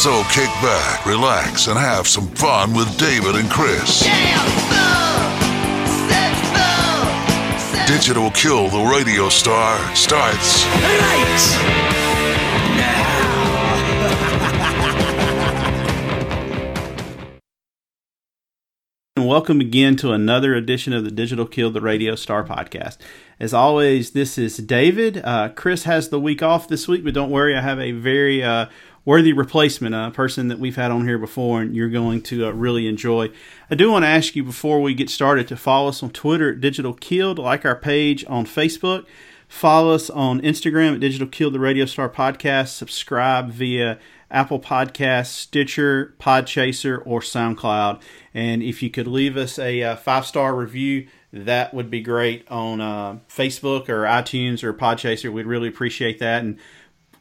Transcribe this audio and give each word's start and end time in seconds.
So 0.00 0.22
kick 0.30 0.48
back, 0.62 1.04
relax, 1.04 1.66
and 1.66 1.78
have 1.78 2.08
some 2.08 2.26
fun 2.28 2.72
with 2.72 2.88
David 2.96 3.34
and 3.34 3.50
Chris. 3.50 4.00
Digital 7.86 8.30
Kill 8.30 8.70
the 8.70 8.82
Radio 8.90 9.28
Star 9.28 9.76
starts 9.94 10.64
And 19.16 19.28
welcome 19.28 19.60
again 19.60 19.96
to 19.96 20.12
another 20.12 20.54
edition 20.54 20.94
of 20.94 21.04
the 21.04 21.10
Digital 21.10 21.44
Kill 21.44 21.70
the 21.70 21.82
Radio 21.82 22.14
Star 22.14 22.42
podcast. 22.42 22.96
As 23.38 23.52
always, 23.52 24.12
this 24.12 24.38
is 24.38 24.56
David. 24.56 25.20
Uh, 25.22 25.50
Chris 25.50 25.84
has 25.84 26.08
the 26.08 26.18
week 26.18 26.42
off 26.42 26.68
this 26.68 26.88
week, 26.88 27.04
but 27.04 27.12
don't 27.12 27.30
worry, 27.30 27.54
I 27.54 27.60
have 27.60 27.78
a 27.78 27.92
very 27.92 28.42
uh, 28.42 28.66
worthy 29.04 29.32
replacement, 29.32 29.94
a 29.94 30.10
person 30.12 30.48
that 30.48 30.58
we've 30.58 30.76
had 30.76 30.90
on 30.90 31.06
here 31.06 31.18
before, 31.18 31.62
and 31.62 31.74
you're 31.74 31.88
going 31.88 32.22
to 32.22 32.46
uh, 32.46 32.50
really 32.50 32.86
enjoy. 32.86 33.30
I 33.70 33.74
do 33.74 33.90
want 33.90 34.04
to 34.04 34.08
ask 34.08 34.36
you 34.36 34.44
before 34.44 34.80
we 34.80 34.94
get 34.94 35.10
started 35.10 35.48
to 35.48 35.56
follow 35.56 35.88
us 35.88 36.02
on 36.02 36.10
Twitter 36.10 36.52
at 36.52 36.60
Digital 36.60 36.94
Killed, 36.94 37.38
like 37.38 37.64
our 37.64 37.76
page 37.76 38.24
on 38.28 38.44
Facebook. 38.44 39.06
Follow 39.48 39.94
us 39.94 40.10
on 40.10 40.40
Instagram 40.42 40.94
at 40.94 41.00
Digital 41.00 41.26
Killed, 41.26 41.54
the 41.54 41.60
Radio 41.60 41.84
Star 41.84 42.08
Podcast. 42.08 42.68
Subscribe 42.68 43.50
via 43.50 43.98
Apple 44.30 44.60
Podcasts, 44.60 45.26
Stitcher, 45.26 46.14
Podchaser, 46.20 47.02
or 47.04 47.20
SoundCloud. 47.20 48.00
And 48.32 48.62
if 48.62 48.82
you 48.82 48.90
could 48.90 49.08
leave 49.08 49.36
us 49.36 49.58
a 49.58 49.82
uh, 49.82 49.96
five 49.96 50.24
star 50.24 50.54
review, 50.54 51.08
that 51.32 51.74
would 51.74 51.90
be 51.90 52.00
great 52.00 52.46
on 52.48 52.80
uh, 52.80 53.18
Facebook 53.28 53.88
or 53.88 54.02
iTunes 54.02 54.62
or 54.62 54.72
Podchaser. 54.72 55.32
We'd 55.32 55.46
really 55.46 55.68
appreciate 55.68 56.18
that. 56.20 56.42
And 56.42 56.58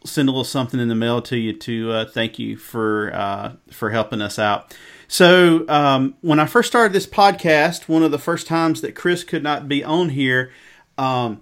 send 0.06 0.30
a 0.30 0.32
little 0.32 0.44
something 0.44 0.80
in 0.80 0.88
the 0.88 0.96
mail 0.96 1.22
to 1.24 1.38
you 1.38 1.54
to 1.54 1.92
uh, 1.92 2.06
thank 2.06 2.40
you 2.40 2.58
for 2.58 3.14
uh, 3.14 3.54
for 3.72 3.90
helping 3.90 4.22
us 4.22 4.40
out. 4.40 4.76
So 5.08 5.68
um, 5.68 6.16
when 6.22 6.40
I 6.40 6.46
first 6.46 6.70
started 6.70 6.94
this 6.94 7.08
podcast, 7.08 7.88
one 7.88 8.04
of 8.04 8.12
the 8.12 8.20
first 8.20 8.48
times 8.48 8.82
that 8.82 8.96
Chris 8.96 9.24
could 9.24 9.42
not 9.42 9.68
be 9.68 9.84
on 9.84 10.10
here, 10.10 10.52
um, 10.98 11.42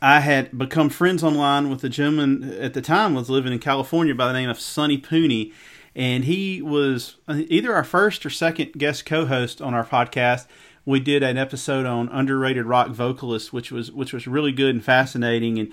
I 0.00 0.20
had 0.20 0.56
become 0.56 0.88
friends 0.88 1.22
online 1.22 1.70
with 1.70 1.84
a 1.84 1.88
gentleman 1.88 2.54
at 2.58 2.74
the 2.74 2.82
time 2.82 3.14
was 3.14 3.30
living 3.30 3.52
in 3.52 3.58
California 3.58 4.14
by 4.14 4.28
the 4.28 4.32
name 4.32 4.48
of 4.48 4.58
Sonny 4.58 4.98
Pooney, 4.98 5.52
and 5.94 6.24
he 6.24 6.62
was 6.62 7.16
uh, 7.28 7.42
either 7.48 7.74
our 7.74 7.84
first 7.84 8.24
or 8.24 8.30
second 8.30 8.72
guest 8.72 9.06
co-host 9.06 9.60
on 9.60 9.74
our 9.74 9.84
podcast. 9.84 10.46
We 10.84 11.00
did 11.00 11.22
an 11.22 11.36
episode 11.36 11.84
on 11.84 12.08
underrated 12.10 12.64
rock 12.64 12.88
vocalists, 12.90 13.52
which 13.52 13.72
was 13.72 13.90
which 13.90 14.12
was 14.12 14.26
really 14.26 14.52
good 14.52 14.74
and 14.74 14.84
fascinating. 14.84 15.58
And 15.58 15.72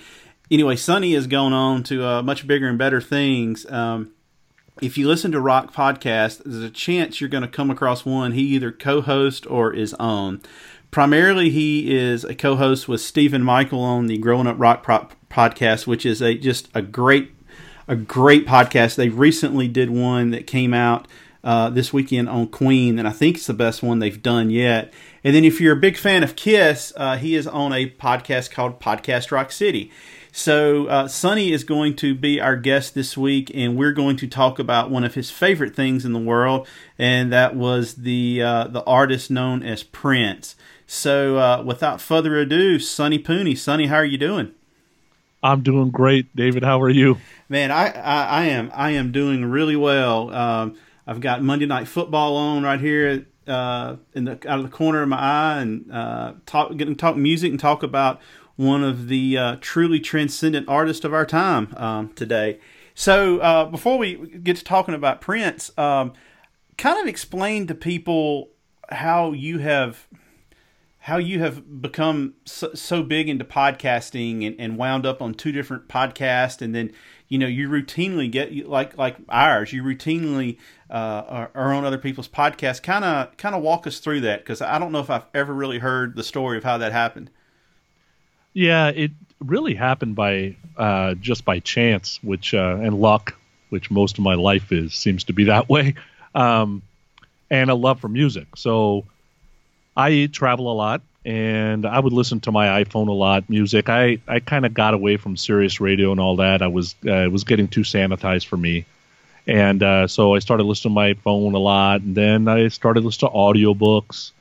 anyway, 0.53 0.75
Sonny 0.75 1.13
has 1.13 1.27
gone 1.27 1.51
on 1.51 1.83
to 1.83 2.05
uh, 2.05 2.21
much 2.21 2.45
bigger 2.45 2.67
and 2.67 2.77
better 2.77 3.01
things. 3.01 3.69
Um, 3.69 4.11
if 4.81 4.97
you 4.97 5.07
listen 5.07 5.31
to 5.31 5.41
rock 5.41 5.73
podcast, 5.73 6.43
there's 6.43 6.63
a 6.63 6.69
chance 6.69 7.19
you're 7.19 7.29
going 7.29 7.43
to 7.43 7.49
come 7.49 7.69
across 7.69 8.05
one 8.05 8.31
he 8.31 8.41
either 8.41 8.71
co-hosts 8.71 9.45
or 9.47 9.73
is 9.73 9.93
on. 9.95 10.41
Primarily, 10.91 11.49
he 11.49 11.95
is 11.95 12.23
a 12.23 12.35
co-host 12.35 12.87
with 12.87 13.01
Stephen 13.01 13.43
Michael 13.43 13.81
on 13.81 14.05
the 14.07 14.17
Growing 14.19 14.47
Up 14.47 14.59
Rock 14.59 14.85
podcast, 15.29 15.87
which 15.87 16.05
is 16.05 16.21
a 16.21 16.35
just 16.35 16.69
a 16.75 16.81
great 16.83 17.31
a 17.87 17.95
great 17.95 18.45
podcast. 18.45 18.95
They 18.95 19.09
recently 19.09 19.67
did 19.67 19.89
one 19.89 20.29
that 20.31 20.45
came 20.45 20.73
out 20.73 21.07
uh, 21.43 21.71
this 21.71 21.91
weekend 21.91 22.29
on 22.29 22.47
Queen, 22.47 22.99
and 22.99 23.07
I 23.07 23.11
think 23.11 23.37
it's 23.37 23.47
the 23.47 23.53
best 23.53 23.81
one 23.81 23.99
they've 23.99 24.21
done 24.21 24.51
yet. 24.51 24.93
And 25.23 25.35
then, 25.35 25.43
if 25.45 25.59
you're 25.59 25.75
a 25.75 25.79
big 25.79 25.97
fan 25.97 26.23
of 26.23 26.35
Kiss, 26.35 26.93
uh, 26.95 27.17
he 27.17 27.35
is 27.35 27.47
on 27.47 27.73
a 27.73 27.89
podcast 27.89 28.51
called 28.51 28.79
Podcast 28.79 29.31
Rock 29.31 29.51
City. 29.51 29.91
So, 30.35 30.87
uh, 30.87 31.07
Sonny 31.07 31.51
is 31.51 31.63
going 31.63 31.95
to 31.97 32.15
be 32.15 32.41
our 32.41 32.55
guest 32.55 32.95
this 32.95 33.15
week, 33.15 33.51
and 33.53 33.77
we're 33.77 33.91
going 33.91 34.17
to 34.17 34.27
talk 34.27 34.57
about 34.57 34.89
one 34.89 35.03
of 35.03 35.13
his 35.13 35.29
favorite 35.29 35.75
things 35.75 36.05
in 36.05 36.13
the 36.13 36.19
world, 36.19 36.67
and 36.97 37.31
that 37.31 37.55
was 37.55 37.97
the 37.97 38.41
uh, 38.41 38.67
the 38.67 38.83
artist 38.85 39.29
known 39.29 39.61
as 39.61 39.83
Prince. 39.83 40.55
So, 40.87 41.37
uh, 41.37 41.61
without 41.63 42.01
further 42.01 42.35
ado, 42.39 42.79
Sonny 42.79 43.19
Pooney. 43.19 43.55
Sonny, 43.55 43.85
how 43.85 43.97
are 43.97 44.05
you 44.05 44.17
doing? 44.17 44.53
I'm 45.43 45.61
doing 45.61 45.91
great, 45.91 46.35
David. 46.35 46.63
How 46.63 46.81
are 46.81 46.89
you? 46.89 47.19
Man, 47.47 47.69
I, 47.69 47.89
I, 47.89 48.23
I 48.23 48.43
am 48.45 48.71
I 48.73 48.89
am 48.89 49.11
doing 49.11 49.45
really 49.45 49.75
well. 49.75 50.33
Um, 50.33 50.75
I've 51.05 51.21
got 51.21 51.43
Monday 51.43 51.67
Night 51.67 51.87
Football 51.87 52.37
on 52.37 52.63
right 52.63 52.79
here 52.79 53.27
uh, 53.45 53.97
in 54.13 54.25
the 54.25 54.31
out 54.47 54.57
of 54.57 54.63
the 54.63 54.75
corner 54.75 55.03
of 55.03 55.09
my 55.09 55.19
eye, 55.19 55.61
and 55.61 55.91
uh, 55.91 56.33
talk 56.47 56.75
getting 56.75 56.95
to 56.95 56.99
talk 56.99 57.17
music 57.17 57.51
and 57.51 57.59
talk 57.59 57.83
about 57.83 58.19
one 58.55 58.83
of 58.83 59.07
the 59.07 59.37
uh, 59.37 59.55
truly 59.61 59.99
transcendent 59.99 60.67
artists 60.69 61.03
of 61.03 61.13
our 61.13 61.25
time 61.25 61.73
um, 61.77 62.13
today. 62.13 62.59
So 62.95 63.39
uh, 63.39 63.65
before 63.65 63.97
we 63.97 64.15
get 64.15 64.57
to 64.57 64.63
talking 64.63 64.93
about 64.93 65.21
Prince, 65.21 65.71
um, 65.77 66.13
kind 66.77 66.99
of 66.99 67.07
explain 67.07 67.67
to 67.67 67.75
people 67.75 68.49
how 68.89 69.31
you 69.31 69.59
have 69.59 70.07
how 70.99 71.17
you 71.17 71.39
have 71.39 71.81
become 71.81 72.33
so, 72.45 72.73
so 72.73 73.03
big 73.03 73.27
into 73.27 73.43
podcasting 73.43 74.47
and, 74.47 74.55
and 74.57 74.77
wound 74.77 75.05
up 75.05 75.21
on 75.21 75.33
two 75.33 75.51
different 75.51 75.89
podcasts. 75.89 76.61
And 76.61 76.73
then 76.73 76.93
you 77.27 77.39
know 77.39 77.47
you 77.47 77.67
routinely 77.67 78.31
get 78.31 78.67
like 78.67 78.95
like 78.95 79.17
ours 79.27 79.73
you 79.73 79.81
routinely 79.81 80.57
uh, 80.91 81.23
are, 81.27 81.51
are 81.55 81.73
on 81.73 81.83
other 81.83 81.97
people's 81.97 82.27
podcasts. 82.27 82.83
Kind 82.83 83.03
of 83.03 83.35
kind 83.37 83.55
of 83.55 83.63
walk 83.63 83.87
us 83.87 83.97
through 83.99 84.21
that 84.21 84.41
because 84.41 84.61
i 84.61 84.77
don't 84.77 84.91
know 84.91 84.99
if 84.99 85.09
i've 85.09 85.25
ever 85.33 85.51
really 85.51 85.79
heard 85.79 86.15
the 86.15 86.23
story 86.23 86.57
of 86.57 86.63
how 86.63 86.77
that 86.77 86.91
happened 86.91 87.31
Yeah, 88.53 88.89
it 88.89 89.11
really 89.39 89.73
happened 89.75 90.15
by 90.15 90.55
uh, 90.77 91.15
just 91.15 91.45
by 91.45 91.59
chance, 91.59 92.19
which 92.23 92.53
uh, 92.53 92.77
and 92.81 92.99
luck, 92.99 93.35
which 93.69 93.89
most 93.91 94.17
of 94.17 94.23
my 94.23 94.35
life 94.35 94.71
is 94.71 94.93
seems 94.93 95.25
to 95.25 95.33
be 95.33 95.45
that 95.45 95.69
way, 95.69 95.95
um, 96.35 96.81
and 97.49 97.69
a 97.69 97.75
love 97.75 97.99
for 97.99 98.07
music. 98.07 98.47
So 98.55 99.05
I 99.95 100.29
travel 100.31 100.71
a 100.71 100.75
lot, 100.75 101.01
and 101.25 101.85
I 101.85 101.99
would 101.99 102.13
listen 102.13 102.39
to 102.41 102.51
my 102.51 102.83
iPhone 102.83 103.07
a 103.07 103.13
lot. 103.13 103.49
Music. 103.49 103.89
I 103.89 104.19
I 104.27 104.39
kind 104.39 104.65
of 104.65 104.73
got 104.73 104.93
away 104.93 105.17
from 105.17 105.37
Sirius 105.37 105.79
Radio 105.81 106.11
and 106.11 106.19
all 106.19 106.37
that. 106.37 106.61
I 106.61 106.67
was 106.67 106.95
uh, 107.05 107.25
it 107.25 107.31
was 107.31 107.43
getting 107.43 107.67
too 107.67 107.81
sanitized 107.81 108.45
for 108.45 108.57
me. 108.57 108.85
And 109.45 109.83
uh, 109.83 110.07
so 110.07 110.35
I 110.35 110.39
started 110.39 110.63
listening 110.63 110.91
to 110.91 110.95
my 110.95 111.13
phone 111.15 111.53
a 111.53 111.59
lot, 111.59 112.01
and 112.01 112.15
then 112.15 112.47
I 112.47 112.69
started 112.69 113.03
listening 113.03 113.31
to 113.31 113.37
audiobooks. 113.37 114.31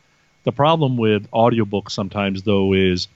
The 0.45 0.53
problem 0.53 0.97
with 0.97 1.29
audiobooks 1.33 1.91
sometimes, 1.91 2.43
though, 2.43 2.73
is 2.73 3.09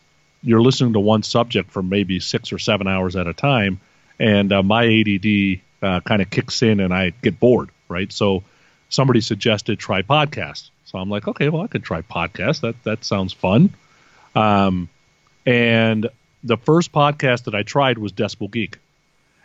you're 0.47 0.63
listening 0.63 0.93
to 0.93 1.01
one 1.01 1.25
subject 1.25 1.73
for 1.73 1.83
maybe 1.83 2.21
six 2.21 2.53
or 2.53 2.59
seven 2.59 2.87
hours 2.87 3.17
at 3.17 3.27
a 3.27 3.35
time, 3.35 3.81
and 4.21 4.53
uh, 4.53 4.63
my 4.63 4.85
ADD 4.85 5.61
uh, 5.83 6.01
kind 6.01 6.23
of 6.23 6.31
kicks 6.31 6.63
in, 6.63 6.79
and 6.79 6.95
I 6.95 7.11
get 7.21 7.41
bored, 7.41 7.71
right? 7.89 8.11
So 8.13 8.45
somebody 8.89 9.21
suggested 9.21 9.81
try 9.81 10.03
podcast, 10.03 10.71
so 10.85 10.99
I'm 10.99 11.11
like, 11.11 11.27
okay, 11.27 11.49
well, 11.49 11.63
I 11.63 11.67
could 11.67 11.83
try 11.83 12.03
podcast. 12.03 12.61
That 12.61 12.81
that 12.85 13.05
sounds 13.05 13.33
fun. 13.33 13.75
Um, 14.37 14.89
and 15.45 16.09
the 16.45 16.57
first 16.57 16.93
podcast 16.93 17.45
that 17.45 17.57
I 17.57 17.65
tried 17.65 17.99
was 17.99 18.13
Decibel 18.13 18.49
Geek, 18.49 18.79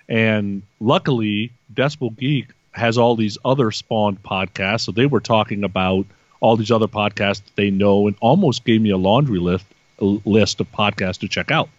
and 0.07 0.61
luckily, 0.79 1.51
Decibel 1.73 2.15
Geek 2.15 2.49
has 2.73 2.99
all 2.99 3.15
these 3.15 3.39
other 3.43 3.71
spawned 3.71 4.21
podcasts, 4.21 4.81
so 4.81 4.91
they 4.91 5.07
were 5.07 5.19
talking 5.19 5.63
about 5.63 6.05
all 6.39 6.57
these 6.57 6.71
other 6.71 6.87
podcasts 6.87 7.43
that 7.43 7.55
they 7.55 7.71
know, 7.71 8.05
and 8.05 8.15
almost 8.21 8.65
gave 8.65 8.79
me 8.81 8.91
a 8.91 8.97
laundry 8.97 9.39
list 9.39 9.65
list 10.05 10.59
of 10.59 10.71
podcasts 10.71 11.19
to 11.19 11.27
check 11.27 11.51
out. 11.51 11.69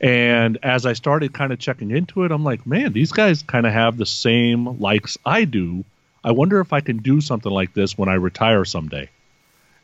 And 0.00 0.58
as 0.62 0.84
I 0.84 0.94
started 0.94 1.32
kind 1.32 1.52
of 1.52 1.58
checking 1.58 1.92
into 1.92 2.24
it, 2.24 2.32
I'm 2.32 2.42
like, 2.42 2.66
man, 2.66 2.92
these 2.92 3.12
guys 3.12 3.42
kind 3.42 3.66
of 3.66 3.72
have 3.72 3.96
the 3.96 4.06
same 4.06 4.80
likes 4.80 5.16
I 5.24 5.44
do 5.44 5.84
I 6.24 6.32
wonder 6.32 6.60
if 6.60 6.72
I 6.72 6.80
can 6.80 6.98
do 6.98 7.20
something 7.20 7.50
like 7.50 7.74
this 7.74 7.98
when 7.98 8.08
I 8.08 8.14
retire 8.14 8.64
someday. 8.64 9.08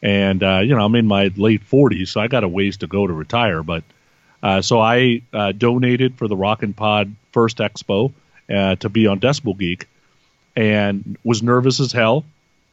And 0.03 0.43
uh, 0.43 0.61
you 0.61 0.77
know, 0.77 0.85
I'm 0.85 0.95
in 0.95 1.07
my 1.07 1.31
late 1.37 1.69
40s, 1.69 2.09
so 2.09 2.21
I 2.21 2.29
got 2.29 2.45
a 2.45 2.49
ways 2.49 2.79
to 2.79 2.87
go 2.87 3.07
to 3.07 3.13
retire. 3.13 3.63
But 3.63 3.83
uh, 4.43 4.63
so 4.63 4.81
I 4.81 5.23
uh, 5.33 5.53
donated 5.53 6.17
for 6.17 6.29
the 6.29 6.37
Rock 6.37 6.63
and 6.63 6.77
Pod 6.77 7.15
First 7.33 7.59
Expo 7.59 8.13
uh, 8.49 8.77
to 8.77 8.89
be 8.89 9.09
on 9.09 9.19
Decibel 9.19 9.59
Geek, 9.59 9.89
and 10.55 11.19
was 11.25 11.43
nervous 11.43 11.81
as 11.81 11.91
hell. 11.91 12.25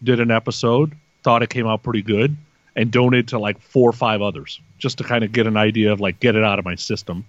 Did 0.04 0.20
an 0.20 0.30
episode, 0.30 0.96
thought 1.24 1.42
it 1.42 1.50
came 1.50 1.66
out 1.66 1.82
pretty 1.82 2.04
good, 2.04 2.38
and 2.76 2.92
donated 2.92 3.30
to 3.30 3.40
like 3.40 3.62
four 3.62 3.90
or 3.90 3.94
five 3.94 4.22
others 4.22 4.60
just 4.78 4.98
to 4.98 5.04
kind 5.04 5.24
of 5.24 5.32
get 5.32 5.48
an 5.48 5.58
idea 5.58 5.92
of 5.94 6.00
like 6.00 6.20
get 6.20 6.36
it 6.36 6.44
out 6.44 6.60
of 6.60 6.66
my 6.66 6.76
system. 6.76 7.26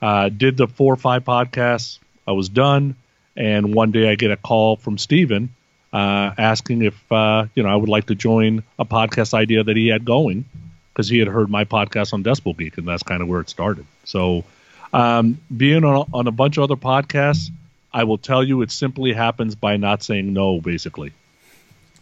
Uh, 0.00 0.28
did 0.28 0.56
the 0.56 0.66
four 0.66 0.92
or 0.92 0.96
five 0.96 1.24
podcasts. 1.24 1.98
I 2.26 2.32
was 2.32 2.48
done, 2.48 2.96
and 3.36 3.74
one 3.74 3.90
day 3.90 4.10
I 4.10 4.14
get 4.14 4.30
a 4.30 4.36
call 4.36 4.76
from 4.76 4.98
Steven 4.98 5.50
uh, 5.92 6.32
asking 6.38 6.82
if 6.82 7.12
uh, 7.12 7.46
you 7.54 7.62
know 7.62 7.68
I 7.68 7.76
would 7.76 7.88
like 7.88 8.06
to 8.06 8.14
join 8.14 8.62
a 8.78 8.84
podcast 8.84 9.34
idea 9.34 9.62
that 9.62 9.76
he 9.76 9.88
had 9.88 10.04
going 10.04 10.44
because 10.92 11.08
he 11.08 11.18
had 11.18 11.28
heard 11.28 11.50
my 11.50 11.64
podcast 11.64 12.12
on 12.12 12.22
Decibel 12.24 12.56
Geek, 12.56 12.78
and 12.78 12.86
that's 12.86 13.02
kind 13.02 13.22
of 13.22 13.28
where 13.28 13.40
it 13.40 13.48
started. 13.48 13.86
So, 14.04 14.44
um, 14.92 15.40
being 15.54 15.84
on, 15.84 16.08
on 16.12 16.26
a 16.26 16.30
bunch 16.30 16.58
of 16.58 16.64
other 16.64 16.76
podcasts, 16.76 17.50
I 17.92 18.04
will 18.04 18.18
tell 18.18 18.42
you, 18.42 18.62
it 18.62 18.70
simply 18.70 19.12
happens 19.12 19.54
by 19.54 19.76
not 19.76 20.02
saying 20.02 20.32
no, 20.32 20.60
basically. 20.60 21.12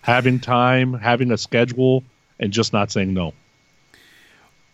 Having 0.02 0.40
time, 0.40 0.94
having 0.94 1.30
a 1.30 1.38
schedule, 1.38 2.04
and 2.40 2.52
just 2.52 2.72
not 2.72 2.90
saying 2.90 3.14
no. 3.14 3.34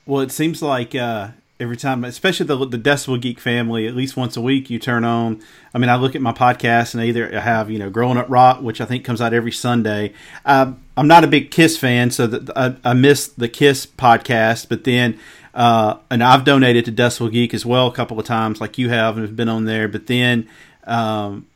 Well, 0.07 0.23
it 0.23 0.31
seems 0.31 0.63
like 0.63 0.95
uh, 0.95 1.31
every 1.59 1.77
time, 1.77 2.05
especially 2.05 2.47
the 2.47 2.65
the 2.67 2.79
Decibel 2.79 3.21
Geek 3.21 3.41
family, 3.41 3.87
at 3.87 3.95
least 3.95 4.17
once 4.17 4.37
a 4.37 4.41
week, 4.41 4.71
you 4.71 4.79
turn 4.79 5.05
on. 5.05 5.43
I 5.75 5.79
mean, 5.79 5.91
I 5.91 5.97
look 5.97 6.15
at 6.15 6.23
my 6.23 6.33
podcast 6.33 6.95
and 6.95 7.03
I 7.03 7.07
either 7.07 7.37
I 7.37 7.41
have 7.41 7.71
you 7.71 7.79
know 7.79 7.91
Growing 7.91 8.17
Up 8.17 8.31
Rock, 8.31 8.63
which 8.63 8.81
I 8.81 8.87
think 8.87 9.05
comes 9.05 9.21
out 9.21 9.35
every 9.35 9.53
Sunday. 9.53 10.15
Um, 10.45 10.81
I'm 10.97 11.09
not 11.09 11.25
a 11.25 11.27
big 11.27 11.51
Kiss 11.51 11.77
fan, 11.77 12.11
so 12.11 12.27
that 12.29 12.57
I, 12.57 12.77
I 12.91 12.95
miss 12.95 13.29
the 13.29 13.49
Kiss 13.49 13.85
podcast. 13.85 14.69
But 14.69 14.85
then, 14.85 15.19
uh, 15.53 15.99
and 16.09 16.23
I've 16.23 16.45
donated 16.45 16.85
to 16.85 16.93
Decibel 16.93 17.31
Geek 17.31 17.53
as 17.53 17.67
well 17.67 17.89
a 17.89 17.93
couple 17.93 18.19
of 18.21 18.25
times, 18.25 18.61
like 18.61 18.79
you 18.79 18.89
have, 18.91 19.17
and 19.17 19.27
have 19.27 19.37
been 19.37 19.49
on 19.51 19.65
there. 19.65 19.89
But 19.89 20.07
then. 20.07 20.49
Um, 20.85 21.49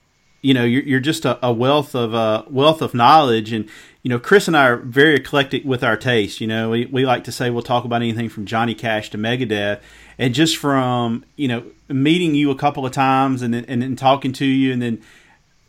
you 0.43 0.55
know 0.55 0.65
you're, 0.65 0.83
you're 0.83 1.01
just 1.01 1.27
a, 1.27 1.47
a 1.47 1.53
wealth 1.53 1.95
of 1.95 2.15
uh, 2.15 2.45
wealth 2.49 2.81
of 2.81 2.95
knowledge 2.95 3.53
and 3.53 3.69
you 4.03 4.09
know 4.09 4.19
chris 4.19 4.49
and 4.49 4.57
i 4.57 4.67
are 4.67 4.77
very 4.77 5.17
eclectic 5.17 5.65
with 5.65 5.85
our 5.85 5.97
taste 5.97 6.41
you 6.41 6.47
know. 6.47 6.71
We, 6.71 6.87
we 6.87 7.05
like 7.05 7.25
to 7.25 7.33
say 7.33 7.51
we'll 7.51 7.63
talk 7.63 7.85
about 7.85 8.03
anything 8.03 8.29
from 8.29 8.47
johnny 8.47 8.75
cash 8.75 9.11
to 9.11 9.19
megadeth. 9.19 9.81
And 10.19 10.35
just 10.35 10.57
from 10.57 11.25
you 11.37 11.49
know 11.49 11.65
meeting 11.89 12.35
you 12.35 12.51
a 12.51 12.55
couple 12.55 12.87
of 12.87 12.93
times 12.93 13.43
and 13.43 13.53
then, 13.53 13.65
and 13.67 13.83
then 13.83 13.97
talking 13.97 14.33
to 14.35 14.45
you 14.45 14.73
and 14.73 14.81
then 14.81 15.03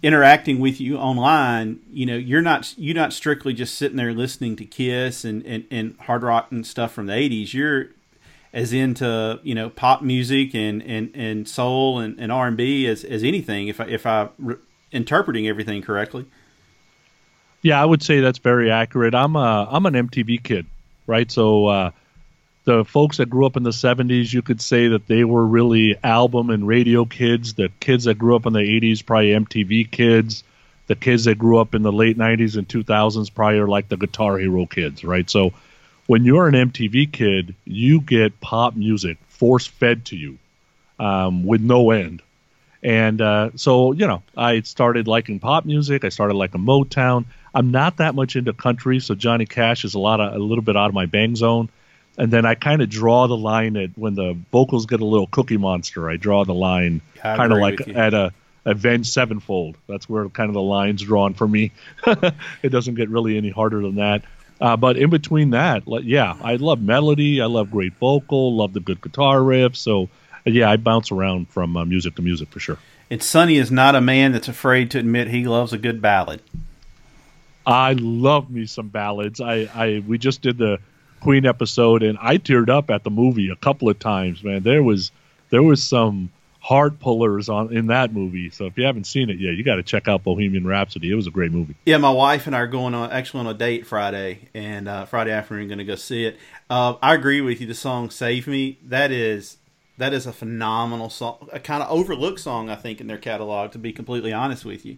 interacting 0.03 0.59
with 0.59 0.81
you 0.81 0.97
online 0.97 1.79
you 1.91 2.05
know 2.05 2.15
you're 2.15 2.41
not 2.41 2.73
you're 2.77 2.95
not 2.95 3.13
strictly 3.13 3.53
just 3.53 3.75
sitting 3.75 3.97
there 3.97 4.13
listening 4.13 4.55
to 4.55 4.65
kiss 4.65 5.23
and, 5.23 5.45
and, 5.45 5.65
and 5.69 5.95
hard 6.01 6.23
rock 6.23 6.47
and 6.51 6.65
stuff 6.65 6.91
from 6.91 7.05
the 7.05 7.13
80s 7.13 7.53
you're 7.53 7.87
as 8.53 8.73
into 8.73 9.39
you 9.43 9.53
know 9.53 9.69
pop 9.69 10.01
music 10.01 10.55
and 10.55 10.81
and, 10.81 11.11
and 11.13 11.47
soul 11.47 11.99
and, 11.99 12.19
and 12.19 12.31
r&b 12.31 12.87
as, 12.87 13.03
as 13.03 13.23
anything 13.23 13.67
if 13.67 13.79
i 13.79 13.85
if 13.85 14.05
i 14.05 14.29
re- 14.39 14.57
interpreting 14.91 15.47
everything 15.47 15.81
correctly 15.81 16.25
Yeah, 17.61 17.81
I 17.81 17.85
would 17.85 18.01
say 18.01 18.19
that's 18.19 18.39
very 18.39 18.71
accurate. 18.71 19.13
I'm 19.13 19.35
a 19.35 19.67
I'm 19.69 19.85
an 19.85 19.93
MTV 19.93 20.43
kid, 20.43 20.65
right? 21.05 21.29
So 21.31 21.67
uh, 21.67 21.91
the 22.63 22.85
folks 22.85 23.17
that 23.17 23.29
grew 23.29 23.45
up 23.45 23.57
in 23.57 23.63
the 23.63 23.71
70s, 23.71 24.33
you 24.33 24.41
could 24.41 24.61
say 24.61 24.89
that 24.89 25.07
they 25.07 25.23
were 25.23 25.45
really 25.45 25.97
album 26.03 26.49
and 26.49 26.67
radio 26.67 27.05
kids. 27.05 27.53
The 27.53 27.69
kids 27.79 28.05
that 28.05 28.17
grew 28.17 28.35
up 28.35 28.45
in 28.45 28.53
the 28.53 28.59
80s, 28.59 29.05
probably 29.05 29.29
MTV 29.29 29.89
kids. 29.91 30.43
The 30.87 30.95
kids 30.95 31.25
that 31.25 31.37
grew 31.37 31.57
up 31.57 31.73
in 31.73 31.83
the 31.83 31.91
late 31.91 32.17
90s 32.17 32.57
and 32.57 32.67
2000s, 32.67 33.33
probably 33.33 33.59
are 33.59 33.67
like 33.67 33.87
the 33.87 33.97
Guitar 33.97 34.37
Hero 34.37 34.65
kids, 34.65 35.03
right? 35.03 35.29
So 35.29 35.53
when 36.07 36.25
you're 36.25 36.47
an 36.47 36.53
MTV 36.53 37.11
kid, 37.11 37.55
you 37.65 38.01
get 38.01 38.41
pop 38.41 38.75
music 38.75 39.17
force 39.29 39.65
fed 39.67 40.05
to 40.05 40.15
you 40.15 40.37
um, 40.99 41.45
with 41.45 41.61
no 41.61 41.91
end. 41.91 42.21
And 42.83 43.21
uh, 43.21 43.51
so, 43.55 43.91
you 43.91 44.07
know, 44.07 44.23
I 44.35 44.61
started 44.61 45.07
liking 45.07 45.39
pop 45.39 45.65
music. 45.65 46.03
I 46.03 46.09
started 46.09 46.33
liking 46.33 46.61
Motown. 46.61 47.25
I'm 47.53 47.71
not 47.71 47.97
that 47.97 48.15
much 48.15 48.35
into 48.35 48.53
country, 48.53 48.99
so 48.99 49.13
Johnny 49.13 49.45
Cash 49.45 49.85
is 49.85 49.93
a 49.93 49.99
lot 49.99 50.19
of 50.19 50.33
a 50.33 50.39
little 50.39 50.63
bit 50.63 50.77
out 50.77 50.87
of 50.87 50.93
my 50.93 51.05
bang 51.05 51.35
zone. 51.35 51.69
And 52.17 52.31
then 52.31 52.45
I 52.45 52.55
kind 52.55 52.81
of 52.81 52.89
draw 52.89 53.27
the 53.27 53.37
line 53.37 53.77
at 53.77 53.91
when 53.95 54.15
the 54.15 54.37
vocals 54.51 54.85
get 54.85 55.01
a 55.01 55.05
little 55.05 55.27
Cookie 55.27 55.57
Monster. 55.57 56.09
I 56.09 56.17
draw 56.17 56.43
the 56.43 56.53
line 56.53 57.01
kind 57.21 57.51
of 57.51 57.59
like 57.59 57.87
at 57.87 58.13
a 58.13 58.33
Avenged 58.65 59.11
Sevenfold. 59.11 59.75
That's 59.87 60.07
where 60.07 60.27
kind 60.29 60.49
of 60.49 60.53
the 60.53 60.61
line's 60.61 61.01
drawn 61.01 61.33
for 61.33 61.47
me. 61.47 61.71
it 62.05 62.69
doesn't 62.69 62.95
get 62.95 63.09
really 63.09 63.37
any 63.37 63.49
harder 63.49 63.81
than 63.81 63.95
that. 63.95 64.23
Uh, 64.59 64.77
but 64.77 64.97
in 64.97 65.09
between 65.09 65.51
that, 65.51 65.87
like, 65.87 66.03
yeah, 66.05 66.35
I 66.41 66.57
love 66.57 66.79
melody. 66.79 67.41
I 67.41 67.47
love 67.47 67.71
great 67.71 67.93
vocal. 67.95 68.55
Love 68.55 68.73
the 68.73 68.79
good 68.79 69.01
guitar 69.01 69.41
riff. 69.41 69.75
So 69.75 70.09
yeah, 70.45 70.69
I 70.69 70.77
bounce 70.77 71.11
around 71.11 71.49
from 71.49 71.75
uh, 71.77 71.85
music 71.85 72.15
to 72.15 72.21
music 72.21 72.49
for 72.49 72.59
sure. 72.59 72.77
and 73.09 73.21
sonny 73.21 73.57
is 73.57 73.71
not 73.71 73.95
a 73.95 74.01
man 74.01 74.31
that's 74.31 74.47
afraid 74.47 74.91
to 74.91 74.99
admit 74.99 75.27
he 75.27 75.45
loves 75.45 75.73
a 75.73 75.77
good 75.77 76.01
ballad 76.01 76.41
I 77.65 77.93
love 77.93 78.49
me 78.49 78.65
some 78.65 78.87
ballads. 78.87 79.39
I, 79.39 79.69
I 79.73 80.03
we 80.05 80.17
just 80.17 80.41
did 80.41 80.57
the 80.57 80.79
Queen 81.21 81.45
episode 81.45 82.01
and 82.01 82.17
I 82.19 82.37
teared 82.37 82.69
up 82.69 82.89
at 82.89 83.03
the 83.03 83.11
movie 83.11 83.49
a 83.49 83.55
couple 83.55 83.87
of 83.89 83.99
times, 83.99 84.43
man. 84.43 84.63
There 84.63 84.81
was 84.81 85.11
there 85.51 85.61
was 85.61 85.83
some 85.83 86.31
heart 86.59 86.99
pullers 86.99 87.49
on 87.49 87.71
in 87.75 87.87
that 87.87 88.13
movie. 88.13 88.49
So 88.49 88.65
if 88.65 88.77
you 88.77 88.85
haven't 88.85 89.05
seen 89.05 89.29
it 89.29 89.37
yet, 89.39 89.53
you 89.53 89.63
got 89.63 89.75
to 89.75 89.83
check 89.83 90.07
out 90.07 90.23
Bohemian 90.23 90.65
Rhapsody. 90.65 91.11
It 91.11 91.15
was 91.15 91.27
a 91.27 91.31
great 91.31 91.51
movie. 91.51 91.75
Yeah, 91.85 91.97
my 91.97 92.11
wife 92.11 92.47
and 92.47 92.55
I 92.55 92.59
are 92.59 92.67
going 92.67 92.95
on 92.95 93.11
actually 93.11 93.41
on 93.41 93.47
a 93.47 93.53
date 93.53 93.85
Friday, 93.85 94.49
and 94.53 94.87
uh, 94.87 95.05
Friday 95.05 95.31
afternoon 95.31 95.67
going 95.67 95.77
to 95.77 95.85
go 95.85 95.95
see 95.95 96.25
it. 96.25 96.37
Uh, 96.69 96.95
I 97.01 97.13
agree 97.13 97.41
with 97.41 97.61
you. 97.61 97.67
The 97.67 97.75
song 97.75 98.09
"Save 98.09 98.47
Me" 98.47 98.79
that 98.85 99.11
is 99.11 99.57
that 100.01 100.13
is 100.13 100.25
a 100.25 100.33
phenomenal 100.33 101.09
song, 101.09 101.49
a 101.51 101.59
kind 101.59 101.83
of 101.83 101.89
overlooked 101.89 102.39
song 102.39 102.69
I 102.69 102.75
think 102.75 103.01
in 103.01 103.07
their 103.07 103.17
catalog. 103.17 103.71
To 103.71 103.77
be 103.77 103.93
completely 103.93 104.33
honest 104.33 104.65
with 104.65 104.85
you, 104.85 104.97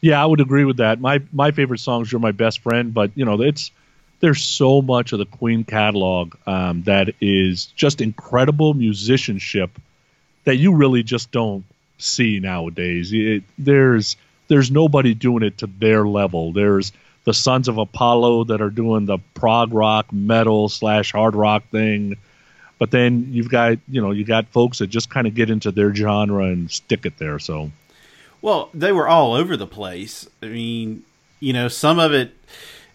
Yeah, 0.00 0.22
I 0.22 0.26
would 0.26 0.40
agree 0.40 0.64
with 0.64 0.78
that. 0.78 1.00
My 1.00 1.22
my 1.32 1.50
favorite 1.50 1.80
songs 1.80 2.12
are 2.12 2.18
my 2.18 2.32
best 2.32 2.60
friend, 2.60 2.92
but 2.92 3.10
you 3.14 3.24
know, 3.24 3.40
it's 3.40 3.70
there's 4.20 4.42
so 4.42 4.82
much 4.82 5.12
of 5.12 5.18
the 5.18 5.26
Queen 5.26 5.64
catalog 5.64 6.34
um, 6.46 6.82
that 6.82 7.14
is 7.20 7.66
just 7.66 8.00
incredible 8.00 8.74
musicianship 8.74 9.70
that 10.44 10.56
you 10.56 10.74
really 10.74 11.02
just 11.02 11.30
don't 11.30 11.64
see 11.98 12.40
nowadays. 12.40 13.12
It, 13.12 13.44
there's 13.58 14.16
there's 14.48 14.70
nobody 14.70 15.14
doing 15.14 15.42
it 15.42 15.58
to 15.58 15.66
their 15.66 16.06
level. 16.06 16.52
There's 16.52 16.92
the 17.24 17.34
Sons 17.34 17.68
of 17.68 17.78
Apollo 17.78 18.44
that 18.44 18.62
are 18.62 18.70
doing 18.70 19.04
the 19.04 19.18
prog 19.34 19.74
rock, 19.74 20.12
metal 20.12 20.68
slash 20.68 21.12
hard 21.12 21.34
rock 21.36 21.68
thing, 21.70 22.16
but 22.78 22.90
then 22.90 23.28
you've 23.32 23.50
got 23.50 23.78
you 23.88 24.00
know 24.00 24.10
you 24.10 24.24
got 24.24 24.48
folks 24.48 24.78
that 24.78 24.88
just 24.88 25.10
kind 25.10 25.26
of 25.26 25.34
get 25.34 25.50
into 25.50 25.70
their 25.70 25.94
genre 25.94 26.44
and 26.44 26.70
stick 26.70 27.06
it 27.06 27.18
there. 27.18 27.38
So 27.38 27.70
well, 28.40 28.70
they 28.72 28.92
were 28.92 29.08
all 29.08 29.34
over 29.34 29.56
the 29.56 29.66
place. 29.66 30.28
I 30.42 30.46
mean, 30.46 31.04
you 31.40 31.52
know, 31.52 31.68
some 31.68 31.98
of 31.98 32.12
it. 32.12 32.34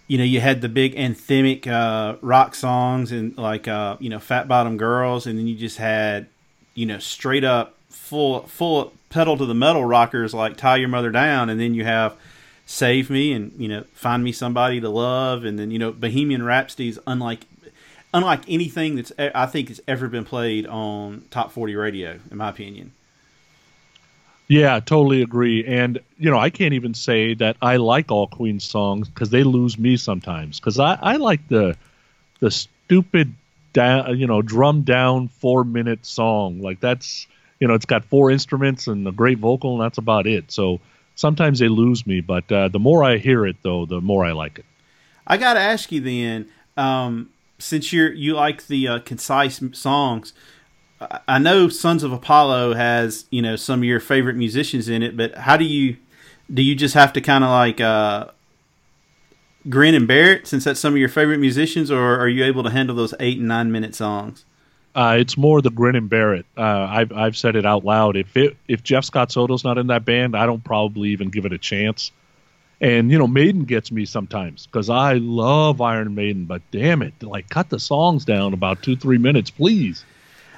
You 0.05 0.17
know, 0.17 0.25
you 0.25 0.41
had 0.41 0.61
the 0.61 0.67
big 0.67 0.95
anthemic 0.95 1.65
uh, 1.65 2.17
rock 2.21 2.55
songs 2.55 3.13
and 3.13 3.35
like 3.37 3.69
uh, 3.69 3.95
you 3.99 4.09
know, 4.09 4.19
Fat 4.19 4.49
Bottom 4.49 4.75
Girls, 4.77 5.25
and 5.25 5.39
then 5.39 5.47
you 5.47 5.55
just 5.55 5.77
had 5.77 6.27
you 6.75 6.85
know 6.85 6.99
straight 6.99 7.43
up 7.43 7.75
full 7.89 8.41
full 8.41 8.93
pedal 9.09 9.37
to 9.37 9.45
the 9.45 9.53
metal 9.53 9.85
rockers 9.85 10.33
like 10.33 10.57
tie 10.57 10.75
your 10.75 10.89
mother 10.89 11.11
down 11.11 11.49
and 11.49 11.59
then 11.59 11.73
you 11.73 11.85
have 11.85 12.15
save 12.65 13.09
me 13.09 13.31
and 13.31 13.51
you 13.57 13.67
know 13.67 13.83
find 13.93 14.23
me 14.23 14.31
somebody 14.31 14.81
to 14.81 14.89
love 14.89 15.45
and 15.45 15.59
then 15.59 15.69
you 15.69 15.77
know 15.77 15.91
bohemian 15.91 16.41
rhapsody 16.41 16.89
is 16.89 16.99
unlike 17.05 17.45
unlike 18.13 18.41
anything 18.47 18.95
that's 18.95 19.11
i 19.17 19.45
think 19.45 19.69
has 19.69 19.81
ever 19.87 20.07
been 20.07 20.25
played 20.25 20.65
on 20.67 21.23
top 21.29 21.51
40 21.51 21.75
radio 21.75 22.19
in 22.31 22.37
my 22.37 22.49
opinion 22.49 22.91
Yeah, 24.47 24.79
totally 24.81 25.21
agree. 25.21 25.65
And 25.65 25.99
you 26.17 26.29
know, 26.29 26.37
I 26.37 26.49
can't 26.49 26.73
even 26.73 26.93
say 26.93 27.33
that 27.35 27.55
I 27.61 27.77
like 27.77 28.11
all 28.11 28.27
Queen 28.27 28.59
songs 28.59 29.07
because 29.07 29.29
they 29.29 29.43
lose 29.43 29.79
me 29.79 29.97
sometimes. 29.97 30.59
Because 30.59 30.79
I, 30.79 30.97
I 31.01 31.15
like 31.15 31.47
the 31.47 31.75
the 32.39 32.51
stupid 32.51 33.33
down, 33.71 34.19
you 34.19 34.27
know, 34.27 34.41
drum 34.41 34.83
down 34.83 35.29
four 35.29 35.63
minute 35.63 36.05
song. 36.05 36.61
Like 36.61 36.79
that's 36.79 37.25
you 37.59 37.67
know, 37.67 37.73
it's 37.73 37.85
got 37.85 38.03
four 38.05 38.29
instruments 38.29 38.87
and 38.87 39.07
a 39.07 39.11
great 39.11 39.39
vocal, 39.39 39.73
and 39.73 39.81
that's 39.81 39.97
about 39.97 40.27
it. 40.27 40.51
So 40.51 40.81
sometimes 41.15 41.59
they 41.59 41.69
lose 41.69 42.05
me. 42.05 42.21
But 42.21 42.51
uh, 42.51 42.67
the 42.67 42.79
more 42.79 43.03
I 43.03 43.17
hear 43.17 43.45
it, 43.45 43.55
though, 43.61 43.85
the 43.85 44.01
more 44.01 44.25
I 44.25 44.33
like 44.33 44.59
it. 44.59 44.65
I 45.25 45.37
got 45.37 45.53
to 45.53 45.61
ask 45.61 45.91
you 45.91 46.01
then, 46.01 46.49
um, 46.75 47.29
since 47.63 47.93
you're 47.93 48.11
you 48.11 48.33
like 48.33 48.67
the 48.67 48.87
uh, 48.87 48.99
concise 48.99 49.61
songs, 49.71 50.33
I- 51.27 51.39
know 51.39 51.69
Sons 51.69 52.03
of 52.03 52.11
Apollo 52.11 52.73
has 52.73 53.25
you 53.29 53.41
know 53.41 53.55
some 53.55 53.79
of 53.79 53.85
your 53.85 53.99
favorite 53.99 54.35
musicians 54.35 54.89
in 54.89 55.01
it, 55.01 55.15
but 55.17 55.35
how 55.35 55.57
do 55.57 55.65
you 55.65 55.97
do 56.53 56.61
you 56.61 56.75
just 56.75 56.93
have 56.93 57.13
to 57.13 57.21
kind 57.21 57.43
of 57.43 57.49
like 57.49 57.79
uh, 57.81 58.27
grin 59.69 59.95
and 59.95 60.07
bear 60.07 60.31
it 60.33 60.47
since 60.47 60.63
that's 60.65 60.79
some 60.79 60.93
of 60.93 60.99
your 60.99 61.09
favorite 61.09 61.39
musicians, 61.39 61.89
or 61.89 62.19
are 62.19 62.27
you 62.27 62.43
able 62.43 62.63
to 62.63 62.69
handle 62.69 62.95
those 62.95 63.13
eight 63.19 63.39
and 63.39 63.47
nine 63.47 63.71
minute 63.71 63.95
songs? 63.95 64.45
Uh, 64.95 65.15
it's 65.17 65.37
more 65.37 65.59
the 65.59 65.71
grin 65.71 65.95
and 65.95 66.07
bear 66.09 66.35
it. 66.35 66.45
Uh, 66.55 66.61
I've 66.89 67.11
I've 67.11 67.37
said 67.37 67.55
it 67.55 67.65
out 67.65 67.83
loud. 67.83 68.15
If 68.15 68.35
it 68.37 68.57
if 68.67 68.83
Jeff 68.83 69.05
Scott 69.05 69.31
Soto's 69.31 69.63
not 69.63 69.77
in 69.77 69.87
that 69.87 70.05
band, 70.05 70.35
I 70.35 70.45
don't 70.45 70.63
probably 70.63 71.09
even 71.09 71.29
give 71.29 71.45
it 71.45 71.53
a 71.53 71.57
chance. 71.57 72.11
And 72.83 73.09
you 73.09 73.17
know, 73.17 73.27
Maiden 73.27 73.63
gets 73.63 73.93
me 73.93 74.03
sometimes 74.03 74.67
because 74.67 74.89
I 74.89 75.13
love 75.13 75.79
Iron 75.79 76.13
Maiden, 76.15 76.43
but 76.43 76.61
damn 76.69 77.01
it, 77.01 77.23
like 77.23 77.47
cut 77.47 77.69
the 77.69 77.79
songs 77.79 78.25
down 78.25 78.53
about 78.53 78.83
two 78.83 78.97
three 78.97 79.17
minutes, 79.17 79.49
please. 79.49 80.03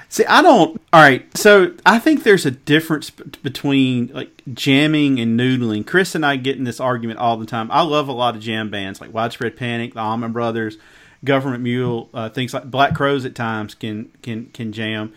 See, 0.10 0.26
I 0.26 0.42
don't. 0.42 0.82
All 0.92 1.02
right, 1.02 1.26
so 1.38 1.76
I 1.86 2.00
think 2.00 2.24
there's 2.24 2.48
a 2.48 2.52
difference 2.52 3.12
between 3.12 4.08
like 4.08 4.42
jamming 4.56 5.20
and 5.20 5.40
noodling. 5.40 5.86
Chris 5.86 6.16
and 6.16 6.26
I 6.26 6.38
get 6.38 6.58
in 6.58 6.64
this 6.64 6.80
argument 6.80 7.20
all 7.20 7.38
the 7.38 7.46
time. 7.46 7.70
I 7.70 7.84
love 7.84 8.08
a 8.08 8.12
lot 8.12 8.36
of 8.36 8.42
jam 8.42 8.72
bands 8.72 9.00
like 9.00 9.14
Widespread 9.14 9.56
Panic, 9.56 9.94
the 9.94 10.00
Allman 10.00 10.32
Brothers, 10.32 10.78
Government 11.24 11.62
Mule, 11.62 12.10
uh, 12.12 12.30
things 12.30 12.56
like 12.56 12.72
Black 12.72 12.96
Crowes. 12.96 13.24
At 13.26 13.36
times 13.36 13.76
can 13.76 14.10
can 14.24 14.48
can 14.48 14.72
jam. 14.72 15.14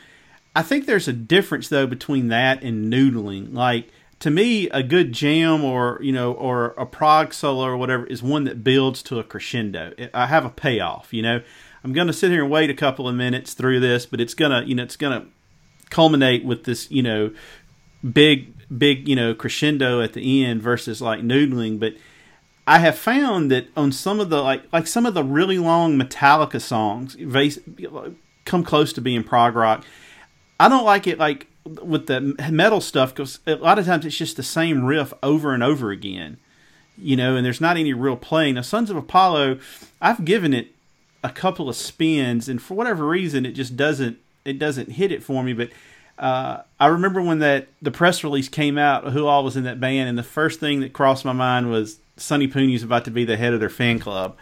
I 0.55 0.61
think 0.61 0.85
there's 0.85 1.09
a 1.09 1.15
difference 1.15 1.71
though 1.71 1.87
between 1.87 2.29
that 2.29 2.62
and 2.62 2.93
noodling. 2.93 3.55
Like 3.55 3.88
to 4.20 4.30
me, 4.30 4.68
a 4.70 4.82
good 4.82 5.12
jam 5.12 5.64
or 5.64 5.98
you 6.02 6.12
know 6.12 6.32
or 6.32 6.66
a 6.76 6.87
prog 6.87 7.32
solo 7.32 7.64
or 7.64 7.76
whatever 7.76 8.06
is 8.06 8.22
one 8.22 8.44
that 8.44 8.64
builds 8.64 9.02
to 9.04 9.18
a 9.18 9.25
crescendo. 9.25 9.92
I 10.12 10.26
have 10.26 10.44
a 10.44 10.50
payoff. 10.50 11.12
You 11.12 11.22
know, 11.22 11.42
I'm 11.84 11.92
going 11.92 12.08
to 12.08 12.12
sit 12.12 12.30
here 12.30 12.42
and 12.42 12.50
wait 12.50 12.70
a 12.70 12.75
couple 12.75 13.08
of 13.08 13.14
minutes 13.14 13.54
through 13.54 13.80
this, 13.80 14.06
but 14.06 14.20
it's 14.20 14.34
gonna 14.34 14.62
you 14.64 14.75
know 14.75 14.82
it's 14.82 14.96
gonna 14.96 15.26
culminate 15.90 16.44
with 16.44 16.64
this 16.64 16.90
you 16.90 17.02
know 17.02 17.30
big 18.12 18.54
big 18.76 19.08
you 19.08 19.16
know 19.16 19.34
crescendo 19.34 20.00
at 20.00 20.12
the 20.12 20.44
end 20.44 20.62
versus 20.62 21.00
like 21.00 21.20
noodling. 21.20 21.78
But 21.78 21.94
I 22.66 22.80
have 22.80 22.98
found 22.98 23.50
that 23.50 23.68
on 23.76 23.92
some 23.92 24.18
of 24.20 24.30
the 24.30 24.42
like 24.42 24.64
like 24.72 24.87
some 24.87 25.06
of 25.06 25.14
the 25.14 25.25
really 25.25 25.58
long 25.58 25.96
Metallica 25.96 26.60
songs, 26.60 27.16
come 28.44 28.64
close 28.64 28.92
to 28.94 29.00
being 29.00 29.22
prog 29.22 29.54
rock. 29.54 29.84
I 30.58 30.68
don't 30.68 30.84
like 30.84 31.06
it 31.06 31.18
like 31.18 31.46
with 31.82 32.06
the 32.06 32.20
metal 32.50 32.80
stuff 32.80 33.14
because 33.14 33.40
a 33.46 33.56
lot 33.56 33.78
of 33.78 33.87
times 33.87 34.06
it's 34.06 34.16
just 34.16 34.37
the 34.37 34.42
same 34.42 34.84
riff 34.84 35.12
over 35.22 35.52
and 35.54 35.62
over 35.62 35.90
again, 35.90 36.38
you 36.96 37.16
know, 37.16 37.37
and 37.37 37.44
there's 37.44 37.60
not 37.60 37.76
any 37.76 37.92
real 37.92 38.16
playing. 38.16 38.54
Now, 38.54 38.62
Sons 38.62 38.90
of 38.90 38.96
Apollo, 38.96 39.58
I've 40.00 40.25
given 40.25 40.52
it 40.52 40.75
a 41.22 41.30
couple 41.30 41.68
of 41.68 41.76
spins, 41.76 42.48
and 42.48 42.60
for 42.60 42.75
whatever 42.75 43.06
reason, 43.06 43.44
it 43.44 43.52
just 43.52 43.76
doesn't 43.76 44.18
it 44.44 44.58
doesn't 44.58 44.92
hit 44.92 45.12
it 45.12 45.22
for 45.22 45.42
me. 45.42 45.52
But 45.52 45.70
uh, 46.18 46.62
I 46.80 46.87
remember 46.87 47.22
when 47.22 47.38
that 47.40 47.68
the 47.82 47.90
press 47.90 48.25
release 48.25 48.48
came 48.48 48.78
out, 48.78 49.12
who 49.12 49.26
all 49.26 49.44
was 49.44 49.56
in 49.56 49.64
that 49.64 49.80
band, 49.80 50.08
and 50.08 50.18
the 50.18 50.22
first 50.22 50.60
thing 50.60 50.80
that 50.80 50.92
crossed 50.92 51.25
my 51.25 51.32
mind 51.32 51.70
was 51.70 51.98
Sonny 52.16 52.48
Pooney's 52.48 52.82
about 52.82 53.04
to 53.04 53.10
be 53.10 53.25
the 53.25 53.37
head 53.37 53.52
of 53.52 53.60
their 53.60 53.68
fan 53.68 53.98
club. 53.98 54.37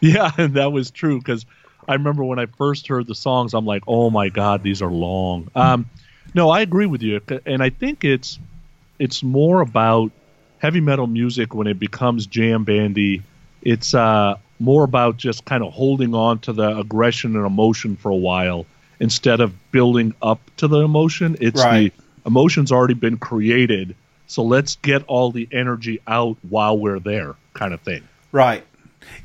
Yeah, 0.00 0.30
that 0.38 0.72
was 0.72 0.90
true 0.90 1.18
because 1.18 1.44
I 1.88 1.94
remember 1.94 2.24
when 2.24 2.38
I 2.38 2.46
first 2.46 2.88
heard 2.88 3.06
the 3.06 3.14
songs, 3.14 3.54
I'm 3.54 3.66
like, 3.66 3.82
oh 3.86 4.10
my 4.10 4.28
god, 4.28 4.62
these 4.62 4.82
are 4.82 4.90
long. 4.90 5.48
Um, 5.54 5.86
no, 6.34 6.50
I 6.50 6.60
agree 6.60 6.86
with 6.86 7.02
you, 7.02 7.20
and 7.46 7.62
I 7.62 7.70
think 7.70 8.04
it's 8.04 8.38
it's 8.98 9.22
more 9.22 9.60
about 9.60 10.12
heavy 10.58 10.80
metal 10.80 11.06
music 11.06 11.54
when 11.54 11.66
it 11.66 11.78
becomes 11.78 12.26
jam 12.26 12.64
bandy. 12.64 13.22
It's 13.62 13.94
uh, 13.94 14.36
more 14.58 14.84
about 14.84 15.16
just 15.16 15.44
kind 15.44 15.62
of 15.62 15.72
holding 15.72 16.14
on 16.14 16.38
to 16.40 16.52
the 16.52 16.78
aggression 16.78 17.36
and 17.36 17.46
emotion 17.46 17.96
for 17.96 18.10
a 18.10 18.16
while 18.16 18.66
instead 19.00 19.40
of 19.40 19.54
building 19.72 20.14
up 20.22 20.40
to 20.58 20.68
the 20.68 20.80
emotion. 20.80 21.36
It's 21.40 21.60
Right. 21.62 21.92
the 21.92 22.28
emotion's 22.28 22.72
already 22.72 22.94
been 22.94 23.18
created, 23.18 23.94
so 24.26 24.42
let's 24.42 24.76
get 24.76 25.04
all 25.06 25.30
the 25.30 25.48
energy 25.52 26.00
out 26.06 26.36
while 26.48 26.78
we're 26.78 27.00
there, 27.00 27.34
kind 27.52 27.74
of 27.74 27.80
thing. 27.80 28.02
Right. 28.32 28.64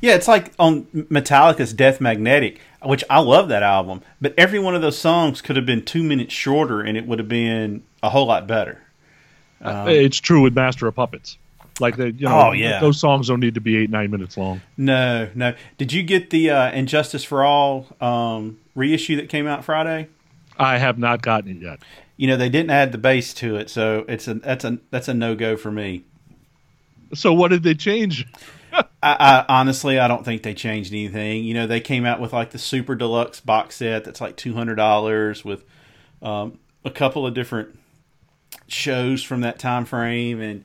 Yeah, 0.00 0.14
it's 0.14 0.28
like 0.28 0.52
on 0.58 0.84
Metallica's 1.10 1.72
Death 1.72 2.00
Magnetic, 2.00 2.60
which 2.82 3.04
I 3.10 3.20
love 3.20 3.48
that 3.48 3.62
album, 3.62 4.02
but 4.20 4.34
every 4.38 4.58
one 4.58 4.74
of 4.74 4.82
those 4.82 4.98
songs 4.98 5.40
could 5.42 5.56
have 5.56 5.66
been 5.66 5.84
two 5.84 6.02
minutes 6.02 6.32
shorter 6.34 6.80
and 6.80 6.96
it 6.96 7.06
would 7.06 7.18
have 7.18 7.28
been 7.28 7.82
a 8.02 8.10
whole 8.10 8.26
lot 8.26 8.46
better. 8.46 8.80
it's 9.62 10.18
true 10.18 10.40
with 10.42 10.54
Master 10.54 10.86
of 10.86 10.94
Puppets. 10.94 11.36
Like 11.80 11.96
the 11.96 12.12
you 12.12 12.26
know, 12.28 12.38
Um, 12.38 12.48
Oh, 12.48 12.52
yeah. 12.52 12.80
those 12.80 13.00
songs 13.00 13.28
don't 13.28 13.40
need 13.40 13.54
to 13.54 13.60
be 13.60 13.76
eight 13.76 13.90
nine 13.90 14.10
minutes 14.10 14.36
long. 14.36 14.60
No, 14.76 15.28
no. 15.34 15.54
Did 15.78 15.92
you 15.92 16.02
get 16.02 16.30
the 16.30 16.50
uh, 16.50 16.70
And 16.70 16.86
Justice 16.88 17.24
for 17.24 17.42
All 17.44 17.86
um, 18.00 18.58
reissue 18.74 19.16
that 19.16 19.28
came 19.28 19.46
out 19.46 19.64
Friday? 19.64 20.08
I 20.58 20.76
have 20.78 20.98
not 20.98 21.22
gotten 21.22 21.56
it 21.56 21.62
yet. 21.62 21.80
You 22.18 22.26
know 22.26 22.36
they 22.36 22.50
didn't 22.50 22.68
add 22.70 22.92
the 22.92 22.98
bass 22.98 23.32
to 23.34 23.56
it, 23.56 23.70
so 23.70 24.04
it's 24.06 24.28
a 24.28 24.34
that's 24.34 24.62
a 24.62 24.78
that's 24.90 25.08
a 25.08 25.14
no 25.14 25.34
go 25.34 25.56
for 25.56 25.70
me. 25.72 26.04
So 27.14 27.32
what 27.32 27.48
did 27.48 27.62
they 27.62 27.74
change? 27.74 28.26
I, 29.02 29.16
I 29.18 29.44
honestly 29.48 29.98
I 29.98 30.08
don't 30.08 30.24
think 30.24 30.42
they 30.42 30.54
changed 30.54 30.92
anything. 30.92 31.44
You 31.44 31.54
know 31.54 31.66
they 31.66 31.80
came 31.80 32.04
out 32.04 32.20
with 32.20 32.32
like 32.32 32.50
the 32.50 32.58
super 32.58 32.94
deluxe 32.94 33.40
box 33.40 33.76
set 33.76 34.04
that's 34.04 34.20
like 34.20 34.36
two 34.36 34.54
hundred 34.54 34.76
dollars 34.76 35.44
with 35.44 35.64
um, 36.22 36.58
a 36.84 36.90
couple 36.90 37.26
of 37.26 37.34
different 37.34 37.78
shows 38.66 39.22
from 39.22 39.40
that 39.42 39.58
time 39.58 39.84
frame. 39.84 40.40
And 40.40 40.64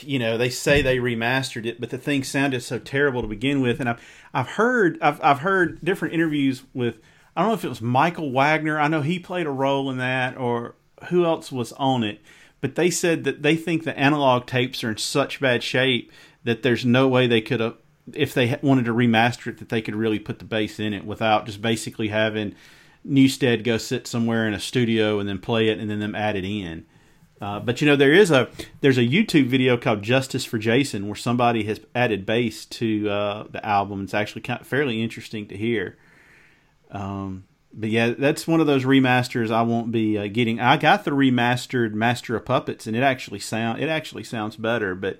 you 0.00 0.18
know 0.18 0.38
they 0.38 0.50
say 0.50 0.80
they 0.80 0.98
remastered 0.98 1.66
it 1.66 1.80
but 1.80 1.90
the 1.90 1.98
thing 1.98 2.22
sounded 2.22 2.62
so 2.62 2.78
terrible 2.78 3.22
to 3.22 3.28
begin 3.28 3.60
with. 3.60 3.80
And 3.80 3.88
I've 3.88 4.00
I've 4.32 4.48
heard 4.48 4.98
I've 5.00 5.22
I've 5.22 5.40
heard 5.40 5.84
different 5.84 6.14
interviews 6.14 6.62
with 6.74 6.98
I 7.36 7.40
don't 7.40 7.50
know 7.50 7.54
if 7.54 7.64
it 7.64 7.68
was 7.68 7.80
Michael 7.80 8.30
Wagner. 8.30 8.78
I 8.78 8.88
know 8.88 9.00
he 9.00 9.18
played 9.18 9.46
a 9.46 9.50
role 9.50 9.90
in 9.90 9.98
that 9.98 10.36
or 10.36 10.74
who 11.08 11.24
else 11.24 11.50
was 11.50 11.72
on 11.72 12.04
it. 12.04 12.20
But 12.60 12.76
they 12.76 12.90
said 12.90 13.24
that 13.24 13.42
they 13.42 13.56
think 13.56 13.82
the 13.82 13.98
analog 13.98 14.46
tapes 14.46 14.84
are 14.84 14.90
in 14.90 14.96
such 14.96 15.40
bad 15.40 15.62
shape 15.64 16.12
that 16.44 16.62
there's 16.62 16.84
no 16.84 17.08
way 17.08 17.26
they 17.26 17.40
could 17.40 17.60
have 17.60 17.76
if 18.14 18.34
they 18.34 18.58
wanted 18.62 18.84
to 18.84 18.92
remaster 18.92 19.48
it 19.48 19.58
that 19.58 19.68
they 19.68 19.80
could 19.80 19.94
really 19.94 20.18
put 20.18 20.40
the 20.40 20.44
bass 20.44 20.80
in 20.80 20.92
it 20.92 21.04
without 21.04 21.46
just 21.46 21.62
basically 21.62 22.08
having 22.08 22.54
Newsted 23.06 23.64
go 23.64 23.78
sit 23.78 24.06
somewhere 24.06 24.46
in 24.46 24.54
a 24.54 24.60
studio 24.60 25.18
and 25.18 25.28
then 25.28 25.38
play 25.38 25.68
it 25.68 25.78
and 25.78 25.90
then 25.90 26.00
them 26.00 26.14
add 26.14 26.36
it 26.36 26.44
in. 26.44 26.84
Uh, 27.40 27.58
but 27.58 27.80
you 27.80 27.86
know 27.88 27.96
there 27.96 28.12
is 28.12 28.30
a 28.30 28.48
there's 28.80 28.98
a 28.98 29.02
YouTube 29.02 29.48
video 29.48 29.76
called 29.76 30.02
Justice 30.02 30.44
for 30.44 30.58
Jason 30.58 31.08
where 31.08 31.16
somebody 31.16 31.64
has 31.64 31.80
added 31.94 32.24
bass 32.24 32.64
to 32.66 33.08
uh, 33.10 33.44
the 33.50 33.64
album. 33.66 34.04
It's 34.04 34.14
actually 34.14 34.42
kind 34.42 34.60
of 34.60 34.66
fairly 34.66 35.02
interesting 35.02 35.48
to 35.48 35.56
hear. 35.56 35.96
Um, 36.92 37.44
but 37.74 37.88
yeah, 37.88 38.10
that's 38.10 38.46
one 38.46 38.60
of 38.60 38.68
those 38.68 38.84
remasters 38.84 39.50
I 39.50 39.62
won't 39.62 39.90
be 39.90 40.16
uh, 40.18 40.28
getting. 40.28 40.60
I 40.60 40.76
got 40.76 41.04
the 41.04 41.10
remastered 41.10 41.94
Master 41.94 42.36
of 42.36 42.44
Puppets, 42.44 42.86
and 42.86 42.94
it 42.94 43.02
actually 43.02 43.40
sound 43.40 43.82
it 43.82 43.88
actually 43.88 44.24
sounds 44.24 44.56
better. 44.56 44.94
But 44.94 45.18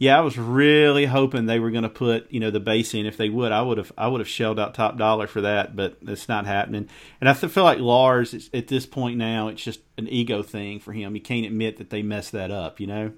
yeah, 0.00 0.16
I 0.16 0.22
was 0.22 0.38
really 0.38 1.04
hoping 1.04 1.44
they 1.44 1.60
were 1.60 1.70
going 1.70 1.82
to 1.82 1.90
put 1.90 2.32
you 2.32 2.40
know 2.40 2.50
the 2.50 2.58
bass 2.58 2.94
in. 2.94 3.04
If 3.04 3.18
they 3.18 3.28
would, 3.28 3.52
I 3.52 3.60
would 3.60 3.76
have 3.76 3.92
I 3.98 4.08
would 4.08 4.22
have 4.22 4.28
shelled 4.28 4.58
out 4.58 4.72
top 4.72 4.96
dollar 4.96 5.26
for 5.26 5.42
that. 5.42 5.76
But 5.76 5.98
it's 6.00 6.26
not 6.26 6.46
happening. 6.46 6.88
And 7.20 7.28
I 7.28 7.34
feel 7.34 7.64
like 7.64 7.78
Lars 7.78 8.48
at 8.54 8.66
this 8.66 8.86
point 8.86 9.18
now, 9.18 9.48
it's 9.48 9.62
just 9.62 9.80
an 9.98 10.08
ego 10.08 10.42
thing 10.42 10.80
for 10.80 10.94
him. 10.94 11.12
He 11.12 11.20
can't 11.20 11.44
admit 11.44 11.76
that 11.76 11.90
they 11.90 12.02
messed 12.02 12.32
that 12.32 12.50
up. 12.50 12.80
You 12.80 12.86
know. 12.86 13.12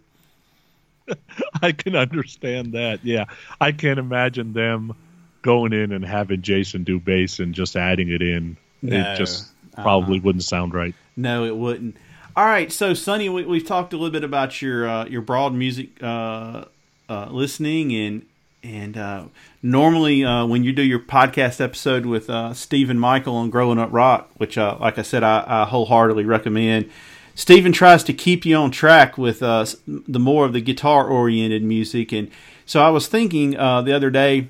I 1.63 1.71
can 1.71 1.95
understand 1.95 2.73
that. 2.73 3.05
Yeah, 3.05 3.27
I 3.61 3.71
can't 3.71 4.01
imagine 4.01 4.53
them 4.53 4.97
going 5.43 5.73
in 5.73 5.93
and 5.93 6.05
having 6.05 6.43
Jason 6.43 6.83
do 6.83 6.99
bass 6.99 7.39
and 7.39 7.55
just 7.55 7.77
adding 7.77 8.09
it 8.09 8.23
in. 8.23 8.57
No. 8.83 8.97
It 8.99 9.17
just 9.17 9.53
uh-uh. 9.77 9.83
probably 9.85 10.19
wouldn't 10.19 10.43
sound 10.43 10.75
right. 10.75 10.97
No, 11.17 11.45
it 11.45 11.57
wouldn't. 11.57 11.97
All 12.35 12.47
right, 12.47 12.73
so 12.73 12.95
Sonny, 12.95 13.29
we, 13.29 13.45
we've 13.45 13.67
talked 13.67 13.93
a 13.93 13.97
little 13.97 14.11
bit 14.11 14.25
about 14.25 14.63
your 14.63 14.89
uh, 14.89 15.05
your 15.05 15.21
broad 15.21 15.53
music 15.53 15.91
uh, 16.03 16.65
uh, 17.07 17.27
listening, 17.31 17.93
and 17.95 18.25
and 18.63 18.97
uh, 18.97 19.25
normally 19.63 20.25
uh, 20.25 20.47
when 20.47 20.65
you 20.65 20.73
do 20.73 20.81
your 20.81 20.99
podcast 20.99 21.61
episode 21.61 22.07
with 22.07 22.31
uh, 22.31 22.55
Steve 22.55 22.89
and 22.89 22.99
Michael 22.99 23.37
on 23.37 23.51
Growing 23.51 23.79
Up 23.79 23.93
Rock, 23.93 24.31
which, 24.39 24.57
like 24.57 24.99
I 24.99 25.03
said, 25.03 25.23
I, 25.23 25.45
I 25.47 25.65
wholeheartedly 25.67 26.25
recommend. 26.25 26.91
Stephen 27.35 27.71
tries 27.73 28.03
to 28.05 28.15
keep 28.15 28.47
you 28.47 28.57
on 28.57 28.71
track 28.71 29.19
with 29.19 29.41
the 29.41 30.19
more 30.19 30.47
of 30.47 30.55
the 30.55 30.63
guitar 30.63 31.07
oriented 31.07 31.63
music, 31.63 32.13
and 32.13 32.31
so 32.65 32.81
I 32.83 32.89
was 32.89 33.09
thinking 33.09 33.51
the 33.51 33.93
other 33.95 34.11
day, 34.11 34.49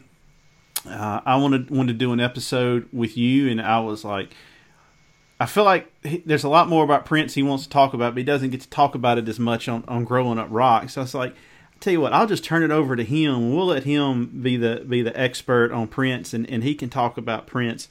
I 0.87 1.35
wanted 1.35 1.69
wanted 1.69 1.95
to 1.95 1.99
do 1.99 2.13
an 2.13 2.21
episode 2.21 2.89
with 2.93 3.17
you, 3.17 3.51
and 3.51 3.61
I 3.61 3.81
was 3.81 4.05
like. 4.05 4.33
I 5.43 5.47
feel 5.47 5.65
like 5.65 5.93
he, 6.05 6.23
there's 6.25 6.45
a 6.45 6.49
lot 6.49 6.69
more 6.69 6.85
about 6.85 7.05
Prince 7.05 7.35
he 7.35 7.43
wants 7.43 7.65
to 7.65 7.71
talk 7.71 7.95
about, 7.95 8.15
but 8.15 8.19
he 8.19 8.25
doesn't 8.25 8.51
get 8.51 8.61
to 8.61 8.69
talk 8.69 8.95
about 8.95 9.19
it 9.19 9.29
as 9.29 9.41
much 9.41 9.69
on, 9.69 9.85
on 9.89 10.05
Growing 10.05 10.39
Up 10.39 10.47
Rock. 10.51 10.89
So 10.89 11.03
it's 11.03 11.15
like, 11.15 11.33
I 11.33 11.79
tell 11.81 11.93
you 11.93 12.01
what, 12.01 12.13
I'll 12.13 12.29
just 12.29 12.45
turn 12.45 12.63
it 12.63 12.71
over 12.71 12.95
to 12.95 13.03
him. 13.03 13.53
We'll 13.53 13.67
let 13.67 13.83
him 13.83 14.41
be 14.41 14.57
the 14.57 14.85
be 14.89 15.03
the 15.03 15.19
expert 15.19 15.73
on 15.73 15.89
Prince, 15.89 16.33
and, 16.33 16.49
and 16.49 16.63
he 16.63 16.77
can 16.77 16.91
talk 16.91 17.19
about 17.19 17.49
Prince 17.49 17.89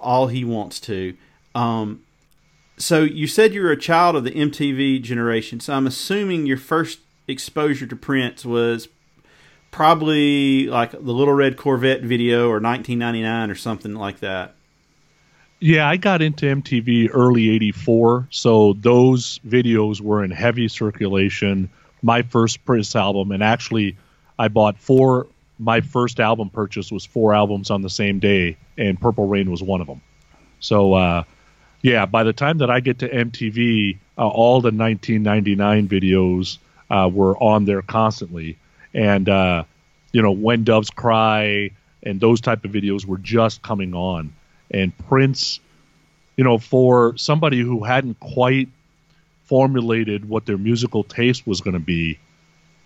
all 0.00 0.28
he 0.28 0.42
wants 0.42 0.80
to. 0.80 1.14
Um, 1.54 2.02
so 2.78 3.02
you 3.02 3.26
said 3.26 3.52
you're 3.52 3.70
a 3.70 3.76
child 3.76 4.16
of 4.16 4.24
the 4.24 4.30
MTV 4.30 5.02
generation, 5.02 5.60
so 5.60 5.74
I'm 5.74 5.86
assuming 5.86 6.46
your 6.46 6.56
first 6.56 7.00
exposure 7.28 7.86
to 7.86 7.96
Prince 7.96 8.46
was 8.46 8.88
probably 9.70 10.66
like 10.66 10.92
the 10.92 10.98
Little 10.98 11.34
Red 11.34 11.58
Corvette 11.58 12.00
video 12.00 12.46
or 12.46 12.58
1999 12.58 13.50
or 13.50 13.54
something 13.54 13.94
like 13.94 14.20
that. 14.20 14.55
Yeah, 15.58 15.88
I 15.88 15.96
got 15.96 16.20
into 16.20 16.44
MTV 16.46 17.10
early 17.12 17.48
84, 17.50 18.28
so 18.30 18.74
those 18.74 19.40
videos 19.46 20.00
were 20.00 20.22
in 20.22 20.30
heavy 20.30 20.68
circulation. 20.68 21.70
My 22.02 22.22
first 22.22 22.64
Prince 22.66 22.94
album, 22.94 23.32
and 23.32 23.42
actually, 23.42 23.96
I 24.38 24.48
bought 24.48 24.78
four 24.78 25.26
my 25.58 25.80
first 25.80 26.20
album 26.20 26.50
purchase 26.50 26.92
was 26.92 27.06
four 27.06 27.34
albums 27.34 27.70
on 27.70 27.80
the 27.80 27.88
same 27.88 28.18
day, 28.18 28.56
and 28.76 29.00
Purple 29.00 29.26
Rain 29.26 29.50
was 29.50 29.62
one 29.62 29.80
of 29.80 29.86
them. 29.86 30.02
So, 30.60 30.92
uh, 30.92 31.24
yeah, 31.80 32.04
by 32.04 32.24
the 32.24 32.34
time 32.34 32.58
that 32.58 32.70
I 32.70 32.80
get 32.80 32.98
to 32.98 33.08
MTV, 33.08 33.98
uh, 34.18 34.28
all 34.28 34.60
the 34.60 34.70
1999 34.70 35.88
videos 35.88 36.58
uh, 36.90 37.08
were 37.12 37.36
on 37.38 37.64
there 37.64 37.80
constantly, 37.80 38.58
and 38.92 39.28
uh, 39.28 39.64
you 40.12 40.20
know, 40.20 40.32
when 40.32 40.64
doves 40.64 40.90
cry 40.90 41.70
and 42.02 42.20
those 42.20 42.40
type 42.40 42.64
of 42.64 42.70
videos 42.70 43.06
were 43.06 43.18
just 43.18 43.62
coming 43.62 43.94
on, 43.94 44.32
and 44.70 44.96
Prince, 45.08 45.60
you 46.36 46.44
know, 46.44 46.58
for 46.58 47.16
somebody 47.16 47.60
who 47.60 47.84
hadn't 47.84 48.20
quite 48.20 48.68
formulated 49.44 50.28
what 50.28 50.46
their 50.46 50.58
musical 50.58 51.04
taste 51.04 51.46
was 51.46 51.60
going 51.60 51.74
to 51.74 51.80
be, 51.80 52.18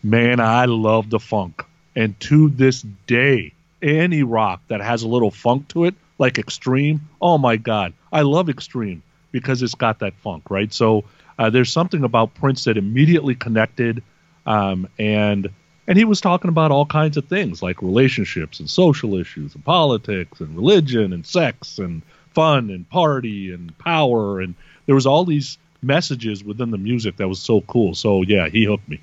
man, 0.03 0.41
I 0.41 0.67
love 0.67 1.11
the 1.11 1.19
funk. 1.19 1.65
And 1.97 2.19
to 2.21 2.51
this 2.51 2.83
day, 3.07 3.53
any 3.83 4.23
rock 4.23 4.61
that 4.69 4.81
has 4.81 5.03
a 5.03 5.09
little 5.09 5.31
funk 5.31 5.69
to 5.69 5.85
it, 5.85 5.95
like 6.19 6.39
Extreme, 6.39 7.09
oh 7.21 7.39
my 7.39 7.57
God, 7.57 7.95
I 8.13 8.23
love 8.23 8.49
Extreme 8.49 9.03
because 9.33 9.63
it's 9.63 9.75
got 9.75 10.01
that 10.01 10.15
funk, 10.23 10.51
right? 10.51 10.73
So 10.73 11.05
uh, 11.39 11.51
there's 11.51 11.73
something 11.73 12.05
about 12.05 12.35
Prince 12.35 12.65
that 12.65 12.77
immediately 12.77 13.35
connected, 13.35 14.03
um, 14.45 14.89
and 14.99 15.49
and 15.91 15.99
he 15.99 16.05
was 16.05 16.21
talking 16.21 16.49
about 16.49 16.71
all 16.71 16.87
kinds 16.87 17.17
of 17.17 17.25
things 17.27 17.65
like 17.65 17.83
relationships 17.83 18.61
and 18.61 18.71
social 18.71 19.17
issues 19.17 19.57
and 19.57 19.65
politics 19.65 20.41
and 20.41 20.55
religion 20.55 21.13
and 21.13 21.27
sex 21.27 21.79
and 21.79 22.03
fun 22.33 22.71
and 22.71 22.89
party 22.89 23.53
and 23.53 23.77
power 23.77 24.41
and 24.41 24.55
there 24.87 24.95
was 24.95 25.05
all 25.05 25.25
these 25.25 25.59
messages 25.83 26.45
within 26.45 26.71
the 26.71 26.79
music 26.79 27.17
that 27.17 27.27
was 27.27 27.41
so 27.41 27.63
cool. 27.63 27.95
So 27.95 28.23
yeah, 28.23 28.49
he 28.49 28.65
hooked 28.67 28.89
me. 28.89 29.01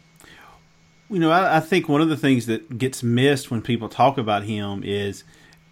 You 1.09 1.19
know, 1.19 1.29
I, 1.29 1.57
I 1.57 1.59
think 1.59 1.89
one 1.89 1.99
of 1.99 2.07
the 2.07 2.15
things 2.15 2.45
that 2.45 2.77
gets 2.77 3.03
missed 3.03 3.51
when 3.51 3.61
people 3.61 3.89
talk 3.89 4.17
about 4.17 4.43
him 4.43 4.81
is 4.85 5.25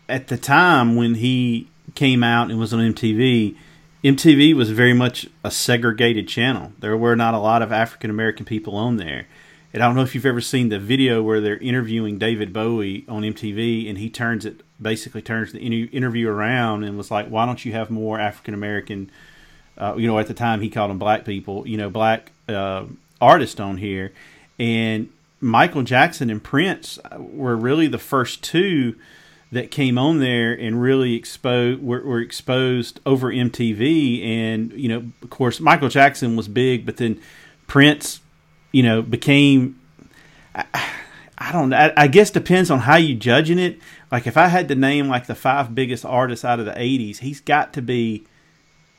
at 0.10 0.28
the 0.28 0.38
time 0.38 0.98
when 0.98 1.16
he 1.16 1.70
came 1.94 2.26
out 2.26 2.50
and 2.50 2.60
was 2.60 2.74
on 2.74 2.82
MTV, 2.82 3.56
MTV 4.04 4.54
was 4.54 4.70
very 4.70 4.94
much 4.94 5.28
a 5.46 5.52
segregated 5.52 6.28
channel. 6.28 6.74
There 6.80 6.98
were 6.98 7.16
not 7.16 7.34
a 7.34 7.40
lot 7.40 7.62
of 7.62 7.72
African 7.72 8.10
American 8.10 8.46
people 8.46 8.76
on 8.76 8.98
there. 8.98 9.28
And 9.76 9.84
I 9.84 9.88
don't 9.88 9.98
know 9.98 10.04
if 10.04 10.16
you've 10.16 10.26
ever 10.26 10.40
seen 10.40 10.70
the 10.70 10.80
video 10.80 11.22
where 11.22 11.42
they're 11.42 11.58
interviewing 11.58 12.18
David 12.18 12.54
Bowie 12.54 13.04
on 13.10 13.24
MTV, 13.24 13.90
and 13.90 13.98
he 13.98 14.10
turns 14.10 14.46
it 14.46 14.62
basically 14.82 15.22
turns 15.22 15.52
the 15.52 15.60
interview 15.60 16.30
around 16.30 16.86
and 16.86 16.96
was 16.96 17.12
like, 17.12 17.28
"Why 17.28 17.46
don't 17.46 17.66
you 17.66 17.74
have 17.74 17.90
more 17.90 18.18
African 18.18 18.54
American?" 18.54 19.12
Uh, 19.78 19.96
you 19.98 20.08
know, 20.08 20.18
at 20.18 20.28
the 20.28 20.34
time 20.34 20.62
he 20.62 20.70
called 20.70 20.92
them 20.92 20.98
black 20.98 21.26
people. 21.26 21.68
You 21.68 21.76
know, 21.76 21.90
black 21.90 22.32
uh, 22.48 22.86
artists 23.20 23.60
on 23.60 23.76
here, 23.76 24.14
and 24.58 25.10
Michael 25.42 25.84
Jackson 25.84 26.30
and 26.30 26.42
Prince 26.42 26.98
were 27.18 27.58
really 27.58 27.88
the 27.88 27.98
first 27.98 28.42
two 28.42 28.96
that 29.52 29.72
came 29.72 29.98
on 29.98 30.20
there 30.20 30.54
and 30.54 30.82
really 30.82 31.16
exposed 31.16 31.84
were, 31.84 32.02
were 32.02 32.22
exposed 32.22 33.02
over 33.06 33.30
MTV. 33.30 34.26
And 34.26 34.72
you 34.72 34.88
know, 34.88 35.12
of 35.22 35.30
course, 35.30 35.60
Michael 35.60 35.90
Jackson 35.90 36.38
was 36.38 36.48
big, 36.48 36.86
but 36.86 36.96
then 36.96 37.20
Prince, 37.68 38.22
you 38.76 38.84
know, 38.84 39.02
became. 39.02 39.80
I, 40.54 40.66
I 41.38 41.52
don't. 41.54 41.74
I, 41.74 41.94
I 41.96 42.08
guess 42.08 42.30
depends 42.30 42.70
on 42.70 42.80
how 42.80 42.98
you 42.98 43.16
judging 43.16 43.58
it. 43.58 43.80
Like 44.12 44.28
if 44.28 44.36
I 44.36 44.48
had 44.48 44.68
to 44.68 44.76
name 44.76 45.08
like 45.08 45.28
the 45.28 45.36
five 45.36 45.74
biggest 45.74 46.04
artists 46.04 46.44
out 46.44 46.60
of 46.60 46.66
the 46.66 46.74
'80s, 46.74 47.20
he's 47.20 47.40
got 47.40 47.72
to 47.74 47.82
be. 47.82 48.26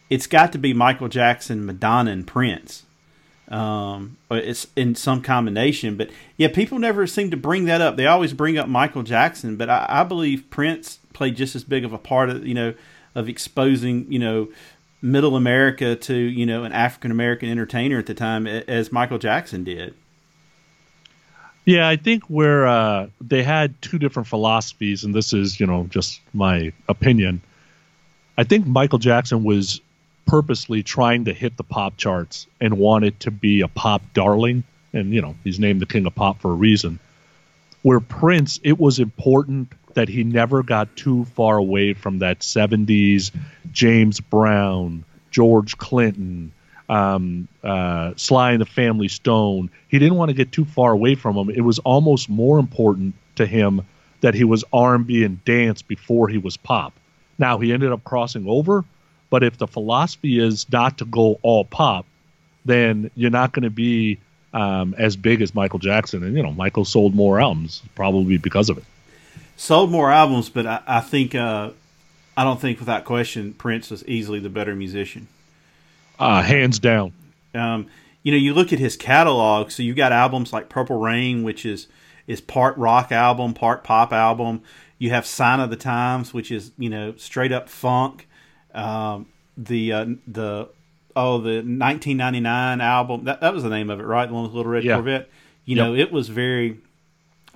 It's 0.08 0.26
got 0.26 0.52
to 0.52 0.58
be 0.58 0.72
Michael 0.72 1.08
Jackson, 1.08 1.66
Madonna, 1.66 2.10
and 2.10 2.26
Prince. 2.26 2.84
Um, 3.48 4.16
it's 4.30 4.66
in 4.76 4.94
some 4.94 5.20
combination. 5.20 5.98
But 5.98 6.08
yeah, 6.38 6.48
people 6.48 6.78
never 6.78 7.06
seem 7.06 7.30
to 7.30 7.36
bring 7.36 7.66
that 7.66 7.82
up. 7.82 7.96
They 7.96 8.06
always 8.06 8.32
bring 8.32 8.56
up 8.56 8.68
Michael 8.68 9.02
Jackson, 9.02 9.56
but 9.56 9.68
I, 9.68 9.84
I 9.88 10.04
believe 10.04 10.48
Prince 10.48 11.00
played 11.12 11.36
just 11.36 11.54
as 11.54 11.64
big 11.64 11.84
of 11.84 11.92
a 11.92 11.98
part 11.98 12.30
of 12.30 12.46
you 12.46 12.54
know 12.54 12.72
of 13.14 13.28
exposing 13.28 14.10
you 14.10 14.20
know 14.20 14.48
middle 15.02 15.36
America 15.36 15.94
to 15.96 16.14
you 16.14 16.46
know 16.46 16.64
an 16.64 16.72
African 16.72 17.10
American 17.10 17.48
entertainer 17.48 17.98
at 17.98 18.06
the 18.06 18.14
time 18.14 18.46
as 18.46 18.92
Michael 18.92 19.18
Jackson 19.18 19.64
did. 19.64 19.94
Yeah, 21.66 21.88
I 21.88 21.96
think 21.96 22.22
where 22.24 22.66
uh, 22.68 23.08
they 23.20 23.42
had 23.42 23.80
two 23.82 23.98
different 23.98 24.28
philosophies, 24.28 25.02
and 25.02 25.12
this 25.12 25.32
is, 25.32 25.58
you 25.58 25.66
know, 25.66 25.88
just 25.90 26.20
my 26.32 26.72
opinion. 26.88 27.42
I 28.38 28.44
think 28.44 28.68
Michael 28.68 29.00
Jackson 29.00 29.42
was 29.42 29.80
purposely 30.26 30.84
trying 30.84 31.24
to 31.24 31.32
hit 31.32 31.56
the 31.56 31.64
pop 31.64 31.96
charts 31.96 32.46
and 32.60 32.78
wanted 32.78 33.18
to 33.20 33.32
be 33.32 33.62
a 33.62 33.68
pop 33.68 34.00
darling, 34.14 34.62
and 34.92 35.12
you 35.12 35.20
know, 35.20 35.34
he's 35.42 35.58
named 35.58 35.80
the 35.80 35.86
king 35.86 36.06
of 36.06 36.14
pop 36.14 36.40
for 36.40 36.52
a 36.52 36.54
reason. 36.54 37.00
Where 37.82 38.00
Prince, 38.00 38.60
it 38.62 38.78
was 38.78 39.00
important 39.00 39.72
that 39.96 40.08
he 40.08 40.24
never 40.24 40.62
got 40.62 40.94
too 40.94 41.24
far 41.24 41.56
away 41.56 41.92
from 41.92 42.20
that 42.20 42.40
'70s 42.40 43.32
James 43.72 44.20
Brown, 44.20 45.04
George 45.30 45.76
Clinton, 45.76 46.52
um, 46.88 47.48
uh, 47.62 48.12
Sly 48.16 48.52
and 48.52 48.60
the 48.60 48.66
Family 48.66 49.08
Stone. 49.08 49.70
He 49.88 49.98
didn't 49.98 50.16
want 50.16 50.28
to 50.30 50.34
get 50.34 50.52
too 50.52 50.64
far 50.64 50.92
away 50.92 51.14
from 51.14 51.36
him. 51.36 51.50
It 51.50 51.62
was 51.62 51.78
almost 51.80 52.28
more 52.28 52.58
important 52.58 53.14
to 53.36 53.46
him 53.46 53.82
that 54.20 54.34
he 54.34 54.44
was 54.44 54.64
R&B 54.72 55.24
and 55.24 55.44
dance 55.44 55.82
before 55.82 56.28
he 56.28 56.38
was 56.38 56.56
pop. 56.56 56.92
Now 57.38 57.58
he 57.58 57.72
ended 57.72 57.92
up 57.92 58.02
crossing 58.04 58.48
over, 58.48 58.84
but 59.30 59.42
if 59.42 59.58
the 59.58 59.66
philosophy 59.66 60.38
is 60.38 60.70
not 60.72 60.98
to 60.98 61.04
go 61.04 61.38
all 61.42 61.64
pop, 61.64 62.06
then 62.64 63.10
you're 63.14 63.30
not 63.30 63.52
going 63.52 63.64
to 63.64 63.70
be 63.70 64.18
um, 64.52 64.94
as 64.96 65.16
big 65.16 65.42
as 65.42 65.54
Michael 65.54 65.78
Jackson. 65.78 66.24
And 66.24 66.36
you 66.36 66.42
know, 66.42 66.52
Michael 66.52 66.84
sold 66.84 67.14
more 67.14 67.40
albums 67.40 67.82
probably 67.94 68.38
because 68.38 68.70
of 68.70 68.78
it. 68.78 68.84
Sold 69.56 69.90
more 69.90 70.10
albums, 70.12 70.48
but 70.50 70.66
I, 70.66 70.82
I 70.86 71.00
think 71.00 71.34
uh, 71.34 71.70
I 72.36 72.44
don't 72.44 72.60
think 72.60 72.78
without 72.78 73.04
question 73.04 73.54
Prince 73.54 73.90
was 73.90 74.06
easily 74.06 74.38
the 74.38 74.50
better 74.50 74.74
musician. 74.74 75.28
Uh, 76.18 76.42
hands 76.42 76.78
down. 76.78 77.12
Um, 77.54 77.86
you 78.22 78.32
know, 78.32 78.38
you 78.38 78.52
look 78.54 78.72
at 78.72 78.78
his 78.78 78.96
catalog. 78.96 79.70
So 79.70 79.82
you've 79.82 79.96
got 79.96 80.12
albums 80.12 80.52
like 80.52 80.68
Purple 80.68 80.98
Rain, 80.98 81.42
which 81.42 81.64
is 81.64 81.86
is 82.26 82.40
part 82.40 82.76
rock 82.76 83.12
album, 83.12 83.54
part 83.54 83.82
pop 83.84 84.12
album. 84.12 84.62
You 84.98 85.10
have 85.10 85.24
Sign 85.26 85.60
of 85.60 85.70
the 85.70 85.76
Times, 85.76 86.34
which 86.34 86.50
is 86.50 86.72
you 86.78 86.90
know 86.90 87.14
straight 87.16 87.52
up 87.52 87.68
funk. 87.68 88.28
Um, 88.74 89.26
the 89.56 89.92
uh, 89.92 90.04
the 90.26 90.68
oh 91.14 91.38
the 91.38 91.56
1999 91.62 92.80
album 92.82 93.24
that 93.24 93.40
that 93.40 93.54
was 93.54 93.62
the 93.62 93.70
name 93.70 93.88
of 93.88 94.00
it, 94.00 94.04
right? 94.04 94.26
The 94.26 94.34
one 94.34 94.42
with 94.44 94.52
Little 94.52 94.70
Red 94.72 94.84
Yeah. 94.84 94.96
Corvette. 94.96 95.30
You 95.64 95.76
Yep. 95.76 95.84
know, 95.86 95.94
it 95.94 96.12
was 96.12 96.28
very 96.28 96.78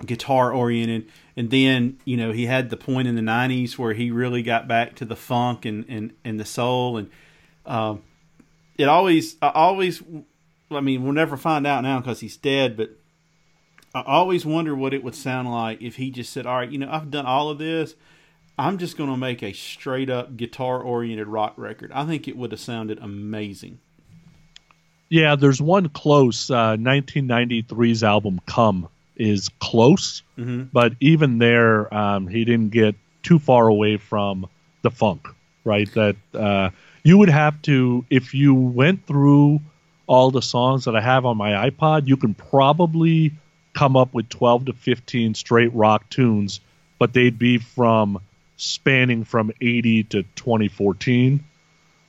guitar 0.05 0.51
oriented. 0.51 1.05
And 1.37 1.49
then 1.49 1.97
you 2.05 2.17
know 2.17 2.31
he 2.31 2.45
had 2.45 2.69
the 2.69 2.77
point 2.77 3.07
in 3.07 3.15
the 3.15 3.21
'90s 3.21 3.77
where 3.77 3.93
he 3.93 4.11
really 4.11 4.43
got 4.43 4.67
back 4.67 4.95
to 4.95 5.05
the 5.05 5.15
funk 5.15 5.65
and 5.65 5.85
and, 5.87 6.13
and 6.23 6.39
the 6.39 6.45
soul. 6.45 6.97
And 6.97 7.09
um, 7.65 8.03
it 8.77 8.87
always 8.87 9.35
I 9.41 9.49
always 9.49 10.01
I 10.69 10.81
mean 10.81 11.03
we'll 11.03 11.13
never 11.13 11.37
find 11.37 11.65
out 11.67 11.83
now 11.83 11.99
because 11.99 12.19
he's 12.19 12.37
dead 12.37 12.75
but 12.75 12.91
I 13.93 14.01
always 14.01 14.45
wonder 14.45 14.75
what 14.75 14.93
it 14.93 15.03
would 15.03 15.15
sound 15.15 15.51
like 15.51 15.81
if 15.81 15.97
he 15.97 16.11
just 16.11 16.31
said 16.33 16.45
all 16.45 16.57
right 16.57 16.69
you 16.69 16.77
know 16.77 16.89
I've 16.91 17.11
done 17.11 17.25
all 17.25 17.49
of 17.49 17.57
this. 17.57 17.95
I'm 18.57 18.77
just 18.77 18.97
going 18.97 19.09
to 19.09 19.17
make 19.17 19.41
a 19.41 19.53
straight 19.53 20.09
up 20.09 20.37
guitar 20.37 20.79
oriented 20.81 21.27
rock 21.27 21.53
record. 21.57 21.91
I 21.93 22.05
think 22.05 22.27
it 22.27 22.37
would 22.37 22.51
have 22.51 22.59
sounded 22.59 22.99
amazing. 22.99 23.79
Yeah, 25.09 25.35
there's 25.35 25.61
one 25.61 25.89
close. 25.89 26.49
Uh, 26.49 26.75
1993's 26.77 28.03
album 28.03 28.39
"Come" 28.45 28.87
is 29.21 29.49
close, 29.59 30.23
Mhm. 30.37 30.67
but 30.73 30.93
even 30.99 31.37
there, 31.37 31.93
um, 31.93 32.27
he 32.27 32.43
didn't 32.45 32.71
get 32.71 32.95
too 33.23 33.37
far 33.39 33.67
away 33.67 33.97
from 33.97 34.47
the 34.81 34.89
funk. 34.91 35.27
Right, 35.63 35.87
that 35.93 36.15
uh, 36.33 36.71
you 37.03 37.19
would 37.19 37.29
have 37.29 37.61
to 37.63 38.03
if 38.09 38.33
you 38.33 38.53
went 38.55 39.05
through 39.05 39.61
all 40.07 40.31
the 40.31 40.41
songs 40.41 40.85
that 40.85 40.95
I 40.95 41.01
have 41.01 41.23
on 41.25 41.37
my 41.37 41.69
iPod, 41.69 42.07
you 42.07 42.17
can 42.17 42.33
probably 42.33 43.31
come 43.73 43.95
up 43.95 44.11
with 44.13 44.27
12 44.29 44.65
to 44.65 44.73
15 44.73 45.35
straight 45.35 45.71
rock 45.73 46.09
tunes, 46.09 46.59
but 46.97 47.13
they'd 47.13 47.37
be 47.37 47.59
from 47.59 48.19
spanning 48.57 49.23
from 49.23 49.51
80 49.61 50.03
to 50.05 50.23
2014 50.35 51.43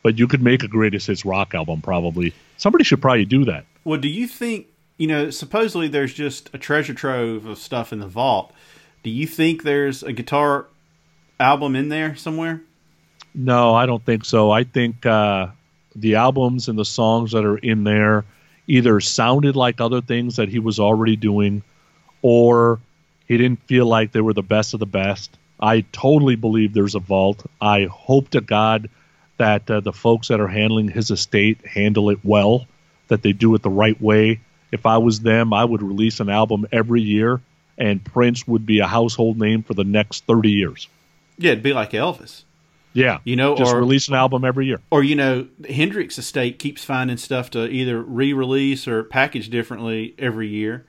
but 0.03 0.19
you 0.19 0.27
could 0.27 0.43
make 0.43 0.65
a 0.65 0.69
greatest 0.69 1.07
hits 1.07 1.25
rock 1.25 1.55
album 1.55 1.81
probably. 1.81 2.35
Somebody 2.57 2.85
should 2.85 3.01
probably 3.01 3.25
do 3.25 3.45
that. 3.47 3.65
well 3.85 3.99
do 4.01 4.09
you 4.09 4.27
think 4.27 4.67
you 5.03 5.09
know 5.09 5.31
supposedly 5.31 5.89
there's 5.89 6.15
just 6.15 6.51
a 6.53 6.59
treasure 6.59 6.95
trove 6.95 7.47
of 7.47 7.59
stuff 7.59 7.93
in 7.93 7.99
the 7.99 8.07
vault 8.07 8.53
do 9.03 9.11
you 9.11 9.27
think 9.27 9.63
there's 9.63 10.03
a 10.03 10.13
guitar 10.13 10.67
album 11.39 11.75
in 11.75 11.89
there 11.89 12.15
somewhere 12.15 12.61
No, 13.35 13.75
I 13.75 13.87
don't 13.87 14.05
think 14.05 14.25
so. 14.25 14.51
I 14.51 14.65
think 14.65 15.07
uh, 15.07 15.49
the 15.97 16.17
albums 16.17 16.69
and 16.69 16.79
the 16.79 16.85
songs 16.85 17.33
that 17.33 17.45
are 17.45 17.59
in 17.59 17.85
there 17.85 18.25
either 18.67 19.01
sounded 19.01 19.57
like 19.57 19.81
other 19.81 20.01
things 20.01 20.37
that 20.37 20.49
he 20.49 20.59
was 20.59 20.79
already 20.79 21.17
doing, 21.17 21.63
or 22.21 22.81
he 23.27 23.37
didn't 23.37 23.67
feel 23.67 23.87
like 23.87 24.13
they 24.13 24.21
were 24.21 24.35
the 24.35 24.43
best 24.43 24.75
of 24.75 24.81
the 24.81 24.87
best. 24.87 25.37
I 25.61 25.81
totally 25.93 26.37
believe 26.37 26.75
there's 26.75 26.95
a 26.95 27.01
vault. 27.01 27.45
I 27.61 27.85
hope 27.85 28.31
to 28.31 28.41
God 28.41 28.91
that 29.39 29.71
uh, 29.71 29.81
the 29.81 29.93
folks 29.93 30.29
that 30.29 30.41
are 30.41 30.49
handling 30.49 30.89
his 30.89 31.11
estate 31.11 31.67
handle 31.67 32.11
it 32.11 32.19
well, 32.23 32.67
that 33.09 33.23
they 33.23 33.33
do 33.33 33.55
it 33.55 33.63
the 33.63 33.71
right 33.71 34.01
way. 34.01 34.41
If 34.73 34.87
I 34.87 34.99
was 34.99 35.21
them, 35.21 35.53
I 35.53 35.65
would 35.65 35.83
release 35.83 36.19
an 36.21 36.29
album 36.31 36.67
every 36.73 37.03
year 37.03 37.41
and 37.79 38.05
Prince 38.05 38.47
would 38.47 38.67
be 38.67 38.81
a 38.81 38.87
household 38.87 39.39
name 39.39 39.63
for 39.63 39.75
the 39.75 39.85
next 39.85 40.25
30 40.27 40.51
years. 40.51 40.89
Yeah, 41.39 41.53
it'd 41.53 41.63
be 41.63 41.73
like 41.73 41.93
Elvis. 41.93 42.43
Yeah, 42.95 43.19
You 43.25 43.37
know, 43.37 43.57
just 43.57 43.73
or- 43.73 43.79
release 43.81 44.09
an 44.09 44.15
album 44.15 44.45
every 44.45 44.67
year. 44.67 44.79
Or 44.91 45.03
you 45.03 45.15
know, 45.17 45.47
Hendrix 45.69 46.19
estate 46.19 46.59
keeps 46.59 46.85
finding 46.85 47.17
stuff 47.17 47.51
to 47.53 47.67
either 47.67 48.01
re-release 48.03 48.87
or 48.87 49.03
package 49.05 49.49
differently 49.49 50.15
every 50.19 50.49
year. 50.49 50.85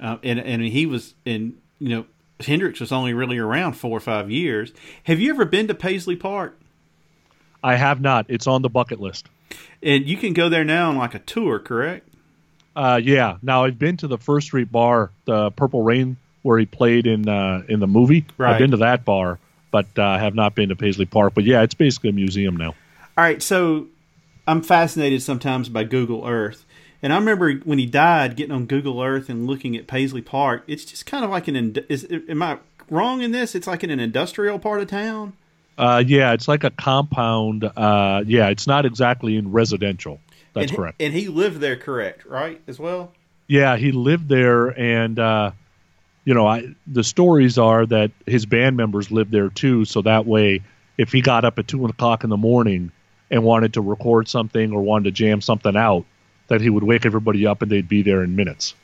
Uh, 0.00 0.18
and 0.22 0.38
and 0.38 0.62
he 0.62 0.86
was 0.86 1.14
in 1.24 1.54
you 1.80 1.88
know 1.88 2.04
Hendrix 2.40 2.78
was 2.80 2.92
only 2.92 3.12
really 3.12 3.38
around 3.38 3.72
four 3.74 3.96
or 3.96 4.00
five 4.00 4.30
years. 4.30 4.72
Have 5.04 5.18
you 5.20 5.30
ever 5.30 5.44
been 5.44 5.66
to 5.68 5.74
Paisley 5.74 6.14
Park? 6.16 6.58
I 7.62 7.74
have 7.74 8.00
not. 8.00 8.26
It's 8.28 8.46
on 8.46 8.62
the 8.62 8.68
bucket 8.70 9.00
list. 9.00 9.28
And 9.82 10.08
you 10.08 10.16
can 10.16 10.32
go 10.32 10.48
there 10.48 10.64
now 10.64 10.90
on 10.90 10.96
like 10.96 11.14
a 11.14 11.18
tour, 11.20 11.58
correct? 11.58 12.08
Uh, 12.74 13.00
yeah. 13.02 13.36
Now 13.42 13.64
I've 13.64 13.78
been 13.78 13.96
to 13.98 14.08
the 14.08 14.18
First 14.18 14.48
Street 14.48 14.70
Bar, 14.72 15.10
the 15.24 15.50
Purple 15.50 15.82
Rain, 15.82 16.16
where 16.42 16.58
he 16.58 16.66
played 16.66 17.06
in 17.06 17.28
uh, 17.28 17.62
in 17.68 17.80
the 17.80 17.86
movie. 17.86 18.24
Right. 18.38 18.52
I've 18.52 18.58
been 18.58 18.72
to 18.72 18.78
that 18.78 19.04
bar, 19.04 19.38
but 19.70 19.86
uh, 19.98 20.18
have 20.18 20.34
not 20.34 20.54
been 20.54 20.70
to 20.70 20.76
Paisley 20.76 21.06
Park. 21.06 21.34
But 21.34 21.44
yeah, 21.44 21.62
it's 21.62 21.74
basically 21.74 22.10
a 22.10 22.14
museum 22.14 22.56
now. 22.56 22.74
All 23.16 23.24
right, 23.24 23.42
so 23.42 23.88
I'm 24.46 24.62
fascinated 24.62 25.22
sometimes 25.22 25.68
by 25.68 25.84
Google 25.84 26.26
Earth. 26.26 26.64
And 27.02 27.12
I 27.12 27.16
remember 27.16 27.52
when 27.64 27.78
he 27.78 27.86
died, 27.86 28.36
getting 28.36 28.52
on 28.52 28.66
Google 28.66 29.02
Earth 29.02 29.28
and 29.28 29.46
looking 29.46 29.76
at 29.76 29.86
Paisley 29.86 30.22
Park. 30.22 30.64
It's 30.66 30.84
just 30.84 31.04
kind 31.04 31.24
of 31.24 31.30
like 31.30 31.48
an. 31.48 31.76
Is, 31.88 32.06
am 32.28 32.42
I 32.42 32.58
wrong 32.88 33.22
in 33.22 33.32
this? 33.32 33.54
It's 33.54 33.66
like 33.66 33.82
in 33.82 33.90
an 33.90 34.00
industrial 34.00 34.58
part 34.58 34.80
of 34.80 34.88
town. 34.88 35.34
Uh, 35.76 36.02
yeah, 36.06 36.32
it's 36.32 36.48
like 36.48 36.64
a 36.64 36.70
compound. 36.70 37.64
Uh, 37.64 38.22
yeah, 38.26 38.48
it's 38.48 38.66
not 38.66 38.86
exactly 38.86 39.36
in 39.36 39.50
residential. 39.50 40.20
That's 40.54 40.64
and, 40.64 40.70
he- 40.70 40.76
correct. 40.76 41.02
And 41.02 41.12
he 41.12 41.28
lived 41.28 41.60
there, 41.60 41.76
correct? 41.76 42.26
Right, 42.26 42.60
as 42.66 42.78
well. 42.78 43.12
Yeah, 43.48 43.76
he 43.76 43.92
lived 43.92 44.28
there, 44.28 44.68
and 44.68 45.18
uh, 45.18 45.50
you 46.24 46.34
know, 46.34 46.46
I 46.46 46.74
the 46.86 47.04
stories 47.04 47.58
are 47.58 47.84
that 47.86 48.10
his 48.26 48.46
band 48.46 48.76
members 48.76 49.10
lived 49.10 49.32
there 49.32 49.48
too. 49.48 49.84
So 49.84 50.02
that 50.02 50.26
way, 50.26 50.62
if 50.96 51.12
he 51.12 51.20
got 51.20 51.44
up 51.44 51.58
at 51.58 51.68
two 51.68 51.84
o'clock 51.86 52.24
in 52.24 52.30
the 52.30 52.36
morning 52.36 52.92
and 53.30 53.42
wanted 53.42 53.74
to 53.74 53.80
record 53.80 54.28
something 54.28 54.72
or 54.72 54.82
wanted 54.82 55.04
to 55.04 55.10
jam 55.10 55.40
something 55.40 55.76
out, 55.76 56.04
that 56.48 56.60
he 56.60 56.70
would 56.70 56.84
wake 56.84 57.06
everybody 57.06 57.46
up 57.46 57.62
and 57.62 57.70
they'd 57.70 57.88
be 57.88 58.02
there 58.02 58.22
in 58.22 58.36
minutes. 58.36 58.74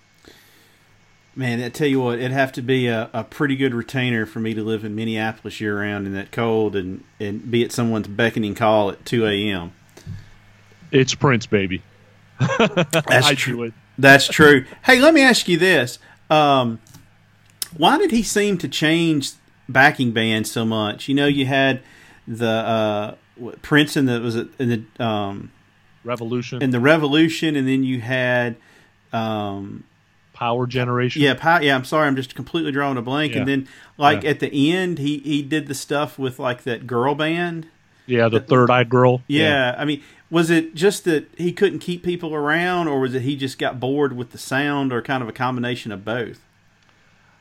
Man, 1.36 1.62
I 1.62 1.68
tell 1.68 1.86
you 1.86 2.00
what, 2.00 2.18
it'd 2.18 2.32
have 2.32 2.50
to 2.52 2.62
be 2.62 2.88
a, 2.88 3.10
a 3.12 3.22
pretty 3.22 3.54
good 3.54 3.72
retainer 3.72 4.26
for 4.26 4.40
me 4.40 4.54
to 4.54 4.64
live 4.64 4.84
in 4.84 4.96
Minneapolis 4.96 5.60
year 5.60 5.80
round 5.80 6.06
in 6.06 6.12
that 6.14 6.32
cold 6.32 6.74
and, 6.74 7.04
and 7.20 7.48
be 7.48 7.62
at 7.62 7.70
someone's 7.70 8.08
beckoning 8.08 8.56
call 8.56 8.90
at 8.90 9.04
2 9.04 9.24
a.m. 9.24 9.72
It's 10.90 11.14
Prince, 11.14 11.46
baby. 11.46 11.82
That's 12.38 13.30
true. 13.36 13.72
That's 13.98 14.28
true. 14.28 14.64
Hey, 14.84 15.00
let 15.00 15.12
me 15.14 15.22
ask 15.22 15.48
you 15.48 15.58
this: 15.58 15.98
um, 16.30 16.78
Why 17.76 17.98
did 17.98 18.10
he 18.10 18.22
seem 18.22 18.58
to 18.58 18.68
change 18.68 19.32
backing 19.68 20.12
bands 20.12 20.50
so 20.50 20.64
much? 20.64 21.08
You 21.08 21.14
know, 21.14 21.26
you 21.26 21.46
had 21.46 21.82
the 22.26 22.48
uh, 22.48 23.14
Prince 23.62 23.96
in 23.96 24.06
the 24.06 24.20
was 24.20 24.36
it 24.36 24.48
in 24.58 24.86
the 24.98 25.04
um, 25.04 25.50
Revolution, 26.04 26.62
in 26.62 26.70
the 26.70 26.80
Revolution, 26.80 27.56
and 27.56 27.66
then 27.66 27.82
you 27.82 28.00
had 28.00 28.56
um, 29.12 29.82
Power 30.32 30.66
Generation. 30.68 31.22
yeah, 31.22 31.60
yeah. 31.60 31.74
I'm 31.74 31.84
sorry, 31.84 32.06
I'm 32.06 32.16
just 32.16 32.34
completely 32.36 32.70
drawing 32.70 32.96
a 32.98 33.02
blank. 33.02 33.34
And 33.34 33.48
then, 33.48 33.68
like 33.96 34.22
Yeah. 34.22 34.30
at 34.30 34.40
the 34.40 34.72
end, 34.72 34.98
he 34.98 35.18
he 35.18 35.42
did 35.42 35.66
the 35.66 35.74
stuff 35.74 36.18
with 36.18 36.38
like 36.38 36.62
that 36.62 36.86
girl 36.86 37.14
band. 37.16 37.66
yeah, 38.06 38.28
the 38.28 38.38
Third 38.40 38.70
Eye 38.70 38.84
Girl. 38.84 39.22
Yeah, 39.26 39.74
I 39.76 39.84
mean, 39.84 40.02
was 40.30 40.50
it 40.50 40.74
just 40.74 41.04
that 41.04 41.28
he 41.36 41.52
couldn't 41.52 41.78
keep 41.78 42.02
people 42.02 42.34
around, 42.34 42.88
or 42.88 43.00
was 43.00 43.14
it 43.14 43.22
he 43.22 43.36
just 43.36 43.58
got 43.58 43.80
bored 43.80 44.16
with 44.16 44.30
the 44.30 44.38
sound, 44.38 44.92
or 44.92 45.00
kind 45.02 45.22
of 45.22 45.28
a 45.28 45.32
combination 45.32 45.92
of 45.92 46.04
both? 46.04 46.40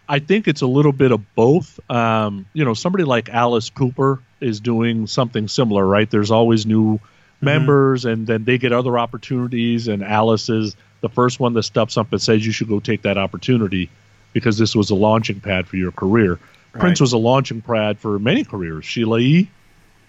I 0.10 0.20
think 0.20 0.48
it's 0.48 0.62
a 0.62 0.68
little 0.68 0.94
bit 0.94 1.12
of 1.12 1.36
both. 1.36 1.80
Um, 1.92 2.46
you 2.54 2.64
know, 2.64 2.74
somebody 2.74 3.04
like 3.04 3.30
Alice 3.30 3.70
Cooper 3.70 4.22
is 4.40 4.60
doing 4.60 5.06
something 5.08 5.48
similar, 5.48 5.86
right? 5.86 6.10
There's 6.10 6.32
always 6.32 6.66
new 6.66 7.00
members, 7.42 8.06
and 8.06 8.26
then 8.26 8.46
they 8.46 8.58
get 8.58 8.72
other 8.72 8.98
opportunities, 8.98 9.88
and 9.88 10.04
Alice 10.04 10.50
is 10.50 10.76
the 11.02 11.10
first 11.10 11.40
one 11.40 11.54
that 11.54 11.64
steps 11.64 11.98
up 11.98 12.12
and 12.12 12.22
says 12.22 12.46
you 12.46 12.52
should 12.52 12.70
go 12.70 12.80
take 12.80 13.02
that 13.04 13.18
opportunity 13.18 13.90
because 14.34 14.58
this 14.58 14.76
was 14.76 14.90
a 14.90 14.96
launching 14.96 15.40
pad 15.40 15.68
for 15.68 15.76
your 15.76 15.92
career. 15.92 16.40
Prince 16.74 17.02
was 17.02 17.14
a 17.14 17.18
launching 17.18 17.62
pad 17.62 17.98
for 17.98 18.20
many 18.20 18.44
careers. 18.44 18.86
Sheila 18.86 19.20
E., 19.20 19.50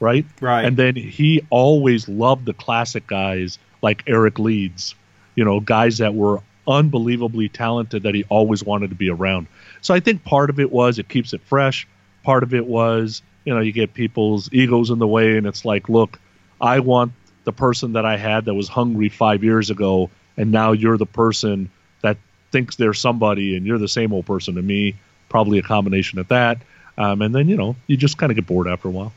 right? 0.01 0.25
Right. 0.41 0.65
And 0.65 0.77
then 0.77 0.97
he 0.97 1.43
always 1.51 2.09
loved 2.09 2.47
the 2.47 2.55
classic 2.55 3.07
guys 3.07 3.59
like 3.83 4.05
Eric 4.07 4.39
Leeds, 4.39 4.95
you 5.35 5.45
know, 5.45 5.61
guys 5.61 5.99
that 5.99 6.15
were 6.15 6.41
unbelievably 6.67 7.49
talented 7.49 8.03
that 8.03 8.15
he 8.15 8.25
always 8.25 8.63
wanted 8.63 8.91
to 8.91 8.97
be 8.97 9.11
around. 9.11 9.47
So 9.81 9.95
I 9.95 10.01
think 10.01 10.25
part 10.25 10.51
of 10.51 10.61
it 10.61 10.71
was 10.71 10.99
it 10.99 11.09
keeps 11.09 11.33
it 11.33 11.41
fresh. 11.43 11.89
Part 12.25 12.43
of 12.43 12.53
it 12.53 12.67
was, 12.67 13.23
you 13.45 13.55
know, 13.55 13.61
you 13.61 13.73
get 13.73 13.95
people's 13.95 14.53
egos 14.53 14.91
in 14.91 14.99
the 14.99 15.07
way 15.07 15.39
and 15.39 15.47
it's 15.47 15.65
like, 15.65 15.89
look, 15.89 16.19
I 16.61 16.81
want 16.81 17.13
the 17.45 17.53
person 17.53 17.95
that 17.95 18.05
I 18.05 18.17
had 18.17 18.45
that 18.45 18.55
was 18.55 18.69
hungry 18.69 19.09
five 19.09 19.43
years 19.43 19.71
ago, 19.71 20.11
and 20.37 20.53
now 20.53 20.73
you're 20.73 20.99
the 20.99 21.07
person 21.07 21.71
that 22.03 22.19
thinks 22.53 22.77
they're 22.77 22.93
somebody 22.93 23.57
and 23.57 23.65
you're 23.65 23.79
the 23.79 23.89
same 23.89 24.13
old 24.13 24.27
person 24.27 24.57
to 24.57 24.63
me. 24.63 24.97
Probably 25.29 25.59
a 25.59 25.63
combination 25.63 26.19
of 26.19 26.29
that. 26.29 26.59
Um, 26.99 27.23
and 27.23 27.35
then, 27.35 27.49
you 27.49 27.57
know, 27.57 27.77
you 27.87 27.97
just 27.97 28.19
kind 28.19 28.31
of 28.31 28.37
get 28.37 28.47
bored 28.47 28.67
after 28.67 28.89
a 28.89 28.91
while. 28.91 29.13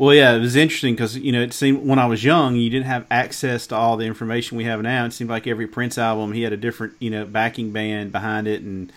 Well, 0.00 0.14
yeah, 0.14 0.34
it 0.34 0.38
was 0.38 0.56
interesting 0.56 0.94
because 0.94 1.18
you 1.18 1.30
know 1.30 1.42
it 1.42 1.52
seemed 1.52 1.86
when 1.86 1.98
I 1.98 2.06
was 2.06 2.24
young, 2.24 2.56
you 2.56 2.70
didn't 2.70 2.86
have 2.86 3.04
access 3.10 3.66
to 3.66 3.76
all 3.76 3.98
the 3.98 4.06
information 4.06 4.56
we 4.56 4.64
have 4.64 4.80
now. 4.80 5.04
It 5.04 5.12
seemed 5.12 5.28
like 5.28 5.46
every 5.46 5.66
Prince 5.66 5.98
album, 5.98 6.32
he 6.32 6.40
had 6.40 6.54
a 6.54 6.56
different 6.56 6.94
you 7.00 7.10
know 7.10 7.26
backing 7.26 7.70
band 7.70 8.10
behind 8.10 8.48
it, 8.48 8.62
and 8.62 8.90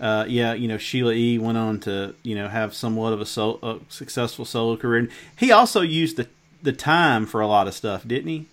uh, 0.00 0.24
yeah, 0.26 0.54
you 0.54 0.66
know 0.66 0.76
Sheila 0.76 1.12
E. 1.12 1.38
went 1.38 1.58
on 1.58 1.78
to 1.82 2.12
you 2.24 2.34
know 2.34 2.48
have 2.48 2.74
somewhat 2.74 3.12
of 3.12 3.20
a, 3.20 3.24
sol- 3.24 3.60
a 3.62 3.78
successful 3.88 4.44
solo 4.44 4.76
career. 4.76 4.98
And 4.98 5.10
he 5.36 5.52
also 5.52 5.80
used 5.80 6.16
the 6.16 6.26
the 6.60 6.72
time 6.72 7.24
for 7.24 7.40
a 7.40 7.46
lot 7.46 7.68
of 7.68 7.74
stuff, 7.74 8.04
didn't 8.04 8.28
he? 8.28 8.46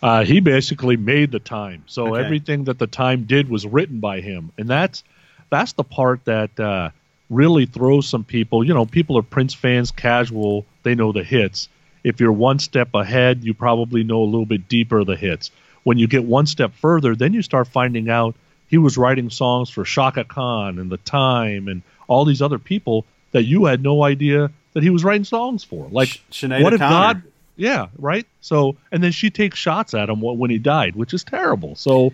Uh, 0.00 0.24
he 0.24 0.38
basically 0.38 0.96
made 0.96 1.32
the 1.32 1.40
time. 1.40 1.82
So 1.88 2.14
Okay. 2.14 2.22
everything 2.24 2.64
that 2.64 2.78
the 2.78 2.86
time 2.86 3.24
did 3.24 3.48
was 3.48 3.66
written 3.66 3.98
by 3.98 4.20
him, 4.20 4.52
and 4.56 4.68
that's 4.68 5.02
that's 5.50 5.72
the 5.72 5.82
part 5.82 6.24
that 6.26 6.60
uh, 6.60 6.90
really 7.32 7.66
throws 7.66 8.06
some 8.06 8.24
people. 8.24 8.62
You 8.62 8.74
know, 8.74 8.84
people 8.84 9.16
are 9.18 9.22
Prince 9.22 9.54
fans, 9.54 9.90
casual. 9.90 10.66
They 10.82 10.94
know 10.94 11.12
the 11.12 11.24
hits. 11.24 11.68
If 12.04 12.20
you're 12.20 12.32
one 12.32 12.58
step 12.58 12.94
ahead, 12.94 13.42
you 13.42 13.54
probably 13.54 14.04
know 14.04 14.22
a 14.22 14.24
little 14.24 14.46
bit 14.46 14.68
deeper 14.68 15.02
the 15.04 15.16
hits. 15.16 15.50
When 15.82 15.98
you 15.98 16.06
get 16.06 16.24
one 16.24 16.46
step 16.46 16.74
further, 16.74 17.16
then 17.16 17.32
you 17.32 17.42
start 17.42 17.68
finding 17.68 18.08
out 18.08 18.36
he 18.68 18.78
was 18.78 18.96
writing 18.96 19.30
songs 19.30 19.70
for 19.70 19.84
Chaka 19.84 20.24
Khan 20.24 20.78
and 20.78 20.90
the 20.90 20.96
Time 20.98 21.68
and 21.68 21.82
all 22.06 22.24
these 22.24 22.42
other 22.42 22.58
people 22.58 23.04
that 23.32 23.44
you 23.44 23.64
had 23.64 23.82
no 23.82 24.02
idea 24.02 24.50
that 24.74 24.82
he 24.82 24.90
was 24.90 25.04
writing 25.04 25.24
songs 25.24 25.64
for. 25.64 25.88
Like, 25.90 26.20
Sh- 26.30 26.44
what 26.44 26.72
if 26.72 26.80
O'Connor. 26.80 26.80
God? 26.80 27.22
Yeah, 27.56 27.88
right. 27.98 28.26
So, 28.40 28.76
and 28.90 29.02
then 29.02 29.12
she 29.12 29.30
takes 29.30 29.58
shots 29.58 29.94
at 29.94 30.08
him 30.08 30.20
when 30.20 30.50
he 30.50 30.58
died, 30.58 30.96
which 30.96 31.12
is 31.12 31.22
terrible. 31.22 31.74
So, 31.76 32.12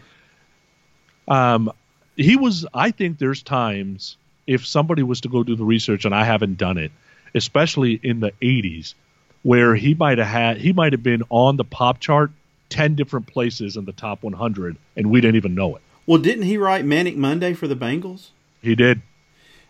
um, 1.28 1.72
he 2.16 2.36
was. 2.36 2.66
I 2.74 2.90
think 2.90 3.18
there's 3.18 3.42
times 3.42 4.16
if 4.48 4.66
somebody 4.66 5.04
was 5.04 5.20
to 5.20 5.28
go 5.28 5.44
do 5.44 5.54
the 5.54 5.64
research, 5.64 6.04
and 6.04 6.14
I 6.14 6.24
haven't 6.24 6.58
done 6.58 6.78
it, 6.78 6.90
especially 7.34 8.00
in 8.02 8.18
the 8.18 8.32
'80s, 8.42 8.94
where 9.42 9.76
he 9.76 9.94
might 9.94 10.18
have 10.18 10.26
had 10.26 10.56
he 10.56 10.72
might 10.72 10.92
have 10.92 11.02
been 11.04 11.22
on 11.28 11.56
the 11.56 11.64
pop 11.64 12.00
chart 12.00 12.32
ten 12.70 12.96
different 12.96 13.26
places 13.26 13.76
in 13.76 13.84
the 13.84 13.92
top 13.92 14.22
100, 14.22 14.76
and 14.96 15.10
we 15.10 15.20
didn't 15.20 15.36
even 15.36 15.54
know 15.54 15.76
it. 15.76 15.82
Well, 16.06 16.18
didn't 16.18 16.44
he 16.44 16.56
write 16.56 16.84
Manic 16.84 17.16
Monday 17.16 17.52
for 17.52 17.68
the 17.68 17.76
Bangles? 17.76 18.32
He 18.62 18.74
did. 18.74 19.02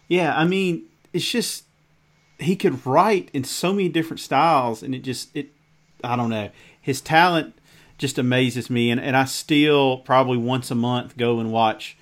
Yeah, 0.07 0.35
I 0.37 0.45
mean, 0.45 0.85
it's 1.13 1.29
just 1.29 1.65
he 2.39 2.55
could 2.55 2.87
write 2.87 3.29
in 3.33 3.45
so 3.45 3.73
many 3.73 3.89
different 3.89 4.21
styles, 4.21 4.83
and 4.83 4.95
it 4.95 5.01
just 5.01 5.37
it. 5.37 5.51
I 6.05 6.15
don't 6.15 6.31
know. 6.31 6.51
His 6.81 7.01
talent 7.01 7.59
just 7.99 8.17
amazes 8.17 8.71
me, 8.71 8.91
and 8.91 9.01
and 9.01 9.17
I 9.17 9.25
still 9.25 9.99
probably 9.99 10.39
once 10.39 10.71
a 10.71 10.77
month 10.77 11.17
go 11.17 11.41
and 11.41 11.51
watch 11.51 11.97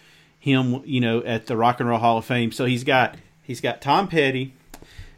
him. 0.47 0.83
You 0.87 1.01
know, 1.01 1.23
at 1.23 1.47
the 1.47 1.57
Rock 1.57 1.81
and 1.81 1.89
Roll 1.89 1.99
Hall 1.99 2.19
of 2.19 2.25
Fame. 2.25 2.53
So 2.53 2.65
he's 2.65 2.85
got 2.85 3.17
he's 3.43 3.61
got 3.61 3.83
Tom 3.83 4.09
Petty, 4.09 4.55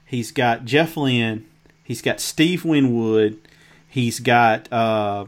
he's 0.05 0.33
got 0.33 0.65
Jeff 0.65 0.97
Lynne, 0.97 1.47
he's 1.85 2.03
got 2.03 2.19
Steve 2.19 2.65
Winwood, 2.65 3.39
he's 3.89 4.19
got. 4.19 4.73
uh 4.73 5.27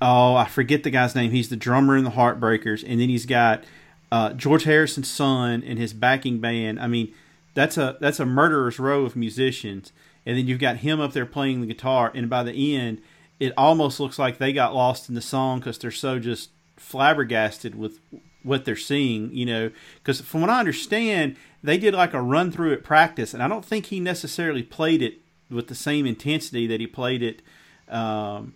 oh, 0.00 0.34
I 0.34 0.46
forget 0.46 0.82
the 0.82 0.90
guy's 0.90 1.14
name. 1.14 1.30
He's 1.30 1.48
the 1.48 1.56
drummer 1.56 1.96
in 1.96 2.04
the 2.04 2.10
Heartbreakers, 2.10 2.84
and 2.86 3.00
then 3.00 3.08
he's 3.08 3.26
got 3.26 3.64
uh, 4.12 4.32
George 4.32 4.64
Harrison's 4.64 5.10
son 5.10 5.62
and 5.66 5.78
his 5.78 5.92
backing 5.92 6.38
band. 6.38 6.80
I 6.80 6.86
mean, 6.86 7.14
that's 7.54 7.76
a 7.78 7.96
that's 8.00 8.20
a 8.20 8.26
murderer's 8.26 8.78
row 8.78 9.04
of 9.04 9.16
musicians, 9.16 9.92
and 10.24 10.36
then 10.36 10.46
you've 10.46 10.60
got 10.60 10.78
him 10.78 11.00
up 11.00 11.12
there 11.12 11.26
playing 11.26 11.60
the 11.60 11.66
guitar. 11.66 12.12
And 12.14 12.28
by 12.28 12.42
the 12.42 12.76
end, 12.76 13.00
it 13.40 13.52
almost 13.56 14.00
looks 14.00 14.18
like 14.18 14.38
they 14.38 14.52
got 14.52 14.74
lost 14.74 15.08
in 15.08 15.14
the 15.14 15.22
song 15.22 15.60
because 15.60 15.78
they're 15.78 15.90
so 15.90 16.18
just 16.18 16.50
flabbergasted 16.76 17.74
with 17.74 17.98
what 18.46 18.64
they're 18.64 18.76
seeing. 18.76 19.34
You 19.34 19.46
know, 19.46 19.70
because 19.96 20.20
from 20.20 20.40
what 20.40 20.50
I 20.50 20.60
understand, 20.60 21.36
they 21.62 21.78
did 21.78 21.94
like 21.94 22.14
a 22.14 22.22
run 22.22 22.50
through 22.50 22.72
at 22.72 22.82
practice, 22.84 23.34
and 23.34 23.42
I 23.42 23.48
don't 23.48 23.64
think 23.64 23.86
he 23.86 24.00
necessarily 24.00 24.62
played 24.62 25.02
it 25.02 25.18
with 25.50 25.68
the 25.68 25.74
same 25.74 26.06
intensity 26.06 26.66
that 26.66 26.80
he 26.80 26.86
played 26.86 27.22
it. 27.22 27.42
Um, 27.88 28.54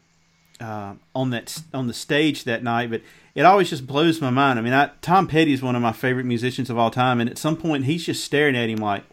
uh, 0.61 0.95
on 1.15 1.31
that 1.31 1.63
on 1.73 1.87
the 1.87 1.95
stage 1.95 2.45
that 2.45 2.63
night, 2.63 2.91
but 2.91 3.01
it 3.35 3.43
always 3.43 3.71
just 3.71 3.87
blows 3.87 4.21
my 4.21 4.31
mind. 4.31 4.59
I 4.59 4.63
mean, 4.63 4.73
I, 4.73 4.91
Tom 5.01 5.27
Petty 5.27 5.53
is 5.53 5.63
one 5.63 5.75
of 5.75 5.83
my 5.83 5.93
favorite 5.93 6.27
musicians 6.27 6.69
of 6.69 6.77
all 6.77 6.91
time, 6.91 7.21
and 7.21 7.31
at 7.31 7.39
some 7.39 7.57
point 7.57 7.85
he's 7.85 8.05
just 8.05 8.25
staring 8.25 8.57
at 8.57 8.69
him 8.69 8.79
like, 8.79 9.05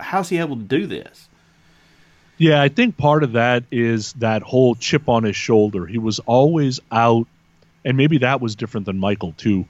"How's 0.00 0.28
he 0.28 0.38
able 0.38 0.56
to 0.56 0.62
do 0.62 0.86
this?" 0.86 1.28
Yeah, 2.38 2.60
I 2.60 2.68
think 2.68 2.96
part 2.96 3.22
of 3.22 3.32
that 3.32 3.64
is 3.70 4.12
that 4.14 4.42
whole 4.42 4.74
chip 4.74 5.08
on 5.08 5.24
his 5.24 5.36
shoulder. 5.36 5.86
He 5.86 5.98
was 5.98 6.18
always 6.20 6.80
out, 6.90 7.26
and 7.84 7.96
maybe 7.96 8.18
that 8.18 8.40
was 8.40 8.56
different 8.56 8.86
than 8.86 8.98
Michael 8.98 9.32
too. 9.32 9.66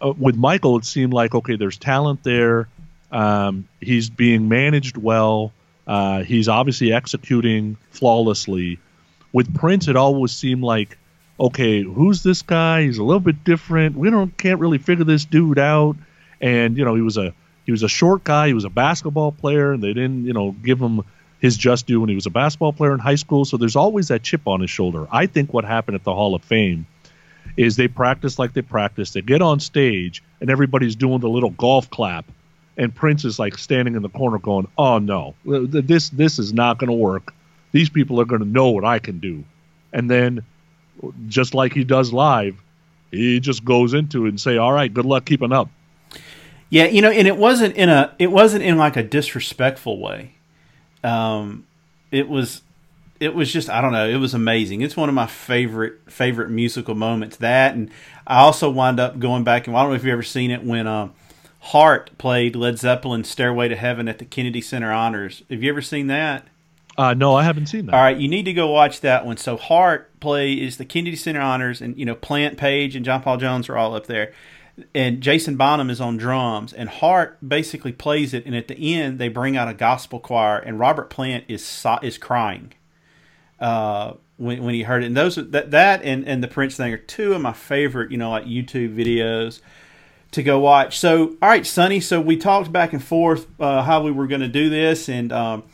Uh, 0.00 0.12
with 0.16 0.36
Michael, 0.36 0.76
it 0.78 0.84
seemed 0.84 1.12
like 1.12 1.34
okay, 1.34 1.56
there's 1.56 1.78
talent 1.78 2.22
there. 2.22 2.68
Um, 3.10 3.68
he's 3.80 4.10
being 4.10 4.48
managed 4.48 4.96
well. 4.96 5.52
Uh, 5.86 6.22
he's 6.22 6.48
obviously 6.48 6.92
executing 6.92 7.76
flawlessly. 7.90 8.78
With 9.32 9.54
Prince, 9.54 9.88
it 9.88 9.96
always 9.96 10.32
seemed 10.32 10.62
like 10.62 10.96
okay, 11.38 11.82
who's 11.82 12.22
this 12.22 12.42
guy? 12.42 12.82
He's 12.82 12.98
a 12.98 13.04
little 13.04 13.20
bit 13.20 13.42
different. 13.44 13.96
We 13.96 14.10
don't 14.10 14.36
can't 14.36 14.60
really 14.60 14.78
figure 14.78 15.04
this 15.04 15.24
dude 15.24 15.58
out. 15.58 15.96
And 16.40 16.76
you 16.76 16.84
know, 16.84 16.94
he 16.94 17.02
was 17.02 17.16
a 17.16 17.34
he 17.66 17.72
was 17.72 17.82
a 17.82 17.88
short 17.88 18.24
guy. 18.24 18.48
He 18.48 18.54
was 18.54 18.64
a 18.64 18.70
basketball 18.70 19.32
player, 19.32 19.72
and 19.72 19.82
they 19.82 19.92
didn't 19.92 20.26
you 20.26 20.32
know 20.32 20.52
give 20.52 20.78
him 20.78 21.02
his 21.40 21.56
just 21.56 21.86
due 21.86 22.00
when 22.00 22.08
he 22.08 22.14
was 22.14 22.26
a 22.26 22.30
basketball 22.30 22.72
player 22.72 22.92
in 22.92 22.98
high 22.98 23.14
school. 23.14 23.44
So 23.44 23.56
there's 23.56 23.76
always 23.76 24.08
that 24.08 24.22
chip 24.22 24.46
on 24.46 24.60
his 24.60 24.70
shoulder. 24.70 25.06
I 25.10 25.26
think 25.26 25.52
what 25.52 25.64
happened 25.64 25.94
at 25.94 26.04
the 26.04 26.14
Hall 26.14 26.34
of 26.34 26.44
Fame 26.44 26.86
is 27.56 27.76
they 27.76 27.88
practice 27.88 28.38
like 28.38 28.52
they 28.52 28.62
practice. 28.62 29.12
They 29.12 29.22
get 29.22 29.42
on 29.42 29.60
stage 29.60 30.22
and 30.40 30.50
everybody's 30.50 30.96
doing 30.96 31.20
the 31.20 31.28
little 31.28 31.50
golf 31.50 31.90
clap, 31.90 32.24
and 32.76 32.94
Prince 32.94 33.24
is 33.24 33.38
like 33.38 33.58
standing 33.58 33.94
in 33.94 34.02
the 34.02 34.08
corner 34.08 34.38
going, 34.38 34.68
"Oh 34.78 34.98
no, 34.98 35.34
this 35.44 36.10
this 36.10 36.38
is 36.38 36.52
not 36.52 36.78
going 36.78 36.88
to 36.88 36.96
work. 36.96 37.34
These 37.72 37.90
people 37.90 38.20
are 38.20 38.24
going 38.24 38.42
to 38.42 38.48
know 38.48 38.70
what 38.70 38.84
I 38.84 38.98
can 38.98 39.18
do." 39.18 39.44
And 39.92 40.10
then, 40.10 40.44
just 41.28 41.54
like 41.54 41.72
he 41.72 41.84
does 41.84 42.12
live, 42.12 42.56
he 43.10 43.40
just 43.40 43.64
goes 43.64 43.94
into 43.94 44.26
it 44.26 44.30
and 44.30 44.40
say, 44.40 44.56
"All 44.56 44.72
right, 44.72 44.92
good 44.92 45.06
luck 45.06 45.24
keeping 45.24 45.52
up." 45.52 45.68
Yeah, 46.70 46.86
you 46.86 47.02
know, 47.02 47.10
and 47.10 47.26
it 47.26 47.36
wasn't 47.36 47.74
in 47.76 47.88
a 47.88 48.14
it 48.18 48.30
wasn't 48.30 48.62
in 48.62 48.78
like 48.78 48.96
a 48.96 49.02
disrespectful 49.02 49.98
way. 49.98 50.34
Um, 51.02 51.66
it 52.10 52.28
was 52.28 52.62
it 53.20 53.34
was 53.34 53.52
just 53.52 53.68
I 53.68 53.82
don't 53.82 53.92
know, 53.92 54.08
it 54.08 54.16
was 54.16 54.34
amazing. 54.34 54.80
It's 54.80 54.96
one 54.96 55.08
of 55.10 55.14
my 55.14 55.26
favorite 55.26 56.10
favorite 56.10 56.50
musical 56.50 56.94
moments. 56.94 57.36
That 57.36 57.74
and 57.74 57.90
I 58.26 58.38
also 58.40 58.70
wind 58.70 58.98
up 58.98 59.18
going 59.18 59.44
back 59.44 59.66
and 59.66 59.76
I 59.76 59.82
don't 59.82 59.90
know 59.90 59.96
if 59.96 60.02
you've 60.02 60.12
ever 60.12 60.22
seen 60.22 60.50
it 60.50 60.64
when 60.64 60.86
um, 60.86 61.12
Heart 61.60 62.16
played 62.16 62.56
Led 62.56 62.78
Zeppelin's 62.78 63.28
Stairway 63.28 63.68
to 63.68 63.76
Heaven 63.76 64.08
at 64.08 64.18
the 64.18 64.24
Kennedy 64.24 64.62
Center 64.62 64.90
Honors. 64.90 65.42
Have 65.50 65.62
you 65.62 65.70
ever 65.70 65.82
seen 65.82 66.06
that? 66.06 66.46
Uh, 66.96 67.14
no, 67.14 67.34
I 67.34 67.44
haven't 67.44 67.66
seen 67.66 67.86
that. 67.86 67.94
All 67.94 68.00
right, 68.00 68.16
you 68.16 68.28
need 68.28 68.44
to 68.44 68.52
go 68.52 68.68
watch 68.68 69.00
that 69.02 69.24
one. 69.24 69.36
So 69.36 69.56
Heart 69.56 70.18
play 70.20 70.54
is 70.54 70.78
the 70.78 70.84
Kennedy 70.84 71.16
Center 71.16 71.40
Honors, 71.40 71.80
and 71.80 71.96
you 71.96 72.04
know 72.04 72.14
Plant 72.14 72.56
Page 72.56 72.96
and 72.96 73.04
John 73.04 73.22
Paul 73.22 73.36
Jones 73.36 73.68
are 73.68 73.76
all 73.76 73.94
up 73.94 74.06
there, 74.06 74.32
and 74.94 75.20
Jason 75.20 75.56
Bonham 75.56 75.88
is 75.88 76.00
on 76.00 76.16
drums, 76.16 76.72
and 76.72 76.88
Heart 76.88 77.38
basically 77.46 77.92
plays 77.92 78.34
it, 78.34 78.44
and 78.44 78.56
at 78.56 78.68
the 78.68 78.94
end 78.94 79.18
they 79.18 79.28
bring 79.28 79.56
out 79.56 79.68
a 79.68 79.74
gospel 79.74 80.18
choir, 80.18 80.58
and 80.58 80.78
Robert 80.78 81.10
Plant 81.10 81.44
is 81.48 81.64
so- 81.64 82.00
is 82.02 82.18
crying 82.18 82.72
uh, 83.60 84.14
when 84.36 84.62
when 84.64 84.74
he 84.74 84.82
heard 84.82 85.02
it, 85.02 85.06
and 85.06 85.16
those 85.16 85.36
that 85.36 85.70
that 85.70 86.02
and 86.02 86.26
and 86.26 86.42
the 86.42 86.48
Prince 86.48 86.76
thing 86.76 86.92
are 86.92 86.98
two 86.98 87.34
of 87.34 87.40
my 87.40 87.52
favorite, 87.52 88.10
you 88.10 88.16
know, 88.16 88.30
like 88.30 88.44
YouTube 88.44 88.96
videos 88.96 89.60
to 90.32 90.42
go 90.42 90.58
watch. 90.58 90.98
So, 90.98 91.36
all 91.42 91.48
right, 91.48 91.66
Sonny. 91.66 92.00
So 92.00 92.20
we 92.20 92.36
talked 92.36 92.72
back 92.72 92.92
and 92.92 93.02
forth 93.02 93.46
uh, 93.60 93.82
how 93.82 94.02
we 94.02 94.10
were 94.10 94.26
going 94.26 94.40
to 94.40 94.48
do 94.48 94.70
this, 94.70 95.08
and 95.08 95.32
um, 95.32 95.64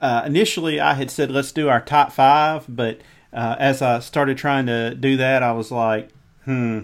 uh, 0.00 0.22
initially 0.24 0.80
I 0.80 0.94
had 0.94 1.10
said 1.10 1.30
let's 1.30 1.52
do 1.52 1.68
our 1.68 1.80
top 1.80 2.12
five, 2.12 2.64
but 2.68 3.00
uh, 3.32 3.56
as 3.58 3.82
I 3.82 4.00
started 4.00 4.36
trying 4.38 4.66
to 4.66 4.94
do 4.94 5.16
that, 5.16 5.42
I 5.42 5.52
was 5.52 5.70
like, 5.70 6.10
hmm, 6.44 6.80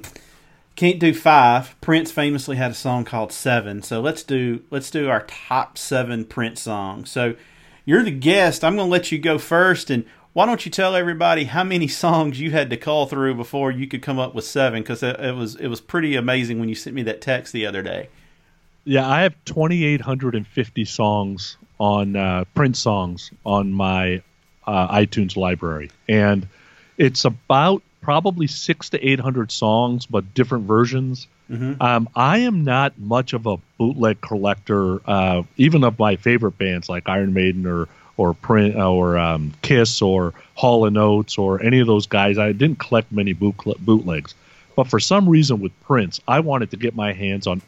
can't 0.74 0.98
do 0.98 1.12
five. 1.12 1.78
Prince 1.80 2.10
famously 2.10 2.56
had 2.56 2.70
a 2.70 2.74
song 2.74 3.04
called 3.04 3.32
Seven, 3.32 3.82
so 3.82 4.00
let's 4.00 4.22
do 4.22 4.62
let's 4.70 4.90
do 4.90 5.08
our 5.08 5.22
top 5.22 5.78
seven 5.78 6.24
Prince 6.24 6.62
songs. 6.62 7.10
So 7.10 7.36
you're 7.84 8.04
the 8.04 8.10
guest. 8.10 8.64
I'm 8.64 8.76
going 8.76 8.86
to 8.86 8.92
let 8.92 9.10
you 9.12 9.18
go 9.18 9.38
first, 9.38 9.90
and 9.90 10.04
why 10.38 10.46
don't 10.46 10.64
you 10.64 10.70
tell 10.70 10.94
everybody 10.94 11.46
how 11.46 11.64
many 11.64 11.88
songs 12.04 12.40
you 12.40 12.52
had 12.52 12.70
to 12.70 12.76
call 12.76 13.06
through 13.06 13.34
before 13.34 13.72
you 13.72 13.88
could 13.88 14.02
come 14.02 14.20
up 14.20 14.36
with 14.36 14.44
seven? 14.44 14.82
Because 14.82 15.02
it, 15.02 15.18
it 15.18 15.34
was 15.34 15.56
it 15.56 15.66
was 15.66 15.80
pretty 15.80 16.14
amazing 16.14 16.60
when 16.60 16.68
you 16.68 16.76
sent 16.76 16.94
me 16.94 17.02
that 17.02 17.20
text 17.20 17.52
the 17.52 17.66
other 17.66 17.82
day. 17.82 18.08
Yeah, 18.84 19.08
I 19.08 19.22
have 19.22 19.34
2,850 19.46 20.84
songs 20.84 21.56
on 21.80 22.14
uh, 22.14 22.44
Prince 22.54 22.78
songs 22.78 23.32
on 23.44 23.72
my 23.72 24.22
uh, 24.64 24.94
iTunes 24.94 25.36
library, 25.36 25.90
and 26.08 26.46
it's 26.98 27.24
about 27.24 27.82
probably 28.00 28.46
six 28.46 28.90
to 28.90 29.04
800 29.04 29.50
songs, 29.50 30.06
but 30.06 30.34
different 30.34 30.68
versions. 30.68 31.26
Um, 31.80 32.08
I 32.14 32.38
am 32.40 32.62
not 32.62 32.96
much 32.98 33.32
of 33.32 33.46
a 33.46 33.56
bootleg 33.78 34.20
collector, 34.20 35.00
uh, 35.04 35.42
even 35.56 35.82
of 35.82 35.98
my 35.98 36.14
favorite 36.16 36.58
bands 36.58 36.88
like 36.88 37.08
Iron 37.08 37.32
Maiden 37.32 37.66
or 37.66 37.88
or 38.18 38.34
Print 38.34 38.76
or 38.76 39.16
um, 39.16 39.54
Kiss 39.62 40.02
or 40.02 40.34
Hall 40.54 40.84
and 40.84 40.98
Oates 40.98 41.38
or 41.38 41.62
any 41.62 41.80
of 41.80 41.86
those 41.86 42.06
guys. 42.06 42.36
I 42.36 42.52
didn't 42.52 42.78
collect 42.78 43.10
many 43.10 43.32
boot, 43.32 43.56
bootlegs, 43.78 44.34
but 44.76 44.88
for 44.88 45.00
some 45.00 45.26
reason 45.26 45.60
with 45.60 45.72
Prince, 45.84 46.20
I 46.28 46.40
wanted 46.40 46.72
to 46.72 46.76
get 46.76 46.94
my 46.94 47.14
hands 47.14 47.46
on 47.46 47.62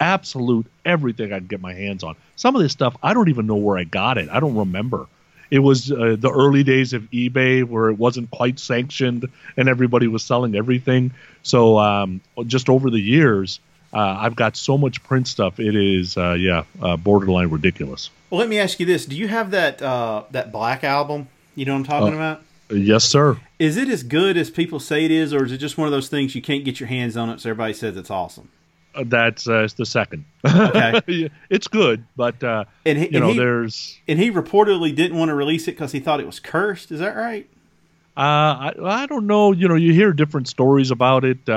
absolute 0.00 0.66
everything 0.84 1.32
I 1.32 1.40
could 1.40 1.48
get 1.48 1.60
my 1.60 1.74
hands 1.74 2.04
on. 2.04 2.16
Some 2.36 2.56
of 2.56 2.62
this 2.62 2.72
stuff 2.72 2.96
I 3.02 3.12
don't 3.12 3.28
even 3.28 3.46
know 3.46 3.56
where 3.56 3.76
I 3.76 3.84
got 3.84 4.16
it. 4.16 4.30
I 4.30 4.40
don't 4.40 4.56
remember. 4.56 5.06
It 5.50 5.60
was 5.60 5.90
uh, 5.90 6.16
the 6.18 6.30
early 6.30 6.62
days 6.62 6.92
of 6.92 7.02
eBay 7.10 7.64
where 7.64 7.88
it 7.88 7.98
wasn't 7.98 8.30
quite 8.30 8.58
sanctioned 8.58 9.28
and 9.56 9.68
everybody 9.68 10.06
was 10.06 10.22
selling 10.22 10.54
everything. 10.54 11.12
So 11.42 11.78
um, 11.78 12.20
just 12.46 12.68
over 12.68 12.90
the 12.90 13.00
years, 13.00 13.58
uh, 13.92 13.98
I've 14.20 14.36
got 14.36 14.56
so 14.56 14.76
much 14.78 15.02
Prince 15.04 15.30
stuff. 15.30 15.58
It 15.60 15.74
is, 15.74 16.16
uh, 16.16 16.32
yeah, 16.32 16.64
uh, 16.82 16.96
borderline 16.96 17.48
ridiculous. 17.48 18.10
Well, 18.30 18.38
let 18.40 18.48
me 18.48 18.58
ask 18.58 18.78
you 18.80 18.86
this: 18.86 19.06
Do 19.06 19.16
you 19.16 19.28
have 19.28 19.50
that 19.52 19.80
uh, 19.82 20.24
that 20.32 20.52
Black 20.52 20.84
album? 20.84 21.28
You 21.54 21.64
know 21.64 21.72
what 21.72 21.78
I'm 21.80 21.84
talking 21.84 22.12
Oh. 22.14 22.16
about? 22.16 22.42
Yes, 22.70 23.04
sir. 23.04 23.38
Is 23.58 23.78
it 23.78 23.88
as 23.88 24.02
good 24.02 24.36
as 24.36 24.50
people 24.50 24.78
say 24.78 25.06
it 25.06 25.10
is, 25.10 25.32
or 25.32 25.42
is 25.44 25.52
it 25.52 25.56
just 25.58 25.78
one 25.78 25.88
of 25.88 25.92
those 25.92 26.08
things 26.08 26.34
you 26.34 26.42
can't 26.42 26.64
get 26.66 26.78
your 26.78 26.88
hands 26.88 27.16
on 27.16 27.30
it, 27.30 27.40
so 27.40 27.48
everybody 27.48 27.72
says 27.72 27.96
it's 27.96 28.10
awesome? 28.10 28.50
Uh, 28.94 29.04
That's 29.06 29.48
uh, 29.48 29.66
the 29.76 29.86
second. 29.86 30.24
Okay. 30.44 31.30
it's 31.50 31.66
good, 31.68 32.04
but 32.14 32.42
uh, 32.44 32.64
And 32.84 32.98
he, 32.98 33.04
you 33.04 33.10
and 33.14 33.20
know, 33.20 33.32
he, 33.32 33.38
there's 33.38 33.98
and 34.06 34.18
he 34.18 34.30
reportedly 34.30 34.94
didn't 34.94 35.16
want 35.16 35.30
to 35.30 35.34
release 35.34 35.66
it 35.66 35.72
because 35.72 35.92
he 35.92 36.00
thought 36.00 36.20
it 36.20 36.26
was 36.26 36.40
cursed. 36.40 36.92
Is 36.92 37.00
that 37.00 37.16
right? 37.16 37.48
Uh, 38.16 38.20
I, 38.20 38.72
I 38.82 39.06
don't 39.06 39.26
know. 39.26 39.52
You 39.52 39.68
know, 39.68 39.74
you 39.76 39.92
hear 39.94 40.12
different 40.12 40.48
stories 40.48 40.90
about 40.90 41.24
it. 41.24 41.48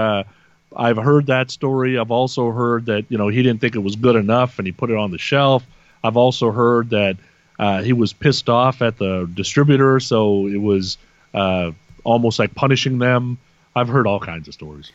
I've 0.75 0.97
heard 0.97 1.27
that 1.27 1.51
story. 1.51 1.97
I've 1.97 2.11
also 2.11 2.51
heard 2.51 2.85
that 2.85 3.05
you 3.09 3.17
know 3.17 3.27
he 3.27 3.43
didn't 3.43 3.61
think 3.61 3.75
it 3.75 3.79
was 3.79 3.95
good 3.95 4.15
enough 4.15 4.59
and 4.59 4.65
he 4.65 4.71
put 4.71 4.89
it 4.89 4.97
on 4.97 5.11
the 5.11 5.17
shelf. 5.17 5.65
I've 6.03 6.17
also 6.17 6.51
heard 6.51 6.89
that 6.91 7.17
uh, 7.59 7.81
he 7.83 7.93
was 7.93 8.13
pissed 8.13 8.49
off 8.49 8.81
at 8.81 8.97
the 8.97 9.29
distributor, 9.33 9.99
so 9.99 10.47
it 10.47 10.57
was 10.57 10.97
uh, 11.33 11.71
almost 12.03 12.39
like 12.39 12.55
punishing 12.55 12.97
them. 12.97 13.37
I've 13.75 13.87
heard 13.87 14.07
all 14.07 14.19
kinds 14.19 14.47
of 14.47 14.53
stories. 14.53 14.91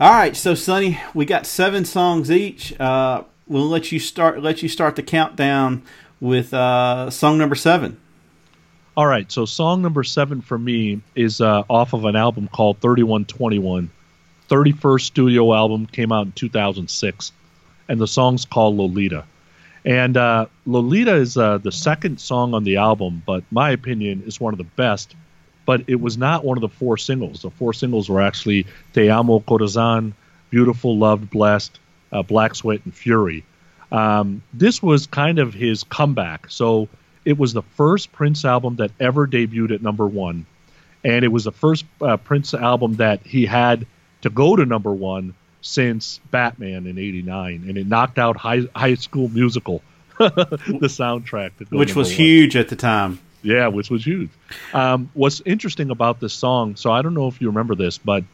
All 0.00 0.12
right, 0.12 0.34
so 0.34 0.54
Sonny, 0.54 0.98
we 1.14 1.26
got 1.26 1.46
seven 1.46 1.84
songs 1.84 2.30
each. 2.30 2.78
Uh, 2.80 3.22
we'll 3.46 3.68
let 3.68 3.92
you 3.92 3.98
start. 3.98 4.42
Let 4.42 4.62
you 4.62 4.68
start 4.68 4.96
the 4.96 5.02
countdown 5.02 5.82
with 6.20 6.54
uh, 6.54 7.10
song 7.10 7.38
number 7.38 7.54
seven. 7.54 8.00
All 8.96 9.06
right, 9.06 9.30
so 9.30 9.44
song 9.44 9.82
number 9.82 10.02
seven 10.02 10.40
for 10.40 10.58
me 10.58 11.00
is 11.14 11.40
uh, 11.40 11.62
off 11.68 11.92
of 11.92 12.04
an 12.04 12.16
album 12.16 12.48
called 12.48 12.80
3121. 12.80 13.90
31st 14.50 15.02
studio 15.02 15.54
album 15.54 15.86
came 15.86 16.10
out 16.10 16.26
in 16.26 16.32
2006, 16.32 17.32
and 17.88 18.00
the 18.00 18.06
song's 18.06 18.44
called 18.44 18.76
Lolita. 18.76 19.24
And 19.84 20.16
uh, 20.16 20.46
Lolita 20.66 21.14
is 21.14 21.36
uh, 21.36 21.58
the 21.58 21.72
second 21.72 22.20
song 22.20 22.52
on 22.52 22.64
the 22.64 22.76
album, 22.76 23.22
but 23.24 23.44
my 23.50 23.70
opinion 23.70 24.24
is 24.26 24.40
one 24.40 24.52
of 24.52 24.58
the 24.58 24.64
best. 24.64 25.14
But 25.64 25.84
it 25.86 26.00
was 26.00 26.18
not 26.18 26.44
one 26.44 26.56
of 26.56 26.62
the 26.62 26.68
four 26.68 26.98
singles. 26.98 27.42
The 27.42 27.50
four 27.50 27.72
singles 27.72 28.08
were 28.08 28.20
actually 28.20 28.66
Te 28.92 29.08
Amo 29.08 29.40
Corazon, 29.40 30.14
Beautiful, 30.50 30.98
Loved, 30.98 31.30
Blessed, 31.30 31.78
uh, 32.10 32.22
Black 32.22 32.54
Sweat, 32.54 32.80
and 32.84 32.92
Fury. 32.92 33.44
Um, 33.92 34.42
this 34.52 34.82
was 34.82 35.06
kind 35.06 35.38
of 35.38 35.54
his 35.54 35.84
comeback. 35.84 36.50
So 36.50 36.88
it 37.24 37.38
was 37.38 37.52
the 37.52 37.62
first 37.62 38.10
Prince 38.12 38.44
album 38.44 38.76
that 38.76 38.90
ever 38.98 39.26
debuted 39.26 39.72
at 39.72 39.82
number 39.82 40.06
one, 40.06 40.44
and 41.04 41.24
it 41.24 41.28
was 41.28 41.44
the 41.44 41.52
first 41.52 41.84
uh, 42.00 42.16
Prince 42.16 42.52
album 42.52 42.94
that 42.94 43.24
he 43.24 43.46
had 43.46 43.86
to 44.22 44.30
go 44.30 44.56
to 44.56 44.64
number 44.66 44.92
one 44.92 45.34
since 45.62 46.20
Batman 46.30 46.86
in 46.86 46.98
'89, 46.98 47.64
and 47.68 47.76
it 47.76 47.86
knocked 47.86 48.18
out 48.18 48.36
High 48.36 48.62
High 48.74 48.94
School 48.94 49.28
Musical, 49.28 49.82
the 50.18 50.88
soundtrack, 50.88 51.56
to 51.58 51.64
go 51.64 51.78
which 51.78 51.94
was 51.94 52.08
one. 52.08 52.16
huge 52.16 52.56
at 52.56 52.68
the 52.68 52.76
time. 52.76 53.18
Yeah, 53.42 53.68
which 53.68 53.88
was 53.90 54.04
huge. 54.04 54.30
Um, 54.74 55.10
what's 55.14 55.40
interesting 55.46 55.90
about 55.90 56.20
this 56.20 56.34
song, 56.34 56.76
so 56.76 56.92
I 56.92 57.00
don't 57.00 57.14
know 57.14 57.26
if 57.26 57.40
you 57.40 57.46
remember 57.48 57.74
this, 57.74 57.96
but 57.96 58.24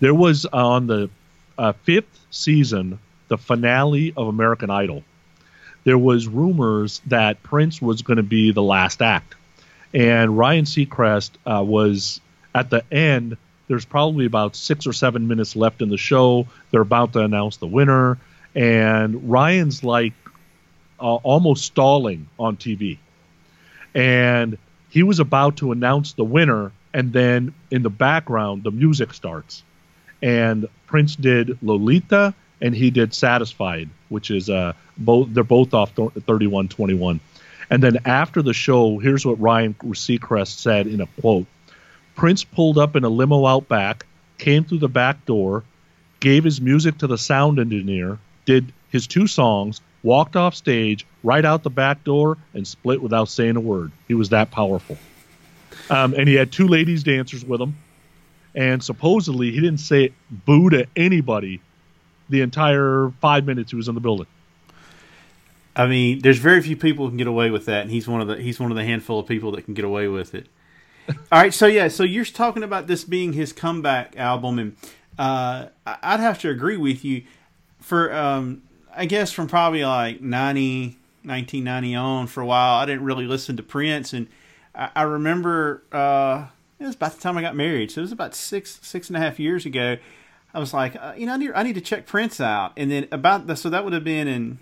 there 0.00 0.14
was 0.14 0.46
on 0.46 0.88
the 0.88 1.10
uh, 1.56 1.72
fifth 1.84 2.26
season, 2.30 2.98
the 3.28 3.38
finale 3.38 4.12
of 4.16 4.26
American 4.26 4.68
Idol, 4.68 5.04
there 5.84 5.98
was 5.98 6.26
rumors 6.26 7.00
that 7.06 7.42
Prince 7.42 7.80
was 7.80 8.02
going 8.02 8.16
to 8.16 8.22
be 8.22 8.52
the 8.52 8.62
last 8.62 9.00
act. 9.02 9.34
and 9.94 10.36
Ryan 10.36 10.64
Seacrest 10.64 11.30
uh, 11.46 11.62
was 11.62 12.20
at 12.54 12.70
the 12.70 12.82
end. 12.92 13.36
There's 13.68 13.84
probably 13.84 14.26
about 14.26 14.56
six 14.56 14.86
or 14.86 14.92
seven 14.92 15.28
minutes 15.28 15.56
left 15.56 15.82
in 15.82 15.88
the 15.88 15.96
show. 15.96 16.46
They're 16.70 16.80
about 16.80 17.12
to 17.14 17.20
announce 17.20 17.56
the 17.56 17.66
winner, 17.66 18.18
and 18.54 19.30
Ryan's 19.30 19.84
like 19.84 20.14
uh, 21.00 21.14
almost 21.16 21.64
stalling 21.64 22.28
on 22.38 22.56
TV, 22.56 22.98
and 23.94 24.58
he 24.90 25.02
was 25.02 25.20
about 25.20 25.56
to 25.58 25.72
announce 25.72 26.12
the 26.12 26.24
winner, 26.24 26.72
and 26.92 27.12
then 27.12 27.54
in 27.70 27.82
the 27.82 27.90
background 27.90 28.62
the 28.64 28.70
music 28.70 29.14
starts, 29.14 29.62
and 30.20 30.68
Prince 30.86 31.16
did 31.16 31.58
Lolita, 31.62 32.34
and 32.60 32.74
he 32.74 32.90
did 32.90 33.14
Satisfied, 33.14 33.88
which 34.08 34.30
is 34.30 34.50
uh 34.50 34.72
both 34.98 35.28
they're 35.32 35.44
both 35.44 35.72
off 35.72 35.92
3121. 35.92 37.20
And 37.70 37.82
then 37.82 38.00
after 38.04 38.42
the 38.42 38.52
show, 38.52 38.98
here's 38.98 39.24
what 39.24 39.40
Ryan 39.40 39.72
Seacrest 39.72 40.58
said 40.58 40.86
in 40.86 41.00
a 41.00 41.06
quote 41.20 41.46
Prince 42.22 42.44
pulled 42.44 42.78
up 42.78 42.94
in 42.94 43.02
a 43.02 43.08
limo 43.08 43.44
out 43.46 43.66
back, 43.66 44.06
came 44.38 44.62
through 44.62 44.78
the 44.78 44.86
back 44.86 45.26
door, 45.26 45.64
gave 46.20 46.44
his 46.44 46.60
music 46.60 46.98
to 46.98 47.08
the 47.08 47.18
sound 47.18 47.58
engineer, 47.58 48.16
did 48.44 48.72
his 48.90 49.08
two 49.08 49.26
songs, 49.26 49.80
walked 50.04 50.36
off 50.36 50.54
stage, 50.54 51.04
right 51.24 51.44
out 51.44 51.64
the 51.64 51.70
back 51.70 52.04
door, 52.04 52.38
and 52.54 52.64
split 52.64 53.02
without 53.02 53.28
saying 53.28 53.56
a 53.56 53.60
word. 53.60 53.90
He 54.06 54.14
was 54.14 54.28
that 54.28 54.52
powerful. 54.52 54.98
Um, 55.90 56.14
and 56.14 56.28
he 56.28 56.36
had 56.36 56.52
two 56.52 56.68
ladies 56.68 57.02
dancers 57.02 57.44
with 57.44 57.60
him. 57.60 57.76
And 58.54 58.84
supposedly 58.84 59.50
he 59.50 59.58
didn't 59.58 59.80
say 59.80 60.12
boo 60.30 60.70
to 60.70 60.86
anybody 60.94 61.60
the 62.28 62.42
entire 62.42 63.12
five 63.20 63.46
minutes 63.46 63.72
he 63.72 63.76
was 63.76 63.88
in 63.88 63.96
the 63.96 64.00
building. 64.00 64.28
I 65.74 65.88
mean, 65.88 66.20
there's 66.20 66.38
very 66.38 66.62
few 66.62 66.76
people 66.76 67.06
who 67.06 67.10
can 67.10 67.18
get 67.18 67.26
away 67.26 67.50
with 67.50 67.66
that, 67.66 67.82
and 67.82 67.90
he's 67.90 68.06
one 68.06 68.20
of 68.20 68.28
the 68.28 68.36
he's 68.36 68.60
one 68.60 68.70
of 68.70 68.76
the 68.76 68.84
handful 68.84 69.18
of 69.18 69.26
people 69.26 69.50
that 69.52 69.64
can 69.64 69.74
get 69.74 69.84
away 69.84 70.06
with 70.06 70.36
it. 70.36 70.46
All 71.08 71.40
right, 71.40 71.52
so 71.52 71.66
yeah, 71.66 71.88
so 71.88 72.02
you're 72.04 72.24
talking 72.24 72.62
about 72.62 72.86
this 72.86 73.04
being 73.04 73.32
his 73.32 73.52
comeback 73.52 74.16
album, 74.16 74.58
and 74.58 74.76
uh, 75.18 75.66
I'd 75.84 76.20
have 76.20 76.38
to 76.40 76.50
agree 76.50 76.76
with 76.76 77.04
you. 77.04 77.24
For 77.80 78.14
um, 78.14 78.62
I 78.94 79.06
guess 79.06 79.32
from 79.32 79.48
probably 79.48 79.84
like 79.84 80.20
90, 80.20 80.98
1990 81.24 81.94
on, 81.94 82.26
for 82.28 82.40
a 82.40 82.46
while, 82.46 82.78
I 82.78 82.86
didn't 82.86 83.04
really 83.04 83.26
listen 83.26 83.56
to 83.56 83.62
Prince, 83.62 84.12
and 84.12 84.28
I, 84.74 84.90
I 84.94 85.02
remember 85.02 85.82
uh, 85.90 86.46
it 86.78 86.86
was 86.86 86.94
about 86.94 87.14
the 87.14 87.20
time 87.20 87.36
I 87.36 87.42
got 87.42 87.56
married, 87.56 87.90
so 87.90 88.00
it 88.00 88.02
was 88.02 88.12
about 88.12 88.34
six 88.34 88.78
six 88.82 89.08
and 89.08 89.16
a 89.16 89.20
half 89.20 89.40
years 89.40 89.66
ago. 89.66 89.96
I 90.54 90.60
was 90.60 90.72
like, 90.72 90.94
uh, 90.96 91.14
you 91.16 91.26
know, 91.26 91.32
I 91.32 91.36
need, 91.38 91.52
I 91.54 91.62
need 91.62 91.74
to 91.74 91.80
check 91.80 92.06
Prince 92.06 92.40
out, 92.40 92.72
and 92.76 92.90
then 92.90 93.08
about 93.10 93.48
the 93.48 93.56
so 93.56 93.70
that 93.70 93.84
would 93.84 93.92
have 93.92 94.04
been 94.04 94.28
in 94.28 94.58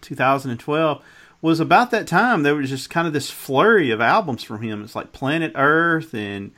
2012 0.00 1.02
was 1.42 1.60
about 1.60 1.90
that 1.90 2.06
time 2.06 2.42
there 2.42 2.54
was 2.54 2.68
just 2.68 2.90
kind 2.90 3.06
of 3.06 3.12
this 3.12 3.30
flurry 3.30 3.90
of 3.90 4.00
albums 4.00 4.42
from 4.42 4.62
him. 4.62 4.82
It's 4.82 4.94
like 4.94 5.12
planet 5.12 5.52
earth 5.54 6.14
and 6.14 6.52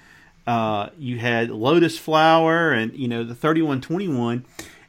uh, 0.46 0.88
you 0.98 1.18
had 1.18 1.50
lotus 1.50 1.98
flower 1.98 2.72
and 2.72 2.92
you 2.94 3.06
know 3.06 3.22
the 3.22 3.34
3121 3.34 4.44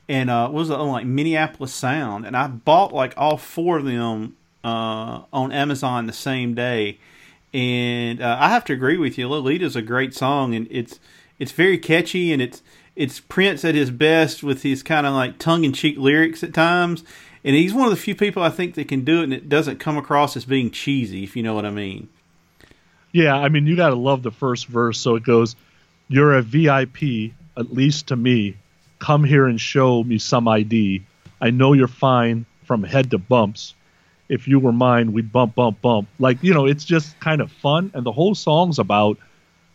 and 0.09 0.29
uh, 0.29 0.49
was 0.51 0.71
on 0.71 0.87
like 0.87 1.05
minneapolis 1.05 1.73
sound. 1.73 2.25
And 2.25 2.35
i 2.35 2.47
bought 2.47 2.93
like 2.93 3.13
all 3.17 3.37
four 3.37 3.77
of 3.77 3.85
them 3.85 4.35
uh, 4.63 5.21
on 5.31 5.51
amazon 5.51 6.07
the 6.07 6.13
same 6.13 6.55
day. 6.55 6.97
And 7.53 8.21
uh, 8.21 8.37
i 8.39 8.49
have 8.49 8.65
to 8.65 8.73
agree 8.73 8.97
with 8.97 9.17
you. 9.17 9.27
Lolita's 9.27 9.75
a 9.75 9.81
great 9.81 10.15
song 10.15 10.55
and 10.55 10.67
it's 10.71 10.99
it's 11.37 11.51
very 11.51 11.77
catchy 11.77 12.33
and 12.33 12.41
it's 12.41 12.63
it's 12.95 13.19
prince 13.19 13.63
at 13.63 13.75
his 13.75 13.91
best 13.91 14.43
with 14.43 14.63
his 14.63 14.81
kind 14.81 15.05
of 15.05 15.13
like 15.13 15.37
tongue-in-cheek 15.39 15.97
lyrics 15.97 16.43
at 16.43 16.53
times 16.53 17.03
and 17.43 17.55
he's 17.55 17.73
one 17.73 17.85
of 17.85 17.91
the 17.91 17.97
few 17.97 18.15
people 18.15 18.41
I 18.41 18.49
think 18.49 18.75
that 18.75 18.87
can 18.87 19.03
do 19.03 19.19
it, 19.19 19.25
and 19.25 19.33
it 19.33 19.49
doesn't 19.49 19.79
come 19.79 19.97
across 19.97 20.37
as 20.37 20.45
being 20.45 20.71
cheesy, 20.71 21.23
if 21.23 21.35
you 21.35 21.43
know 21.43 21.53
what 21.53 21.65
I 21.65 21.71
mean. 21.71 22.09
Yeah, 23.11 23.35
I 23.35 23.49
mean, 23.49 23.67
you 23.67 23.75
got 23.75 23.89
to 23.89 23.95
love 23.95 24.23
the 24.23 24.31
first 24.31 24.67
verse. 24.67 24.99
So 24.99 25.15
it 25.15 25.23
goes, 25.23 25.55
You're 26.07 26.37
a 26.37 26.41
VIP, 26.41 27.33
at 27.57 27.71
least 27.71 28.07
to 28.07 28.15
me. 28.15 28.57
Come 28.99 29.23
here 29.23 29.45
and 29.45 29.59
show 29.59 30.03
me 30.03 30.17
some 30.17 30.47
ID. 30.47 31.03
I 31.41 31.51
know 31.51 31.73
you're 31.73 31.87
fine 31.87 32.45
from 32.63 32.83
head 32.83 33.11
to 33.11 33.17
bumps. 33.17 33.75
If 34.29 34.47
you 34.47 34.59
were 34.59 34.71
mine, 34.71 35.11
we'd 35.11 35.31
bump, 35.31 35.55
bump, 35.55 35.81
bump. 35.81 36.07
Like, 36.17 36.41
you 36.41 36.53
know, 36.53 36.65
it's 36.65 36.85
just 36.85 37.19
kind 37.19 37.41
of 37.41 37.51
fun. 37.51 37.91
And 37.93 38.05
the 38.05 38.13
whole 38.13 38.33
song's 38.33 38.79
about 38.79 39.17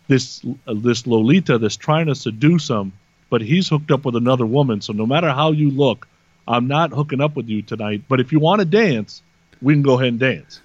this 0.08 0.42
uh, 0.66 0.74
this 0.74 1.06
Lolita 1.06 1.58
that's 1.58 1.76
trying 1.76 2.06
to 2.06 2.14
seduce 2.14 2.68
him, 2.68 2.92
but 3.30 3.42
he's 3.42 3.68
hooked 3.68 3.90
up 3.90 4.04
with 4.04 4.16
another 4.16 4.46
woman. 4.46 4.80
So 4.80 4.94
no 4.94 5.06
matter 5.06 5.30
how 5.30 5.52
you 5.52 5.70
look, 5.70 6.08
I'm 6.48 6.66
not 6.66 6.92
hooking 6.92 7.20
up 7.20 7.36
with 7.36 7.48
you 7.48 7.62
tonight. 7.62 8.04
But 8.08 8.20
if 8.20 8.32
you 8.32 8.40
want 8.40 8.60
to 8.60 8.64
dance, 8.64 9.22
we 9.60 9.74
can 9.74 9.82
go 9.82 9.94
ahead 9.94 10.08
and 10.08 10.18
dance. 10.18 10.60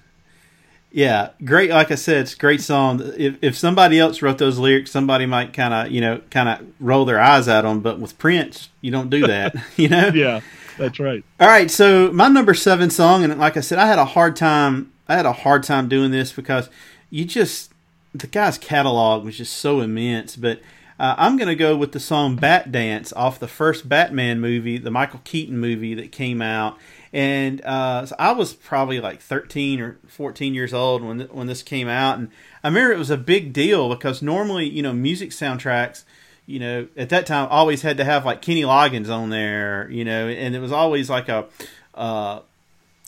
Yeah, 0.91 1.29
great. 1.43 1.71
Like 1.71 1.91
I 1.91 1.95
said, 1.95 2.17
it's 2.17 2.35
a 2.35 2.37
great 2.37 2.61
song. 2.61 3.01
If, 3.17 3.37
if 3.41 3.57
somebody 3.57 3.99
else 3.99 4.21
wrote 4.21 4.37
those 4.37 4.59
lyrics, 4.59 4.91
somebody 4.91 5.25
might 5.25 5.51
kind 5.51 5.73
of, 5.73 5.91
you 5.91 6.01
know, 6.01 6.21
kind 6.29 6.47
of 6.47 6.65
roll 6.79 7.03
their 7.03 7.19
eyes 7.19 7.47
at 7.47 7.63
them. 7.63 7.81
But 7.81 7.99
with 7.99 8.17
Prince, 8.17 8.69
you 8.79 8.91
don't 8.91 9.09
do 9.09 9.27
that, 9.27 9.55
you 9.75 9.89
know? 9.89 10.09
Yeah, 10.09 10.41
that's 10.77 10.99
right. 10.99 11.23
All 11.39 11.47
right, 11.47 11.69
so 11.69 12.11
my 12.13 12.27
number 12.27 12.53
seven 12.53 12.91
song, 12.91 13.23
and 13.23 13.37
like 13.39 13.57
I 13.57 13.61
said, 13.61 13.79
I 13.79 13.87
had 13.87 13.99
a 13.99 14.05
hard 14.05 14.35
time. 14.35 14.93
I 15.07 15.15
had 15.15 15.25
a 15.25 15.33
hard 15.33 15.63
time 15.63 15.89
doing 15.89 16.11
this 16.11 16.31
because 16.31 16.69
you 17.09 17.25
just 17.25 17.73
the 18.13 18.27
guy's 18.27 18.59
catalog 18.59 19.25
was 19.25 19.37
just 19.37 19.57
so 19.57 19.81
immense. 19.81 20.35
But 20.35 20.61
uh, 21.03 21.15
I'm 21.17 21.35
gonna 21.35 21.53
go 21.53 21.75
with 21.75 21.91
the 21.91 21.99
song 21.99 22.37
"Bat 22.37 22.71
Dance" 22.71 23.11
off 23.11 23.37
the 23.37 23.47
first 23.49 23.89
Batman 23.89 24.39
movie, 24.39 24.77
the 24.77 24.89
Michael 24.89 25.19
Keaton 25.25 25.57
movie 25.57 25.93
that 25.95 26.13
came 26.13 26.41
out. 26.41 26.77
And 27.11 27.59
uh, 27.65 28.05
so 28.05 28.15
I 28.17 28.31
was 28.31 28.53
probably 28.53 29.01
like 29.01 29.19
13 29.19 29.81
or 29.81 29.97
14 30.07 30.53
years 30.53 30.73
old 30.73 31.03
when 31.03 31.17
th- 31.17 31.31
when 31.31 31.47
this 31.47 31.61
came 31.61 31.89
out, 31.89 32.19
and 32.19 32.29
I 32.63 32.69
remember 32.69 32.93
it 32.93 32.97
was 32.97 33.09
a 33.09 33.17
big 33.17 33.51
deal 33.51 33.89
because 33.89 34.21
normally, 34.21 34.69
you 34.69 34.81
know, 34.81 34.93
music 34.93 35.31
soundtracks 35.31 36.05
you 36.45 36.59
know, 36.59 36.87
at 36.97 37.09
that 37.09 37.25
time 37.25 37.47
always 37.49 37.81
had 37.81 37.97
to 37.97 38.03
have 38.03 38.25
like 38.25 38.41
Kenny 38.41 38.63
Loggins 38.63 39.09
on 39.09 39.29
there, 39.29 39.89
you 39.89 40.03
know, 40.03 40.27
and 40.27 40.55
it 40.55 40.59
was 40.59 40.73
always 40.73 41.09
like 41.09 41.29
a, 41.29 41.47
uh, 41.95 42.41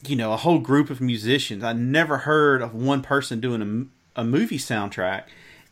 you 0.08 0.16
know, 0.16 0.32
a 0.32 0.38
whole 0.38 0.60
group 0.60 0.90
of 0.90 1.02
musicians. 1.02 1.64
I 1.64 1.74
never 1.74 2.20
heard 2.20 2.62
of 2.62 2.74
one 2.74 3.02
person 3.02 3.42
doing 3.42 3.90
a, 4.16 4.22
a 4.22 4.24
movie 4.24 4.58
soundtrack. 4.58 5.24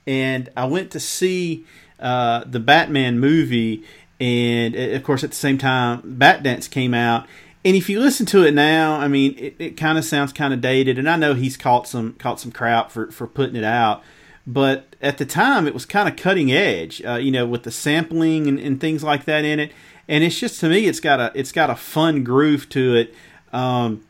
And 0.05 0.49
I 0.57 0.65
went 0.65 0.91
to 0.91 0.99
see 0.99 1.65
uh, 2.03 2.43
the 2.45 2.59
Batman 2.59 3.19
movie, 3.19 3.83
and 4.19 4.75
uh, 4.75 4.95
of 4.95 5.03
course, 5.03 5.23
at 5.23 5.31
the 5.31 5.35
same 5.35 5.57
time, 5.57 6.01
Bat 6.03 6.43
Dance 6.43 6.67
came 6.67 6.93
out. 6.93 7.25
And 7.65 7.75
if 7.75 7.89
you 7.89 7.99
listen 7.99 8.25
to 8.27 8.43
it 8.43 8.53
now, 8.53 8.99
I 8.99 9.07
mean, 9.07 9.35
it, 9.37 9.55
it 9.57 9.77
kind 9.77 9.97
of 9.97 10.03
sounds 10.03 10.33
kind 10.33 10.53
of 10.53 10.59
dated. 10.61 10.99
And 10.99 11.09
I 11.09 11.15
know 11.15 11.33
he's 11.33 11.57
caught 11.57 11.87
some 11.87 12.13
caught 12.13 12.39
some 12.39 12.51
crap 12.51 12.91
for, 12.91 13.09
for 13.11 13.25
putting 13.25 13.55
it 13.55 13.63
out 13.63 14.03
but 14.45 14.95
at 15.01 15.17
the 15.17 15.25
time 15.25 15.67
it 15.67 15.73
was 15.73 15.85
kind 15.85 16.09
of 16.09 16.15
cutting 16.15 16.51
edge 16.51 17.03
uh, 17.05 17.15
you 17.15 17.31
know 17.31 17.45
with 17.45 17.63
the 17.63 17.71
sampling 17.71 18.47
and, 18.47 18.59
and 18.59 18.79
things 18.79 19.03
like 19.03 19.25
that 19.25 19.45
in 19.45 19.59
it 19.59 19.71
and 20.07 20.23
it's 20.23 20.39
just 20.39 20.59
to 20.59 20.69
me 20.69 20.85
it's 20.85 20.99
got 20.99 21.19
a 21.19 21.31
it's 21.33 21.51
got 21.51 21.69
a 21.69 21.75
fun 21.75 22.23
groove 22.23 22.67
to 22.69 22.95
it 22.95 23.13
um, 23.53 24.03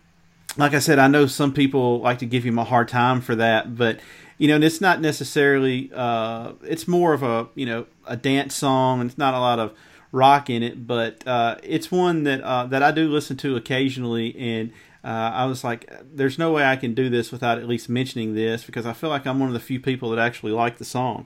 like 0.58 0.74
i 0.74 0.80
said 0.80 1.00
i 1.00 1.08
know 1.08 1.28
some 1.28 1.54
people 1.54 2.00
like 2.00 2.20
to 2.20 2.26
give 2.26 2.44
him 2.44 2.58
a 2.58 2.64
hard 2.64 2.88
time 2.88 3.22
for 3.22 3.36
that 3.36 3.76
but 3.76 4.00
you 4.38 4.48
know 4.48 4.56
and 4.56 4.64
it's 4.64 4.82
not 4.82 5.02
necessarily 5.02 5.92
uh, 5.94 6.54
it's 6.64 6.88
more 6.88 7.14
of 7.14 7.24
a 7.24 7.48
you 7.56 7.66
know 7.66 7.86
a 8.06 8.18
dance 8.18 8.56
song 8.56 9.02
and 9.02 9.10
it's 9.10 9.18
not 9.18 9.34
a 9.34 9.40
lot 9.40 9.60
of 9.60 9.74
rock 10.12 10.50
in 10.50 10.62
it 10.64 10.86
but 10.86 11.26
uh, 11.28 11.58
it's 11.64 11.92
one 11.92 12.24
that 12.24 12.42
uh, 12.42 12.66
that 12.66 12.84
i 12.84 12.92
do 12.92 13.10
listen 13.10 13.38
to 13.38 13.56
occasionally 13.56 14.36
and 14.38 14.72
uh, 15.04 15.32
I 15.34 15.46
was 15.46 15.66
like, 15.66 15.92
there's 16.16 16.40
no 16.40 16.54
way 16.54 16.64
I 16.64 16.78
can 16.78 16.94
do 16.94 17.10
this 17.10 17.32
without 17.32 17.58
at 17.58 17.68
least 17.68 17.90
mentioning 17.90 18.36
this 18.36 18.64
because 18.64 18.86
I 18.86 18.94
feel 18.94 19.10
like 19.10 19.28
I'm 19.28 19.38
one 19.38 19.50
of 19.50 19.54
the 19.54 19.60
few 19.60 19.80
people 19.80 20.12
that 20.12 20.20
actually 20.20 20.54
like 20.54 20.78
the 20.78 20.86
song. 20.86 21.26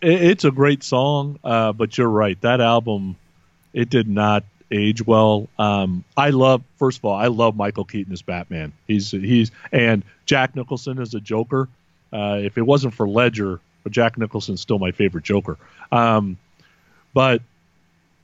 It's 0.00 0.44
a 0.44 0.50
great 0.50 0.82
song, 0.82 1.38
uh, 1.44 1.72
but 1.72 1.98
you're 1.98 2.08
right. 2.08 2.40
That 2.40 2.60
album, 2.60 3.16
it 3.74 3.90
did 3.90 4.08
not 4.08 4.44
age 4.70 5.04
well. 5.04 5.48
Um, 5.58 6.04
I 6.16 6.30
love, 6.30 6.62
first 6.78 6.98
of 6.98 7.04
all, 7.04 7.14
I 7.14 7.26
love 7.26 7.56
Michael 7.56 7.84
Keaton 7.84 8.12
as 8.12 8.22
Batman. 8.22 8.72
He's 8.86 9.10
he's 9.10 9.50
and 9.72 10.02
Jack 10.26 10.54
Nicholson 10.56 10.98
as 11.00 11.14
a 11.14 11.20
Joker. 11.20 11.68
Uh, 12.12 12.40
if 12.42 12.58
it 12.58 12.62
wasn't 12.62 12.94
for 12.94 13.08
Ledger, 13.08 13.60
but 13.82 13.92
Jack 13.92 14.18
Nicholson's 14.18 14.60
still 14.60 14.78
my 14.78 14.90
favorite 14.92 15.24
Joker. 15.24 15.56
Um, 15.92 16.36
but 17.14 17.42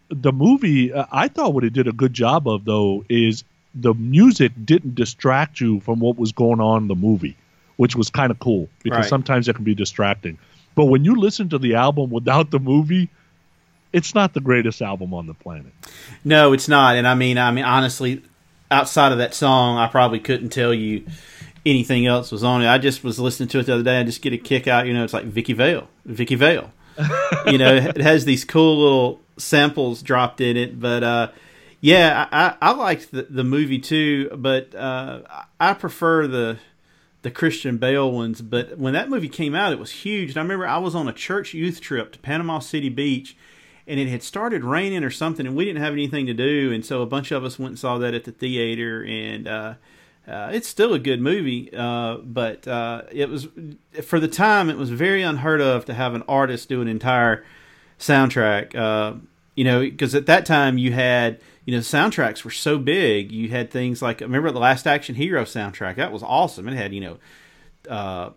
the 0.09 0.33
movie, 0.33 0.93
uh, 0.93 1.07
I 1.11 1.29
thought 1.29 1.53
what 1.55 1.65
it 1.65 1.73
did 1.73 1.89
a 1.89 1.93
good 1.93 2.13
job 2.15 2.49
of 2.49 2.65
though 2.65 3.05
is 3.09 3.45
the 3.75 3.95
music 3.95 4.53
didn't 4.65 4.95
distract 4.95 5.61
you 5.61 5.81
from 5.81 6.01
what 6.01 6.17
was 6.17 6.33
going 6.33 6.61
on 6.61 6.83
in 6.83 6.89
the 6.89 6.95
movie, 6.95 7.37
which 7.77 7.95
was 7.97 8.09
kind 8.11 8.31
of 8.31 8.39
cool 8.39 8.69
because 8.83 8.99
Right. 9.01 9.09
sometimes 9.09 9.49
it 9.49 9.55
can 9.55 9.65
be 9.65 9.75
distracting. 9.75 10.39
But 10.75 10.87
when 10.87 11.05
you 11.05 11.17
listen 11.17 11.49
to 11.51 11.59
the 11.59 11.75
album 11.75 12.11
without 12.11 12.51
the 12.51 12.59
movie, 12.61 13.09
it's 13.97 14.15
not 14.15 14.35
the 14.35 14.41
greatest 14.41 14.83
album 14.83 15.15
on 15.15 15.27
the 15.27 15.33
planet. 15.33 15.73
No, 16.23 16.53
it's 16.53 16.69
not. 16.69 16.97
And 16.97 17.09
I 17.09 17.15
mean, 17.15 17.39
I 17.39 17.51
mean, 17.51 17.65
honestly, 17.65 18.23
outside 18.71 19.11
of 19.11 19.19
that 19.19 19.33
song, 19.33 19.79
I 19.79 19.89
probably 19.89 20.21
couldn't 20.21 20.51
tell 20.51 20.75
you 20.75 21.07
anything 21.65 22.07
else 22.07 22.31
was 22.31 22.45
on 22.45 22.63
it. 22.63 22.69
I 22.69 22.77
just 22.77 23.03
was 23.03 23.19
listening 23.19 23.49
to 23.51 23.61
it 23.61 23.67
the 23.67 23.73
other 23.73 23.83
day. 23.83 23.99
I 23.99 24.05
just 24.05 24.21
get 24.21 24.35
a 24.35 24.39
kick 24.39 24.69
out. 24.69 24.87
You 24.87 24.93
know, 24.93 25.03
it's 25.03 25.15
like 25.15 25.25
Vicki 25.25 25.55
Vale, 25.55 25.89
Vicki 26.05 26.35
Vale. 26.35 26.71
you 27.47 27.57
know, 27.57 27.75
it 27.75 28.03
has 28.03 28.27
these 28.27 28.45
cool 28.45 28.79
little 28.83 29.21
samples 29.39 30.03
dropped 30.03 30.43
in 30.43 30.59
it. 30.59 30.79
But 30.79 31.03
uh, 31.03 31.31
yeah, 31.81 32.29
I, 32.31 32.55
I, 32.61 32.73
liked 32.73 33.13
the, 33.13 33.23
the 33.23 33.45
movie 33.45 33.79
too. 33.79 34.29
But 34.37 34.75
uh, 34.75 35.23
I 35.59 35.73
prefer 35.73 36.27
the 36.27 36.59
the 37.23 37.31
Christian 37.31 37.79
Bale 37.79 38.13
ones. 38.13 38.43
But 38.43 38.79
when 38.79 38.93
that 38.93 39.09
movie 39.09 39.31
came 39.31 39.55
out, 39.55 39.73
it 39.73 39.79
was 39.79 39.91
huge. 39.91 40.31
And 40.31 40.39
I 40.39 40.43
remember 40.43 40.67
I 40.67 40.79
was 40.79 40.95
on 40.95 41.09
a 41.09 41.15
church 41.15 41.55
youth 41.55 41.81
trip 41.81 42.13
to 42.13 42.19
Panama 42.19 42.59
City 42.59 42.91
Beach, 42.91 43.37
and 43.87 44.01
it 44.01 44.09
had 44.09 44.23
started 44.23 44.65
raining 44.65 45.05
or 45.05 45.11
something, 45.11 45.47
and 45.47 45.57
we 45.57 45.65
didn't 45.65 45.83
have 45.83 45.93
anything 45.93 46.27
to 46.27 46.35
do, 46.35 46.73
and 46.73 46.85
so 46.85 47.03
a 47.03 47.07
bunch 47.07 47.31
of 47.31 47.45
us 47.45 47.59
went 47.59 47.71
and 47.71 47.79
saw 47.79 47.99
that 47.99 48.15
at 48.15 48.25
the 48.25 48.33
theater, 48.33 49.05
and 49.05 49.47
uh, 49.47 49.75
uh, 50.27 50.51
it's 50.53 50.69
still 50.69 50.93
a 50.93 50.99
good 50.99 51.21
movie, 51.21 51.71
uh, 51.73 52.17
but 52.17 52.67
uh, 52.67 53.03
it 53.13 53.29
was 53.29 53.47
for 54.03 54.19
the 54.19 54.29
time 54.29 54.69
it 54.69 54.77
was 54.77 54.91
very 54.91 55.23
unheard 55.23 55.61
of 55.61 55.85
to 55.85 55.95
have 55.95 56.15
an 56.15 56.23
artist 56.29 56.69
do 56.69 56.81
an 56.81 56.89
entire 56.89 57.45
soundtrack. 57.99 58.75
Uh, 58.75 59.19
you 59.55 59.65
know, 59.65 59.81
because 59.81 60.15
at 60.15 60.27
that 60.27 60.45
time 60.45 60.79
you 60.79 60.93
had 60.93 61.41
you 61.65 61.73
know 61.73 61.81
soundtracks 61.81 62.45
were 62.45 62.51
so 62.51 62.79
big. 62.79 63.31
You 63.31 63.51
had 63.51 63.71
things 63.71 64.03
like 64.03 64.21
remember 64.21 64.51
the 64.51 64.59
Last 64.59 64.87
Action 64.87 65.15
Hero 65.15 65.45
soundtrack 65.45 65.97
that 65.97 66.13
was 66.13 66.23
awesome. 66.23 66.69
It 66.69 66.75
had 66.75 66.93
you 66.93 67.01
know. 67.01 67.19
Uh, 67.89 68.31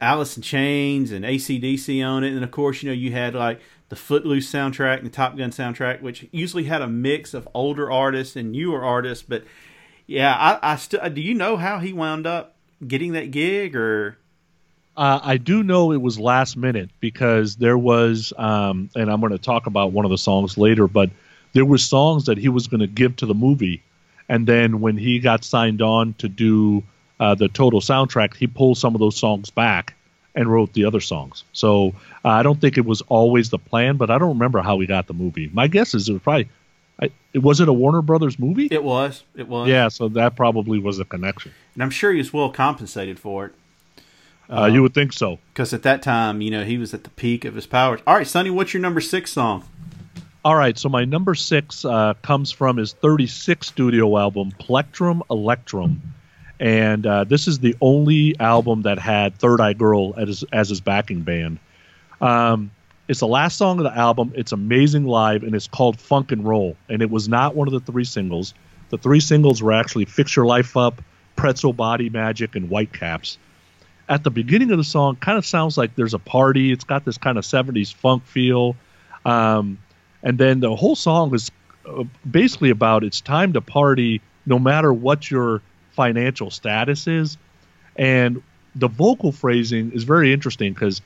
Alice 0.00 0.36
in 0.36 0.44
Chains 0.44 1.10
and 1.10 1.24
ACDC 1.24 2.06
on 2.06 2.22
it. 2.22 2.32
And 2.32 2.44
of 2.44 2.50
course, 2.50 2.82
you 2.82 2.88
know, 2.88 2.94
you 2.94 3.10
had 3.10 3.34
like 3.34 3.60
the 3.88 3.96
Footloose 3.96 4.50
soundtrack 4.50 4.98
and 4.98 5.06
the 5.06 5.10
Top 5.10 5.36
Gun 5.36 5.50
soundtrack, 5.50 6.02
which 6.02 6.26
usually 6.30 6.64
had 6.64 6.82
a 6.82 6.88
mix 6.88 7.34
of 7.34 7.48
older 7.54 7.90
artists 7.90 8.36
and 8.36 8.52
newer 8.52 8.84
artists. 8.84 9.24
But 9.26 9.44
yeah, 10.06 10.34
I, 10.34 10.72
I 10.72 10.76
still, 10.76 11.08
do 11.10 11.20
you 11.20 11.34
know 11.34 11.56
how 11.56 11.78
he 11.78 11.92
wound 11.92 12.26
up 12.26 12.56
getting 12.86 13.12
that 13.12 13.30
gig 13.30 13.74
or? 13.74 14.18
Uh, 14.96 15.20
I 15.22 15.36
do 15.36 15.62
know 15.62 15.92
it 15.92 16.02
was 16.02 16.18
last 16.18 16.56
minute 16.56 16.90
because 17.00 17.56
there 17.56 17.78
was, 17.78 18.32
um, 18.36 18.90
and 18.94 19.10
I'm 19.10 19.20
going 19.20 19.32
to 19.32 19.38
talk 19.38 19.66
about 19.66 19.92
one 19.92 20.04
of 20.04 20.10
the 20.10 20.18
songs 20.18 20.58
later, 20.58 20.88
but 20.88 21.10
there 21.52 21.64
were 21.64 21.78
songs 21.78 22.26
that 22.26 22.36
he 22.36 22.48
was 22.48 22.66
going 22.66 22.80
to 22.80 22.86
give 22.86 23.16
to 23.16 23.26
the 23.26 23.34
movie, 23.34 23.82
and 24.28 24.46
then 24.46 24.80
when 24.80 24.96
he 24.96 25.20
got 25.20 25.44
signed 25.44 25.82
on 25.82 26.14
to 26.14 26.28
do 26.28 26.82
uh, 27.20 27.34
the 27.36 27.48
total 27.48 27.80
soundtrack, 27.80 28.34
he 28.34 28.48
pulled 28.48 28.76
some 28.76 28.94
of 28.94 28.98
those 28.98 29.16
songs 29.16 29.50
back 29.50 29.94
and 30.38 30.48
wrote 30.50 30.72
the 30.72 30.84
other 30.84 31.00
songs. 31.00 31.42
So 31.52 31.94
uh, 32.24 32.28
I 32.28 32.44
don't 32.44 32.60
think 32.60 32.78
it 32.78 32.84
was 32.84 33.02
always 33.08 33.50
the 33.50 33.58
plan, 33.58 33.96
but 33.96 34.08
I 34.08 34.18
don't 34.18 34.28
remember 34.28 34.60
how 34.60 34.76
we 34.76 34.86
got 34.86 35.08
the 35.08 35.12
movie. 35.12 35.50
My 35.52 35.66
guess 35.66 35.94
is 35.94 36.08
it 36.08 36.12
was 36.12 36.22
probably, 36.22 36.48
I, 37.02 37.10
was 37.34 37.58
it 37.60 37.68
a 37.68 37.72
Warner 37.72 38.02
Brothers 38.02 38.38
movie? 38.38 38.68
It 38.70 38.84
was. 38.84 39.24
It 39.34 39.48
was. 39.48 39.68
Yeah, 39.68 39.88
so 39.88 40.08
that 40.10 40.36
probably 40.36 40.78
was 40.78 41.00
a 41.00 41.04
connection. 41.04 41.52
And 41.74 41.82
I'm 41.82 41.90
sure 41.90 42.12
he 42.12 42.18
was 42.18 42.32
well 42.32 42.50
compensated 42.50 43.18
for 43.18 43.46
it. 43.46 43.52
Uh, 44.48 44.66
you 44.66 44.80
would 44.80 44.94
think 44.94 45.12
so. 45.12 45.40
Because 45.52 45.74
at 45.74 45.82
that 45.82 46.02
time, 46.02 46.40
you 46.40 46.52
know, 46.52 46.64
he 46.64 46.78
was 46.78 46.94
at 46.94 47.02
the 47.02 47.10
peak 47.10 47.44
of 47.44 47.56
his 47.56 47.66
powers. 47.66 48.00
All 48.06 48.14
right, 48.14 48.26
Sonny, 48.26 48.48
what's 48.48 48.72
your 48.72 48.80
number 48.80 49.00
six 49.00 49.32
song? 49.32 49.64
All 50.44 50.54
right, 50.54 50.78
so 50.78 50.88
my 50.88 51.04
number 51.04 51.34
six 51.34 51.84
uh, 51.84 52.14
comes 52.22 52.52
from 52.52 52.76
his 52.76 52.94
36th 52.94 53.64
studio 53.64 54.16
album, 54.16 54.52
Plectrum 54.60 55.20
Electrum. 55.30 56.00
And 56.60 57.06
uh, 57.06 57.24
this 57.24 57.46
is 57.46 57.60
the 57.60 57.76
only 57.80 58.38
album 58.40 58.82
that 58.82 58.98
had 58.98 59.36
Third 59.36 59.60
Eye 59.60 59.74
Girl 59.74 60.14
as 60.16 60.28
his, 60.28 60.44
as 60.52 60.68
his 60.68 60.80
backing 60.80 61.22
band. 61.22 61.58
Um, 62.20 62.72
it's 63.06 63.20
the 63.20 63.28
last 63.28 63.56
song 63.56 63.78
of 63.78 63.84
the 63.84 63.96
album. 63.96 64.32
It's 64.34 64.52
amazing 64.52 65.04
live, 65.04 65.42
and 65.42 65.54
it's 65.54 65.68
called 65.68 65.98
Funk 65.98 66.32
and 66.32 66.46
Roll. 66.46 66.76
And 66.88 67.00
it 67.00 67.10
was 67.10 67.28
not 67.28 67.54
one 67.54 67.68
of 67.68 67.72
the 67.72 67.80
three 67.80 68.04
singles. 68.04 68.54
The 68.90 68.98
three 68.98 69.20
singles 69.20 69.62
were 69.62 69.72
actually 69.72 70.04
Fix 70.04 70.34
Your 70.34 70.46
Life 70.46 70.76
Up, 70.76 71.00
Pretzel 71.36 71.72
Body 71.72 72.10
Magic, 72.10 72.56
and 72.56 72.68
Whitecaps. 72.68 73.38
At 74.08 74.24
the 74.24 74.30
beginning 74.30 74.70
of 74.72 74.78
the 74.78 74.84
song, 74.84 75.16
kind 75.16 75.38
of 75.38 75.46
sounds 75.46 75.78
like 75.78 75.94
there's 75.94 76.14
a 76.14 76.18
party. 76.18 76.72
It's 76.72 76.84
got 76.84 77.04
this 77.04 77.18
kind 77.18 77.38
of 77.38 77.44
70s 77.44 77.94
funk 77.94 78.24
feel. 78.26 78.74
Um, 79.24 79.78
and 80.22 80.38
then 80.38 80.60
the 80.60 80.74
whole 80.74 80.96
song 80.96 81.34
is 81.34 81.50
uh, 81.86 82.04
basically 82.28 82.70
about 82.70 83.04
it's 83.04 83.20
time 83.20 83.52
to 83.52 83.60
party 83.60 84.20
no 84.46 84.58
matter 84.58 84.92
what 84.92 85.30
your 85.30 85.62
financial 85.98 86.48
status 86.48 87.08
is. 87.08 87.36
And 87.96 88.40
the 88.76 88.86
vocal 88.86 89.32
phrasing 89.32 89.90
is 89.90 90.04
very 90.04 90.32
interesting 90.32 90.72
because 90.72 91.02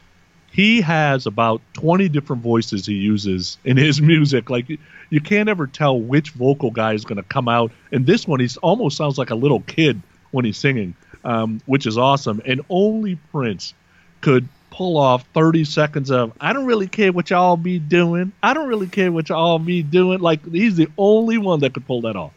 he 0.51 0.83
has 0.83 1.25
about 1.25 1.63
20 1.73 2.11
different 2.11 2.43
voices 2.43 2.85
he 2.85 2.93
uses 2.93 3.57
in 3.65 3.79
his 3.79 4.03
music. 4.13 4.51
Like 4.51 4.67
you 5.09 5.21
can't 5.23 5.49
ever 5.49 5.67
tell 5.67 5.99
which 5.99 6.33
vocal 6.33 6.71
guy 6.71 6.93
is 6.93 7.07
going 7.07 7.17
to 7.17 7.23
come 7.23 7.49
out. 7.49 7.73
And 7.91 8.05
this 8.05 8.29
one, 8.29 8.41
he 8.41 8.49
almost 8.61 8.99
sounds 8.99 9.17
like 9.17 9.31
a 9.31 9.35
little 9.35 9.61
kid 9.61 10.03
when 10.31 10.45
he's 10.45 10.59
singing, 10.59 10.95
um, 11.25 11.63
which 11.65 11.87
is 11.87 11.97
awesome. 11.97 12.43
And 12.45 12.61
only 12.69 13.17
Prince 13.31 13.73
could 14.21 14.47
pull 14.69 14.99
off 14.99 15.25
30 15.33 15.65
seconds 15.65 16.11
of 16.11 16.33
I 16.39 16.53
don't 16.53 16.67
really 16.67 16.89
care 16.89 17.13
what 17.13 17.31
y'all 17.31 17.57
be 17.57 17.79
doing. 17.79 18.33
I 18.43 18.53
don't 18.53 18.69
really 18.69 18.89
care 18.89 19.11
what 19.11 19.31
y'all 19.31 19.59
be 19.59 19.83
doing. 19.83 20.21
Like 20.21 20.45
he's 20.53 20.77
the 20.77 20.89
only 20.99 21.39
one 21.39 21.61
that 21.61 21.73
could 21.73 21.87
pull 21.87 22.03
that 22.03 22.15
off. 22.15 22.33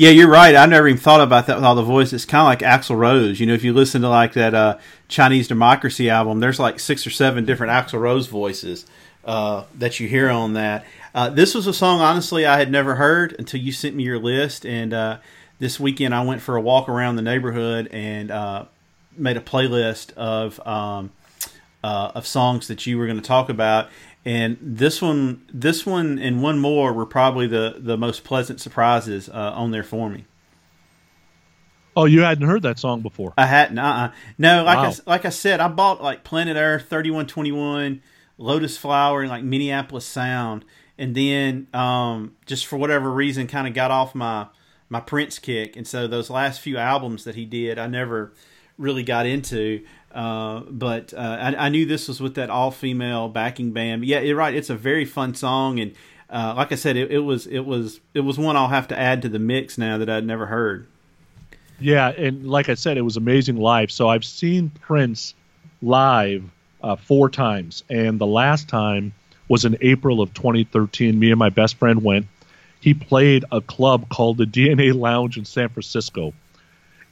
Yeah, 0.00 0.10
you're 0.10 0.30
right. 0.30 0.54
I 0.54 0.64
never 0.66 0.86
even 0.86 1.00
thought 1.00 1.20
about 1.20 1.48
that 1.48 1.56
with 1.56 1.64
all 1.64 1.74
the 1.74 1.82
voices. 1.82 2.12
It's 2.12 2.24
kind 2.24 2.42
of 2.42 2.46
like 2.46 2.60
Axl 2.60 2.96
Rose. 2.96 3.40
You 3.40 3.46
know, 3.46 3.54
if 3.54 3.64
you 3.64 3.72
listen 3.72 4.02
to 4.02 4.08
like 4.08 4.34
that 4.34 4.54
uh, 4.54 4.78
Chinese 5.08 5.48
Democracy 5.48 6.08
album, 6.08 6.38
there's 6.38 6.60
like 6.60 6.78
six 6.78 7.04
or 7.04 7.10
seven 7.10 7.44
different 7.44 7.72
Axl 7.72 7.98
Rose 7.98 8.28
voices 8.28 8.86
uh, 9.24 9.64
that 9.74 9.98
you 9.98 10.06
hear 10.06 10.30
on 10.30 10.52
that. 10.52 10.86
Uh, 11.16 11.30
this 11.30 11.52
was 11.52 11.66
a 11.66 11.72
song, 11.72 12.00
honestly, 12.00 12.46
I 12.46 12.58
had 12.58 12.70
never 12.70 12.94
heard 12.94 13.34
until 13.40 13.60
you 13.60 13.72
sent 13.72 13.96
me 13.96 14.04
your 14.04 14.20
list. 14.20 14.64
And 14.64 14.94
uh, 14.94 15.18
this 15.58 15.80
weekend, 15.80 16.14
I 16.14 16.24
went 16.24 16.42
for 16.42 16.54
a 16.54 16.60
walk 16.60 16.88
around 16.88 17.16
the 17.16 17.22
neighborhood 17.22 17.88
and 17.90 18.30
uh, 18.30 18.66
made 19.16 19.36
a 19.36 19.40
playlist 19.40 20.12
of 20.12 20.64
um, 20.64 21.10
uh, 21.82 22.12
of 22.14 22.24
songs 22.24 22.68
that 22.68 22.86
you 22.86 22.98
were 22.98 23.06
going 23.06 23.20
to 23.20 23.26
talk 23.26 23.48
about. 23.48 23.88
And 24.28 24.58
this 24.60 25.00
one, 25.00 25.40
this 25.50 25.86
one, 25.86 26.18
and 26.18 26.42
one 26.42 26.58
more 26.58 26.92
were 26.92 27.06
probably 27.06 27.46
the 27.46 27.76
the 27.78 27.96
most 27.96 28.24
pleasant 28.24 28.60
surprises 28.60 29.30
uh, 29.30 29.52
on 29.54 29.70
there 29.70 29.82
for 29.82 30.10
me. 30.10 30.26
Oh, 31.96 32.04
you 32.04 32.20
hadn't 32.20 32.46
heard 32.46 32.60
that 32.64 32.78
song 32.78 33.00
before? 33.00 33.32
I 33.38 33.46
hadn't. 33.46 33.78
Uh-uh. 33.78 34.12
No, 34.36 34.64
like 34.64 34.76
Wow. 34.76 34.90
I, 34.90 35.10
like 35.10 35.24
I 35.24 35.30
said, 35.30 35.60
I 35.60 35.68
bought 35.68 36.02
like 36.02 36.24
Planet 36.24 36.58
Earth, 36.58 36.84
Thirty 36.90 37.10
One 37.10 37.26
Twenty 37.26 37.52
One, 37.52 38.02
Lotus 38.36 38.76
Flower, 38.76 39.22
and 39.22 39.30
like 39.30 39.44
Minneapolis 39.44 40.04
Sound, 40.04 40.66
and 40.98 41.14
then 41.14 41.66
um, 41.72 42.36
just 42.44 42.66
for 42.66 42.76
whatever 42.76 43.10
reason, 43.10 43.46
kind 43.46 43.66
of 43.66 43.72
got 43.72 43.90
off 43.90 44.14
my 44.14 44.48
my 44.90 45.00
Prince 45.00 45.38
kick, 45.38 45.74
and 45.74 45.86
so 45.86 46.06
those 46.06 46.28
last 46.28 46.60
few 46.60 46.76
albums 46.76 47.24
that 47.24 47.34
he 47.34 47.46
did, 47.46 47.78
I 47.78 47.86
never 47.86 48.34
really 48.76 49.04
got 49.04 49.24
into. 49.24 49.86
Uh, 50.12 50.60
but 50.70 51.12
uh, 51.12 51.16
I, 51.40 51.66
I 51.66 51.68
knew 51.68 51.84
this 51.86 52.08
was 52.08 52.20
with 52.20 52.34
that 52.36 52.50
all 52.50 52.70
female 52.70 53.28
backing 53.28 53.72
band. 53.72 54.02
But 54.02 54.08
yeah, 54.08 54.20
you're 54.20 54.36
right. 54.36 54.54
It's 54.54 54.70
a 54.70 54.76
very 54.76 55.04
fun 55.04 55.34
song, 55.34 55.78
and 55.80 55.94
uh, 56.30 56.54
like 56.56 56.72
I 56.72 56.76
said, 56.76 56.96
it, 56.96 57.10
it 57.10 57.20
was 57.20 57.46
it 57.46 57.60
was 57.60 58.00
it 58.14 58.20
was 58.20 58.38
one 58.38 58.56
I'll 58.56 58.68
have 58.68 58.88
to 58.88 58.98
add 58.98 59.22
to 59.22 59.28
the 59.28 59.38
mix 59.38 59.78
now 59.78 59.98
that 59.98 60.08
I'd 60.08 60.26
never 60.26 60.46
heard. 60.46 60.86
Yeah, 61.80 62.08
and 62.08 62.48
like 62.48 62.68
I 62.68 62.74
said, 62.74 62.96
it 62.96 63.02
was 63.02 63.16
amazing 63.16 63.56
live. 63.56 63.90
So 63.90 64.08
I've 64.08 64.24
seen 64.24 64.70
Prince 64.70 65.34
live 65.80 66.44
uh, 66.82 66.96
four 66.96 67.28
times, 67.28 67.84
and 67.88 68.18
the 68.18 68.26
last 68.26 68.68
time 68.68 69.12
was 69.48 69.64
in 69.64 69.76
April 69.80 70.20
of 70.20 70.34
2013. 70.34 71.18
Me 71.18 71.30
and 71.30 71.38
my 71.38 71.50
best 71.50 71.76
friend 71.76 72.02
went. 72.02 72.26
He 72.80 72.94
played 72.94 73.44
a 73.50 73.60
club 73.60 74.08
called 74.08 74.38
the 74.38 74.44
DNA 74.44 74.94
Lounge 74.94 75.36
in 75.36 75.44
San 75.44 75.68
Francisco. 75.68 76.32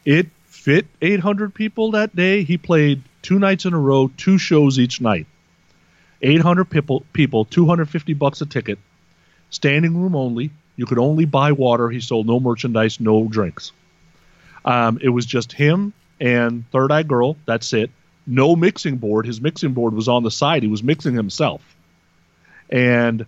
It 0.04 0.28
fit 0.66 0.84
800 1.00 1.54
people 1.54 1.92
that 1.92 2.16
day. 2.16 2.42
He 2.42 2.58
played 2.58 3.00
two 3.22 3.38
nights 3.38 3.66
in 3.66 3.72
a 3.72 3.78
row, 3.78 4.10
two 4.16 4.36
shows 4.36 4.80
each 4.80 5.00
night. 5.00 5.28
800 6.22 6.64
people, 6.64 7.06
people 7.12 7.44
250 7.44 8.14
bucks 8.14 8.40
a 8.40 8.46
ticket, 8.46 8.80
standing 9.48 9.96
room 9.96 10.16
only. 10.16 10.50
You 10.74 10.84
could 10.84 10.98
only 10.98 11.24
buy 11.24 11.52
water. 11.52 11.88
He 11.88 12.00
sold 12.00 12.26
no 12.26 12.40
merchandise, 12.40 12.98
no 12.98 13.28
drinks. 13.28 13.70
Um, 14.64 14.98
it 15.00 15.08
was 15.08 15.24
just 15.24 15.52
him 15.52 15.92
and 16.20 16.68
Third 16.72 16.90
Eye 16.90 17.04
Girl. 17.04 17.36
That's 17.46 17.72
it. 17.72 17.92
No 18.26 18.56
mixing 18.56 18.96
board. 18.96 19.24
His 19.24 19.40
mixing 19.40 19.72
board 19.72 19.94
was 19.94 20.08
on 20.08 20.24
the 20.24 20.32
side. 20.32 20.64
He 20.64 20.68
was 20.68 20.82
mixing 20.82 21.14
himself. 21.14 21.62
And 22.68 23.24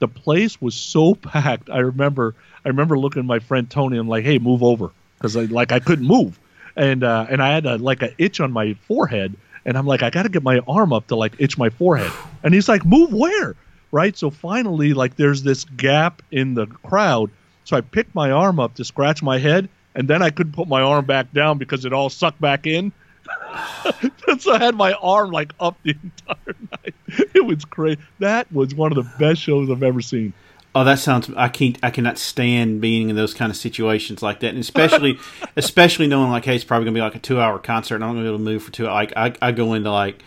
the 0.00 0.08
place 0.08 0.60
was 0.60 0.74
so 0.74 1.14
packed. 1.14 1.70
I 1.70 1.78
remember. 1.78 2.34
I 2.64 2.70
remember 2.70 2.98
looking 2.98 3.20
at 3.20 3.26
my 3.26 3.38
friend 3.38 3.70
Tony. 3.70 3.96
and 3.96 4.08
like, 4.08 4.24
"Hey, 4.24 4.38
move 4.38 4.64
over," 4.64 4.90
because 5.16 5.36
I 5.36 5.44
like 5.44 5.70
I 5.70 5.78
couldn't 5.78 6.06
move, 6.06 6.36
and 6.76 7.04
uh, 7.04 7.26
and 7.28 7.42
I 7.42 7.52
had 7.52 7.66
a, 7.66 7.78
like 7.78 8.02
an 8.02 8.14
itch 8.18 8.40
on 8.40 8.52
my 8.52 8.74
forehead, 8.86 9.34
and 9.64 9.76
I'm 9.76 9.86
like, 9.86 10.02
I 10.02 10.10
got 10.10 10.24
to 10.24 10.28
get 10.28 10.42
my 10.42 10.60
arm 10.66 10.92
up 10.92 11.08
to 11.08 11.16
like 11.16 11.34
itch 11.38 11.56
my 11.58 11.70
forehead, 11.70 12.12
and 12.42 12.54
he's 12.54 12.68
like, 12.68 12.84
"Move 12.84 13.12
where?" 13.12 13.54
Right. 13.92 14.16
So 14.16 14.30
finally, 14.30 14.92
like, 14.92 15.14
there's 15.14 15.44
this 15.44 15.64
gap 15.64 16.20
in 16.32 16.54
the 16.54 16.66
crowd. 16.66 17.30
So 17.62 17.76
I 17.76 17.80
picked 17.80 18.12
my 18.14 18.32
arm 18.32 18.58
up 18.58 18.74
to 18.74 18.84
scratch 18.84 19.22
my 19.22 19.38
head, 19.38 19.68
and 19.94 20.08
then 20.08 20.20
I 20.20 20.30
couldn't 20.30 20.52
put 20.52 20.66
my 20.66 20.82
arm 20.82 21.04
back 21.04 21.32
down 21.32 21.58
because 21.58 21.84
it 21.84 21.92
all 21.92 22.10
sucked 22.10 22.40
back 22.40 22.66
in. 22.66 22.92
so 24.38 24.52
I 24.52 24.58
had 24.58 24.74
my 24.74 24.92
arm 24.94 25.30
like 25.30 25.52
up 25.60 25.76
the 25.82 25.94
entire 26.02 26.56
night. 26.72 26.94
It 27.34 27.46
was 27.46 27.64
crazy. 27.64 28.00
That 28.18 28.50
was 28.52 28.74
one 28.74 28.92
of 28.92 28.96
the 28.96 29.10
best 29.18 29.40
shows 29.40 29.70
I've 29.70 29.82
ever 29.82 30.02
seen. 30.02 30.32
Oh, 30.76 30.82
that 30.82 30.98
sounds. 30.98 31.30
I 31.36 31.48
can't. 31.48 31.78
I 31.82 31.90
cannot 31.90 32.18
stand 32.18 32.80
being 32.80 33.08
in 33.08 33.14
those 33.14 33.32
kind 33.32 33.50
of 33.50 33.56
situations 33.56 34.22
like 34.22 34.40
that, 34.40 34.48
and 34.48 34.58
especially, 34.58 35.18
especially 35.56 36.08
knowing 36.08 36.30
like, 36.30 36.44
hey, 36.44 36.56
it's 36.56 36.64
probably 36.64 36.86
gonna 36.86 36.96
be 36.96 37.00
like 37.00 37.14
a 37.14 37.20
two-hour 37.20 37.60
concert, 37.60 37.96
and 37.96 38.04
I'm 38.04 38.10
gonna 38.10 38.22
be 38.22 38.28
able 38.28 38.38
to 38.38 38.44
move 38.44 38.62
for 38.62 38.72
two. 38.72 38.84
Like, 38.84 39.12
I, 39.16 39.34
I 39.40 39.52
go 39.52 39.74
into 39.74 39.92
like, 39.92 40.22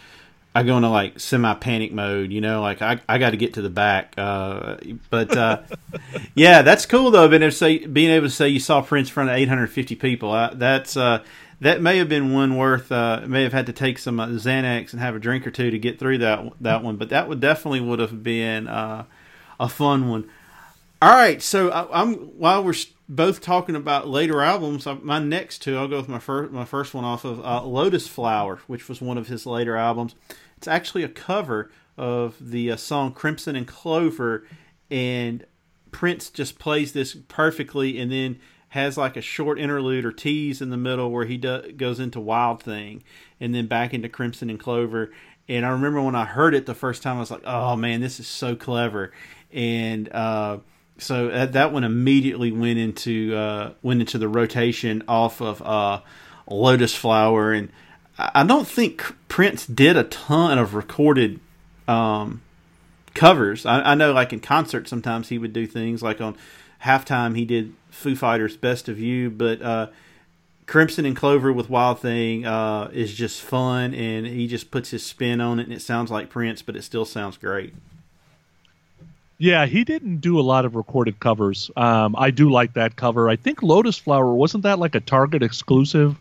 I 0.56 0.64
go 0.64 0.78
into 0.78 0.90
like 0.90 1.20
semi 1.20 1.54
panic 1.56 1.92
mode, 1.92 2.32
you 2.32 2.40
know, 2.40 2.62
like 2.62 2.82
I, 2.82 3.00
I 3.10 3.18
got 3.18 3.32
to 3.32 3.38
get 3.38 3.56
to 3.56 3.62
the 3.62 3.70
back. 3.70 4.14
Uh, 4.18 4.78
but 5.10 5.36
uh, 5.36 5.62
yeah, 6.36 6.62
that's 6.62 6.86
cool 6.86 7.12
though. 7.12 7.28
Being 7.28 7.44
able, 7.44 7.52
to 7.52 7.58
say, 7.58 7.86
being 7.86 8.10
able 8.10 8.28
to 8.28 8.34
say 8.34 8.48
you 8.48 8.60
saw 8.60 8.82
Prince 8.82 9.10
in 9.10 9.14
front 9.14 9.30
of 9.30 9.36
850 9.36 9.96
people, 9.96 10.32
uh, 10.32 10.54
that's 10.54 10.96
uh, 10.96 11.24
that 11.60 11.82
may 11.82 11.98
have 11.98 12.10
been 12.10 12.34
one 12.34 12.56
worth. 12.56 12.92
Uh, 12.92 13.22
may 13.28 13.44
have 13.44 13.54
had 13.54 13.66
to 13.66 13.74
take 13.74 14.00
some 14.00 14.20
uh, 14.20 14.28
Xanax 14.30 14.94
and 14.94 15.02
have 15.02 15.14
a 15.14 15.20
drink 15.20 15.46
or 15.46 15.52
two 15.52 15.72
to 15.72 15.78
get 15.78 16.00
through 16.00 16.20
that 16.20 16.54
that 16.62 16.84
one, 16.84 16.96
but 16.96 17.10
that 17.10 17.28
would 17.28 17.40
definitely 17.40 17.82
would 17.82 18.00
have 18.00 18.24
been 18.24 18.68
uh, 18.68 19.06
a 19.60 19.68
fun 19.70 20.10
one. 20.10 20.30
All 21.00 21.14
right, 21.14 21.40
so 21.44 21.70
I, 21.70 22.02
I'm 22.02 22.16
while 22.16 22.64
we're 22.64 22.74
both 23.08 23.40
talking 23.40 23.76
about 23.76 24.08
later 24.08 24.42
albums, 24.42 24.88
I, 24.88 24.96
my 24.96 25.20
next 25.20 25.60
two, 25.60 25.78
I'll 25.78 25.88
go 25.88 25.98
with 25.98 26.10
my 26.10 26.18
first 26.18 26.52
my 26.52 26.66
first 26.66 26.96
one 26.96 27.06
off 27.06 27.24
of 27.24 27.40
uh, 27.46 27.62
Lotus 27.64 28.08
Flower, 28.08 28.60
which 28.66 28.90
was 28.90 29.00
one 29.00 29.18
of 29.18 29.28
his 29.28 29.46
later 29.46 29.76
albums. 29.76 30.16
It's 30.58 30.68
actually 30.68 31.04
a 31.04 31.10
cover 31.10 31.70
of 31.98 32.36
the 32.42 32.72
uh, 32.72 32.78
song 32.78 33.14
Crimson 33.14 33.56
and 33.56 33.68
Clover, 33.68 34.48
and 34.90 35.46
Prince 35.92 36.32
just 36.32 36.58
plays 36.58 36.94
this 36.94 37.16
perfectly, 37.28 38.00
and 38.00 38.12
then 38.12 38.40
has 38.70 38.98
like 38.98 39.16
a 39.16 39.22
short 39.22 39.60
interlude 39.60 40.04
or 40.04 40.12
tease 40.12 40.64
in 40.64 40.72
the 40.72 40.78
middle 40.78 41.12
where 41.12 41.26
he 41.26 41.38
do, 41.38 41.74
goes 41.74 42.00
into 42.00 42.20
Wild 42.20 42.64
Thing, 42.64 43.04
and 43.40 43.54
then 43.54 43.68
back 43.68 43.94
into 43.94 44.10
Crimson 44.10 44.50
and 44.50 44.60
Clover. 44.60 45.12
And 45.48 45.64
I 45.64 45.70
remember 45.70 46.02
when 46.02 46.16
I 46.16 46.26
heard 46.26 46.56
it 46.56 46.66
the 46.66 46.74
first 46.74 47.04
time, 47.04 47.18
I 47.18 47.20
was 47.20 47.30
like, 47.30 47.46
"Oh 47.46 47.76
man, 47.76 48.02
this 48.02 48.20
is 48.20 48.28
so 48.28 48.56
clever!" 48.56 49.12
And 49.54 50.12
uh, 50.12 50.58
so 50.98 51.28
that, 51.30 51.54
that 51.54 51.72
one 51.72 51.84
immediately 51.84 52.52
went 52.52 52.80
into 52.80 53.36
uh, 53.36 53.74
went 53.82 54.02
into 54.02 54.18
the 54.18 54.28
rotation 54.28 55.04
off 55.08 55.42
of 55.42 55.62
uh, 55.62 56.02
Lotus 56.50 56.96
Flower, 56.96 57.52
and 57.54 57.70
I 58.18 58.32
I 58.36 58.44
don't 58.44 58.68
think 58.68 59.16
Prince 59.28 59.66
did 59.66 59.96
a 59.96 60.04
ton 60.04 60.58
of 60.58 60.74
recorded 60.74 61.40
um, 61.88 62.42
covers. 63.14 63.66
I, 63.66 63.92
I 63.92 63.96
know, 63.96 64.14
like 64.14 64.34
in 64.34 64.40
concert, 64.40 64.88
sometimes 64.88 65.30
he 65.30 65.38
would 65.38 65.54
do 65.54 65.68
things. 65.68 66.02
Like 66.02 66.20
on 66.22 66.36
halftime 66.84 67.36
he 67.36 67.46
did 67.46 67.74
Foo 67.90 68.16
Fighters' 68.16 68.58
"Best 68.58 68.90
of 68.90 69.00
You," 69.00 69.30
but 69.30 69.62
uh, 69.62 69.88
Crimson 70.66 71.06
and 71.06 71.16
Clover 71.16 71.54
with 71.54 71.70
Wild 71.70 72.00
Thing 72.00 72.46
uh, 72.46 72.90
is 72.92 73.14
just 73.14 73.42
fun, 73.42 73.94
and 73.94 74.26
he 74.26 74.48
just 74.48 74.72
puts 74.72 74.90
his 74.90 75.06
spin 75.06 75.40
on 75.40 75.60
it, 75.60 75.64
and 75.64 75.74
it 75.74 75.82
sounds 75.82 76.12
like 76.12 76.30
Prince, 76.30 76.62
but 76.62 76.76
it 76.76 76.84
still 76.84 77.06
sounds 77.06 77.38
great. 77.38 77.74
Yeah, 79.40 79.66
he 79.68 79.84
didn't 79.84 80.18
do 80.18 80.40
a 80.40 80.42
lot 80.42 80.66
of 80.66 80.76
recorded 80.76 81.20
covers. 81.20 81.70
Um, 81.76 82.16
I 82.18 82.32
do 82.32 82.50
like 82.50 82.74
that 82.74 82.96
cover. 82.96 83.30
I 83.30 83.36
think 83.36 83.62
Lotus 83.62 83.98
Flower 83.98 84.34
wasn't 84.34 84.64
that 84.64 84.80
like 84.80 84.96
a 84.96 85.00
Target 85.00 85.44
exclusive? 85.44 86.18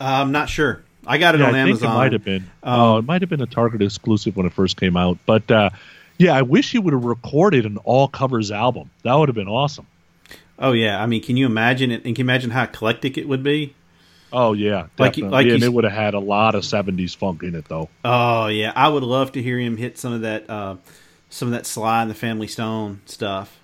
Uh, 0.00 0.04
I'm 0.04 0.30
not 0.32 0.48
sure. 0.48 0.82
I 1.06 1.18
got 1.18 1.34
it 1.34 1.40
yeah, 1.40 1.48
on 1.48 1.54
I 1.54 1.58
Amazon. 1.58 1.80
think 1.80 1.90
it 1.90 1.94
might 1.94 2.12
have 2.12 2.24
been. 2.24 2.50
Um, 2.62 2.80
oh, 2.80 2.98
it 2.98 3.04
might 3.04 3.22
have 3.22 3.30
been 3.30 3.40
a 3.40 3.46
Target 3.46 3.82
exclusive 3.82 4.36
when 4.36 4.46
it 4.46 4.52
first 4.52 4.76
came 4.78 4.96
out. 4.96 5.18
But 5.26 5.50
uh, 5.50 5.70
yeah, 6.18 6.34
I 6.36 6.42
wish 6.42 6.70
he 6.70 6.78
would 6.78 6.92
have 6.92 7.04
recorded 7.04 7.66
an 7.66 7.78
all 7.78 8.06
covers 8.06 8.50
album. 8.52 8.90
That 9.02 9.14
would 9.14 9.28
have 9.28 9.36
been 9.36 9.48
awesome. 9.48 9.86
Oh 10.58 10.72
yeah, 10.72 11.02
I 11.02 11.06
mean, 11.06 11.22
can 11.22 11.36
you 11.36 11.46
imagine 11.46 11.90
it? 11.90 12.04
And 12.04 12.14
can 12.14 12.16
you 12.16 12.24
imagine 12.24 12.50
how 12.50 12.64
eclectic 12.64 13.16
it 13.18 13.26
would 13.26 13.42
be? 13.42 13.74
Oh 14.32 14.52
yeah, 14.52 14.86
Like 14.98 15.14
definitely. 15.14 15.30
like 15.30 15.46
you 15.46 15.54
and 15.54 15.62
it 15.64 15.72
would 15.72 15.84
have 15.84 15.92
had 15.92 16.14
a 16.14 16.20
lot 16.20 16.54
of 16.54 16.62
'70s 16.62 17.16
funk 17.16 17.42
in 17.42 17.54
it 17.56 17.64
though. 17.64 17.88
Oh 18.04 18.46
yeah, 18.46 18.72
I 18.76 18.88
would 18.88 19.02
love 19.02 19.32
to 19.32 19.42
hear 19.42 19.58
him 19.58 19.76
hit 19.76 19.98
some 19.98 20.12
of 20.12 20.20
that, 20.20 20.48
uh, 20.48 20.76
some 21.30 21.48
of 21.48 21.52
that 21.52 21.64
Sly 21.64 22.02
and 22.02 22.10
the 22.10 22.14
Family 22.14 22.48
Stone 22.48 23.00
stuff. 23.06 23.58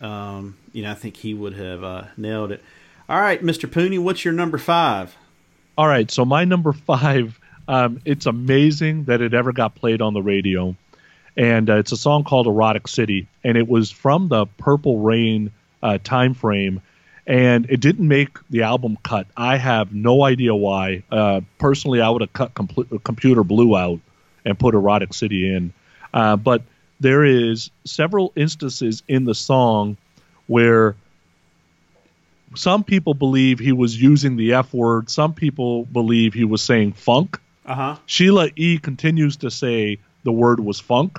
Um, 0.00 0.56
you 0.72 0.82
know, 0.82 0.90
I 0.90 0.94
think 0.94 1.16
he 1.18 1.32
would 1.32 1.54
have 1.54 1.84
uh, 1.84 2.04
nailed 2.16 2.50
it. 2.50 2.62
All 3.08 3.20
right, 3.20 3.40
Mr. 3.42 3.68
Pooney, 3.70 4.02
what's 4.02 4.24
your 4.24 4.34
number 4.34 4.58
five? 4.58 5.14
All 5.78 5.86
right, 5.86 6.10
so 6.10 6.24
my 6.24 6.44
number 6.44 6.72
five. 6.72 7.38
Um, 7.68 8.00
it's 8.04 8.26
amazing 8.26 9.04
that 9.04 9.20
it 9.20 9.34
ever 9.34 9.52
got 9.52 9.76
played 9.76 10.02
on 10.02 10.14
the 10.14 10.22
radio, 10.22 10.74
and 11.36 11.70
uh, 11.70 11.76
it's 11.76 11.92
a 11.92 11.96
song 11.96 12.24
called 12.24 12.48
"Erotic 12.48 12.88
City," 12.88 13.28
and 13.44 13.56
it 13.56 13.68
was 13.68 13.90
from 13.90 14.28
the 14.28 14.46
Purple 14.46 14.98
Rain 14.98 15.52
uh, 15.80 15.98
time 16.02 16.34
frame, 16.34 16.82
and 17.24 17.70
it 17.70 17.80
didn't 17.80 18.08
make 18.08 18.36
the 18.50 18.62
album 18.62 18.98
cut. 19.04 19.28
I 19.36 19.58
have 19.58 19.94
no 19.94 20.24
idea 20.24 20.54
why. 20.54 21.04
Uh, 21.10 21.42
personally, 21.58 22.00
I 22.00 22.10
would 22.10 22.22
have 22.22 22.32
cut 22.32 22.54
compl- 22.54 23.02
Computer 23.04 23.44
Blue 23.44 23.76
out 23.76 24.00
and 24.44 24.58
put 24.58 24.74
"Erotic 24.74 25.14
City" 25.14 25.54
in, 25.54 25.72
uh, 26.12 26.34
but 26.36 26.62
there 27.02 27.24
is 27.24 27.70
several 27.84 28.32
instances 28.36 29.02
in 29.08 29.24
the 29.24 29.34
song 29.34 29.96
where 30.46 30.94
some 32.54 32.84
people 32.84 33.14
believe 33.14 33.58
he 33.58 33.72
was 33.72 34.00
using 34.00 34.36
the 34.36 34.54
F 34.54 34.72
word. 34.72 35.10
Some 35.10 35.34
people 35.34 35.84
believe 35.84 36.32
he 36.32 36.44
was 36.44 36.62
saying 36.62 36.92
funk. 36.92 37.40
Uh 37.66 37.74
huh. 37.74 37.96
Sheila 38.06 38.50
E. 38.56 38.78
continues 38.78 39.38
to 39.38 39.50
say 39.50 39.98
the 40.22 40.32
word 40.32 40.60
was 40.60 40.78
funk, 40.78 41.18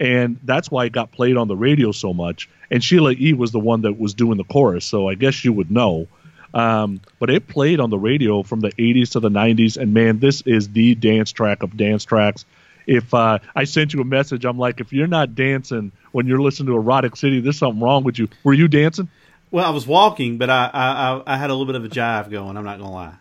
and 0.00 0.38
that's 0.42 0.70
why 0.70 0.86
it 0.86 0.92
got 0.92 1.12
played 1.12 1.36
on 1.36 1.48
the 1.48 1.56
radio 1.56 1.92
so 1.92 2.12
much. 2.12 2.48
And 2.70 2.82
Sheila 2.82 3.12
E. 3.12 3.34
was 3.34 3.52
the 3.52 3.60
one 3.60 3.82
that 3.82 3.98
was 3.98 4.14
doing 4.14 4.36
the 4.36 4.44
chorus, 4.44 4.84
so 4.84 5.08
I 5.08 5.14
guess 5.14 5.44
you 5.44 5.52
would 5.52 5.70
know. 5.70 6.08
Um, 6.52 7.00
but 7.18 7.30
it 7.30 7.46
played 7.48 7.80
on 7.80 7.90
the 7.90 7.98
radio 7.98 8.42
from 8.42 8.60
the 8.60 8.70
80s 8.70 9.12
to 9.12 9.20
the 9.20 9.28
90s, 9.28 9.76
and 9.76 9.92
man, 9.92 10.18
this 10.18 10.40
is 10.42 10.68
the 10.68 10.94
dance 10.94 11.32
track 11.32 11.62
of 11.62 11.76
dance 11.76 12.04
tracks. 12.04 12.46
If 12.86 13.12
uh, 13.14 13.38
I 13.54 13.64
sent 13.64 13.94
you 13.94 14.00
a 14.00 14.04
message, 14.04 14.44
I'm 14.44 14.58
like, 14.58 14.80
if 14.80 14.92
you're 14.92 15.06
not 15.06 15.34
dancing 15.34 15.92
when 16.12 16.26
you're 16.26 16.40
listening 16.40 16.66
to 16.68 16.76
Erotic 16.76 17.16
City, 17.16 17.40
there's 17.40 17.58
something 17.58 17.80
wrong 17.82 18.04
with 18.04 18.18
you. 18.18 18.28
Were 18.44 18.54
you 18.54 18.68
dancing? 18.68 19.08
Well, 19.50 19.64
I 19.64 19.70
was 19.70 19.86
walking, 19.86 20.36
but 20.38 20.50
I, 20.50 20.70
I 20.72 21.34
I- 21.34 21.36
had 21.36 21.50
a 21.50 21.54
little 21.54 21.66
bit 21.66 21.76
of 21.76 21.84
a 21.84 21.88
jive 21.88 22.30
going. 22.30 22.56
I'm 22.56 22.64
not 22.64 22.78
gonna 22.78 22.92
lie. 22.92 23.14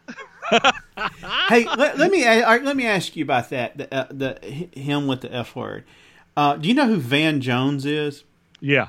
hey, 1.50 1.66
let, 1.78 1.98
let 1.98 2.12
me 2.12 2.24
a- 2.26 2.44
all 2.44 2.52
right, 2.52 2.64
let 2.64 2.76
me 2.76 2.86
ask 2.86 3.16
you 3.16 3.24
about 3.24 3.50
that. 3.52 3.78
The, 3.78 3.94
uh, 3.94 4.08
the 4.10 4.40
him 4.74 5.08
with 5.08 5.22
the 5.22 5.34
F 5.34 5.56
word. 5.56 5.84
Uh, 6.36 6.56
do 6.58 6.68
you 6.68 6.74
know 6.74 6.88
who 6.88 6.98
Van 6.98 7.40
Jones 7.42 7.86
is? 7.86 8.24
Yeah. 8.60 8.88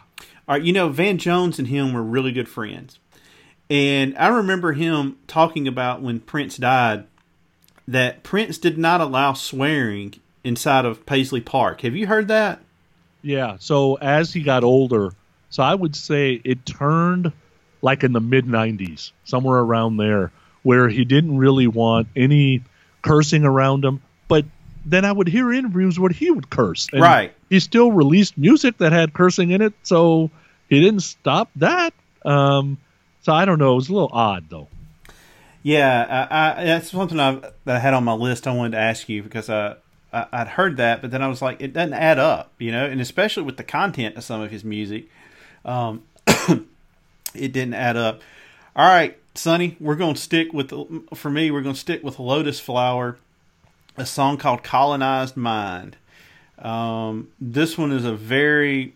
All 0.48 0.56
right, 0.56 0.62
you 0.62 0.72
know 0.72 0.88
Van 0.88 1.18
Jones 1.18 1.58
and 1.58 1.68
him 1.68 1.92
were 1.92 2.02
really 2.02 2.32
good 2.32 2.48
friends, 2.48 2.98
and 3.70 4.16
I 4.18 4.28
remember 4.28 4.72
him 4.72 5.16
talking 5.26 5.66
about 5.68 6.02
when 6.02 6.20
Prince 6.20 6.56
died 6.56 7.04
that 7.86 8.22
Prince 8.22 8.56
did 8.58 8.78
not 8.78 9.00
allow 9.02 9.32
swearing 9.34 10.14
inside 10.44 10.84
of 10.84 11.04
Paisley 11.06 11.40
Park. 11.40 11.80
Have 11.80 11.96
you 11.96 12.06
heard 12.06 12.28
that? 12.28 12.60
Yeah. 13.22 13.56
So 13.58 13.94
as 13.94 14.32
he 14.32 14.42
got 14.42 14.62
older, 14.62 15.12
so 15.50 15.62
I 15.62 15.74
would 15.74 15.96
say 15.96 16.40
it 16.44 16.66
turned 16.66 17.32
like 17.82 18.04
in 18.04 18.12
the 18.12 18.20
mid 18.20 18.46
90s, 18.46 19.12
somewhere 19.24 19.58
around 19.58 19.96
there, 19.96 20.30
where 20.62 20.88
he 20.88 21.04
didn't 21.04 21.36
really 21.36 21.66
want 21.66 22.08
any 22.14 22.62
cursing 23.02 23.44
around 23.44 23.84
him. 23.84 24.02
But 24.28 24.44
then 24.86 25.04
I 25.04 25.12
would 25.12 25.28
hear 25.28 25.52
interviews 25.52 25.98
where 25.98 26.10
he 26.10 26.30
would 26.30 26.50
curse. 26.50 26.88
Right. 26.92 27.32
He 27.50 27.60
still 27.60 27.92
released 27.92 28.36
music 28.36 28.78
that 28.78 28.92
had 28.92 29.12
cursing 29.12 29.50
in 29.50 29.62
it, 29.62 29.74
so 29.82 30.30
he 30.68 30.80
didn't 30.80 31.00
stop 31.00 31.50
that. 31.56 31.94
Um, 32.24 32.78
so 33.22 33.32
I 33.32 33.44
don't 33.44 33.58
know. 33.58 33.72
It 33.72 33.76
was 33.76 33.88
a 33.88 33.92
little 33.92 34.10
odd, 34.12 34.46
though. 34.48 34.68
Yeah, 35.62 36.26
I, 36.30 36.60
I, 36.60 36.64
that's 36.64 36.90
something 36.90 37.18
I, 37.18 37.40
that 37.64 37.76
I 37.76 37.78
had 37.78 37.94
on 37.94 38.04
my 38.04 38.12
list. 38.12 38.46
I 38.46 38.52
wanted 38.52 38.72
to 38.72 38.78
ask 38.78 39.08
you 39.08 39.22
because 39.22 39.48
I, 39.48 39.76
I 40.14 40.26
I'd 40.32 40.48
heard 40.48 40.76
that, 40.76 41.02
but 41.02 41.10
then 41.10 41.22
I 41.22 41.28
was 41.28 41.42
like, 41.42 41.60
it 41.60 41.72
doesn't 41.72 41.94
add 41.94 42.18
up, 42.18 42.52
you 42.58 42.70
know, 42.72 42.86
and 42.86 43.00
especially 43.00 43.42
with 43.42 43.56
the 43.56 43.64
content 43.64 44.16
of 44.16 44.24
some 44.24 44.40
of 44.40 44.50
his 44.50 44.64
music, 44.64 45.08
um, 45.64 46.04
it 46.26 47.52
didn't 47.52 47.74
add 47.74 47.96
up. 47.96 48.22
All 48.76 48.88
right, 48.88 49.18
Sonny, 49.34 49.76
we're 49.80 49.96
going 49.96 50.14
to 50.14 50.20
stick 50.20 50.52
with 50.52 50.72
for 51.14 51.30
me. 51.30 51.50
We're 51.50 51.62
going 51.62 51.74
to 51.74 51.80
stick 51.80 52.02
with 52.02 52.18
Lotus 52.18 52.60
Flower, 52.60 53.18
a 53.96 54.06
song 54.06 54.36
called 54.36 54.62
"Colonized 54.62 55.36
Mind." 55.36 55.96
Um, 56.58 57.28
this 57.40 57.76
one 57.76 57.90
is 57.90 58.04
a 58.04 58.14
very 58.14 58.94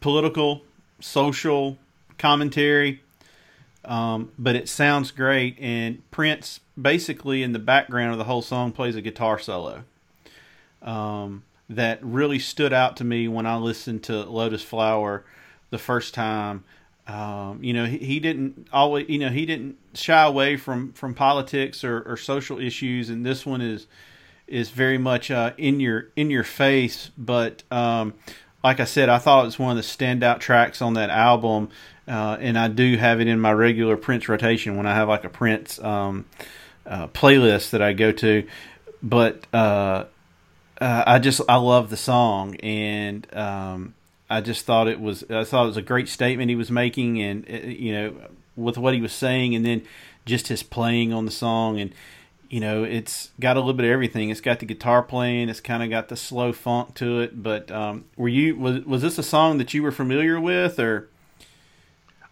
political, 0.00 0.62
social 1.00 1.76
commentary 2.18 3.00
um, 3.84 4.30
but 4.38 4.56
it 4.56 4.68
sounds 4.68 5.10
great. 5.10 5.58
And 5.58 6.08
Prince, 6.10 6.60
basically, 6.80 7.42
in 7.42 7.52
the 7.52 7.58
background 7.58 8.12
of 8.12 8.18
the 8.18 8.24
whole 8.24 8.42
song, 8.42 8.72
plays 8.72 8.96
a 8.96 9.00
guitar 9.00 9.38
solo 9.38 9.84
um, 10.82 11.42
that 11.68 11.98
really 12.02 12.38
stood 12.38 12.72
out 12.72 12.96
to 12.96 13.04
me 13.04 13.28
when 13.28 13.46
I 13.46 13.56
listened 13.56 14.02
to 14.04 14.24
Lotus 14.24 14.62
Flower 14.62 15.24
the 15.70 15.78
first 15.78 16.14
time. 16.14 16.64
Um, 17.06 17.62
you 17.62 17.72
know, 17.72 17.86
he, 17.86 17.98
he 17.98 18.20
didn't 18.20 18.68
always, 18.72 19.08
you 19.08 19.18
know, 19.18 19.30
he 19.30 19.46
didn't 19.46 19.76
shy 19.94 20.22
away 20.22 20.56
from 20.56 20.92
from 20.92 21.14
politics 21.14 21.82
or, 21.82 22.02
or 22.02 22.16
social 22.16 22.60
issues, 22.60 23.10
and 23.10 23.24
this 23.24 23.44
one 23.44 23.60
is 23.60 23.86
is 24.46 24.70
very 24.70 24.98
much 24.98 25.30
uh, 25.30 25.52
in 25.56 25.80
your 25.80 26.08
in 26.16 26.30
your 26.30 26.44
face. 26.44 27.10
But 27.16 27.62
um, 27.70 28.14
like 28.62 28.80
I 28.80 28.84
said, 28.84 29.08
I 29.08 29.18
thought 29.18 29.42
it 29.42 29.46
was 29.46 29.58
one 29.58 29.76
of 29.76 29.76
the 29.76 29.82
standout 29.82 30.40
tracks 30.40 30.82
on 30.82 30.94
that 30.94 31.10
album, 31.10 31.70
uh, 32.06 32.36
and 32.38 32.58
I 32.58 32.68
do 32.68 32.96
have 32.96 33.20
it 33.20 33.26
in 33.26 33.40
my 33.40 33.52
regular 33.52 33.96
Prince 33.96 34.28
rotation 34.28 34.76
when 34.76 34.86
I 34.86 34.94
have 34.94 35.08
like 35.08 35.24
a 35.24 35.30
Prince 35.30 35.78
um, 35.80 36.26
uh, 36.86 37.08
playlist 37.08 37.70
that 37.70 37.82
I 37.82 37.92
go 37.92 38.12
to. 38.12 38.46
But 39.02 39.44
uh, 40.80 41.04
I 41.06 41.18
just 41.18 41.40
I 41.48 41.56
love 41.56 41.90
the 41.90 41.96
song, 41.96 42.56
and 42.56 43.26
um, 43.34 43.94
I 44.28 44.40
just 44.40 44.64
thought 44.64 44.88
it 44.88 45.00
was 45.00 45.24
I 45.30 45.44
thought 45.44 45.64
it 45.64 45.68
was 45.68 45.76
a 45.76 45.82
great 45.82 46.08
statement 46.08 46.48
he 46.50 46.56
was 46.56 46.70
making, 46.70 47.20
and 47.20 47.48
uh, 47.50 47.56
you 47.66 47.92
know 47.92 48.14
with 48.56 48.78
what 48.78 48.94
he 48.94 49.00
was 49.00 49.12
saying, 49.12 49.54
and 49.54 49.64
then 49.64 49.82
just 50.24 50.48
his 50.48 50.62
playing 50.62 51.12
on 51.12 51.24
the 51.24 51.30
song, 51.30 51.80
and 51.80 51.92
you 52.50 52.58
know, 52.58 52.82
it's 52.82 53.30
got 53.38 53.56
a 53.56 53.60
little 53.60 53.74
bit 53.74 53.84
of 53.84 53.92
everything. 53.92 54.30
It's 54.30 54.40
got 54.40 54.58
the 54.58 54.66
guitar 54.66 55.04
playing. 55.04 55.48
It's 55.48 55.60
kind 55.60 55.84
of 55.84 55.88
got 55.88 56.08
the 56.08 56.16
slow 56.16 56.52
funk 56.52 56.94
to 56.96 57.20
it. 57.20 57.40
But 57.40 57.70
um, 57.70 58.06
were 58.16 58.28
you 58.28 58.56
was 58.56 58.84
was 58.84 59.02
this 59.02 59.18
a 59.18 59.22
song 59.22 59.58
that 59.58 59.72
you 59.72 59.82
were 59.82 59.92
familiar 59.92 60.40
with, 60.40 60.80
or 60.80 61.08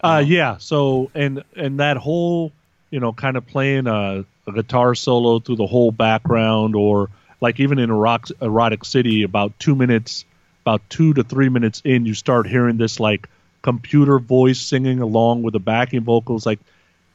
Uh, 0.00 0.22
yeah. 0.26 0.58
So 0.58 1.10
and 1.14 1.44
and 1.54 1.78
that 1.78 1.98
whole 1.98 2.52
you 2.90 2.98
know 2.98 3.12
kind 3.12 3.36
of 3.36 3.46
playing 3.46 3.86
a, 3.86 4.24
a 4.46 4.52
guitar 4.52 4.96
solo 4.96 5.38
through 5.38 5.56
the 5.56 5.66
whole 5.68 5.92
background, 5.92 6.74
or 6.74 7.10
like 7.40 7.60
even 7.60 7.78
in 7.78 7.90
Erotic, 7.90 8.36
Erotic 8.40 8.84
City, 8.84 9.22
about 9.22 9.58
two 9.58 9.74
minutes, 9.74 10.24
about 10.64 10.82
two 10.88 11.14
to 11.14 11.22
three 11.22 11.48
minutes 11.48 11.82
in, 11.84 12.06
you 12.06 12.14
start 12.14 12.46
hearing 12.46 12.76
this 12.76 13.00
like 13.00 13.28
computer 13.62 14.18
voice 14.18 14.60
singing 14.60 15.00
along 15.00 15.42
with 15.42 15.52
the 15.52 15.60
backing 15.60 16.02
vocals. 16.02 16.46
Like 16.46 16.60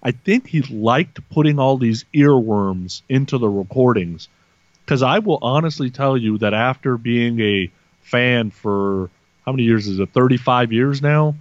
I 0.01 0.11
think 0.11 0.47
he 0.47 0.61
liked 0.61 1.27
putting 1.29 1.59
all 1.59 1.77
these 1.77 2.05
earworms 2.13 3.01
into 3.09 3.37
the 3.37 3.49
recordings. 3.49 4.27
Because 4.85 5.01
I 5.01 5.19
will 5.19 5.39
honestly 5.41 5.89
tell 5.91 6.17
you 6.17 6.39
that 6.39 6.53
after 6.53 6.97
being 6.97 7.39
a 7.39 7.71
fan 8.01 8.51
for 8.51 9.09
how 9.45 9.53
many 9.53 9.63
years 9.63 9.87
is 9.87 9.99
it? 9.99 10.09
35 10.11 10.73
years 10.73 11.01
now 11.01 11.35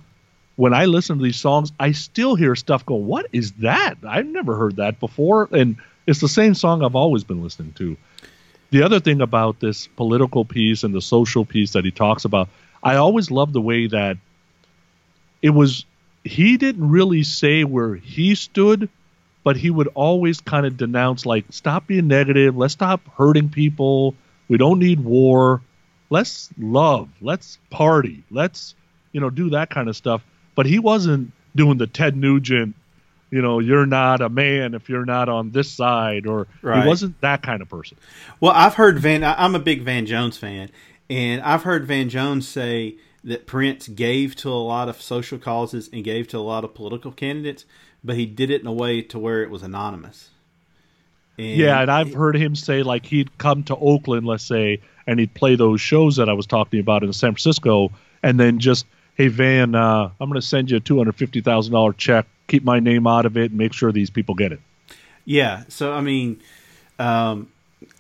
when 0.57 0.75
I 0.75 0.85
listen 0.85 1.19
to 1.19 1.25
these 1.25 1.41
songs, 1.41 1.73
I 1.79 1.93
still 1.93 2.35
hear 2.35 2.55
stuff 2.55 2.85
go, 2.85 2.97
What 2.97 3.27
is 3.33 3.53
that? 3.53 3.97
I've 4.07 4.27
never 4.27 4.57
heard 4.57 4.77
that 4.77 5.01
before. 5.01 5.49
And 5.51 5.77
it's 6.07 6.21
the 6.21 6.29
same 6.29 6.55
song 6.55 6.85
I've 6.85 6.97
always 6.97 7.25
been 7.25 7.43
listening 7.43 7.73
to. 7.75 7.97
The 8.73 8.83
other 8.83 9.01
thing 9.01 9.21
about 9.21 9.61
this 9.61 9.87
political 9.87 10.47
piece 10.47 10.83
and 10.83 10.95
the 10.95 11.03
social 11.03 11.45
piece 11.45 11.75
that 11.75 11.85
he 11.85 11.91
talks 11.91 12.25
about, 12.25 12.49
I 12.83 12.97
always 12.97 13.31
love 13.31 13.53
the 13.53 13.61
way 13.61 13.87
that 13.87 14.17
it 15.43 15.51
was, 15.51 15.85
he 16.25 16.57
didn't 16.57 16.89
really 16.89 17.23
say 17.23 17.65
where 17.65 17.95
he 17.95 18.35
stood, 18.35 18.89
but 19.45 19.59
he 19.59 19.69
would 19.69 19.89
always 19.89 20.41
kind 20.41 20.65
of 20.65 20.79
denounce, 20.79 21.27
like, 21.27 21.45
stop 21.51 21.87
being 21.87 22.09
negative, 22.09 22.57
let's 22.57 22.73
stop 22.73 23.03
hurting 23.15 23.51
people, 23.51 24.15
we 24.49 24.57
don't 24.57 24.79
need 24.79 25.01
war, 25.01 25.61
let's 26.09 26.49
love, 26.59 27.11
let's 27.21 27.59
party, 27.69 28.25
let's, 28.31 28.75
you 29.13 29.21
know, 29.21 29.29
do 29.29 29.51
that 29.51 29.69
kind 29.69 29.91
of 29.91 29.97
stuff. 29.97 30.25
But 30.55 30.65
he 30.65 30.79
wasn't 30.79 31.33
doing 31.55 31.77
the 31.77 31.87
Ted 31.87 32.17
Nugent, 32.17 32.75
you 33.33 33.41
know, 33.43 33.59
you're 33.59 33.87
not 33.87 34.21
a 34.21 34.29
man 34.29 34.75
if 34.75 34.89
you're 34.89 35.07
not 35.07 35.29
on 35.29 35.51
this 35.51 35.71
side, 35.71 36.27
or 36.27 36.47
Right. 36.61 36.83
he 36.83 36.89
wasn't 36.89 37.21
that 37.23 37.43
kind 37.43 37.63
of 37.63 37.69
person. 37.69 37.97
Well, 38.41 38.53
I've 38.55 38.75
heard 38.75 38.99
Van. 39.01 39.25
I'm 39.25 39.55
a 39.57 39.59
big 39.59 39.83
Van 39.83 40.07
Jones 40.07 40.37
fan, 40.37 40.69
and 41.11 41.41
I've 41.43 41.63
heard 41.65 41.87
Van 41.87 42.09
Jones 42.11 42.47
say 42.47 42.97
that 43.25 43.47
Prince 43.47 43.89
gave 43.89 44.37
to 44.37 44.49
a 44.51 44.63
lot 44.63 44.89
of 44.89 45.01
social 45.01 45.39
causes 45.39 45.89
and 45.93 46.05
gave 46.05 46.29
to 46.29 46.39
a 46.39 46.41
lot 46.41 46.63
of 46.63 46.75
political 46.75 47.11
candidates, 47.11 47.65
but 48.05 48.17
he 48.17 48.27
did 48.27 48.51
it 48.51 48.61
in 48.61 48.67
a 48.67 48.73
way 48.73 49.01
to 49.01 49.19
where 49.19 49.43
it 49.43 49.49
was 49.51 49.63
anonymous. 49.63 50.29
And 51.39 51.57
yeah, 51.57 51.81
and 51.81 51.91
I've 51.91 52.13
heard 52.13 52.37
him 52.37 52.55
say 52.55 52.83
like 52.83 53.07
he'd 53.07 53.39
come 53.39 53.63
to 53.65 53.77
Oakland, 53.77 54.27
let's 54.27 54.45
say, 54.45 54.81
and 55.07 55.19
he'd 55.19 55.33
play 55.33 55.55
those 55.57 55.81
shows 55.81 56.17
that 56.17 56.29
I 56.29 56.35
was 56.35 56.47
talking 56.47 56.81
about 56.81 57.03
in 57.03 57.13
San 57.15 57.31
Francisco, 57.33 57.91
and 58.23 58.39
then 58.39 58.59
just, 58.59 58.85
hey 59.15 59.29
Van, 59.29 59.75
uh, 59.75 60.11
I'm 60.21 60.29
going 60.29 60.41
to 60.41 60.47
send 60.47 60.71
you 60.71 60.79
a 60.79 60.81
two 60.81 60.99
hundred 60.99 61.17
fifty 61.17 61.41
thousand 61.41 61.73
dollar 61.73 61.93
check. 61.93 62.27
Keep 62.49 62.65
my 62.65 62.81
name 62.81 63.07
out 63.07 63.27
of 63.27 63.37
it 63.37 63.51
and 63.51 63.59
make 63.59 63.73
sure 63.73 63.93
these 63.93 64.11
people 64.11 64.35
get 64.35 64.53
it. 64.53 64.61
Yeah, 65.25 65.65
so 65.69 65.93
I 65.93 66.01
mean, 66.01 66.41
um, 66.99 67.51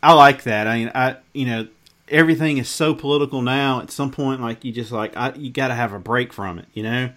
I 0.02 0.12
like 0.14 0.42
that. 0.44 0.66
I 0.66 0.78
mean, 0.78 0.92
I 0.94 1.16
you 1.32 1.46
know 1.46 1.68
everything 2.08 2.58
is 2.58 2.68
so 2.68 2.94
political 2.94 3.42
now. 3.42 3.80
At 3.80 3.90
some 3.90 4.10
point, 4.10 4.40
like 4.40 4.64
you 4.64 4.72
just 4.72 4.92
like 4.92 5.16
I, 5.16 5.32
you 5.34 5.50
got 5.50 5.68
to 5.68 5.74
have 5.74 5.92
a 5.92 5.98
break 5.98 6.32
from 6.32 6.58
it, 6.58 6.66
you 6.74 6.82
know, 6.82 7.10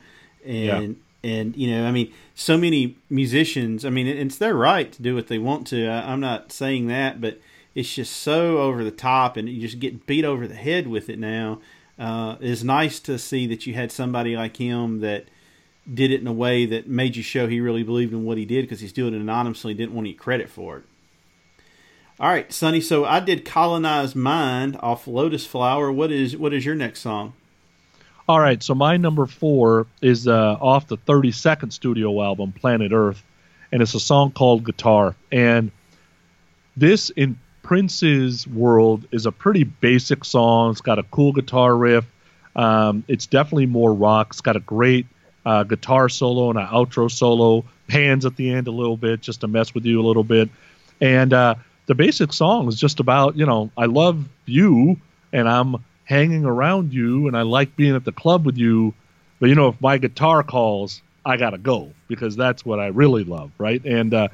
and 0.46 0.98
and 1.24 1.56
you 1.56 1.72
know, 1.72 1.86
I 1.86 1.92
mean, 1.92 2.14
so 2.36 2.58
many 2.58 2.98
musicians. 3.10 3.84
I 3.84 3.90
mean, 3.90 4.08
it's 4.08 4.38
their 4.38 4.56
right 4.56 4.92
to 4.92 5.02
do 5.02 5.16
what 5.16 5.28
they 5.28 5.40
want 5.40 5.68
to. 5.68 5.88
I, 5.88 6.12
I'm 6.12 6.20
not 6.20 6.52
saying 6.52 6.88
that, 6.88 7.20
but 7.20 7.40
it's 7.74 7.94
just 7.94 8.16
so 8.16 8.60
over 8.60 8.84
the 8.84 8.92
top, 8.92 9.36
and 9.36 9.50
you 9.50 9.62
just 9.62 9.80
get 9.80 10.06
beat 10.06 10.24
over 10.24 10.48
the 10.48 10.56
head 10.56 10.88
with 10.88 11.10
it 11.10 11.20
now. 11.20 11.60
Uh, 11.98 12.36
it's 12.42 12.64
nice 12.64 13.00
to 13.02 13.18
see 13.18 13.48
that 13.48 13.66
you 13.66 13.74
had 13.74 13.92
somebody 13.92 14.36
like 14.36 14.58
him 14.58 15.00
that 15.00 15.26
did 15.92 16.12
it 16.12 16.20
in 16.20 16.28
a 16.28 16.34
way 16.34 16.66
that 16.66 16.88
made 16.88 17.16
you 17.16 17.24
show 17.24 17.48
he 17.48 17.60
really 17.60 17.84
believed 17.84 18.12
in 18.12 18.26
what 18.26 18.38
he 18.38 18.46
did 18.46 18.64
because 18.64 18.80
he's 18.80 18.92
doing 18.92 19.14
it 19.14 19.22
anonymously 19.22 19.74
didn't 19.74 19.94
want 19.94 20.06
any 20.06 20.14
credit 20.14 20.50
for 20.50 20.78
it. 20.78 20.84
All 22.20 22.30
right 22.30 22.52
sonny 22.52 22.80
so 22.80 23.04
i 23.04 23.20
did 23.20 23.44
colonize 23.44 24.16
mind 24.16 24.78
off 24.82 25.08
lotus 25.08 25.46
flower. 25.46 25.92
What 25.92 26.12
is 26.12 26.36
what 26.36 26.54
is 26.54 26.66
your 26.66 26.76
next 26.76 27.02
song? 27.02 27.34
All 28.28 28.40
right, 28.40 28.62
so 28.64 28.74
my 28.74 28.98
number 28.98 29.28
four 29.28 29.86
is 30.02 30.28
uh, 30.28 30.58
off 30.60 30.88
the 30.88 30.98
32nd 30.98 31.72
studio 31.72 32.24
album, 32.24 32.54
Planet 32.54 32.92
Earth, 32.92 33.24
and 33.72 33.84
it's 33.84 33.94
a 33.94 34.00
song 34.00 34.32
called 34.32 34.64
Guitar. 34.64 35.16
And 35.32 35.72
this, 36.76 37.12
in 37.12 37.38
Prince's 37.66 38.46
world, 38.48 39.08
is 39.12 39.26
a 39.26 39.32
pretty 39.32 39.64
basic 39.64 40.24
song. 40.24 40.70
It's 40.70 40.82
got 40.82 41.00
a 41.00 41.04
cool 41.04 41.32
guitar 41.32 41.76
riff. 41.76 42.06
Um, 42.56 43.04
it's 43.08 43.26
definitely 43.26 43.66
more 43.66 43.92
rock. 43.92 44.28
It's 44.30 44.42
got 44.42 44.56
a 44.56 44.60
great 44.60 45.08
uh, 45.48 45.64
guitar 45.64 46.08
solo 46.08 46.52
and 46.52 46.60
an 46.60 46.68
outro 46.68 47.10
solo. 47.10 47.66
Pans 47.88 48.24
at 48.24 48.36
the 48.36 48.52
end 48.52 48.68
a 48.68 48.72
little 48.72 48.98
bit 48.98 49.22
just 49.22 49.42
to 49.42 49.48
mess 49.48 49.74
with 49.74 49.84
you 49.84 50.00
a 50.00 50.06
little 50.06 50.24
bit. 50.24 50.52
And 51.02 51.34
uh, 51.34 51.56
the 51.88 51.96
basic 51.96 52.34
song 52.34 52.68
is 52.68 52.80
just 52.80 53.00
about, 53.00 53.36
you 53.36 53.48
know, 53.48 53.72
I 53.76 53.86
love 53.86 54.30
you 54.46 54.98
and 55.34 55.50
I'm 55.50 55.78
hanging 56.04 56.46
around 56.46 56.94
you 56.94 57.28
and 57.28 57.36
I 57.36 57.42
like 57.42 57.76
being 57.76 57.96
at 57.96 58.06
the 58.06 58.12
club 58.12 58.46
with 58.46 58.60
you. 58.60 58.94
But, 59.40 59.50
you 59.50 59.56
know, 59.56 59.70
if 59.70 59.82
my 59.82 59.98
guitar 59.98 60.44
calls, 60.44 61.02
I 61.26 61.38
got 61.38 61.50
to 61.50 61.58
go 61.58 61.94
because 62.08 62.36
that's 62.36 62.64
what 62.64 62.80
I 62.80 62.88
really 62.90 63.24
love. 63.24 63.50
Right. 63.58 63.84
And 63.84 64.14
uh, 64.14 64.28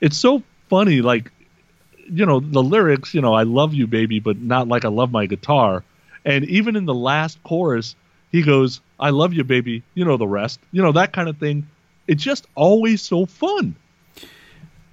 it's 0.00 0.18
so 0.18 0.42
funny. 0.68 1.00
Like, 1.00 1.30
you 2.10 2.26
know, 2.26 2.40
the 2.40 2.62
lyrics, 2.62 3.14
you 3.14 3.20
know, 3.20 3.34
I 3.34 3.42
love 3.44 3.74
you, 3.74 3.86
baby, 3.86 4.20
but 4.20 4.38
not 4.38 4.68
like 4.68 4.84
I 4.84 4.88
love 4.88 5.10
my 5.12 5.26
guitar. 5.26 5.84
And 6.24 6.44
even 6.46 6.76
in 6.76 6.86
the 6.86 6.94
last 6.94 7.42
chorus, 7.44 7.94
he 8.32 8.42
goes, 8.42 8.80
I 8.98 9.10
love 9.10 9.32
you, 9.32 9.44
baby. 9.44 9.82
You 9.94 10.04
know 10.04 10.16
the 10.16 10.26
rest. 10.26 10.60
You 10.72 10.82
know, 10.82 10.92
that 10.92 11.12
kind 11.12 11.28
of 11.28 11.38
thing. 11.38 11.68
It's 12.08 12.22
just 12.22 12.46
always 12.54 13.02
so 13.02 13.26
fun. 13.26 13.76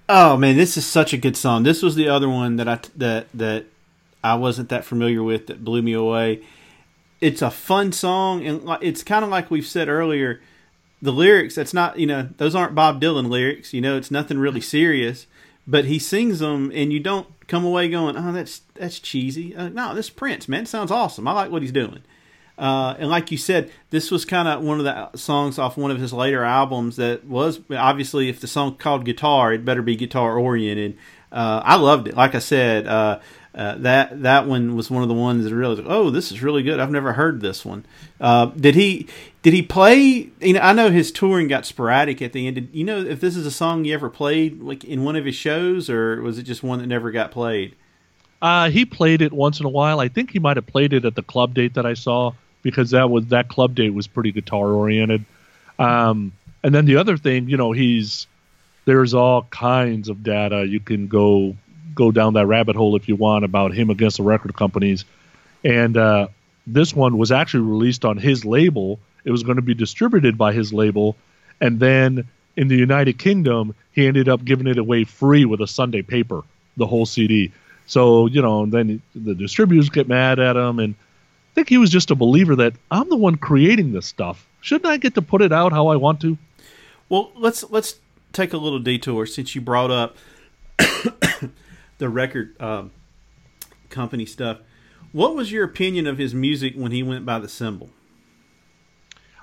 oh 0.10 0.36
man 0.38 0.58
this 0.58 0.76
is 0.78 0.86
such 0.86 1.14
a 1.14 1.18
good 1.18 1.38
song 1.38 1.64
this 1.64 1.82
was 1.82 1.96
the 1.96 2.10
other 2.10 2.28
one 2.28 2.58
that 2.58 2.68
i 2.68 2.78
that 2.96 3.28
that 3.34 3.66
i 4.24 4.36
wasn't 4.36 4.68
that 4.70 4.84
familiar 4.84 5.24
with 5.24 5.48
that 5.48 5.64
blew 5.64 5.82
me 5.82 5.94
away 5.94 6.42
it's 7.22 7.42
a 7.42 7.50
fun 7.50 7.92
song 7.92 8.46
and 8.46 8.62
it's 8.82 9.02
kind 9.02 9.24
of 9.24 9.32
like 9.32 9.50
we've 9.50 9.66
said 9.66 9.88
earlier 9.88 10.42
the 11.02 11.12
lyrics 11.12 11.56
that's 11.56 11.74
not 11.74 11.98
you 11.98 12.06
know 12.06 12.28
those 12.38 12.54
aren't 12.54 12.76
bob 12.76 13.02
dylan 13.02 13.30
lyrics 13.30 13.74
you 13.74 13.80
know 13.80 13.96
it's 13.96 14.12
nothing 14.12 14.38
really 14.38 14.62
serious 14.62 15.26
but 15.66 15.86
he 15.86 16.00
sings 16.00 16.40
them 16.40 16.72
and 16.74 16.92
you 16.92 17.00
don't 17.00 17.28
come 17.48 17.66
away 17.66 17.90
going 17.90 18.18
oh 18.18 18.32
that's 18.32 18.62
that's 18.76 19.00
cheesy 19.00 19.56
uh, 19.56 19.70
no 19.70 19.94
this 19.94 20.10
prince 20.10 20.48
man 20.48 20.66
sounds 20.66 20.92
awesome 20.92 21.28
i 21.28 21.34
like 21.34 21.52
what 21.52 21.62
he's 21.62 21.72
doing 21.72 22.04
uh, 22.58 22.96
and 23.00 23.10
like 23.10 23.32
you 23.32 23.38
said, 23.38 23.72
this 23.90 24.12
was 24.12 24.26
kind 24.26 24.48
of 24.48 24.62
one 24.64 24.80
of 24.80 24.86
the 24.86 25.18
songs 25.18 25.58
off 25.58 25.76
one 25.76 25.90
of 25.90 26.00
his 26.00 26.14
later 26.14 26.44
albums 26.44 26.98
that 26.98 27.26
was 27.26 27.60
obviously, 27.72 28.30
if 28.30 28.40
the 28.40 28.48
song 28.48 28.76
called 28.76 29.06
guitar, 29.06 29.54
it 29.54 29.66
better 29.66 29.82
be 29.82 29.96
guitar 29.96 30.38
oriented. 30.38 30.98
Uh, 31.32 31.62
I 31.64 31.76
loved 31.78 32.08
it. 32.08 32.16
Like 32.16 32.36
I 32.36 32.40
said, 32.40 32.86
uh, 33.56 33.76
that 33.78 34.24
that 34.24 34.48
one 34.48 34.76
was 34.76 34.90
one 34.90 35.04
of 35.04 35.10
the 35.10 35.14
ones 35.14 35.44
that 35.44 35.54
really, 35.54 35.84
oh, 35.88 36.10
this 36.10 36.32
is 36.32 36.42
really 36.42 36.64
good. 36.64 36.80
I've 36.80 36.90
never 36.90 37.14
heard 37.14 37.42
this 37.42 37.64
one. 37.64 37.86
Uh, 38.20 38.48
did 38.48 38.74
he 38.74 39.08
did 39.44 39.54
he 39.54 39.62
play? 39.62 40.32
You 40.40 40.54
know, 40.54 40.60
I 40.60 40.74
know 40.74 40.90
his 40.90 41.12
touring 41.12 41.48
got 41.48 41.66
sporadic 41.66 42.22
at 42.22 42.34
the 42.34 42.48
end. 42.48 42.56
Did 42.56 42.70
you 42.74 42.84
know 42.84 43.00
if 43.00 43.20
this 43.20 43.36
is 43.36 43.46
a 43.46 43.52
song 43.52 43.86
you 43.86 43.94
ever 43.94 44.10
played 44.10 44.62
like 44.62 44.84
in 44.84 45.04
one 45.04 45.16
of 45.16 45.26
his 45.26 45.36
shows, 45.36 45.90
or 45.90 46.22
was 46.22 46.40
it 46.40 46.44
just 46.44 46.64
one 46.64 46.80
that 46.80 46.88
never 46.88 47.12
got 47.12 47.32
played? 47.32 47.76
Uh, 48.42 48.70
he 48.70 48.86
played 48.86 49.22
it 49.22 49.32
once 49.32 49.60
in 49.60 49.66
a 49.66 49.70
while. 49.70 50.00
I 50.00 50.08
think 50.08 50.32
he 50.32 50.40
might 50.40 50.58
have 50.58 50.66
played 50.66 50.92
it 50.92 51.06
at 51.06 51.16
the 51.16 51.24
club 51.24 51.54
date 51.54 51.76
that 51.76 51.86
I 51.86 51.94
saw 51.94 52.34
because 52.64 52.90
that 52.90 53.10
was 53.10 53.28
that 53.28 53.50
club 53.50 53.76
date 53.76 53.94
was 53.94 54.08
pretty 54.08 54.32
guitar 54.32 54.72
oriented. 54.72 55.26
Um, 55.78 56.34
and 56.64 56.74
then 56.74 56.86
the 56.86 56.96
other 56.96 57.18
thing, 57.18 57.50
you 57.50 57.58
know, 57.58 57.72
he's 57.72 58.26
there's 58.86 59.14
all 59.14 59.44
kinds 59.44 60.10
of 60.10 60.24
data 60.24 60.66
you 60.66 60.80
can 60.80 61.08
go 61.08 61.56
go 61.94 62.12
down 62.12 62.34
that 62.34 62.46
rabbit 62.46 62.76
hole 62.76 62.96
if 62.96 63.08
you 63.08 63.16
want 63.16 63.46
about 63.46 63.74
him 63.74 63.90
against 63.90 64.18
the 64.18 64.24
record 64.24 64.56
companies. 64.56 65.06
And 65.64 65.98
uh, 65.98 66.28
this 66.68 66.94
one 66.96 67.18
was 67.18 67.32
actually 67.32 67.70
released 67.70 68.06
on 68.06 68.18
his 68.18 68.46
label. 68.46 69.00
It 69.24 69.32
was 69.32 69.44
going 69.44 69.56
to 69.56 69.62
be 69.62 69.74
distributed 69.74 70.38
by 70.38 70.54
his 70.54 70.74
label, 70.74 71.16
and 71.62 71.80
then 71.80 72.28
in 72.56 72.68
the 72.68 72.76
United 72.76 73.18
Kingdom, 73.18 73.74
he 73.92 74.06
ended 74.06 74.30
up 74.30 74.44
giving 74.44 74.68
it 74.68 74.78
away 74.78 75.06
free 75.06 75.46
with 75.46 75.62
a 75.62 75.68
Sunday 75.68 76.02
paper, 76.02 76.44
the 76.78 76.86
whole 76.86 77.06
CD. 77.06 77.52
So 77.86 78.28
you 78.28 78.42
know, 78.42 78.66
then 78.66 79.02
the 79.16 79.34
distributors 79.34 79.90
get 79.90 80.08
mad 80.08 80.40
at 80.40 80.56
him, 80.56 80.80
and 80.80 80.96
I 80.96 81.54
think 81.56 81.70
he 81.70 81.78
was 81.78 81.90
just 81.90 82.12
a 82.12 82.16
believer 82.16 82.56
that 82.58 82.74
I'm 82.92 83.10
the 83.10 83.16
one 83.16 83.38
creating 83.38 83.94
this 83.94 84.06
stuff. 84.06 84.46
Shouldn't 84.62 84.86
I 84.86 84.98
get 84.98 85.16
to 85.16 85.22
put 85.22 85.42
it 85.42 85.52
out 85.52 85.72
how 85.72 85.88
I 85.88 85.96
want 85.96 86.22
to? 86.22 86.38
Well, 87.10 87.32
let's 87.36 87.70
let's 87.70 87.96
take 88.32 88.54
a 88.54 88.58
little 88.58 88.80
detour 88.80 89.26
since 89.26 89.56
you 89.56 89.62
brought 89.62 89.92
up 89.92 90.18
the 91.98 92.10
record 92.10 92.60
um, 92.62 92.92
company 93.90 94.26
stuff. 94.26 94.60
What 95.12 95.36
was 95.36 95.52
your 95.52 95.64
opinion 95.64 96.08
of 96.08 96.18
his 96.18 96.34
music 96.34 96.74
when 96.76 96.92
he 96.92 97.04
went 97.04 97.26
by 97.26 97.40
the 97.40 97.48
symbol? 97.48 97.90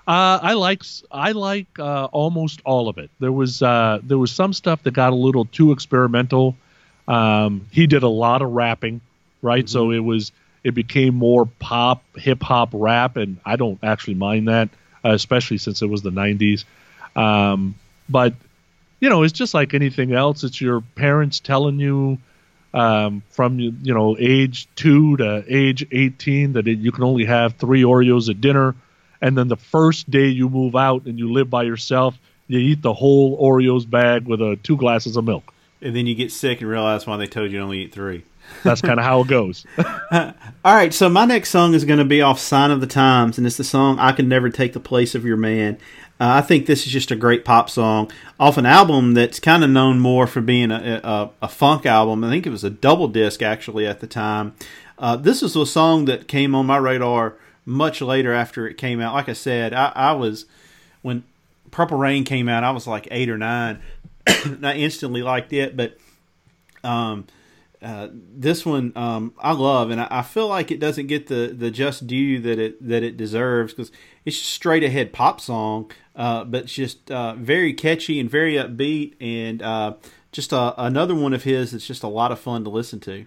Uh, 0.06 0.40
I 0.42 0.54
like 0.54 0.82
I 1.10 1.32
like 1.32 1.78
uh, 1.78 2.06
almost 2.06 2.60
all 2.64 2.88
of 2.88 2.98
it. 2.98 3.10
There 3.20 3.30
was 3.30 3.62
uh, 3.62 4.00
there 4.02 4.18
was 4.18 4.32
some 4.32 4.52
stuff 4.52 4.82
that 4.82 4.92
got 4.92 5.12
a 5.12 5.16
little 5.16 5.44
too 5.44 5.70
experimental. 5.70 6.56
Um, 7.06 7.66
he 7.70 7.86
did 7.86 8.02
a 8.02 8.08
lot 8.08 8.42
of 8.42 8.50
rapping, 8.50 9.00
right? 9.40 9.68
So 9.68 9.92
it 9.92 10.00
was 10.00 10.32
it 10.64 10.74
became 10.74 11.14
more 11.14 11.46
pop, 11.46 12.02
hip 12.16 12.42
hop, 12.42 12.70
rap, 12.72 13.16
and 13.16 13.38
I 13.44 13.54
don't 13.56 13.78
actually 13.84 14.14
mind 14.14 14.48
that, 14.48 14.68
uh, 15.04 15.10
especially 15.10 15.58
since 15.58 15.80
it 15.80 15.86
was 15.86 16.02
the 16.02 16.10
'90s. 16.10 16.64
Um, 17.14 17.76
but 18.08 18.34
you 18.98 19.08
know, 19.08 19.22
it's 19.22 19.32
just 19.32 19.54
like 19.54 19.74
anything 19.74 20.12
else. 20.12 20.42
It's 20.42 20.60
your 20.60 20.80
parents 20.80 21.38
telling 21.38 21.78
you 21.78 22.18
um, 22.72 23.22
from 23.30 23.58
you 23.58 23.94
know 23.94 24.16
age 24.18 24.68
two 24.76 25.16
to 25.16 25.44
age 25.48 25.86
18 25.90 26.54
that 26.54 26.68
it, 26.68 26.78
you 26.78 26.92
can 26.92 27.04
only 27.04 27.24
have 27.24 27.54
three 27.54 27.82
Oreos 27.82 28.28
at 28.28 28.40
dinner, 28.40 28.74
and 29.20 29.36
then 29.36 29.48
the 29.48 29.56
first 29.56 30.10
day 30.10 30.28
you 30.28 30.48
move 30.48 30.76
out 30.76 31.04
and 31.06 31.18
you 31.18 31.32
live 31.32 31.50
by 31.50 31.64
yourself, 31.64 32.18
you 32.46 32.58
eat 32.58 32.82
the 32.82 32.94
whole 32.94 33.40
Oreos 33.40 33.88
bag 33.88 34.26
with 34.26 34.40
uh, 34.40 34.56
two 34.62 34.76
glasses 34.76 35.16
of 35.16 35.24
milk. 35.24 35.52
And 35.82 35.96
then 35.96 36.06
you 36.06 36.14
get 36.14 36.30
sick 36.30 36.60
and 36.60 36.68
realize 36.68 37.06
why 37.06 37.16
they 37.16 37.26
told 37.26 37.50
you 37.50 37.58
to 37.58 37.64
only 37.64 37.80
eat 37.80 37.92
three. 37.92 38.24
That's 38.64 38.80
kind 38.80 38.98
of 38.98 39.04
how 39.04 39.22
it 39.22 39.28
goes. 39.28 39.64
All 40.12 40.34
right, 40.64 40.92
so 40.92 41.08
my 41.08 41.24
next 41.24 41.50
song 41.50 41.74
is 41.74 41.84
going 41.84 41.98
to 41.98 42.04
be 42.04 42.20
off 42.20 42.38
Sign 42.38 42.70
of 42.70 42.80
the 42.80 42.86
Times, 42.86 43.38
and 43.38 43.46
it's 43.46 43.56
the 43.56 43.64
song 43.64 43.98
I 43.98 44.12
Can 44.12 44.28
Never 44.28 44.50
Take 44.50 44.72
the 44.72 44.80
Place 44.80 45.14
of 45.14 45.24
Your 45.24 45.36
Man. 45.36 45.78
Uh, 46.20 46.34
I 46.34 46.40
think 46.42 46.66
this 46.66 46.86
is 46.86 46.92
just 46.92 47.10
a 47.10 47.16
great 47.16 47.46
pop 47.46 47.70
song 47.70 48.10
off 48.38 48.58
an 48.58 48.66
album 48.66 49.14
that's 49.14 49.40
kind 49.40 49.64
of 49.64 49.70
known 49.70 49.98
more 49.98 50.26
for 50.26 50.42
being 50.42 50.70
a, 50.70 51.00
a, 51.02 51.30
a 51.42 51.48
funk 51.48 51.86
album. 51.86 52.22
I 52.22 52.28
think 52.28 52.46
it 52.46 52.50
was 52.50 52.62
a 52.62 52.68
double 52.68 53.08
disc 53.08 53.40
actually 53.40 53.86
at 53.86 54.00
the 54.00 54.06
time. 54.06 54.54
Uh, 54.98 55.16
this 55.16 55.42
is 55.42 55.56
a 55.56 55.64
song 55.64 56.04
that 56.04 56.28
came 56.28 56.54
on 56.54 56.66
my 56.66 56.76
radar 56.76 57.36
much 57.64 58.02
later 58.02 58.34
after 58.34 58.68
it 58.68 58.76
came 58.76 59.00
out. 59.00 59.14
Like 59.14 59.30
I 59.30 59.32
said, 59.32 59.72
I, 59.72 59.92
I 59.94 60.12
was 60.12 60.44
when 61.00 61.24
Purple 61.70 61.96
Rain 61.96 62.24
came 62.24 62.50
out, 62.50 62.64
I 62.64 62.70
was 62.70 62.86
like 62.86 63.08
eight 63.10 63.30
or 63.30 63.38
nine. 63.38 63.80
I 64.26 64.74
instantly 64.74 65.22
liked 65.22 65.54
it, 65.54 65.74
but 65.74 65.96
um, 66.84 67.26
uh, 67.82 68.08
this 68.12 68.66
one 68.66 68.92
um, 68.94 69.32
I 69.38 69.52
love, 69.52 69.90
and 69.90 70.00
I, 70.00 70.08
I 70.10 70.22
feel 70.22 70.48
like 70.48 70.70
it 70.70 70.80
doesn't 70.80 71.06
get 71.06 71.28
the, 71.28 71.54
the 71.56 71.70
just 71.70 72.06
due 72.06 72.38
that 72.40 72.58
it 72.58 72.86
that 72.86 73.02
it 73.02 73.16
deserves 73.16 73.72
because 73.72 73.90
it's 74.26 74.36
straight 74.36 74.84
ahead 74.84 75.14
pop 75.14 75.40
song, 75.40 75.90
uh, 76.20 76.44
but 76.44 76.64
it's 76.64 76.74
just 76.74 77.10
uh, 77.10 77.34
very 77.34 77.72
catchy 77.72 78.20
and 78.20 78.28
very 78.28 78.52
upbeat, 78.52 79.14
and 79.22 79.62
uh, 79.62 79.94
just 80.32 80.52
uh, 80.52 80.74
another 80.76 81.14
one 81.14 81.32
of 81.32 81.44
his 81.44 81.72
that's 81.72 81.86
just 81.86 82.02
a 82.02 82.08
lot 82.08 82.30
of 82.30 82.38
fun 82.38 82.62
to 82.62 82.68
listen 82.68 83.00
to. 83.00 83.24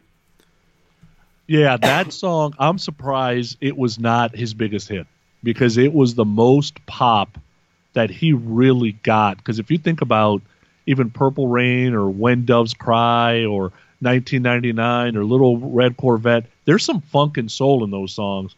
Yeah, 1.48 1.76
that 1.78 2.14
song, 2.14 2.54
I'm 2.60 2.78
surprised 2.78 3.58
it 3.62 3.76
was 3.76 3.98
not 3.98 4.36
his 4.36 4.54
biggest 4.54 4.90
hit 4.90 5.08
because 5.42 5.78
it 5.78 5.92
was 5.92 6.14
the 6.14 6.24
most 6.24 6.86
pop 6.86 7.40
that 7.94 8.12
he 8.12 8.32
really 8.32 8.92
got. 8.92 9.38
Because 9.38 9.58
if 9.58 9.72
you 9.72 9.80
think 9.80 10.02
about 10.02 10.44
even 10.86 11.10
Purple 11.10 11.48
Rain 11.48 11.96
or 11.96 12.12
When 12.12 12.46
Doves 12.46 12.76
Cry 12.76 13.44
or 13.44 13.72
1999 14.02 15.18
or 15.18 15.26
Little 15.26 15.58
Red 15.58 15.98
Corvette, 15.98 16.46
there's 16.66 16.86
some 16.86 17.02
funk 17.02 17.38
and 17.38 17.52
soul 17.52 17.84
in 17.84 17.90
those 17.90 18.14
songs. 18.14 18.54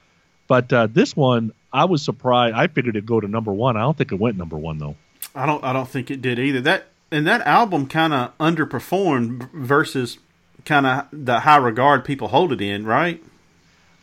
But 0.48 0.72
uh, 0.72 0.88
this 0.88 1.16
one, 1.16 1.54
I 1.74 1.86
was 1.86 2.02
surprised. 2.02 2.56
I 2.56 2.68
figured 2.68 2.96
it'd 2.96 3.06
go 3.06 3.20
to 3.20 3.28
number 3.28 3.52
one. 3.52 3.78
I 3.78 3.82
don't 3.82 3.98
think 3.98 4.12
it 4.12 4.20
went 4.20 4.38
number 4.38 4.58
one 4.58 4.78
though. 4.78 4.96
I 5.34 5.46
don't 5.46 5.64
I 5.64 5.74
don't 5.74 5.90
think 5.90 6.10
it 6.10 6.22
did 6.22 6.40
either. 6.40 6.62
That 6.62 6.86
and 7.12 7.28
that 7.28 7.42
album 7.42 7.88
kind 7.88 8.14
of 8.14 8.38
underperformed 8.38 9.52
versus 9.52 10.18
kind 10.66 10.86
of 10.86 11.08
the 11.12 11.42
high 11.42 11.58
regard 11.58 12.06
people 12.06 12.30
hold 12.30 12.52
it 12.52 12.62
in, 12.62 12.86
right? 12.86 13.24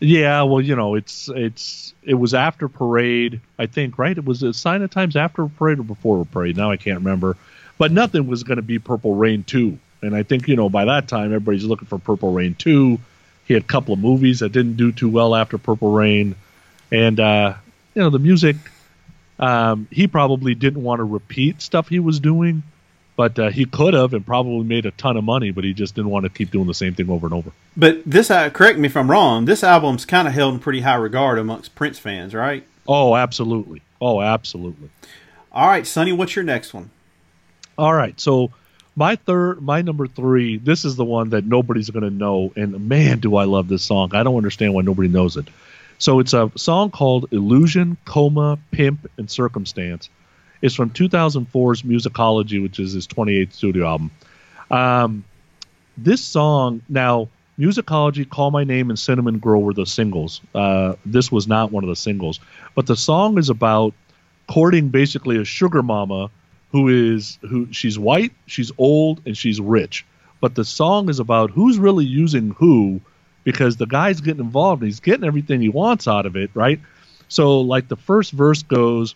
Yeah, 0.00 0.42
well, 0.42 0.60
you 0.60 0.74
know, 0.74 0.96
it's 0.96 1.28
it's 1.28 1.94
it 2.02 2.14
was 2.14 2.34
after 2.34 2.68
Parade, 2.68 3.40
I 3.58 3.66
think, 3.66 3.98
right? 3.98 4.16
It 4.16 4.24
was 4.24 4.42
a 4.42 4.52
sign 4.52 4.82
of 4.82 4.90
times 4.90 5.14
after 5.14 5.46
Parade 5.46 5.78
or 5.78 5.84
before 5.84 6.24
Parade. 6.24 6.56
Now 6.56 6.70
I 6.70 6.76
can't 6.76 6.98
remember, 6.98 7.36
but 7.78 7.92
nothing 7.92 8.26
was 8.26 8.42
going 8.42 8.56
to 8.56 8.62
be 8.62 8.78
Purple 8.80 9.14
Rain 9.14 9.44
two, 9.44 9.78
and 10.02 10.14
I 10.14 10.24
think 10.24 10.48
you 10.48 10.56
know 10.56 10.68
by 10.68 10.86
that 10.86 11.06
time 11.06 11.26
everybody's 11.26 11.64
looking 11.64 11.86
for 11.86 11.98
Purple 11.98 12.32
Rain 12.32 12.54
two. 12.54 12.98
He 13.44 13.54
had 13.54 13.64
a 13.64 13.66
couple 13.66 13.94
of 13.94 14.00
movies 14.00 14.40
that 14.40 14.52
didn't 14.52 14.76
do 14.76 14.92
too 14.92 15.08
well 15.08 15.34
after 15.34 15.58
Purple 15.58 15.92
Rain, 15.92 16.36
and 16.90 17.18
uh, 17.18 17.54
you 17.94 18.02
know 18.02 18.10
the 18.10 18.18
music. 18.18 18.56
Um, 19.38 19.88
he 19.90 20.06
probably 20.06 20.54
didn't 20.54 20.82
want 20.82 21.00
to 21.00 21.04
repeat 21.04 21.60
stuff 21.60 21.88
he 21.88 21.98
was 21.98 22.20
doing, 22.20 22.62
but 23.16 23.38
uh, 23.38 23.50
he 23.50 23.64
could 23.64 23.94
have 23.94 24.14
and 24.14 24.24
probably 24.24 24.64
made 24.64 24.86
a 24.86 24.92
ton 24.92 25.16
of 25.16 25.24
money. 25.24 25.50
But 25.50 25.64
he 25.64 25.74
just 25.74 25.94
didn't 25.94 26.10
want 26.10 26.24
to 26.24 26.30
keep 26.30 26.50
doing 26.50 26.66
the 26.66 26.74
same 26.74 26.94
thing 26.94 27.10
over 27.10 27.26
and 27.26 27.34
over. 27.34 27.50
But 27.76 28.02
this, 28.06 28.30
uh, 28.30 28.50
correct 28.50 28.78
me 28.78 28.86
if 28.86 28.96
I'm 28.96 29.10
wrong. 29.10 29.46
This 29.46 29.64
album's 29.64 30.04
kind 30.04 30.28
of 30.28 30.34
held 30.34 30.54
in 30.54 30.60
pretty 30.60 30.82
high 30.82 30.94
regard 30.94 31.38
amongst 31.38 31.74
Prince 31.74 31.98
fans, 31.98 32.34
right? 32.34 32.64
Oh, 32.86 33.16
absolutely. 33.16 33.82
Oh, 34.00 34.20
absolutely. 34.20 34.90
All 35.50 35.66
right, 35.68 35.86
Sonny, 35.86 36.12
what's 36.12 36.34
your 36.34 36.44
next 36.44 36.72
one? 36.72 36.90
All 37.76 37.92
right. 37.92 38.18
So 38.20 38.50
my 38.94 39.16
third, 39.16 39.62
my 39.62 39.82
number 39.82 40.06
three, 40.06 40.58
this 40.58 40.84
is 40.84 40.96
the 40.96 41.04
one 41.04 41.30
that 41.30 41.44
nobody's 41.44 41.90
going 41.90 42.04
to 42.04 42.10
know. 42.10 42.52
And 42.56 42.88
man, 42.88 43.20
do 43.20 43.36
I 43.36 43.44
love 43.44 43.68
this 43.68 43.82
song. 43.82 44.14
I 44.14 44.22
don't 44.22 44.36
understand 44.36 44.74
why 44.74 44.82
nobody 44.82 45.08
knows 45.08 45.36
it. 45.36 45.48
So 45.98 46.18
it's 46.18 46.34
a 46.34 46.50
song 46.56 46.90
called 46.90 47.32
Illusion, 47.32 47.96
Coma, 48.04 48.58
Pimp, 48.70 49.10
and 49.16 49.30
Circumstance. 49.30 50.10
It's 50.60 50.74
from 50.74 50.90
2004's 50.90 51.82
Musicology, 51.82 52.62
which 52.62 52.78
is 52.78 52.92
his 52.92 53.06
28th 53.06 53.52
studio 53.52 53.86
album. 53.86 54.10
Um, 54.70 55.24
this 55.96 56.22
song, 56.22 56.82
now, 56.88 57.28
Musicology, 57.58 58.28
Call 58.28 58.50
My 58.50 58.64
Name, 58.64 58.90
and 58.90 58.98
Cinnamon 58.98 59.38
Girl 59.38 59.62
were 59.62 59.74
the 59.74 59.86
singles. 59.86 60.40
Uh, 60.54 60.94
this 61.04 61.30
was 61.30 61.46
not 61.46 61.70
one 61.70 61.84
of 61.84 61.88
the 61.88 61.96
singles. 61.96 62.40
But 62.74 62.86
the 62.86 62.96
song 62.96 63.38
is 63.38 63.50
about 63.50 63.94
courting 64.48 64.88
basically 64.88 65.36
a 65.36 65.44
sugar 65.44 65.82
mama 65.82 66.30
who 66.72 66.88
is 66.88 67.38
who 67.42 67.72
she's 67.72 67.98
white, 67.98 68.32
she's 68.46 68.72
old, 68.78 69.20
and 69.26 69.36
she's 69.36 69.60
rich. 69.60 70.04
But 70.40 70.54
the 70.54 70.64
song 70.64 71.08
is 71.08 71.20
about 71.20 71.50
who's 71.50 71.78
really 71.78 72.06
using 72.06 72.50
who 72.50 73.00
because 73.44 73.76
the 73.76 73.86
guy's 73.86 74.20
getting 74.20 74.44
involved 74.44 74.82
and 74.82 74.88
he's 74.88 75.00
getting 75.00 75.24
everything 75.24 75.60
he 75.60 75.68
wants 75.68 76.08
out 76.08 76.26
of 76.26 76.36
it, 76.36 76.50
right? 76.54 76.80
So 77.28 77.60
like 77.60 77.88
the 77.88 77.96
first 77.96 78.32
verse 78.32 78.62
goes, 78.62 79.14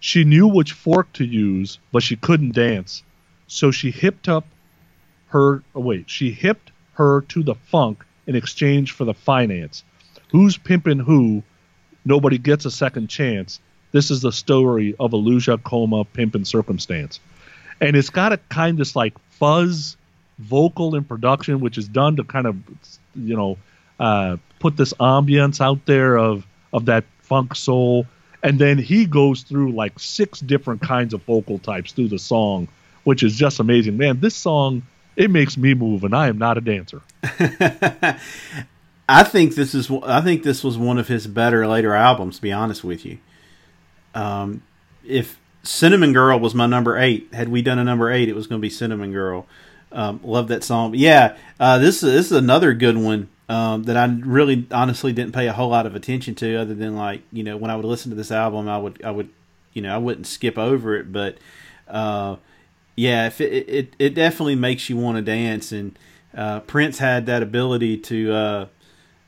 she 0.00 0.24
knew 0.24 0.48
which 0.48 0.72
fork 0.72 1.12
to 1.14 1.24
use, 1.24 1.78
but 1.90 2.02
she 2.02 2.16
couldn't 2.16 2.54
dance. 2.54 3.02
So 3.46 3.70
she 3.70 3.90
hipped 3.90 4.28
up 4.28 4.46
her 5.26 5.62
oh 5.74 5.80
wait, 5.80 6.08
she 6.08 6.30
hipped 6.30 6.70
her 6.94 7.22
to 7.22 7.42
the 7.42 7.54
funk 7.54 8.04
in 8.26 8.36
exchange 8.36 8.92
for 8.92 9.04
the 9.04 9.14
finance. 9.14 9.84
Who's 10.30 10.56
pimping 10.56 11.00
who? 11.00 11.42
Nobody 12.04 12.38
gets 12.38 12.64
a 12.64 12.70
second 12.70 13.08
chance. 13.08 13.60
This 13.92 14.10
is 14.10 14.22
the 14.22 14.32
story 14.32 14.94
of 14.98 15.12
Illusion, 15.12 15.58
Coma, 15.58 16.04
Pimp, 16.04 16.34
and 16.34 16.46
Circumstance. 16.46 17.20
And 17.80 17.96
it's 17.96 18.10
got 18.10 18.32
a 18.32 18.38
kind 18.48 18.80
of 18.80 18.96
like 18.96 19.18
fuzz 19.30 19.96
vocal 20.38 20.94
and 20.94 21.06
production, 21.06 21.60
which 21.60 21.78
is 21.78 21.88
done 21.88 22.16
to 22.16 22.24
kind 22.24 22.46
of, 22.46 22.56
you 23.14 23.36
know, 23.36 23.58
uh, 24.00 24.36
put 24.58 24.76
this 24.76 24.92
ambience 24.94 25.60
out 25.60 25.84
there 25.86 26.16
of, 26.16 26.46
of 26.72 26.86
that 26.86 27.04
funk 27.20 27.54
soul. 27.54 28.06
And 28.42 28.58
then 28.58 28.78
he 28.78 29.06
goes 29.06 29.42
through 29.42 29.72
like 29.72 29.98
six 29.98 30.40
different 30.40 30.82
kinds 30.82 31.14
of 31.14 31.22
vocal 31.22 31.58
types 31.58 31.92
through 31.92 32.08
the 32.08 32.18
song, 32.18 32.68
which 33.04 33.22
is 33.22 33.36
just 33.36 33.60
amazing. 33.60 33.96
Man, 33.96 34.20
this 34.20 34.34
song, 34.34 34.82
it 35.16 35.30
makes 35.30 35.56
me 35.56 35.74
move, 35.74 36.04
and 36.04 36.14
I 36.14 36.28
am 36.28 36.38
not 36.38 36.58
a 36.58 36.60
dancer. 36.60 37.02
I 39.08 39.24
think 39.24 39.54
this 39.54 39.74
is 39.74 39.90
I 40.04 40.20
think 40.22 40.42
this 40.42 40.64
was 40.64 40.78
one 40.78 40.98
of 40.98 41.08
his 41.08 41.26
better 41.26 41.66
later 41.66 41.94
albums. 41.94 42.36
To 42.36 42.42
be 42.42 42.52
honest 42.52 42.82
with 42.82 43.04
you, 43.04 43.18
um, 44.14 44.62
if 45.04 45.38
Cinnamon 45.62 46.12
Girl 46.12 46.38
was 46.38 46.54
my 46.54 46.66
number 46.66 46.98
eight, 46.98 47.32
had 47.32 47.48
we 47.48 47.62
done 47.62 47.78
a 47.78 47.84
number 47.84 48.10
eight, 48.10 48.28
it 48.28 48.34
was 48.34 48.46
going 48.46 48.60
to 48.60 48.62
be 48.62 48.70
Cinnamon 48.70 49.12
Girl. 49.12 49.46
Um, 49.90 50.20
love 50.22 50.48
that 50.48 50.64
song. 50.64 50.92
But 50.92 51.00
yeah, 51.00 51.36
uh, 51.60 51.78
this 51.78 52.02
is 52.02 52.12
this 52.12 52.26
is 52.26 52.32
another 52.32 52.72
good 52.72 52.96
one 52.96 53.28
um, 53.48 53.84
that 53.84 53.96
I 53.96 54.06
really 54.06 54.66
honestly 54.70 55.12
didn't 55.12 55.32
pay 55.32 55.46
a 55.46 55.52
whole 55.52 55.68
lot 55.68 55.86
of 55.86 55.94
attention 55.94 56.34
to, 56.36 56.56
other 56.56 56.74
than 56.74 56.96
like 56.96 57.22
you 57.30 57.44
know 57.44 57.56
when 57.56 57.70
I 57.70 57.76
would 57.76 57.84
listen 57.84 58.10
to 58.10 58.16
this 58.16 58.32
album, 58.32 58.68
I 58.68 58.78
would 58.78 59.02
I 59.04 59.10
would 59.10 59.28
you 59.72 59.82
know 59.82 59.94
I 59.94 59.98
wouldn't 59.98 60.26
skip 60.26 60.56
over 60.56 60.96
it, 60.96 61.12
but 61.12 61.36
uh, 61.88 62.36
yeah, 62.96 63.26
if 63.26 63.40
it, 63.40 63.68
it 63.68 63.94
it 63.98 64.14
definitely 64.14 64.54
makes 64.54 64.88
you 64.88 64.96
want 64.96 65.16
to 65.16 65.22
dance, 65.22 65.72
and 65.72 65.98
uh, 66.34 66.60
Prince 66.60 66.98
had 66.98 67.26
that 67.26 67.42
ability 67.42 67.98
to. 67.98 68.32
Uh, 68.32 68.66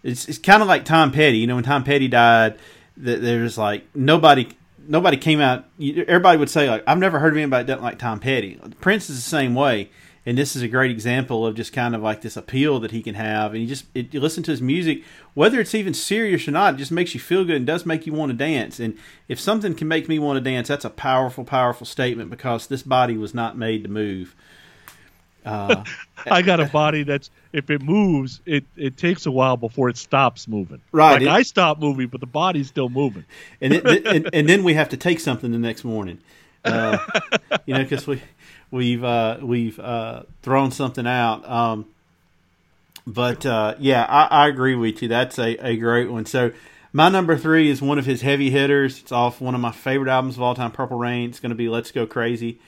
it's 0.02 0.28
it's 0.28 0.38
kind 0.38 0.62
of 0.62 0.68
like 0.68 0.84
Tom 0.84 1.12
Petty, 1.12 1.38
you 1.38 1.46
know, 1.46 1.54
when 1.54 1.64
Tom 1.64 1.84
Petty 1.84 2.08
died, 2.08 2.58
that 2.96 3.22
there's 3.22 3.58
like 3.58 3.84
nobody 3.94 4.48
nobody 4.88 5.16
came 5.16 5.40
out. 5.40 5.64
Everybody 5.80 6.38
would 6.38 6.50
say 6.50 6.68
like 6.68 6.84
I've 6.86 6.98
never 6.98 7.18
heard 7.18 7.32
of 7.32 7.36
anybody 7.36 7.64
that 7.64 7.72
doesn't 7.72 7.84
like 7.84 7.98
Tom 7.98 8.20
Petty. 8.20 8.60
Prince 8.80 9.10
is 9.10 9.16
the 9.16 9.28
same 9.28 9.54
way, 9.54 9.90
and 10.26 10.38
this 10.38 10.56
is 10.56 10.62
a 10.62 10.68
great 10.68 10.90
example 10.90 11.46
of 11.46 11.54
just 11.54 11.72
kind 11.72 11.94
of 11.94 12.02
like 12.02 12.22
this 12.22 12.36
appeal 12.36 12.80
that 12.80 12.90
he 12.90 13.02
can 13.02 13.14
have. 13.14 13.52
And 13.52 13.62
you 13.62 13.68
just 13.68 13.86
it, 13.94 14.12
you 14.14 14.20
listen 14.20 14.42
to 14.44 14.50
his 14.50 14.62
music, 14.62 15.02
whether 15.34 15.60
it's 15.60 15.74
even 15.74 15.94
serious 15.94 16.46
or 16.48 16.52
not, 16.52 16.74
it 16.74 16.78
just 16.78 16.92
makes 16.92 17.14
you 17.14 17.20
feel 17.20 17.44
good 17.44 17.56
and 17.56 17.66
does 17.66 17.84
make 17.86 18.06
you 18.06 18.12
want 18.12 18.30
to 18.30 18.36
dance. 18.36 18.80
And 18.80 18.96
if 19.28 19.38
something 19.38 19.74
can 19.74 19.88
make 19.88 20.08
me 20.08 20.18
want 20.18 20.36
to 20.36 20.40
dance, 20.40 20.68
that's 20.68 20.84
a 20.84 20.90
powerful, 20.90 21.44
powerful 21.44 21.86
statement 21.86 22.30
because 22.30 22.66
this 22.66 22.82
body 22.82 23.16
was 23.16 23.34
not 23.34 23.58
made 23.58 23.84
to 23.84 23.90
move. 23.90 24.34
Uh, 25.44 25.84
I 26.30 26.42
got 26.42 26.60
a 26.60 26.66
body 26.66 27.02
that's 27.02 27.30
if 27.52 27.68
it 27.70 27.82
moves, 27.82 28.40
it 28.46 28.64
it 28.76 28.96
takes 28.96 29.26
a 29.26 29.30
while 29.30 29.56
before 29.56 29.88
it 29.88 29.96
stops 29.96 30.48
moving. 30.48 30.80
Right, 30.92 31.12
Like 31.14 31.22
it- 31.22 31.28
I 31.28 31.42
stop 31.42 31.78
moving, 31.78 32.08
but 32.08 32.20
the 32.20 32.26
body's 32.26 32.68
still 32.68 32.88
moving. 32.88 33.24
and, 33.60 33.74
it, 33.74 34.06
and 34.06 34.30
and 34.32 34.48
then 34.48 34.64
we 34.64 34.74
have 34.74 34.88
to 34.90 34.96
take 34.96 35.20
something 35.20 35.52
the 35.52 35.58
next 35.58 35.84
morning, 35.84 36.18
uh, 36.64 36.98
you 37.66 37.74
know, 37.74 37.82
because 37.82 38.06
we 38.06 38.22
we've 38.70 39.04
uh, 39.04 39.38
we've 39.42 39.78
uh, 39.78 40.22
thrown 40.42 40.70
something 40.70 41.06
out. 41.06 41.48
Um, 41.48 41.86
But 43.06 43.44
uh, 43.44 43.74
yeah, 43.78 44.04
I, 44.08 44.44
I 44.44 44.48
agree 44.48 44.74
with 44.74 45.02
you. 45.02 45.08
That's 45.08 45.38
a, 45.38 45.56
a 45.66 45.76
great 45.76 46.10
one. 46.10 46.24
So 46.26 46.52
my 46.92 47.08
number 47.10 47.36
three 47.36 47.68
is 47.68 47.82
one 47.82 47.98
of 47.98 48.06
his 48.06 48.22
heavy 48.22 48.50
hitters. 48.50 49.00
It's 49.00 49.12
off 49.12 49.40
one 49.42 49.54
of 49.54 49.60
my 49.60 49.72
favorite 49.72 50.08
albums 50.10 50.36
of 50.36 50.42
all 50.42 50.54
time, 50.54 50.70
Purple 50.70 50.96
Rain. 50.96 51.28
It's 51.28 51.40
going 51.40 51.50
to 51.50 51.56
be 51.56 51.68
Let's 51.68 51.90
Go 51.90 52.06
Crazy. 52.06 52.58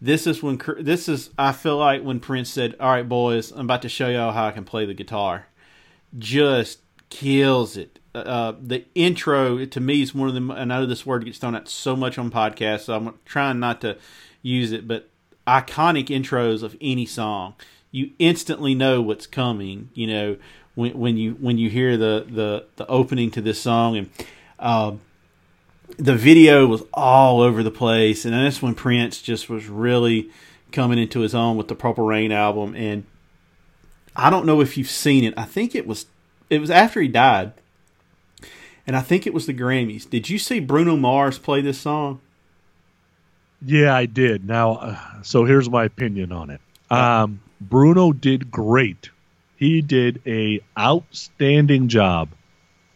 This 0.00 0.26
is 0.26 0.42
when 0.42 0.60
this 0.78 1.08
is 1.08 1.30
I 1.36 1.52
feel 1.52 1.76
like 1.76 2.02
when 2.02 2.20
Prince 2.20 2.50
said, 2.50 2.76
"All 2.78 2.90
right, 2.90 3.08
boys, 3.08 3.50
I'm 3.50 3.60
about 3.60 3.82
to 3.82 3.88
show 3.88 4.08
y'all 4.08 4.32
how 4.32 4.46
I 4.46 4.52
can 4.52 4.64
play 4.64 4.86
the 4.86 4.94
guitar." 4.94 5.46
Just 6.16 6.80
kills 7.10 7.76
it. 7.76 7.98
Uh, 8.14 8.52
the 8.60 8.84
intro 8.94 9.64
to 9.64 9.80
me 9.80 10.02
is 10.02 10.14
one 10.14 10.28
of 10.28 10.34
them. 10.34 10.50
I 10.50 10.64
know 10.64 10.86
this 10.86 11.04
word 11.04 11.24
gets 11.24 11.38
thrown 11.38 11.56
out 11.56 11.68
so 11.68 11.96
much 11.96 12.16
on 12.16 12.30
podcasts, 12.30 12.82
so 12.82 12.94
I'm 12.94 13.18
trying 13.24 13.58
not 13.58 13.80
to 13.80 13.98
use 14.40 14.72
it. 14.72 14.86
But 14.86 15.08
iconic 15.46 16.06
intros 16.06 16.62
of 16.62 16.76
any 16.80 17.06
song, 17.06 17.54
you 17.90 18.12
instantly 18.18 18.74
know 18.74 19.02
what's 19.02 19.26
coming. 19.26 19.90
You 19.94 20.06
know 20.06 20.36
when 20.76 20.96
when 20.96 21.16
you 21.16 21.32
when 21.40 21.58
you 21.58 21.70
hear 21.70 21.96
the 21.96 22.24
the 22.28 22.66
the 22.76 22.86
opening 22.86 23.30
to 23.32 23.40
this 23.40 23.60
song 23.60 23.96
and. 23.96 24.10
Um, 24.60 25.00
the 25.96 26.14
video 26.14 26.66
was 26.66 26.82
all 26.92 27.40
over 27.40 27.62
the 27.62 27.70
place, 27.70 28.24
and 28.24 28.34
that's 28.34 28.62
when 28.62 28.74
Prince 28.74 29.22
just 29.22 29.48
was 29.48 29.66
really 29.66 30.30
coming 30.70 30.98
into 30.98 31.20
his 31.20 31.34
own 31.34 31.56
with 31.56 31.68
the 31.68 31.74
Purple 31.74 32.04
Rain 32.04 32.30
album. 32.30 32.74
And 32.74 33.04
I 34.14 34.30
don't 34.30 34.46
know 34.46 34.60
if 34.60 34.76
you've 34.76 34.90
seen 34.90 35.24
it. 35.24 35.34
I 35.36 35.44
think 35.44 35.74
it 35.74 35.86
was 35.86 36.06
it 36.50 36.60
was 36.60 36.70
after 36.70 37.00
he 37.00 37.08
died, 37.08 37.52
and 38.86 38.96
I 38.96 39.00
think 39.00 39.26
it 39.26 39.34
was 39.34 39.46
the 39.46 39.54
Grammys. 39.54 40.08
Did 40.08 40.28
you 40.28 40.38
see 40.38 40.60
Bruno 40.60 40.96
Mars 40.96 41.38
play 41.38 41.60
this 41.60 41.80
song? 41.80 42.20
Yeah, 43.60 43.94
I 43.94 44.06
did. 44.06 44.46
Now, 44.46 44.72
uh, 44.74 45.22
so 45.22 45.44
here's 45.44 45.68
my 45.68 45.84
opinion 45.84 46.30
on 46.32 46.50
it. 46.50 46.60
Um, 46.90 47.40
Bruno 47.60 48.12
did 48.12 48.50
great. 48.50 49.10
He 49.56 49.82
did 49.82 50.22
a 50.26 50.60
outstanding 50.78 51.88
job, 51.88 52.28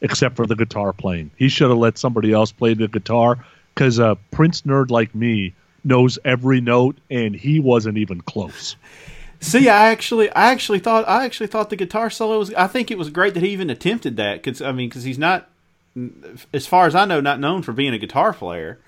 except 0.02 0.36
for 0.36 0.46
the 0.46 0.56
guitar 0.56 0.92
playing. 0.92 1.30
He 1.36 1.48
should 1.48 1.70
have 1.70 1.78
let 1.78 1.96
somebody 1.96 2.32
else 2.32 2.52
play 2.52 2.74
the 2.74 2.88
guitar 2.88 3.38
because 3.74 3.98
a 3.98 4.18
Prince 4.30 4.62
nerd 4.62 4.90
like 4.90 5.14
me 5.14 5.54
knows 5.84 6.18
every 6.24 6.60
note, 6.60 6.98
and 7.10 7.34
he 7.34 7.58
wasn't 7.60 7.96
even 7.96 8.20
close. 8.20 8.76
See, 9.40 9.68
I 9.68 9.90
actually, 9.90 10.30
I 10.30 10.52
actually 10.52 10.78
thought, 10.78 11.08
I 11.08 11.24
actually 11.24 11.48
thought 11.48 11.70
the 11.70 11.76
guitar 11.76 12.10
solo 12.10 12.38
was. 12.38 12.52
I 12.54 12.66
think 12.66 12.90
it 12.90 12.98
was 12.98 13.10
great 13.10 13.34
that 13.34 13.42
he 13.42 13.48
even 13.50 13.70
attempted 13.70 14.16
that 14.16 14.42
because 14.42 14.60
I 14.60 14.72
mean, 14.72 14.88
because 14.88 15.04
he's 15.04 15.18
not, 15.18 15.48
as 16.52 16.66
far 16.66 16.86
as 16.86 16.94
I 16.94 17.06
know, 17.06 17.20
not 17.20 17.40
known 17.40 17.62
for 17.62 17.72
being 17.72 17.92
a 17.94 17.98
guitar 17.98 18.32
player. 18.32 18.78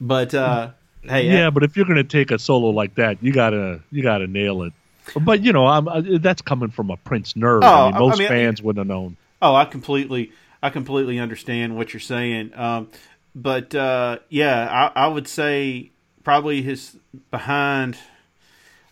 But 0.00 0.34
uh, 0.34 0.72
hey, 1.02 1.26
Yeah, 1.30 1.50
but 1.50 1.62
if 1.62 1.76
you're 1.76 1.86
going 1.86 1.96
to 1.96 2.04
take 2.04 2.30
a 2.30 2.38
solo 2.38 2.70
like 2.70 2.96
that, 2.96 3.22
you 3.22 3.32
gotta 3.32 3.80
you 3.90 4.02
gotta 4.02 4.26
nail 4.26 4.62
it. 4.64 4.72
But 5.20 5.42
you 5.42 5.52
know, 5.52 5.66
I'm, 5.66 5.88
uh, 5.88 6.02
that's 6.20 6.42
coming 6.42 6.70
from 6.70 6.90
a 6.90 6.96
Prince 6.96 7.32
nerd. 7.32 7.60
Oh, 7.62 7.66
I 7.66 7.90
mean, 7.92 7.98
most 8.00 8.16
I 8.16 8.18
mean- 8.18 8.28
fans 8.28 8.62
wouldn't 8.62 8.80
have 8.80 8.86
known. 8.88 9.16
Oh, 9.42 9.54
I 9.54 9.66
completely, 9.66 10.32
I 10.62 10.70
completely 10.70 11.18
understand 11.18 11.76
what 11.76 11.92
you're 11.92 12.00
saying. 12.00 12.52
Um, 12.54 12.88
but 13.34 13.74
uh, 13.74 14.20
yeah, 14.28 14.90
I, 14.94 15.04
I 15.04 15.08
would 15.08 15.28
say 15.28 15.90
probably 16.24 16.62
his 16.62 16.96
behind 17.30 17.98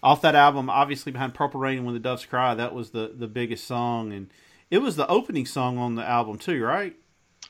off 0.02 0.22
that 0.22 0.34
album, 0.34 0.68
obviously 0.68 1.12
behind 1.12 1.34
Purple 1.34 1.60
Rain 1.60 1.78
and 1.78 1.86
When 1.86 1.94
the 1.94 2.00
Doves 2.00 2.26
Cry, 2.26 2.54
that 2.54 2.74
was 2.74 2.90
the 2.90 3.12
the 3.14 3.28
biggest 3.28 3.64
song, 3.64 4.12
and 4.12 4.28
it 4.70 4.78
was 4.78 4.96
the 4.96 5.06
opening 5.06 5.46
song 5.46 5.78
on 5.78 5.94
the 5.94 6.04
album 6.04 6.38
too, 6.38 6.62
right? 6.62 6.96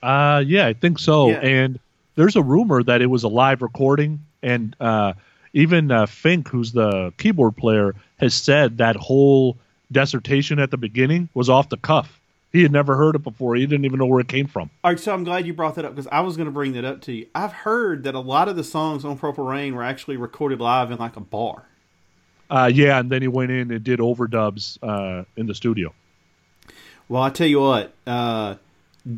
Uh, 0.03 0.43
yeah, 0.47 0.67
I 0.67 0.73
think 0.73 0.99
so. 0.99 1.31
Yeah. 1.31 1.39
And 1.39 1.81
there's 2.17 2.37
a 2.37 2.43
rumor 2.43 2.83
that 2.83 3.03
it 3.03 3.07
was 3.07 3.23
a 3.23 3.29
live 3.29 3.63
recording, 3.63 4.27
and 4.43 4.75
uh, 4.81 5.15
even 5.53 5.91
uh, 5.91 6.07
Fink, 6.07 6.49
who's 6.49 6.73
the 6.73 7.13
keyboard 7.19 7.57
player, 7.57 7.95
has 8.19 8.35
said 8.35 8.79
that 8.79 8.97
whole 8.97 9.59
dissertation 9.93 10.59
at 10.59 10.71
the 10.71 10.77
beginning 10.77 11.29
was 11.35 11.49
off 11.49 11.69
the 11.69 11.77
cuff. 11.77 12.20
He 12.53 12.63
had 12.63 12.73
never 12.73 12.97
heard 12.97 13.15
it 13.15 13.23
before. 13.23 13.55
He 13.55 13.65
didn't 13.65 13.85
even 13.85 13.99
know 13.99 14.07
where 14.07 14.21
it 14.21 14.29
came 14.29 14.47
from. 14.47 14.71
All 14.83 14.91
right, 14.91 14.99
so 14.99 15.15
I'm 15.15 15.23
glad 15.23 15.47
you 15.47 15.55
brought 15.55 15.77
that 15.77 15.85
up 15.85 15.95
because 15.95 16.09
I 16.11 16.21
was 16.21 16.37
going 16.37 16.47
to 16.47 16.53
bring 16.53 16.73
that 16.73 16.85
up 16.85 17.01
to 17.03 17.13
you. 17.13 17.27
I've 17.35 17.53
heard 17.53 18.03
that 18.05 18.15
a 18.15 18.21
lot 18.21 18.49
of 18.49 18.57
the 18.57 18.65
songs 18.65 19.05
on 19.05 19.17
Purple 19.19 19.45
Rain 19.45 19.75
were 19.75 19.85
actually 19.85 20.17
recorded 20.17 20.61
live 20.61 20.91
in 20.91 20.99
like 20.99 21.17
a 21.17 21.21
bar. 21.21 21.65
Uh, 22.51 22.69
yeah, 22.73 22.99
and 22.99 23.09
then 23.11 23.23
he 23.23 23.29
went 23.29 23.53
in 23.53 23.71
and 23.71 23.85
did 23.85 24.01
overdubs 24.01 24.79
uh, 24.83 25.25
in 25.37 25.47
the 25.47 25.55
studio. 25.55 25.95
Well, 27.09 27.23
I 27.23 27.31
tell 27.31 27.47
you 27.47 27.61
what, 27.61 27.95
uh, 28.05 28.57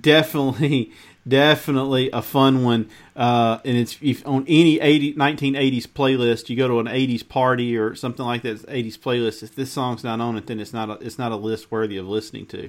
definitely, 0.00 0.92
definitely 1.28 2.10
a 2.10 2.20
fun 2.20 2.62
one. 2.62 2.90
Uh, 3.16 3.60
and 3.64 3.78
it's 3.78 3.96
if 4.02 4.26
on 4.26 4.44
any 4.46 4.78
80, 4.78 5.14
1980s 5.14 5.86
playlist, 5.86 6.50
you 6.50 6.56
go 6.56 6.68
to 6.68 6.80
an 6.80 6.86
80s 6.86 7.26
party 7.26 7.78
or 7.78 7.94
something 7.94 8.26
like 8.26 8.42
that, 8.42 8.66
80s 8.66 8.98
playlist. 8.98 9.42
If 9.42 9.54
this 9.54 9.72
song's 9.72 10.04
not 10.04 10.20
on 10.20 10.36
it, 10.36 10.46
then 10.46 10.60
it's 10.60 10.74
not 10.74 10.90
a, 10.90 10.92
it's 11.04 11.18
not 11.18 11.32
a 11.32 11.36
list 11.36 11.70
worthy 11.70 11.96
of 11.96 12.06
listening 12.06 12.44
to. 12.46 12.68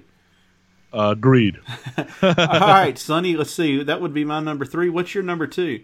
Uh, 0.93 1.09
agreed. 1.11 1.59
All 2.21 2.33
right, 2.37 2.97
Sonny, 2.97 3.35
let's 3.35 3.51
see. 3.51 3.83
That 3.83 3.99
would 3.99 4.13
be 4.13 4.25
my 4.25 4.39
number 4.39 4.63
three. 4.63 4.89
What's 4.89 5.15
your 5.15 5.23
number 5.23 5.47
two? 5.47 5.81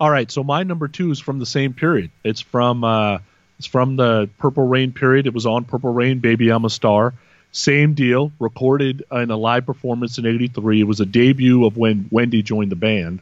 All 0.00 0.10
right, 0.10 0.30
so 0.30 0.42
my 0.42 0.64
number 0.64 0.88
two 0.88 1.10
is 1.12 1.20
from 1.20 1.38
the 1.38 1.46
same 1.46 1.72
period. 1.72 2.10
It's 2.24 2.40
from 2.40 2.82
uh, 2.82 3.18
it's 3.58 3.66
from 3.66 3.96
the 3.96 4.28
Purple 4.38 4.66
Rain 4.66 4.92
period. 4.92 5.26
It 5.26 5.32
was 5.32 5.46
on 5.46 5.64
Purple 5.64 5.92
Rain, 5.92 6.18
Baby 6.18 6.50
I'm 6.50 6.64
a 6.64 6.70
Star. 6.70 7.14
Same 7.52 7.94
deal, 7.94 8.32
recorded 8.38 9.04
in 9.10 9.30
a 9.30 9.36
live 9.36 9.64
performance 9.64 10.18
in 10.18 10.26
'83. 10.26 10.80
It 10.80 10.84
was 10.84 11.00
a 11.00 11.06
debut 11.06 11.64
of 11.64 11.76
when 11.76 12.08
Wendy 12.10 12.42
joined 12.42 12.72
the 12.72 12.76
band, 12.76 13.20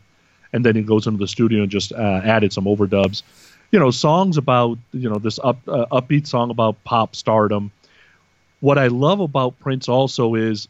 and 0.53 0.65
then 0.65 0.75
he 0.75 0.83
goes 0.83 1.07
into 1.07 1.19
the 1.19 1.29
studio 1.29 1.63
and 1.63 1.71
just 1.71 1.93
uh, 1.93 2.21
added 2.25 2.53
some 2.53 2.65
overdubs. 2.65 3.23
You 3.71 3.79
know, 3.79 3.91
songs 3.91 4.37
about 4.37 4.79
you 4.93 5.09
know 5.09 5.19
this 5.19 5.39
up 5.39 5.59
uh, 5.69 5.87
upbeat 5.93 6.27
song 6.27 6.51
about 6.51 6.83
pop 6.83 7.15
stardom. 7.15 7.71
What 8.61 8.79
I 8.79 8.87
love 8.87 9.21
about 9.21 9.61
Prince 9.61 9.89
also 9.89 10.35
is 10.35 10.67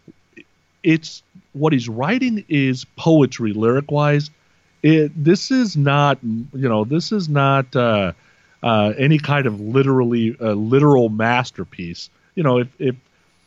it's 0.84 1.24
what 1.52 1.72
he's 1.72 1.88
writing 1.88 2.44
is 2.48 2.84
poetry 2.96 3.52
lyric 3.52 3.90
wise 3.90 4.30
it 4.84 5.12
this 5.24 5.50
is 5.50 5.76
not 5.76 6.18
you 6.22 6.68
know 6.68 6.84
this 6.84 7.10
is 7.10 7.28
not 7.28 7.74
uh, 7.74 8.12
uh, 8.62 8.92
any 8.98 9.18
kind 9.18 9.46
of 9.46 9.60
literally 9.60 10.36
uh, 10.40 10.52
literal 10.52 11.08
masterpiece. 11.08 12.10
You 12.34 12.42
know, 12.42 12.58
if 12.58 12.68
if 12.78 12.94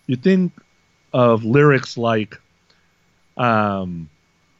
you 0.07 0.15
think 0.15 0.51
of 1.13 1.43
lyrics 1.45 1.97
like, 1.97 2.39
um, 3.37 4.09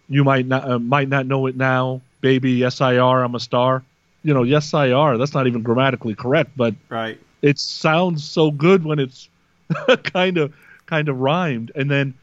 you 0.10 0.24
might 0.24 0.46
not 0.46 0.70
uh, 0.70 0.80
might 0.80 1.10
not 1.10 1.26
know 1.26 1.48
it 1.48 1.56
now, 1.56 2.02
baby. 2.22 2.52
Yes, 2.54 2.82
I 2.82 2.98
are. 2.98 3.24
I'm 3.24 3.36
a 3.36 3.40
star. 3.40 3.84
You 4.24 4.34
know, 4.34 4.44
yes, 4.44 4.74
I 4.74 4.92
are. 4.92 5.18
That's 5.18 5.34
not 5.34 5.48
even 5.48 5.64
grammatically 5.64 6.16
correct, 6.16 6.52
but 6.56 6.76
Right. 6.90 7.20
it 7.42 7.60
sounds 7.60 8.24
so 8.24 8.52
good 8.52 8.84
when 8.84 9.00
it's 9.00 9.30
kind 10.04 10.38
of 10.38 10.54
kind 10.86 11.10
of 11.10 11.20
rhymed 11.20 11.72
and 11.76 11.90
then 11.90 12.14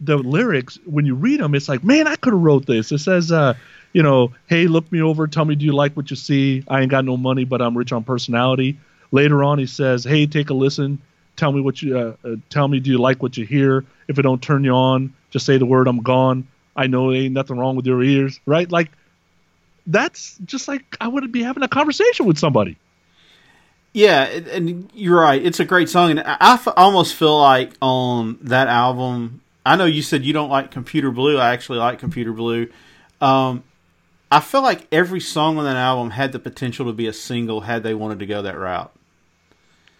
the 0.00 0.16
lyrics 0.16 0.78
when 0.86 1.04
you 1.04 1.14
read 1.14 1.40
them 1.40 1.54
it's 1.54 1.68
like 1.68 1.84
man 1.84 2.06
i 2.06 2.16
could 2.16 2.32
have 2.32 2.42
wrote 2.42 2.66
this. 2.66 2.90
It 2.90 2.98
says 2.98 3.30
uh 3.30 3.54
you 3.92 4.02
know 4.02 4.32
hey 4.46 4.66
look 4.66 4.90
me 4.90 5.02
over 5.02 5.26
tell 5.26 5.44
me 5.44 5.54
do 5.54 5.64
you 5.64 5.72
like 5.72 5.96
what 5.96 6.10
you 6.10 6.16
see? 6.16 6.64
I 6.68 6.80
ain't 6.80 6.90
got 6.90 7.04
no 7.04 7.16
money 7.16 7.44
but 7.44 7.60
i'm 7.60 7.76
rich 7.76 7.92
on 7.92 8.04
personality. 8.04 8.78
Later 9.12 9.44
on 9.44 9.58
he 9.58 9.66
says 9.66 10.04
hey 10.04 10.26
take 10.26 10.50
a 10.50 10.54
listen 10.54 11.00
tell 11.36 11.52
me 11.52 11.60
what 11.60 11.80
you 11.82 11.98
uh, 11.98 12.14
uh, 12.24 12.36
tell 12.50 12.68
me 12.68 12.80
do 12.80 12.90
you 12.90 12.98
like 12.98 13.22
what 13.22 13.36
you 13.36 13.44
hear? 13.46 13.84
If 14.08 14.18
it 14.18 14.22
don't 14.22 14.42
turn 14.42 14.64
you 14.64 14.72
on 14.72 15.12
just 15.30 15.46
say 15.46 15.58
the 15.58 15.66
word 15.66 15.86
i'm 15.86 16.00
gone. 16.02 16.46
I 16.76 16.86
know 16.86 17.12
ain't 17.12 17.34
nothing 17.34 17.58
wrong 17.58 17.76
with 17.76 17.86
your 17.86 18.02
ears 18.02 18.40
right? 18.46 18.70
Like 18.70 18.90
that's 19.86 20.38
just 20.44 20.68
like 20.68 20.96
i 21.00 21.08
wouldn't 21.08 21.32
be 21.32 21.42
having 21.42 21.62
a 21.62 21.68
conversation 21.68 22.26
with 22.26 22.38
somebody. 22.38 22.76
Yeah, 23.92 24.22
and- 24.22 24.88
you're 24.94 25.20
right. 25.20 25.44
It's 25.44 25.58
a 25.58 25.64
great 25.64 25.88
song, 25.88 26.12
and 26.12 26.22
I 26.24 26.58
almost 26.76 27.14
feel 27.14 27.38
like 27.40 27.72
on 27.82 28.38
that 28.42 28.68
album. 28.68 29.40
I 29.64 29.76
know 29.76 29.84
you 29.84 30.02
said 30.02 30.24
you 30.24 30.32
don't 30.32 30.48
like 30.50 30.70
Computer 30.70 31.10
Blue. 31.10 31.38
I 31.38 31.52
actually 31.52 31.78
like 31.78 31.98
Computer 31.98 32.32
Blue. 32.32 32.68
Um, 33.20 33.62
I 34.32 34.40
feel 34.40 34.62
like 34.62 34.86
every 34.92 35.20
song 35.20 35.58
on 35.58 35.64
that 35.64 35.76
album 35.76 36.10
had 36.10 36.32
the 36.32 36.38
potential 36.38 36.86
to 36.86 36.92
be 36.92 37.06
a 37.06 37.12
single 37.12 37.62
had 37.62 37.82
they 37.82 37.94
wanted 37.94 38.20
to 38.20 38.26
go 38.26 38.42
that 38.42 38.56
route. 38.58 38.92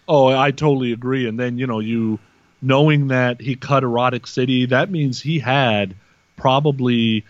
Oh, 0.07 0.27
I 0.27 0.51
totally 0.51 0.91
agree. 0.91 1.27
And 1.27 1.39
then, 1.39 1.57
you 1.57 1.67
know, 1.67 1.79
you 1.79 2.19
knowing 2.61 3.07
that 3.09 3.39
he 3.41 3.55
cut 3.55 3.83
Erotic 3.83 4.25
City, 4.27 4.65
that 4.67 4.89
means 4.89 5.21
he 5.21 5.39
had 5.39 5.95
probably 6.37 7.23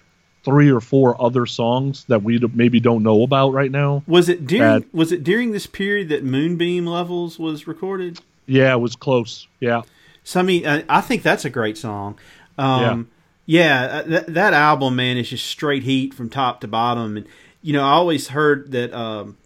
three 0.44 0.72
or 0.72 0.80
four 0.82 1.22
other 1.22 1.46
songs 1.46 2.06
that 2.06 2.24
we 2.24 2.40
maybe 2.54 2.80
don't 2.80 3.04
know 3.04 3.22
about 3.24 3.54
right 3.54 3.70
now. 3.72 4.04
Was 4.08 4.30
it 4.30 4.48
during 4.48 4.64
That- 4.82 4.94
Was 4.94 5.12
it 5.12 5.24
during 5.24 5.52
this 5.52 5.68
period 5.68 6.10
that 6.10 6.24
Moonbeam 6.24 6.88
Levels 6.88 7.38
was 7.38 7.68
recorded? 7.68 8.20
Yeah, 8.48 8.74
it 8.74 8.80
was 8.80 8.96
close. 8.96 9.48
Yeah. 9.60 9.82
So 10.24 10.40
I 10.40 10.44
mean, 10.44 10.66
I, 10.68 10.84
I 10.88 11.02
think 11.02 11.24
that's 11.24 11.46
a 11.46 11.50
great 11.50 11.78
song. 11.78 12.18
Um, 12.58 13.10
yeah, 13.46 13.84
uh, 13.84 14.02
that 14.04 14.34
that 14.34 14.54
album, 14.54 14.96
man, 14.96 15.18
is 15.18 15.30
just 15.30 15.46
straight 15.46 15.84
heat 15.84 16.14
from 16.14 16.30
top 16.30 16.62
to 16.62 16.68
bottom. 16.68 17.18
And 17.18 17.28
you 17.62 17.74
know, 17.74 17.84
I 17.84 17.92
always 17.92 18.30
heard 18.30 18.72
that 18.72 18.94
um, 18.94 19.38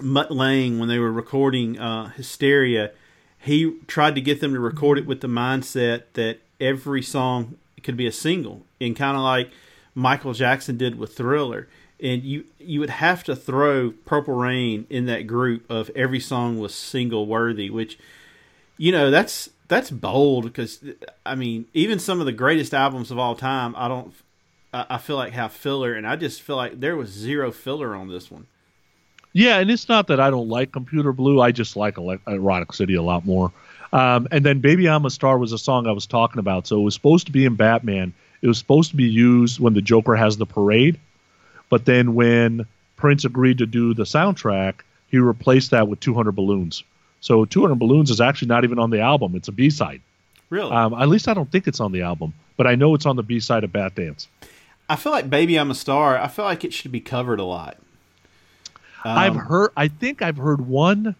Mutt 0.00 0.30
Lange, 0.30 0.78
when 0.78 0.88
they 0.88 0.98
were 0.98 1.12
recording 1.12 1.78
uh, 1.78 2.10
Hysteria, 2.10 2.92
he 3.40 3.78
tried 3.86 4.14
to 4.14 4.20
get 4.20 4.40
them 4.40 4.52
to 4.54 4.60
record 4.60 4.98
it 4.98 5.06
with 5.06 5.20
the 5.20 5.28
mindset 5.28 6.02
that 6.12 6.38
every 6.60 7.02
song 7.02 7.56
could 7.82 7.96
be 7.96 8.06
a 8.06 8.12
single, 8.12 8.62
and 8.80 8.94
kind 8.94 9.16
of 9.16 9.22
like 9.22 9.50
Michael 9.94 10.32
Jackson 10.32 10.76
did 10.76 10.98
with 10.98 11.16
Thriller. 11.16 11.68
And 11.98 12.22
you 12.22 12.44
you 12.58 12.80
would 12.80 12.90
have 12.90 13.24
to 13.24 13.34
throw 13.34 13.92
Purple 14.04 14.34
Rain 14.34 14.86
in 14.90 15.06
that 15.06 15.26
group 15.26 15.64
of 15.70 15.90
every 15.96 16.20
song 16.20 16.58
was 16.58 16.74
single 16.74 17.26
worthy, 17.26 17.70
which 17.70 17.98
you 18.76 18.92
know 18.92 19.10
that's 19.10 19.48
That's 19.68 19.90
bold 19.90 20.44
because 20.44 20.84
I 21.24 21.34
mean, 21.34 21.66
even 21.74 21.98
some 21.98 22.20
of 22.20 22.26
the 22.26 22.32
greatest 22.32 22.74
albums 22.74 23.10
of 23.10 23.18
all 23.18 23.34
time, 23.34 23.74
I 23.76 23.88
don't. 23.88 24.12
I 24.72 24.98
feel 24.98 25.16
like 25.16 25.32
have 25.32 25.52
filler, 25.52 25.94
and 25.94 26.06
I 26.06 26.16
just 26.16 26.42
feel 26.42 26.56
like 26.56 26.78
there 26.80 26.96
was 26.96 27.08
zero 27.08 27.50
filler 27.50 27.94
on 27.94 28.08
this 28.08 28.30
one. 28.30 28.46
Yeah, 29.32 29.58
and 29.58 29.70
it's 29.70 29.88
not 29.88 30.06
that 30.08 30.20
I 30.20 30.30
don't 30.30 30.48
like 30.48 30.72
Computer 30.72 31.12
Blue. 31.12 31.40
I 31.40 31.52
just 31.52 31.76
like 31.76 31.96
Erotic 32.26 32.72
City 32.72 32.94
a 32.94 33.02
lot 33.02 33.24
more. 33.24 33.52
Um, 33.92 34.26
and 34.30 34.44
then 34.44 34.60
Baby 34.60 34.88
I'm 34.88 35.04
a 35.04 35.10
Star 35.10 35.38
was 35.38 35.52
a 35.52 35.58
song 35.58 35.86
I 35.86 35.92
was 35.92 36.06
talking 36.06 36.38
about. 36.38 36.66
So 36.66 36.80
it 36.80 36.82
was 36.82 36.94
supposed 36.94 37.26
to 37.26 37.32
be 37.32 37.44
in 37.44 37.54
Batman. 37.54 38.12
It 38.42 38.48
was 38.48 38.58
supposed 38.58 38.90
to 38.90 38.96
be 38.96 39.04
used 39.04 39.60
when 39.60 39.74
the 39.74 39.82
Joker 39.82 40.16
has 40.16 40.36
the 40.36 40.46
parade. 40.46 40.98
But 41.68 41.84
then 41.84 42.14
when 42.14 42.66
Prince 42.96 43.24
agreed 43.24 43.58
to 43.58 43.66
do 43.66 43.94
the 43.94 44.04
soundtrack, 44.04 44.80
he 45.08 45.18
replaced 45.18 45.70
that 45.70 45.88
with 45.88 46.00
200 46.00 46.32
Balloons. 46.32 46.82
So 47.26 47.44
200 47.44 47.74
Balloons 47.74 48.12
is 48.12 48.20
actually 48.20 48.46
not 48.46 48.62
even 48.62 48.78
on 48.78 48.90
the 48.90 49.00
album. 49.00 49.34
It's 49.34 49.48
a 49.48 49.52
B 49.52 49.68
side. 49.68 50.00
Really, 50.48 50.70
Um, 50.70 50.94
at 50.94 51.08
least 51.08 51.26
I 51.26 51.34
don't 51.34 51.50
think 51.50 51.66
it's 51.66 51.80
on 51.80 51.90
the 51.90 52.02
album, 52.02 52.34
but 52.56 52.68
I 52.68 52.76
know 52.76 52.94
it's 52.94 53.04
on 53.04 53.16
the 53.16 53.24
B 53.24 53.40
side 53.40 53.64
of 53.64 53.72
Bat 53.72 53.96
Dance. 53.96 54.28
I 54.88 54.94
feel 54.94 55.10
like 55.10 55.28
"Baby 55.28 55.58
I'm 55.58 55.72
a 55.72 55.74
Star." 55.74 56.16
I 56.16 56.28
feel 56.28 56.44
like 56.44 56.62
it 56.62 56.72
should 56.72 56.92
be 56.92 57.00
covered 57.00 57.40
a 57.40 57.44
lot. 57.44 57.78
Um, 59.04 59.18
I've 59.18 59.34
heard. 59.34 59.72
I 59.76 59.88
think 59.88 60.22
I've 60.22 60.36
heard 60.36 60.68
one 60.68 61.16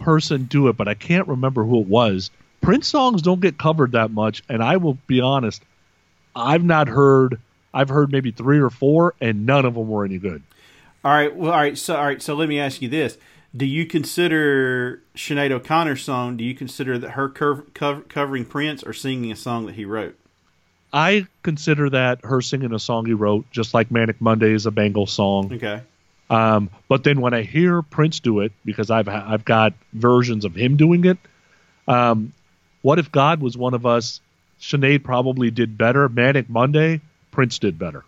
person 0.00 0.46
do 0.46 0.66
it, 0.66 0.76
but 0.76 0.88
I 0.88 0.94
can't 0.94 1.28
remember 1.28 1.62
who 1.62 1.82
it 1.82 1.86
was. 1.86 2.32
Prince 2.60 2.88
songs 2.88 3.22
don't 3.22 3.40
get 3.40 3.58
covered 3.58 3.92
that 3.92 4.10
much, 4.10 4.42
and 4.48 4.60
I 4.60 4.78
will 4.78 4.98
be 5.06 5.20
honest. 5.20 5.62
I've 6.34 6.64
not 6.64 6.88
heard. 6.88 7.38
I've 7.72 7.90
heard 7.90 8.10
maybe 8.10 8.32
three 8.32 8.58
or 8.58 8.70
four, 8.70 9.14
and 9.20 9.46
none 9.46 9.64
of 9.64 9.74
them 9.74 9.88
were 9.88 10.04
any 10.04 10.18
good. 10.18 10.42
All 11.04 11.12
right. 11.12 11.32
Well, 11.32 11.52
all 11.52 11.58
right. 11.58 11.78
So, 11.78 11.94
all 11.94 12.06
right. 12.06 12.20
So, 12.20 12.34
let 12.34 12.48
me 12.48 12.58
ask 12.58 12.82
you 12.82 12.88
this: 12.88 13.16
Do 13.56 13.64
you 13.64 13.86
consider 13.86 15.02
Sinead 15.16 15.50
O'Connor's 15.50 16.02
song? 16.02 16.36
Do 16.36 16.44
you 16.44 16.54
consider 16.54 16.98
that 16.98 17.10
her 17.12 17.28
cov- 17.28 17.72
cov- 17.74 18.08
covering 18.08 18.44
Prince 18.44 18.82
or 18.82 18.92
singing 18.92 19.32
a 19.32 19.36
song 19.36 19.66
that 19.66 19.74
he 19.74 19.84
wrote? 19.84 20.18
I 20.92 21.26
consider 21.42 21.90
that 21.90 22.24
her 22.24 22.40
singing 22.40 22.72
a 22.72 22.78
song 22.78 23.06
he 23.06 23.12
wrote, 23.12 23.50
just 23.50 23.74
like 23.74 23.90
Manic 23.90 24.20
Monday 24.20 24.52
is 24.52 24.66
a 24.66 24.70
Bangles 24.70 25.12
song. 25.12 25.52
Okay. 25.52 25.82
Um, 26.30 26.70
but 26.88 27.04
then 27.04 27.20
when 27.20 27.32
I 27.34 27.42
hear 27.42 27.82
Prince 27.82 28.20
do 28.20 28.40
it, 28.40 28.52
because 28.64 28.90
I've 28.90 29.08
I've 29.08 29.44
got 29.44 29.72
versions 29.92 30.44
of 30.44 30.54
him 30.54 30.76
doing 30.76 31.04
it. 31.04 31.18
Um, 31.86 32.32
what 32.82 32.98
if 32.98 33.10
God 33.10 33.40
was 33.40 33.56
one 33.56 33.74
of 33.74 33.86
us? 33.86 34.20
Sinead 34.60 35.04
probably 35.04 35.50
did 35.50 35.78
better. 35.78 36.08
Manic 36.08 36.50
Monday, 36.50 37.00
Prince 37.30 37.58
did 37.58 37.78
better. 37.78 38.04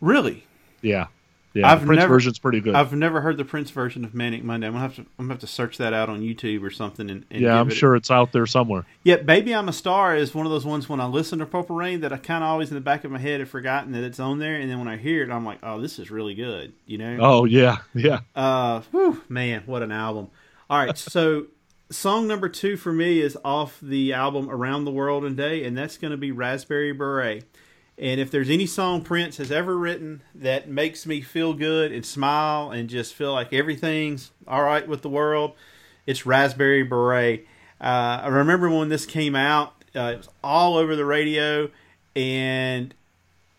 Really? 0.00 0.44
Yeah, 0.82 1.06
yeah. 1.54 1.70
I've 1.70 1.80
the 1.80 1.86
Prince 1.86 2.00
never- 2.00 2.14
version's 2.14 2.38
pretty 2.38 2.60
good. 2.60 2.74
I've 2.74 2.92
never 2.92 3.20
heard 3.20 3.36
the 3.36 3.44
Prince 3.44 3.70
version 3.70 4.04
of 4.04 4.14
Manic 4.14 4.42
Monday. 4.44 4.66
I'm 4.66 4.72
gonna 4.72 4.82
have 4.82 4.94
to. 4.96 5.00
I'm 5.02 5.08
gonna 5.26 5.34
have 5.34 5.40
to 5.40 5.46
search 5.46 5.78
that 5.78 5.92
out 5.92 6.08
on 6.08 6.20
YouTube 6.20 6.62
or 6.62 6.70
something. 6.70 7.10
And, 7.10 7.24
and 7.30 7.40
yeah, 7.42 7.58
I'm 7.60 7.68
it- 7.68 7.74
sure 7.74 7.94
it's 7.96 8.10
out 8.10 8.32
there 8.32 8.46
somewhere. 8.46 8.84
Yeah, 9.04 9.16
"Baby 9.16 9.54
I'm 9.54 9.68
a 9.68 9.72
Star" 9.72 10.16
is 10.16 10.34
one 10.34 10.46
of 10.46 10.52
those 10.52 10.64
ones 10.64 10.88
when 10.88 11.00
I 11.00 11.06
listen 11.06 11.38
to 11.40 11.46
Purple 11.46 11.76
Rain 11.76 12.00
that 12.00 12.12
I 12.12 12.16
kind 12.16 12.42
of 12.44 12.48
always 12.50 12.70
in 12.70 12.74
the 12.74 12.80
back 12.80 13.04
of 13.04 13.10
my 13.10 13.18
head 13.18 13.40
have 13.40 13.48
forgotten 13.48 13.92
that 13.92 14.04
it's 14.04 14.20
on 14.20 14.38
there, 14.38 14.56
and 14.56 14.70
then 14.70 14.78
when 14.78 14.88
I 14.88 14.96
hear 14.96 15.22
it, 15.22 15.30
I'm 15.30 15.44
like, 15.44 15.58
"Oh, 15.62 15.80
this 15.80 15.98
is 15.98 16.10
really 16.10 16.34
good," 16.34 16.72
you 16.86 16.98
know. 16.98 17.18
Oh 17.20 17.44
yeah, 17.44 17.78
yeah. 17.94 18.20
Uh, 18.34 18.80
whew, 18.90 19.20
man, 19.28 19.62
what 19.66 19.82
an 19.82 19.92
album! 19.92 20.28
All 20.70 20.78
right, 20.84 20.96
so 20.96 21.46
song 21.90 22.26
number 22.26 22.48
two 22.48 22.76
for 22.78 22.92
me 22.92 23.20
is 23.20 23.36
off 23.44 23.78
the 23.82 24.14
album 24.14 24.48
"Around 24.48 24.84
the 24.86 24.90
World 24.90 25.24
in 25.24 25.34
Day," 25.36 25.64
and 25.64 25.76
that's 25.76 25.98
going 25.98 26.12
to 26.12 26.16
be 26.16 26.32
"Raspberry 26.32 26.92
Beret." 26.92 27.44
And 27.98 28.20
if 28.20 28.30
there's 28.30 28.50
any 28.50 28.66
song 28.66 29.02
Prince 29.02 29.36
has 29.36 29.52
ever 29.52 29.76
written 29.76 30.22
that 30.34 30.68
makes 30.68 31.06
me 31.06 31.20
feel 31.20 31.52
good 31.52 31.92
and 31.92 32.04
smile 32.04 32.70
and 32.70 32.88
just 32.88 33.14
feel 33.14 33.32
like 33.32 33.52
everything's 33.52 34.30
all 34.48 34.62
right 34.62 34.86
with 34.88 35.02
the 35.02 35.10
world, 35.10 35.52
it's 36.06 36.24
Raspberry 36.26 36.82
Beret. 36.82 37.46
Uh, 37.80 38.20
I 38.24 38.28
remember 38.28 38.70
when 38.70 38.88
this 38.88 39.06
came 39.06 39.36
out, 39.36 39.74
uh, 39.94 40.12
it 40.14 40.16
was 40.18 40.28
all 40.42 40.76
over 40.76 40.96
the 40.96 41.04
radio, 41.04 41.70
and 42.16 42.94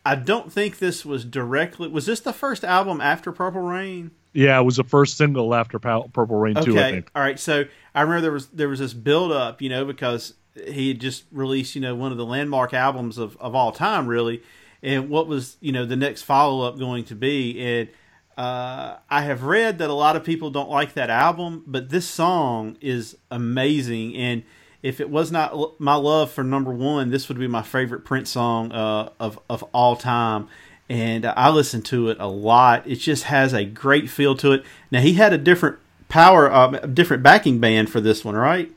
I 0.05 0.15
don't 0.15 0.51
think 0.51 0.79
this 0.79 1.05
was 1.05 1.23
directly. 1.25 1.87
Was 1.89 2.05
this 2.05 2.19
the 2.19 2.33
first 2.33 2.63
album 2.63 3.01
after 3.01 3.31
Purple 3.31 3.61
Rain? 3.61 4.11
Yeah, 4.33 4.59
it 4.59 4.63
was 4.63 4.77
the 4.77 4.83
first 4.83 5.15
single 5.17 5.53
after 5.53 5.77
Purple 5.77 6.37
Rain 6.39 6.57
Okay, 6.57 6.65
too. 6.65 6.79
I 6.79 6.91
think. 6.91 7.11
all 7.15 7.21
right. 7.21 7.39
So 7.39 7.65
I 7.93 8.01
remember 8.01 8.21
there 8.21 8.31
was 8.31 8.47
there 8.47 8.67
was 8.69 8.79
this 8.79 8.93
build 8.93 9.31
up, 9.31 9.61
you 9.61 9.69
know, 9.69 9.85
because 9.85 10.33
he 10.55 10.89
had 10.89 10.99
just 10.99 11.25
released, 11.31 11.75
you 11.75 11.81
know, 11.81 11.95
one 11.95 12.11
of 12.11 12.17
the 12.17 12.25
landmark 12.25 12.73
albums 12.73 13.17
of, 13.17 13.37
of 13.37 13.55
all 13.55 13.71
time, 13.71 14.07
really. 14.07 14.43
And 14.81 15.09
what 15.09 15.27
was, 15.27 15.57
you 15.61 15.71
know, 15.71 15.85
the 15.85 15.95
next 15.95 16.23
follow 16.23 16.67
up 16.67 16.77
going 16.77 17.05
to 17.05 17.15
be? 17.15 17.59
And 17.59 17.89
uh, 18.37 18.97
I 19.09 19.21
have 19.21 19.43
read 19.43 19.77
that 19.77 19.89
a 19.89 19.93
lot 19.93 20.15
of 20.15 20.23
people 20.23 20.49
don't 20.49 20.69
like 20.69 20.93
that 20.93 21.09
album, 21.09 21.63
but 21.65 21.89
this 21.89 22.07
song 22.07 22.77
is 22.81 23.15
amazing. 23.31 24.15
And 24.15 24.43
if 24.81 24.99
it 24.99 25.09
was 25.09 25.31
not 25.31 25.53
l- 25.53 25.75
my 25.79 25.95
love 25.95 26.31
for 26.31 26.43
number 26.43 26.71
one, 26.71 27.11
this 27.11 27.29
would 27.29 27.39
be 27.39 27.47
my 27.47 27.61
favorite 27.61 28.03
Prince 28.03 28.31
song 28.31 28.71
uh, 28.71 29.09
of 29.19 29.39
of 29.49 29.63
all 29.73 29.95
time. 29.95 30.47
And 30.89 31.25
I 31.25 31.49
listen 31.49 31.81
to 31.83 32.09
it 32.09 32.17
a 32.19 32.27
lot. 32.27 32.85
It 32.85 32.97
just 32.97 33.23
has 33.23 33.53
a 33.53 33.63
great 33.63 34.09
feel 34.09 34.35
to 34.37 34.51
it. 34.51 34.65
Now 34.91 34.99
he 34.99 35.13
had 35.13 35.31
a 35.31 35.37
different 35.37 35.77
power, 36.09 36.51
uh, 36.51 36.79
a 36.83 36.87
different 36.87 37.23
backing 37.23 37.59
band 37.59 37.89
for 37.89 38.01
this 38.01 38.25
one, 38.25 38.35
right? 38.35 38.71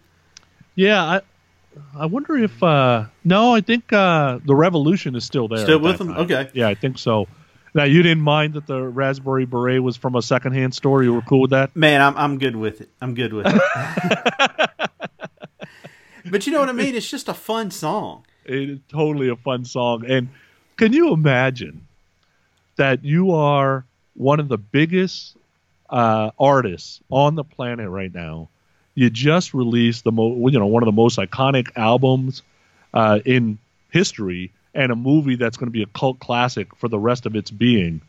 Yeah, 0.76 1.20
I 1.94 2.06
wonder 2.06 2.36
if 2.36 2.62
uh 2.62 3.06
no, 3.24 3.54
I 3.54 3.60
think 3.60 3.92
uh 3.92 4.38
the 4.44 4.54
Revolution 4.54 5.14
is 5.14 5.24
still 5.24 5.48
there. 5.48 5.58
Still 5.58 5.80
with 5.80 5.98
them? 5.98 6.08
time. 6.08 6.18
Okay. 6.18 6.50
Yeah, 6.52 6.68
I 6.68 6.74
think 6.74 6.98
so. 6.98 7.26
Now 7.74 7.84
you 7.84 8.02
didn't 8.02 8.22
mind 8.22 8.54
that 8.54 8.66
the 8.66 8.82
Raspberry 8.82 9.44
Beret 9.44 9.82
was 9.82 9.96
from 9.96 10.14
a 10.14 10.22
secondhand 10.22 10.74
store. 10.74 11.02
You 11.02 11.12
were 11.12 11.22
cool 11.22 11.42
with 11.42 11.50
that. 11.50 11.76
Man, 11.76 12.00
I'm 12.00 12.16
I'm 12.16 12.38
good 12.38 12.56
with 12.56 12.80
it. 12.80 12.88
I'm 13.00 13.14
good 13.14 13.32
with 13.32 13.46
it. 13.48 14.70
but 16.30 16.46
you 16.46 16.52
know 16.52 16.60
what 16.60 16.68
I 16.68 16.72
mean? 16.72 16.94
It's 16.94 17.10
just 17.10 17.28
a 17.28 17.34
fun 17.34 17.70
song. 17.70 18.24
It 18.44 18.70
is 18.70 18.78
totally 18.88 19.28
a 19.28 19.36
fun 19.36 19.64
song. 19.64 20.04
And 20.06 20.28
can 20.76 20.92
you 20.92 21.12
imagine 21.12 21.86
that 22.76 23.04
you 23.04 23.32
are 23.32 23.84
one 24.14 24.40
of 24.40 24.48
the 24.48 24.58
biggest 24.58 25.36
uh, 25.90 26.30
artists 26.38 27.00
on 27.10 27.34
the 27.34 27.44
planet 27.44 27.88
right 27.88 28.12
now? 28.12 28.48
You 28.96 29.08
just 29.10 29.54
released 29.54 30.02
the 30.02 30.10
mo- 30.10 30.48
you 30.48 30.58
know 30.58 30.66
one 30.66 30.82
of 30.82 30.86
the 30.86 30.92
most 30.92 31.18
iconic 31.18 31.70
albums 31.76 32.42
uh, 32.92 33.20
in 33.24 33.58
history, 33.90 34.50
and 34.74 34.90
a 34.90 34.96
movie 34.96 35.36
that's 35.36 35.56
going 35.56 35.68
to 35.68 35.72
be 35.72 35.82
a 35.82 35.86
cult 35.86 36.18
classic 36.18 36.74
for 36.76 36.88
the 36.88 36.98
rest 36.98 37.26
of 37.26 37.36
its 37.36 37.52
being. 37.52 38.00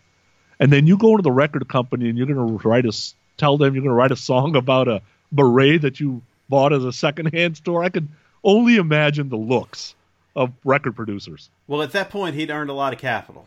And 0.60 0.74
then 0.74 0.88
you 0.88 0.98
go 0.98 1.16
to 1.16 1.22
the 1.22 1.32
record 1.32 1.68
company 1.68 2.10
and 2.10 2.18
you're 2.18 2.26
going 2.26 2.58
to 2.58 2.68
write 2.68 2.86
a 2.86 2.92
tell 3.38 3.58
them 3.58 3.76
you're 3.76 3.84
going 3.84 3.92
to 3.92 3.98
write 3.98 4.12
a 4.12 4.16
song 4.16 4.56
about 4.56 4.88
a 4.88 5.02
beret 5.32 5.84
that 5.84 6.00
you 6.00 6.24
bought 6.50 6.74
as 6.74 6.84
a 6.84 6.92
secondhand 6.92 7.58
store. 7.58 7.84
I 7.84 7.90
could 7.90 8.08
only 8.44 8.78
imagine 8.78 9.30
the 9.30 9.38
looks 9.38 9.94
of 10.36 10.52
record 10.64 10.96
producers. 10.96 11.50
Well, 11.68 11.82
at 11.82 11.92
that 11.92 12.10
point, 12.10 12.36
he'd 12.36 12.50
earned 12.50 12.70
a 12.70 12.74
lot 12.74 12.94
of 12.94 13.00
capital. 13.00 13.46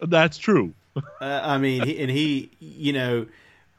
That's 0.00 0.38
true. 0.38 0.72
Uh, 0.96 1.02
I 1.20 1.58
mean, 1.58 1.84
he, 1.84 1.98
and 2.00 2.10
he, 2.10 2.50
you 2.58 2.92
know, 2.92 3.26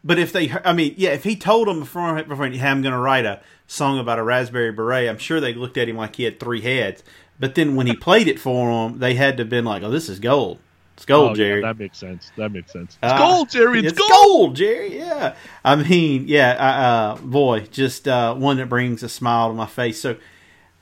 but 0.03 0.17
if 0.19 0.31
they, 0.31 0.51
I 0.63 0.73
mean, 0.73 0.93
yeah, 0.97 1.09
if 1.11 1.23
he 1.23 1.35
told 1.35 1.67
them 1.67 1.79
before, 1.81 2.21
before 2.23 2.47
hey, 2.47 2.67
I'm 2.67 2.81
going 2.81 2.93
to 2.93 2.99
write 2.99 3.25
a 3.25 3.41
song 3.67 3.99
about 3.99 4.19
a 4.19 4.23
raspberry 4.23 4.71
beret, 4.71 5.09
I'm 5.09 5.17
sure 5.17 5.39
they 5.39 5.53
looked 5.53 5.77
at 5.77 5.89
him 5.89 5.97
like 5.97 6.15
he 6.15 6.23
had 6.23 6.39
three 6.39 6.61
heads. 6.61 7.03
But 7.39 7.55
then 7.55 7.75
when 7.75 7.87
he 7.87 7.95
played 8.07 8.27
it 8.27 8.39
for 8.39 8.69
them, 8.89 8.99
they 8.99 9.13
had 9.15 9.37
to 9.37 9.41
have 9.43 9.49
been 9.49 9.65
like, 9.65 9.83
"Oh, 9.83 9.89
this 9.91 10.09
is 10.09 10.19
gold. 10.19 10.59
It's 10.95 11.05
gold, 11.05 11.29
Oh, 11.29 11.31
yeah, 11.31 11.35
Jerry. 11.35 11.61
that 11.61 11.79
makes 11.79 11.97
sense. 11.97 12.29
That 12.35 12.51
makes 12.51 12.73
sense. 12.73 12.97
It's 13.01 13.13
Uh, 13.13 13.17
gold, 13.17 13.49
Jerry. 13.49 13.79
It's, 13.79 13.89
it's 13.93 13.97
gold. 13.97 14.11
gold, 14.11 14.55
Jerry. 14.57 14.97
Yeah. 14.97 15.35
I 15.63 15.75
mean, 15.77 16.27
yeah. 16.27 16.57
Uh, 16.59 16.63
uh, 16.63 17.21
boy, 17.25 17.61
just 17.71 18.05
uh, 18.07 18.35
one 18.35 18.57
that 18.57 18.67
brings 18.67 19.01
a 19.01 19.07
smile 19.07 19.47
to 19.47 19.53
my 19.53 19.65
face. 19.65 20.01
So, 20.01 20.17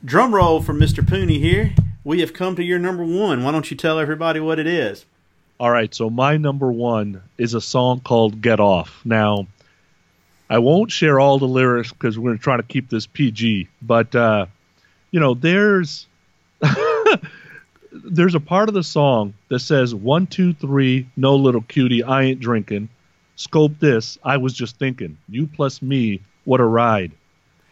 drum 0.03 0.34
roll 0.34 0.61
for 0.63 0.74
Mr. 0.74 1.03
Pooney 1.05 1.39
here. 1.39 1.74
We 2.03 2.22
have 2.22 2.34
come 2.34 2.55
to 2.55 2.63
your 2.63 2.80
number 2.80 3.03
one. 3.05 3.43
Why 3.43 3.51
don't 3.51 3.70
you 3.70 3.78
tell 3.78 3.99
everybody 3.99 4.39
what 4.39 4.57
it 4.57 4.65
is? 4.65 5.05
All 5.59 5.71
right, 5.71 5.93
so 5.93 6.09
my 6.09 6.37
number 6.37 6.71
one 6.71 7.23
is 7.39 7.55
a 7.55 7.61
song 7.61 7.99
called 8.01 8.41
Get 8.41 8.59
Off. 8.59 9.01
Now, 9.03 9.47
I 10.51 10.59
won't 10.59 10.91
share 10.91 11.19
all 11.19 11.39
the 11.39 11.47
lyrics 11.47 11.91
because 11.91 12.17
we're 12.19 12.29
going 12.29 12.37
to 12.37 12.43
try 12.43 12.57
to 12.57 12.63
keep 12.63 12.89
this 12.89 13.07
PG, 13.07 13.67
but, 13.81 14.13
uh, 14.15 14.45
you 15.11 15.19
know, 15.19 15.33
there's. 15.33 16.07
there's 17.91 18.35
a 18.35 18.39
part 18.39 18.69
of 18.69 18.75
the 18.75 18.83
song 18.83 19.33
that 19.49 19.59
says 19.59 19.95
one 19.95 20.27
two 20.27 20.53
three 20.53 21.07
no 21.15 21.35
little 21.35 21.61
cutie 21.61 22.03
i 22.03 22.23
ain't 22.23 22.39
drinking 22.39 22.89
scope 23.35 23.71
this 23.79 24.17
i 24.23 24.35
was 24.35 24.53
just 24.53 24.77
thinking 24.77 25.17
you 25.29 25.47
plus 25.47 25.81
me 25.81 26.19
what 26.43 26.59
a 26.59 26.65
ride 26.65 27.11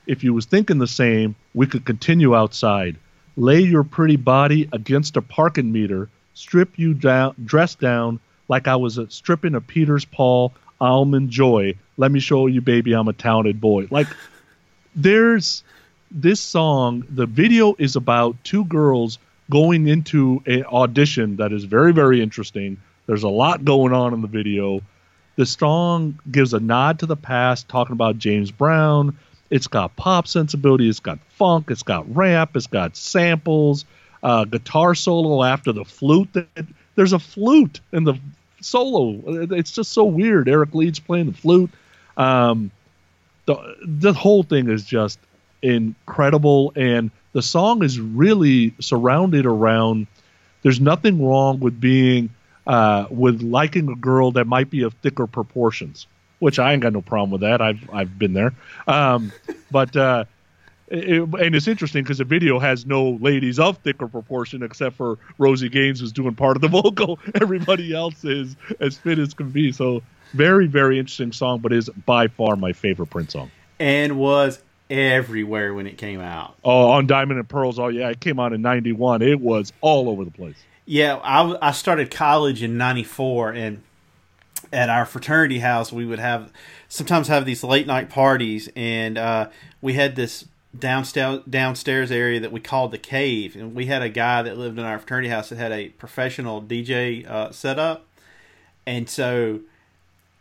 if 0.08 0.24
you 0.24 0.34
was 0.34 0.46
thinking 0.46 0.78
the 0.78 0.88
same 0.88 1.36
we 1.54 1.68
could 1.68 1.86
continue 1.86 2.36
outside 2.36 2.96
lay 3.36 3.60
your 3.60 3.84
pretty 3.84 4.16
body 4.16 4.70
against 4.72 5.18
a 5.18 5.22
parking 5.22 5.72
meter 5.72 6.10
strip 6.36 6.78
you 6.78 6.94
down 6.94 7.34
dress 7.44 7.74
down 7.76 8.20
like 8.48 8.68
i 8.68 8.76
was 8.76 9.00
a, 9.00 9.10
stripping 9.10 9.56
a 9.56 9.62
peter's 9.62 10.06
paul 10.06 10.54
almond 10.80 11.30
joy 11.32 11.74
let 11.98 12.12
me 12.12 12.20
show 12.20 12.46
you 12.46 12.62
baby 12.62 12.94
i'm 12.94 13.08
a 13.08 13.14
talented 13.14 13.60
boy 13.60 13.88
like 13.90 14.08
there's 14.96 15.64
this 16.12 16.40
song 16.40 17.04
the 17.10 17.26
video 17.26 17.74
is 17.80 17.96
about 17.96 18.36
two 18.44 18.64
girls 18.66 19.18
going 19.50 19.88
into 19.88 20.44
an 20.46 20.64
audition 20.66 21.38
that 21.38 21.52
is 21.52 21.64
very 21.64 21.94
very 21.94 22.22
interesting 22.22 22.78
there's 23.08 23.24
a 23.24 23.30
lot 23.30 23.66
going 23.66 23.94
on 23.94 24.14
in 24.14 24.22
the 24.22 24.28
video 24.28 24.82
the 25.38 25.46
song 25.46 26.20
gives 26.30 26.54
a 26.54 26.60
nod 26.60 27.00
to 27.00 27.06
the 27.06 27.16
past 27.16 27.68
talking 27.70 27.94
about 27.94 28.18
james 28.18 28.52
brown 28.52 29.18
It's 29.50 29.68
got 29.68 29.96
pop 29.96 30.28
sensibility. 30.28 30.90
It's 30.90 31.00
got 31.00 31.20
funk. 31.30 31.70
It's 31.70 31.84
got 31.84 32.14
rap. 32.16 32.56
It's 32.56 32.68
got 32.68 32.98
samples. 32.98 33.86
Uh, 34.26 34.44
guitar 34.44 34.96
solo 34.96 35.44
after 35.44 35.72
the 35.72 35.86
flute. 35.86 36.30
There's 36.96 37.14
a 37.14 37.20
flute 37.20 37.80
in 37.94 38.06
the 38.06 38.16
solo. 38.60 39.22
It's 39.54 39.72
just 39.72 39.92
so 39.92 40.06
weird. 40.06 40.50
Eric 40.50 40.74
Leeds 40.74 41.00
playing 41.00 41.28
the 41.28 41.38
flute. 41.38 41.70
Um, 42.18 42.72
the 43.46 43.76
the 43.84 44.14
whole 44.14 44.42
thing 44.42 44.68
is 44.68 44.84
just 44.84 45.20
incredible, 45.62 46.74
and 46.76 47.12
the 47.34 47.44
song 47.44 47.84
is 47.84 48.00
really 48.00 48.74
surrounded 48.80 49.46
around. 49.46 50.08
There's 50.64 50.82
nothing 50.82 51.24
wrong 51.24 51.60
with 51.60 51.80
being 51.80 52.32
uh, 52.66 53.06
with 53.12 53.44
liking 53.44 53.90
a 53.90 53.96
girl 53.96 54.32
that 54.32 54.48
might 54.48 54.72
be 54.72 54.82
of 54.82 54.96
thicker 54.96 55.28
proportions, 55.28 56.08
which 56.40 56.58
I 56.58 56.74
ain't 56.74 56.82
got 56.82 56.94
no 56.94 57.02
problem 57.04 57.30
with 57.30 57.42
that. 57.42 57.62
I've 57.62 57.88
I've 57.94 58.18
been 58.18 58.34
there. 58.34 58.54
Um, 58.88 59.32
but 59.70 59.96
uh, 59.96 60.26
it, 60.88 61.22
and 61.22 61.56
it's 61.56 61.68
interesting 61.68 62.04
because 62.04 62.20
the 62.20 62.24
video 62.26 62.60
has 62.60 62.86
no 62.86 63.12
ladies 63.22 63.60
of 63.60 63.78
thicker 63.80 64.08
proportion 64.08 64.64
except 64.64 64.96
for 64.96 65.18
Rosie 65.38 65.70
Gaines 65.70 66.00
who's 66.00 66.12
doing 66.12 66.36
part 66.36 66.56
of 66.58 66.62
the 66.62 66.68
vocal. 66.82 67.20
Everybody 67.42 67.94
else 67.94 68.24
is 68.24 68.56
as 68.80 68.98
fit 68.98 69.20
as 69.20 69.34
can 69.34 69.50
be. 69.50 69.72
So 69.72 70.02
very 70.34 70.68
very 70.68 71.00
interesting 71.00 71.32
song, 71.32 71.60
but 71.60 71.72
is 71.74 71.90
by 72.06 72.28
far 72.28 72.56
my 72.56 72.74
favorite 72.74 73.08
Prince 73.10 73.34
song. 73.34 73.52
and 73.80 74.18
was 74.18 74.62
everywhere 74.90 75.74
when 75.74 75.88
it 75.88 75.98
came 75.98 76.22
out. 76.22 76.56
Oh, 76.64 76.90
on 76.92 77.08
Diamond 77.08 77.40
and 77.40 77.50
Pearls. 77.50 77.80
Oh 77.80 77.88
yeah, 77.88 78.10
it 78.10 78.20
came 78.20 78.40
out 78.40 78.54
in 78.54 78.62
'91. 78.62 79.22
It 79.22 79.40
was 79.40 79.74
all 79.82 80.10
over 80.10 80.24
the 80.24 80.32
place. 80.32 80.56
Yeah, 80.86 81.16
I 81.16 81.70
I 81.70 81.72
started 81.72 82.12
college 82.12 82.62
in 82.62 82.78
'94, 82.78 83.52
and 83.54 83.82
at 84.72 84.90
our 84.90 85.06
fraternity 85.06 85.60
house, 85.60 85.92
we 85.92 86.06
would 86.06 86.20
have 86.20 86.52
sometimes 86.88 87.28
have 87.28 87.46
these 87.46 87.64
late 87.64 87.88
night 87.88 88.10
parties, 88.10 88.70
and 88.76 89.18
uh, 89.18 89.50
we 89.82 89.94
had 89.94 90.16
this 90.16 90.46
downstairs 90.78 91.42
downstairs 91.50 92.12
area 92.12 92.40
that 92.40 92.52
we 92.52 92.60
called 92.60 92.92
the 92.92 92.98
cave, 92.98 93.56
and 93.56 93.76
we 93.76 93.86
had 93.86 94.02
a 94.02 94.10
guy 94.10 94.42
that 94.42 94.58
lived 94.58 94.78
in 94.78 94.86
our 94.86 95.00
fraternity 95.00 95.30
house 95.30 95.50
that 95.50 95.58
had 95.58 95.72
a 95.72 95.90
professional 95.90 96.62
DJ 96.62 97.26
uh, 97.28 97.52
setup, 97.52 98.06
and 98.86 99.10
so. 99.10 99.62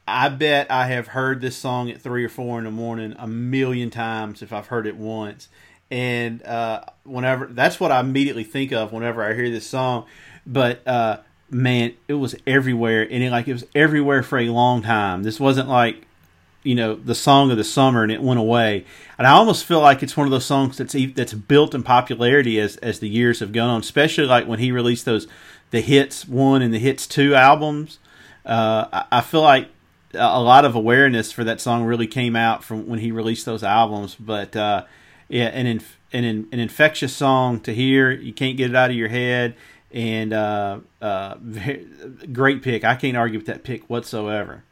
I 0.06 0.28
bet 0.28 0.70
I 0.70 0.88
have 0.88 1.06
heard 1.08 1.40
this 1.40 1.56
song 1.56 1.88
at 1.88 1.98
three 1.98 2.22
or 2.26 2.28
four 2.28 2.58
in 2.58 2.64
the 2.64 2.70
morning 2.70 3.14
a 3.18 3.26
million 3.26 3.88
times 3.88 4.42
if 4.42 4.52
I've 4.52 4.66
heard 4.66 4.86
it 4.86 4.98
once. 4.98 5.48
And 5.90 6.42
uh, 6.42 6.84
whenever 7.04 7.46
that's 7.46 7.80
what 7.80 7.90
I 7.90 8.00
immediately 8.00 8.44
think 8.44 8.70
of 8.70 8.92
whenever 8.92 9.24
I 9.24 9.32
hear 9.32 9.48
this 9.48 9.66
song. 9.66 10.04
But 10.46 10.86
uh, 10.86 11.18
man, 11.50 11.94
it 12.08 12.14
was 12.14 12.34
everywhere, 12.46 13.02
and 13.02 13.22
it, 13.22 13.30
like 13.30 13.48
it 13.48 13.52
was 13.52 13.66
everywhere 13.74 14.22
for 14.22 14.38
a 14.38 14.48
long 14.50 14.82
time. 14.82 15.22
This 15.22 15.40
wasn't 15.40 15.68
like 15.68 16.06
you 16.64 16.74
know 16.74 16.96
the 16.96 17.14
song 17.14 17.52
of 17.52 17.56
the 17.56 17.64
summer 17.64 18.02
and 18.02 18.10
it 18.10 18.20
went 18.22 18.40
away. 18.40 18.84
And 19.16 19.26
I 19.26 19.30
almost 19.30 19.64
feel 19.64 19.80
like 19.80 20.02
it's 20.02 20.16
one 20.16 20.26
of 20.26 20.32
those 20.32 20.44
songs 20.44 20.76
that's 20.76 20.96
that's 21.14 21.34
built 21.34 21.74
in 21.74 21.84
popularity 21.84 22.58
as 22.58 22.76
as 22.78 22.98
the 22.98 23.08
years 23.08 23.38
have 23.40 23.52
gone 23.52 23.70
on. 23.70 23.80
Especially 23.80 24.24
like 24.24 24.48
when 24.48 24.58
he 24.58 24.72
released 24.72 25.04
those 25.04 25.28
the 25.70 25.80
hits 25.80 26.26
one 26.26 26.62
and 26.62 26.74
the 26.74 26.78
hits 26.78 27.06
two 27.06 27.34
albums. 27.34 27.98
Uh, 28.44 28.86
I, 28.92 29.18
I 29.18 29.20
feel 29.20 29.42
like 29.42 29.68
a 30.14 30.40
lot 30.40 30.64
of 30.64 30.74
awareness 30.74 31.32
for 31.32 31.44
that 31.44 31.60
song 31.60 31.84
really 31.84 32.06
came 32.06 32.36
out 32.36 32.62
from 32.64 32.86
when 32.86 32.98
he 32.98 33.12
released 33.12 33.46
those 33.46 33.62
albums. 33.62 34.14
But 34.14 34.56
uh, 34.56 34.84
yeah, 35.28 35.46
an 35.46 35.66
inf- 35.66 35.98
an, 36.12 36.24
in- 36.24 36.48
an 36.52 36.60
infectious 36.60 37.14
song 37.14 37.60
to 37.60 37.74
hear. 37.74 38.10
You 38.10 38.32
can't 38.32 38.56
get 38.56 38.70
it 38.70 38.76
out 38.76 38.90
of 38.90 38.96
your 38.96 39.08
head. 39.08 39.54
And 39.90 40.32
uh, 40.32 40.80
uh, 41.00 41.34
great 42.32 42.62
pick. 42.62 42.84
I 42.84 42.96
can't 42.96 43.16
argue 43.16 43.38
with 43.38 43.46
that 43.46 43.64
pick 43.64 43.88
whatsoever. 43.88 44.64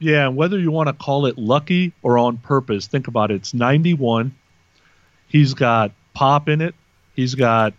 Yeah, 0.00 0.26
and 0.26 0.36
whether 0.36 0.58
you 0.58 0.70
want 0.70 0.88
to 0.88 0.94
call 0.94 1.26
it 1.26 1.36
lucky 1.36 1.92
or 2.02 2.18
on 2.18 2.38
purpose, 2.38 2.86
think 2.86 3.06
about 3.06 3.30
it. 3.30 3.34
It's 3.36 3.54
91. 3.54 4.34
He's 5.28 5.54
got 5.54 5.92
pop 6.14 6.48
in 6.48 6.62
it. 6.62 6.74
He's 7.14 7.34
got 7.34 7.74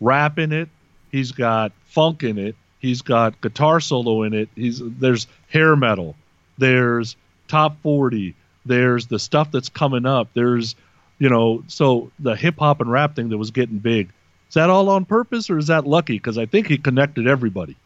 rap 0.00 0.38
in 0.38 0.52
it. 0.52 0.70
He's 1.12 1.32
got 1.32 1.72
funk 1.84 2.22
in 2.22 2.38
it. 2.38 2.56
He's 2.78 3.02
got 3.02 3.38
guitar 3.42 3.80
solo 3.80 4.22
in 4.22 4.32
it. 4.32 4.48
He's 4.56 4.80
there's 4.82 5.26
hair 5.48 5.76
metal. 5.76 6.16
There's 6.56 7.14
top 7.46 7.80
40. 7.82 8.34
There's 8.64 9.06
the 9.06 9.18
stuff 9.18 9.50
that's 9.50 9.68
coming 9.68 10.06
up. 10.06 10.28
There's 10.32 10.74
you 11.18 11.28
know, 11.28 11.62
so 11.68 12.10
the 12.18 12.34
hip 12.34 12.58
hop 12.58 12.80
and 12.80 12.90
rap 12.90 13.14
thing 13.14 13.28
that 13.28 13.36
was 13.36 13.50
getting 13.50 13.78
big. 13.78 14.10
Is 14.48 14.54
that 14.54 14.70
all 14.70 14.88
on 14.88 15.04
purpose 15.04 15.50
or 15.50 15.58
is 15.58 15.66
that 15.66 15.86
lucky? 15.86 16.14
Because 16.14 16.38
I 16.38 16.46
think 16.46 16.66
he 16.66 16.78
connected 16.78 17.28
everybody. 17.28 17.76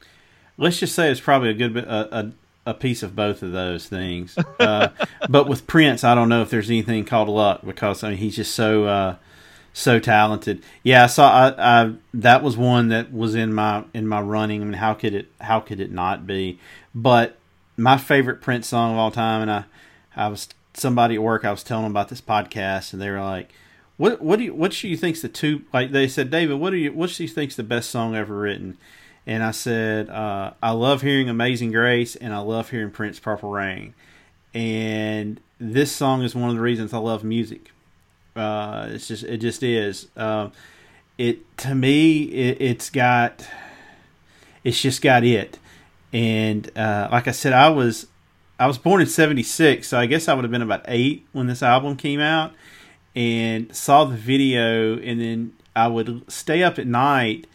Let's 0.56 0.78
just 0.78 0.94
say 0.94 1.10
it's 1.10 1.20
probably 1.20 1.50
a 1.50 1.54
good 1.54 1.74
bit, 1.74 1.84
a, 1.84 2.18
a, 2.18 2.32
a 2.66 2.74
piece 2.74 3.02
of 3.02 3.14
both 3.14 3.42
of 3.42 3.52
those 3.52 3.88
things. 3.88 4.38
Uh, 4.58 4.88
but 5.28 5.48
with 5.48 5.66
Prince, 5.66 6.04
I 6.04 6.14
don't 6.14 6.28
know 6.28 6.42
if 6.42 6.50
there's 6.50 6.70
anything 6.70 7.04
called 7.04 7.28
luck 7.28 7.60
because 7.64 8.02
I 8.02 8.10
mean 8.10 8.18
he's 8.18 8.36
just 8.36 8.54
so 8.54 8.84
uh, 8.84 9.16
so 9.72 9.98
talented. 9.98 10.62
Yeah, 10.82 11.04
I 11.04 11.06
saw. 11.06 11.30
I, 11.30 11.82
I 11.82 11.94
that 12.14 12.42
was 12.42 12.56
one 12.56 12.88
that 12.88 13.12
was 13.12 13.34
in 13.34 13.52
my 13.52 13.84
in 13.92 14.06
my 14.06 14.20
running. 14.20 14.62
I 14.62 14.64
mean, 14.64 14.74
how 14.74 14.94
could 14.94 15.14
it 15.14 15.30
how 15.40 15.60
could 15.60 15.80
it 15.80 15.90
not 15.90 16.26
be? 16.26 16.58
But 16.94 17.36
my 17.76 17.98
favorite 17.98 18.40
Prince 18.40 18.68
song 18.68 18.92
of 18.92 18.98
all 18.98 19.10
time, 19.10 19.42
and 19.42 19.50
I 19.50 19.64
I 20.16 20.28
was 20.28 20.48
somebody 20.74 21.16
at 21.16 21.22
work. 21.22 21.44
I 21.44 21.50
was 21.50 21.62
telling 21.62 21.84
them 21.84 21.92
about 21.92 22.08
this 22.08 22.22
podcast, 22.22 22.92
and 22.92 23.02
they 23.02 23.10
were 23.10 23.20
like. 23.20 23.52
What 23.96 24.20
what 24.20 24.40
do 24.40 24.44
you 24.46 24.52
what 24.52 24.72
do 24.72 24.88
you 24.88 24.96
think's 24.96 25.22
the 25.22 25.28
two 25.28 25.62
like 25.72 25.92
they 25.92 26.08
said 26.08 26.28
David 26.28 26.58
what 26.58 26.70
do 26.70 26.76
you 26.78 26.92
what 26.92 27.10
do 27.10 27.22
you 27.22 27.28
think's 27.28 27.54
the 27.54 27.62
best 27.62 27.90
song 27.90 28.16
ever 28.16 28.36
written 28.36 28.76
and 29.26 29.42
I 29.42 29.52
said, 29.52 30.10
uh, 30.10 30.52
I 30.62 30.72
love 30.72 31.02
hearing 31.02 31.28
Amazing 31.28 31.72
Grace 31.72 32.14
and 32.16 32.34
I 32.34 32.38
love 32.38 32.70
hearing 32.70 32.90
Prince 32.90 33.18
Purple 33.18 33.50
Rain. 33.50 33.94
And 34.52 35.40
this 35.58 35.92
song 35.92 36.22
is 36.22 36.34
one 36.34 36.50
of 36.50 36.56
the 36.56 36.60
reasons 36.60 36.92
I 36.92 36.98
love 36.98 37.24
music. 37.24 37.70
Uh, 38.36 38.88
it's 38.90 39.08
just, 39.08 39.24
it 39.24 39.38
just 39.38 39.62
is. 39.62 40.08
Um, 40.16 40.52
it, 41.16 41.56
to 41.58 41.74
me, 41.74 42.24
it, 42.24 42.60
it's 42.60 42.90
got, 42.90 43.48
it's 44.62 44.80
just 44.80 45.00
got 45.00 45.24
it. 45.24 45.58
And, 46.12 46.70
uh, 46.76 47.08
like 47.10 47.26
I 47.26 47.32
said, 47.32 47.52
I 47.52 47.70
was, 47.70 48.06
I 48.58 48.66
was 48.66 48.78
born 48.78 49.00
in 49.00 49.06
76, 49.06 49.88
so 49.88 49.98
I 49.98 50.06
guess 50.06 50.28
I 50.28 50.34
would 50.34 50.44
have 50.44 50.50
been 50.50 50.62
about 50.62 50.84
eight 50.86 51.26
when 51.32 51.46
this 51.46 51.62
album 51.62 51.96
came 51.96 52.20
out 52.20 52.52
and 53.16 53.74
saw 53.74 54.04
the 54.04 54.16
video 54.16 54.98
and 54.98 55.20
then 55.20 55.52
I 55.74 55.88
would 55.88 56.30
stay 56.30 56.62
up 56.62 56.78
at 56.78 56.86
night 56.86 57.46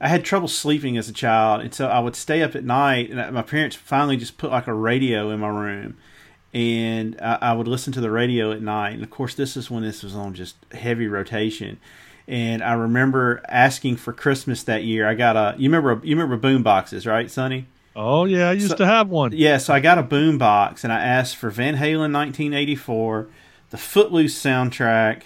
I 0.00 0.08
had 0.08 0.24
trouble 0.24 0.48
sleeping 0.48 0.96
as 0.98 1.08
a 1.08 1.12
child, 1.12 1.62
and 1.62 1.74
so 1.74 1.88
I 1.88 2.00
would 2.00 2.16
stay 2.16 2.42
up 2.42 2.54
at 2.54 2.64
night. 2.64 3.10
And 3.10 3.34
my 3.34 3.42
parents 3.42 3.76
finally 3.76 4.16
just 4.16 4.36
put 4.36 4.50
like 4.50 4.66
a 4.66 4.74
radio 4.74 5.30
in 5.30 5.40
my 5.40 5.48
room, 5.48 5.96
and 6.52 7.18
I, 7.20 7.38
I, 7.40 7.52
would 7.54 7.66
listen 7.66 7.92
to 7.94 8.00
the 8.00 8.10
radio 8.10 8.52
at 8.52 8.60
night. 8.60 8.94
And 8.94 9.02
of 9.02 9.10
course, 9.10 9.34
this 9.34 9.56
is 9.56 9.70
when 9.70 9.82
this 9.82 10.02
was 10.02 10.14
on 10.14 10.34
just 10.34 10.56
heavy 10.72 11.06
rotation. 11.06 11.78
And 12.28 12.62
I 12.62 12.72
remember 12.74 13.42
asking 13.48 13.96
for 13.96 14.12
Christmas 14.12 14.62
that 14.64 14.82
year. 14.84 15.08
I 15.08 15.14
got 15.14 15.36
a 15.36 15.54
you 15.58 15.70
remember 15.70 16.00
you 16.04 16.14
remember 16.14 16.36
boom 16.36 16.62
boxes, 16.62 17.06
right, 17.06 17.30
Sonny? 17.30 17.66
Oh 17.94 18.26
yeah, 18.26 18.50
I 18.50 18.52
used 18.52 18.70
So- 18.70 18.76
to 18.76 18.86
have 18.86 19.08
one. 19.08 19.32
Yeah, 19.32 19.56
so 19.56 19.72
I 19.72 19.80
got 19.80 19.96
a 19.96 20.02
boom 20.02 20.36
box, 20.36 20.84
and 20.84 20.92
I 20.92 21.00
asked 21.00 21.36
for 21.36 21.48
Van 21.48 21.76
Halen 21.76 22.12
1984, 22.12 23.28
the 23.70 23.78
Footloose 23.78 24.38
soundtrack, 24.38 25.22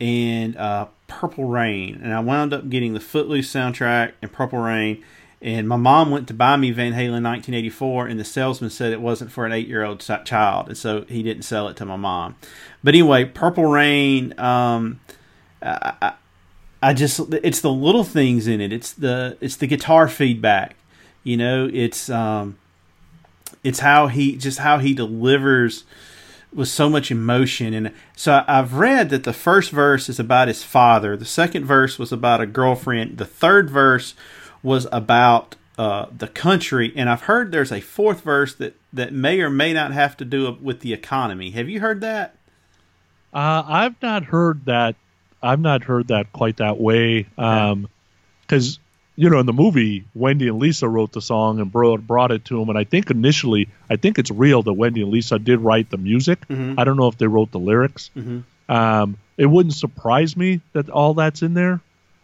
and 0.00 0.56
uh, 0.56 0.86
Purple 1.10 1.44
Rain. 1.44 2.00
And 2.02 2.14
I 2.14 2.20
wound 2.20 2.54
up 2.54 2.70
getting 2.70 2.94
the 2.94 3.00
Footloose 3.00 3.52
soundtrack 3.52 4.12
and 4.22 4.32
Purple 4.32 4.60
Rain. 4.60 5.04
And 5.42 5.68
my 5.68 5.76
mom 5.76 6.10
went 6.10 6.28
to 6.28 6.34
buy 6.34 6.56
me 6.56 6.70
Van 6.70 6.92
Halen 6.92 7.22
1984, 7.22 8.06
and 8.06 8.20
the 8.20 8.24
salesman 8.24 8.70
said 8.70 8.92
it 8.92 9.00
wasn't 9.00 9.32
for 9.32 9.46
an 9.46 9.52
eight 9.52 9.66
year 9.66 9.82
old 9.82 10.00
child, 10.24 10.68
and 10.68 10.76
so 10.76 11.06
he 11.08 11.22
didn't 11.22 11.44
sell 11.44 11.66
it 11.68 11.78
to 11.78 11.86
my 11.86 11.96
mom. 11.96 12.36
But 12.84 12.94
anyway, 12.94 13.24
Purple 13.24 13.64
Rain. 13.64 14.38
Um, 14.38 15.00
I, 15.62 15.94
I, 16.02 16.12
I 16.82 16.94
just 16.94 17.20
it's 17.42 17.62
the 17.62 17.72
little 17.72 18.04
things 18.04 18.46
in 18.46 18.60
it. 18.60 18.70
It's 18.70 18.92
the 18.92 19.38
it's 19.40 19.56
the 19.56 19.66
guitar 19.66 20.08
feedback. 20.08 20.76
You 21.24 21.38
know, 21.38 21.70
it's 21.72 22.10
um, 22.10 22.58
it's 23.64 23.80
how 23.80 24.08
he 24.08 24.36
just 24.36 24.58
how 24.58 24.78
he 24.78 24.92
delivers 24.92 25.84
with 26.52 26.68
so 26.68 26.88
much 26.88 27.10
emotion. 27.10 27.74
And 27.74 27.92
so 28.16 28.44
I've 28.46 28.74
read 28.74 29.10
that 29.10 29.24
the 29.24 29.32
first 29.32 29.70
verse 29.70 30.08
is 30.08 30.18
about 30.18 30.48
his 30.48 30.64
father. 30.64 31.16
The 31.16 31.24
second 31.24 31.64
verse 31.64 31.98
was 31.98 32.12
about 32.12 32.40
a 32.40 32.46
girlfriend. 32.46 33.18
The 33.18 33.24
third 33.24 33.70
verse 33.70 34.14
was 34.62 34.86
about 34.90 35.56
uh, 35.78 36.06
the 36.16 36.28
country. 36.28 36.92
And 36.96 37.08
I've 37.08 37.22
heard 37.22 37.52
there's 37.52 37.72
a 37.72 37.80
fourth 37.80 38.22
verse 38.22 38.54
that 38.56 38.74
that 38.92 39.12
may 39.12 39.40
or 39.40 39.50
may 39.50 39.72
not 39.72 39.92
have 39.92 40.16
to 40.16 40.24
do 40.24 40.58
with 40.60 40.80
the 40.80 40.92
economy. 40.92 41.50
Have 41.50 41.68
you 41.68 41.80
heard 41.80 42.00
that? 42.00 42.34
Uh, 43.32 43.62
I've 43.66 44.02
not 44.02 44.24
heard 44.24 44.64
that. 44.64 44.96
I've 45.42 45.60
not 45.60 45.84
heard 45.84 46.08
that 46.08 46.32
quite 46.32 46.56
that 46.56 46.80
way. 46.80 47.28
Because 48.42 48.80
you 49.20 49.28
know, 49.28 49.38
in 49.38 49.44
the 49.44 49.52
movie, 49.52 50.06
Wendy 50.14 50.48
and 50.48 50.58
Lisa 50.58 50.88
wrote 50.88 51.12
the 51.12 51.20
song 51.20 51.60
and 51.60 51.70
brought 51.70 52.06
brought 52.06 52.30
it 52.30 52.46
to 52.46 52.58
him. 52.58 52.70
And 52.70 52.78
I 52.78 52.84
think 52.84 53.10
initially, 53.10 53.68
I 53.90 53.96
think 53.96 54.18
it's 54.18 54.30
real 54.30 54.62
that 54.62 54.72
Wendy 54.72 55.02
and 55.02 55.10
Lisa 55.10 55.38
did 55.38 55.60
write 55.60 55.90
the 55.90 55.98
music. 55.98 56.48
Mhm. 56.48 56.78
I 56.78 56.84
don't 56.84 56.96
know 56.96 57.08
if 57.08 57.18
they 57.18 57.26
wrote 57.26 57.50
the 57.52 57.58
lyrics. 57.58 58.10
Mhm. 58.16 58.44
Um, 58.70 59.18
it 59.36 59.44
wouldn't 59.44 59.74
surprise 59.74 60.38
me 60.38 60.62
that 60.72 60.88
all 60.88 61.12
that's 61.12 61.42
in 61.42 61.52
there. 61.52 61.82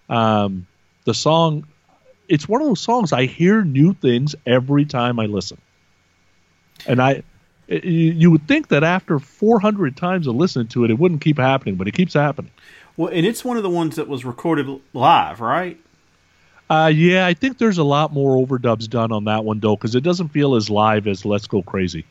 Um, 0.09 0.66
the 1.05 1.12
song, 1.12 1.66
it's 2.31 2.48
one 2.48 2.62
of 2.62 2.66
those 2.66 2.81
songs 2.81 3.12
I 3.12 3.27
hear 3.27 3.62
new 3.62 3.93
things 3.93 4.35
every 4.47 4.86
time 4.86 5.20
I 5.20 5.27
listen. 5.27 5.59
And 6.86 7.02
I, 7.02 7.24
it, 7.68 7.85
you 7.85 8.31
would 8.31 8.48
think 8.48 8.68
that 8.68 8.85
after 8.85 9.18
400 9.18 9.98
times 9.98 10.27
of 10.27 10.35
listening 10.36 10.68
to 10.68 10.85
it, 10.85 10.90
it 10.90 10.98
wouldn't 10.98 11.20
keep 11.20 11.36
happening, 11.39 11.74
but 11.74 11.89
it 11.89 11.93
keeps 11.93 12.14
happening. 12.14 12.52
Well, 12.97 13.10
and 13.12 13.27
it's 13.27 13.44
one 13.44 13.59
of 13.59 13.62
the 13.62 13.68
ones 13.70 13.97
that 13.97 14.09
was 14.09 14.24
recorded 14.24 14.66
live, 14.94 15.40
right? 15.43 15.78
Uh, 16.68 16.90
yeah, 16.93 17.26
I 17.26 17.34
think 17.34 17.59
there's 17.59 17.78
a 17.78 17.84
lot 17.84 18.12
more 18.12 18.44
overdubs 18.44 18.88
done 18.88 19.12
on 19.12 19.24
that 19.24 19.44
one 19.44 19.60
though, 19.60 19.76
because 19.76 19.94
it 19.94 20.02
doesn't 20.02 20.28
feel 20.28 20.56
as 20.56 20.68
live 20.68 21.06
as 21.06 21.24
"Let's 21.24 21.47
Go 21.47 21.62
Crazy." 21.62 22.05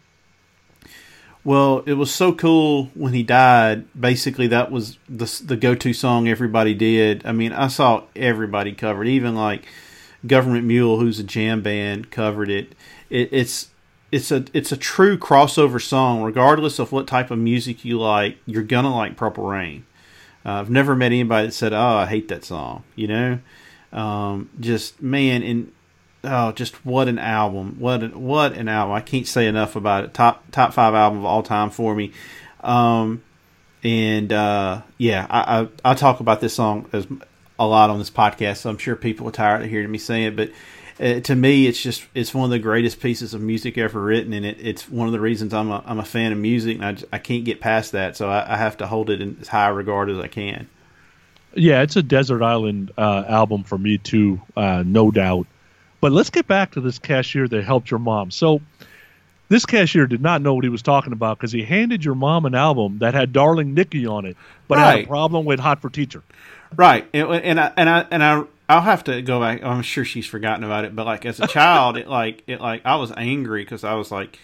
Well, 1.43 1.83
it 1.85 1.93
was 1.93 2.11
so 2.11 2.33
cool 2.33 2.89
when 2.95 3.13
he 3.13 3.21
died. 3.21 3.85
Basically, 3.99 4.47
that 4.47 4.71
was 4.71 4.97
the 5.07 5.43
the 5.45 5.57
go 5.57 5.75
to 5.75 5.93
song 5.93 6.27
everybody 6.27 6.73
did. 6.73 7.25
I 7.25 7.33
mean, 7.33 7.51
I 7.51 7.67
saw 7.67 8.03
everybody 8.15 8.71
covered, 8.71 9.07
even 9.07 9.35
like 9.35 9.65
Government 10.25 10.65
Mule, 10.65 10.99
who's 10.99 11.19
a 11.19 11.23
jam 11.23 11.61
band, 11.61 12.09
covered 12.09 12.49
it. 12.49 12.73
it 13.09 13.29
it's 13.31 13.69
it's 14.11 14.31
a 14.31 14.45
it's 14.53 14.71
a 14.71 14.77
true 14.77 15.17
crossover 15.17 15.81
song, 15.81 16.23
regardless 16.23 16.79
of 16.79 16.91
what 16.91 17.07
type 17.07 17.29
of 17.29 17.37
music 17.37 17.83
you 17.83 17.99
like. 17.99 18.37
You're 18.45 18.63
gonna 18.63 18.95
like 18.95 19.17
Purple 19.17 19.45
Rain. 19.45 19.85
Uh, 20.45 20.53
I've 20.53 20.69
never 20.69 20.95
met 20.95 21.07
anybody 21.07 21.47
that 21.47 21.53
said, 21.53 21.73
"Oh, 21.73 21.97
I 21.97 22.05
hate 22.05 22.27
that 22.29 22.43
song." 22.45 22.83
You 22.95 23.07
know, 23.07 23.39
um, 23.95 24.49
just 24.59 25.01
man, 25.01 25.41
and 25.41 25.71
oh, 26.23 26.51
just 26.51 26.85
what 26.85 27.07
an 27.07 27.17
album! 27.17 27.77
What 27.79 28.03
an, 28.03 28.21
what 28.21 28.53
an 28.53 28.67
album! 28.67 28.93
I 28.93 29.01
can't 29.01 29.25
say 29.25 29.47
enough 29.47 29.75
about 29.75 30.03
it. 30.03 30.13
Top 30.13 30.43
top 30.51 30.73
five 30.73 30.93
album 30.93 31.19
of 31.19 31.25
all 31.25 31.41
time 31.41 31.69
for 31.69 31.95
me. 31.95 32.11
Um, 32.59 33.23
and 33.83 34.33
uh, 34.33 34.81
yeah, 34.97 35.25
I, 35.29 35.61
I 35.61 35.91
I 35.91 35.93
talk 35.95 36.19
about 36.19 36.41
this 36.41 36.53
song 36.53 36.89
as 36.91 37.07
a 37.57 37.65
lot 37.65 37.89
on 37.89 37.99
this 37.99 38.09
podcast, 38.09 38.57
so 38.57 38.69
I'm 38.69 38.77
sure 38.77 38.97
people 38.97 39.29
are 39.29 39.31
tired 39.31 39.63
of 39.63 39.69
hearing 39.69 39.91
me 39.91 39.97
say 39.97 40.25
it, 40.25 40.35
but. 40.35 40.51
Uh, 40.97 41.19
to 41.19 41.35
me, 41.35 41.67
it's 41.67 41.83
just 41.83 42.05
it's 42.13 42.33
one 42.33 42.45
of 42.45 42.51
the 42.51 42.57
greatest 42.57 43.01
pieces 43.01 43.33
of 43.33 43.41
music 43.41 43.77
ever 43.77 44.01
written, 44.01 44.31
and 44.31 44.45
it, 44.45 44.55
it's 44.61 44.87
one 44.87 45.07
of 45.07 45.11
the 45.11 45.19
reasons 45.19 45.53
I'm 45.53 45.69
a 45.69 45.83
I'm 45.85 45.99
a 45.99 46.05
fan 46.05 46.31
of 46.31 46.37
music, 46.37 46.79
and 46.79 46.85
I, 46.85 47.17
I 47.17 47.19
can't 47.19 47.43
get 47.43 47.59
past 47.59 47.91
that, 47.91 48.15
so 48.15 48.29
I, 48.29 48.53
I 48.53 48.55
have 48.55 48.77
to 48.77 48.87
hold 48.87 49.09
it 49.09 49.19
in 49.19 49.35
as 49.41 49.49
high 49.49 49.67
regard 49.67 50.09
as 50.09 50.17
I 50.17 50.29
can. 50.29 50.69
Yeah, 51.55 51.81
it's 51.81 51.95
a 51.95 52.03
desert 52.03 52.43
island 52.43 52.91
uh, 52.97 53.23
album 53.27 53.63
for 53.63 53.77
me 53.77 53.97
too, 53.97 54.41
uh, 54.57 54.83
no 54.85 55.09
doubt. 55.09 55.47
But 56.01 56.11
let's 56.11 56.29
get 56.29 56.47
back 56.47 56.73
to 56.73 56.81
this 56.81 56.99
cashier 56.99 57.47
that 57.47 57.63
helped 57.63 57.89
your 57.89 57.99
mom. 57.99 58.29
So 58.29 58.61
this 59.47 59.65
cashier 59.65 60.07
did 60.07 60.21
not 60.21 60.41
know 60.41 60.53
what 60.53 60.63
he 60.63 60.69
was 60.69 60.81
talking 60.81 61.13
about 61.13 61.37
because 61.37 61.51
he 61.51 61.63
handed 61.63 62.03
your 62.03 62.15
mom 62.15 62.45
an 62.45 62.55
album 62.55 62.99
that 62.99 63.13
had 63.13 63.31
"Darling 63.31 63.73
Nikki" 63.73 64.05
on 64.05 64.25
it, 64.25 64.37
but 64.67 64.77
had 64.77 64.99
a 64.99 65.07
problem 65.07 65.45
with 65.45 65.59
"Hot 65.59 65.81
for 65.81 65.89
Teacher." 65.89 66.23
Right, 66.75 67.07
and, 67.13 67.29
and 67.29 67.59
I 67.59 67.71
and 67.77 67.89
I 67.89 68.05
and 68.11 68.23
I 68.23 68.43
I'll 68.67 68.81
have 68.81 69.03
to 69.05 69.21
go 69.21 69.39
back. 69.39 69.63
I'm 69.63 69.81
sure 69.81 70.03
she's 70.03 70.25
forgotten 70.25 70.63
about 70.63 70.85
it, 70.85 70.95
but 70.95 71.05
like 71.05 71.25
as 71.25 71.39
a 71.39 71.47
child, 71.47 71.97
it 71.97 72.07
like 72.07 72.43
it 72.47 72.59
like 72.59 72.81
I 72.85 72.95
was 72.95 73.11
angry 73.15 73.63
because 73.63 73.83
I 73.83 73.93
was 73.93 74.11
like, 74.11 74.39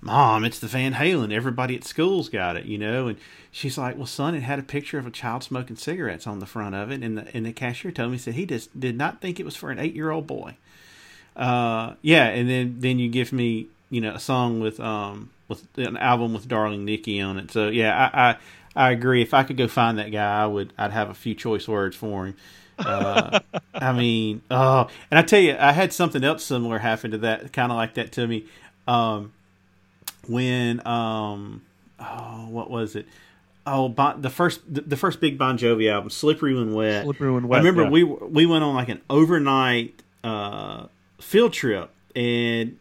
"Mom, 0.00 0.44
it's 0.44 0.58
the 0.58 0.66
Van 0.66 0.94
Halen. 0.94 1.32
Everybody 1.32 1.74
at 1.74 1.84
school's 1.84 2.28
got 2.28 2.56
it, 2.56 2.66
you 2.66 2.78
know." 2.78 3.08
And 3.08 3.18
she's 3.52 3.78
like, 3.78 3.96
"Well, 3.96 4.06
son, 4.06 4.34
it 4.34 4.40
had 4.40 4.58
a 4.58 4.64
picture 4.64 4.98
of 4.98 5.06
a 5.06 5.10
child 5.10 5.44
smoking 5.44 5.76
cigarettes 5.76 6.26
on 6.26 6.40
the 6.40 6.46
front 6.46 6.74
of 6.74 6.90
it." 6.90 7.02
And 7.04 7.18
the 7.18 7.36
and 7.36 7.46
the 7.46 7.52
cashier 7.52 7.92
told 7.92 8.10
me 8.10 8.18
said 8.18 8.34
he 8.34 8.46
just 8.46 8.78
did 8.78 8.96
not 8.96 9.20
think 9.20 9.38
it 9.38 9.44
was 9.44 9.54
for 9.54 9.70
an 9.70 9.78
eight 9.78 9.94
year 9.94 10.10
old 10.10 10.26
boy. 10.26 10.56
Uh, 11.36 11.94
yeah, 12.02 12.26
and 12.26 12.48
then 12.48 12.76
then 12.80 12.98
you 12.98 13.08
give 13.08 13.32
me 13.32 13.68
you 13.90 14.00
know 14.00 14.14
a 14.14 14.20
song 14.20 14.58
with 14.58 14.80
um 14.80 15.30
with 15.46 15.66
an 15.76 15.96
album 15.98 16.32
with 16.32 16.48
Darling 16.48 16.84
Nikki 16.84 17.20
on 17.20 17.38
it. 17.38 17.52
So 17.52 17.68
yeah, 17.68 18.10
I, 18.12 18.30
I 18.30 18.36
I 18.74 18.90
agree. 18.90 19.22
If 19.22 19.34
I 19.34 19.44
could 19.44 19.56
go 19.56 19.68
find 19.68 19.98
that 19.98 20.10
guy, 20.10 20.42
I 20.42 20.46
would. 20.46 20.72
I'd 20.78 20.90
have 20.90 21.10
a 21.10 21.14
few 21.14 21.34
choice 21.34 21.68
words 21.68 21.94
for 21.94 22.26
him. 22.26 22.36
Uh, 22.78 23.40
I 23.74 23.92
mean, 23.98 24.42
oh, 24.50 24.88
and 25.10 25.18
I 25.18 25.22
tell 25.22 25.40
you, 25.40 25.56
I 25.58 25.72
had 25.72 25.92
something 25.92 26.24
else 26.24 26.44
similar 26.44 26.78
happen 26.78 27.10
to 27.12 27.18
that, 27.18 27.52
kind 27.52 27.70
of 27.70 27.76
like 27.76 27.94
that 27.94 28.12
to 28.12 28.26
me. 28.26 28.46
Um, 28.88 29.32
when 30.26 30.86
um, 30.86 31.62
oh, 32.00 32.46
what 32.48 32.70
was 32.70 32.96
it? 32.96 33.06
Oh, 33.64 33.88
bon, 33.88 34.22
the 34.22 34.30
first 34.30 34.60
the, 34.68 34.96
first 34.96 35.20
big 35.20 35.38
Bon 35.38 35.56
Jovi 35.56 35.90
album, 35.90 36.10
"Slippery 36.10 36.54
When 36.54 36.74
Wet." 36.74 37.04
Slippery 37.04 37.30
When 37.30 37.46
Wet, 37.46 37.58
I 37.58 37.64
remember 37.64 37.84
yeah. 37.84 37.90
we 37.90 38.04
we 38.04 38.46
went 38.46 38.64
on 38.64 38.74
like 38.74 38.88
an 38.88 39.00
overnight 39.08 40.02
uh, 40.24 40.86
field 41.20 41.52
trip, 41.52 41.90
and 42.16 42.76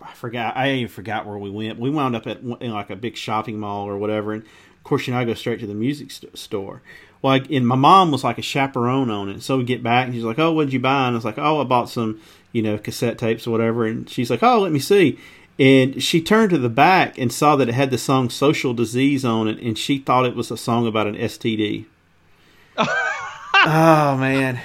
I 0.00 0.12
forgot. 0.12 0.56
I 0.56 0.72
even 0.74 0.88
forgot 0.88 1.26
where 1.26 1.36
we 1.36 1.50
went. 1.50 1.80
We 1.80 1.90
wound 1.90 2.14
up 2.14 2.26
at 2.28 2.38
in 2.38 2.72
like 2.72 2.90
a 2.90 2.96
big 2.96 3.16
shopping 3.16 3.58
mall 3.58 3.88
or 3.88 3.98
whatever, 3.98 4.32
and 4.32 4.42
of 4.42 4.84
course, 4.84 5.08
you 5.08 5.12
know, 5.12 5.18
I 5.18 5.24
go 5.24 5.34
straight 5.34 5.58
to 5.60 5.66
the 5.66 5.74
music 5.74 6.12
st- 6.12 6.38
store. 6.38 6.82
Well, 7.20 7.32
like, 7.32 7.50
and 7.50 7.66
my 7.66 7.74
mom 7.74 8.12
was 8.12 8.22
like 8.22 8.38
a 8.38 8.42
chaperone 8.42 9.10
on 9.10 9.28
it. 9.28 9.42
So 9.42 9.58
we 9.58 9.64
get 9.64 9.82
back, 9.82 10.06
and 10.06 10.14
she's 10.14 10.22
like, 10.22 10.38
"Oh, 10.38 10.52
what'd 10.52 10.72
you 10.72 10.78
buy?" 10.78 11.08
And 11.08 11.14
I 11.14 11.18
was 11.18 11.24
like, 11.24 11.38
"Oh, 11.38 11.60
I 11.60 11.64
bought 11.64 11.90
some, 11.90 12.20
you 12.52 12.62
know, 12.62 12.78
cassette 12.78 13.18
tapes 13.18 13.46
or 13.46 13.50
whatever." 13.50 13.86
And 13.86 14.08
she's 14.08 14.30
like, 14.30 14.44
"Oh, 14.44 14.60
let 14.60 14.70
me 14.70 14.78
see." 14.78 15.18
And 15.58 16.02
she 16.02 16.20
turned 16.20 16.50
to 16.50 16.58
the 16.58 16.68
back 16.68 17.16
and 17.16 17.32
saw 17.32 17.56
that 17.56 17.68
it 17.68 17.74
had 17.74 17.90
the 17.90 17.98
song 17.98 18.28
"Social 18.28 18.74
Disease" 18.74 19.24
on 19.24 19.48
it, 19.48 19.58
and 19.58 19.78
she 19.78 19.98
thought 19.98 20.26
it 20.26 20.36
was 20.36 20.50
a 20.50 20.56
song 20.56 20.86
about 20.86 21.06
an 21.06 21.14
STD. 21.14 21.86
oh 22.78 24.16
man, 24.18 24.60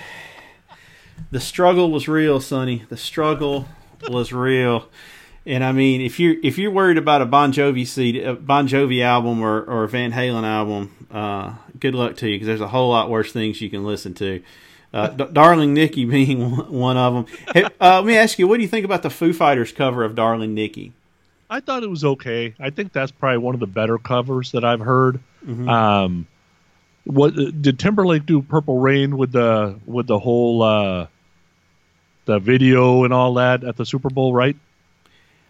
the 1.32 1.40
struggle 1.40 1.92
was 1.92 2.10
real, 2.10 2.42
Sonny. 2.42 2.84
The 2.90 2.98
struggle 2.98 3.68
was 4.10 4.34
real. 4.34 4.90
And 5.46 5.64
I 5.64 5.72
mean, 5.72 6.02
if 6.02 6.20
you're 6.20 6.36
if 6.44 6.58
you're 6.58 6.72
worried 6.72 6.98
about 6.98 7.22
a 7.22 7.26
Bon 7.26 7.52
Jovi 7.52 7.88
CD, 7.88 8.22
a 8.22 8.34
Bon 8.34 8.68
Jovi 8.68 9.02
album 9.02 9.42
or, 9.42 9.62
or 9.64 9.86
a 9.86 9.90
Van 9.90 10.12
Halen 10.12 10.44
album, 10.44 11.08
uh, 11.10 11.56
good 11.80 11.96
luck 11.96 12.18
to 12.18 12.30
you 12.30 12.36
because 12.36 12.48
there's 12.48 12.62
a 12.62 12.68
whole 12.68 12.90
lot 12.90 13.10
worse 13.10 13.32
things 13.32 13.62
you 13.62 13.70
can 13.70 13.84
listen 13.84 14.14
to. 14.16 14.44
Uh, 14.94 15.08
D- 15.08 15.26
Darling 15.32 15.74
Nikki 15.74 16.06
being 16.18 16.52
one- 16.52 16.98
of 16.98 17.14
them. 17.14 17.26
Hey, 17.54 17.64
uh, 17.80 17.98
let 17.98 18.06
me 18.06 18.18
ask 18.18 18.38
you, 18.40 18.48
what 18.48 18.58
do 18.58 18.64
you 18.64 18.70
think 18.70 18.86
about 18.86 19.04
the 19.04 19.10
Foo 19.10 19.34
Fighters 19.34 19.72
cover 19.72 20.04
of 20.04 20.16
Darling 20.16 20.54
Nikki? 20.54 20.94
I 21.50 21.60
thought 21.60 21.84
it 21.84 21.90
was 21.90 22.06
okay. 22.06 22.56
I 22.60 22.70
think 22.70 22.94
that's 22.94 23.12
probably 23.12 23.40
one 23.40 23.54
of 23.54 23.60
the 23.60 23.68
better 23.68 23.98
covers 23.98 24.54
that 24.54 24.64
I've 24.64 24.80
heard. 24.80 25.20
Um, 25.48 26.28
what 27.04 27.34
did 27.36 27.78
Timberlake 27.78 28.26
do? 28.26 28.42
Purple 28.42 28.78
Rain 28.80 29.18
with 29.18 29.32
the 29.34 29.78
with 29.86 30.08
the 30.08 30.20
whole 30.20 30.62
uh, 30.62 31.08
the 32.26 32.40
video 32.40 33.04
and 33.04 33.14
all 33.14 33.34
that 33.34 33.64
at 33.64 33.76
the 33.76 33.86
Super 33.86 34.10
Bowl, 34.10 34.34
right? 34.34 34.56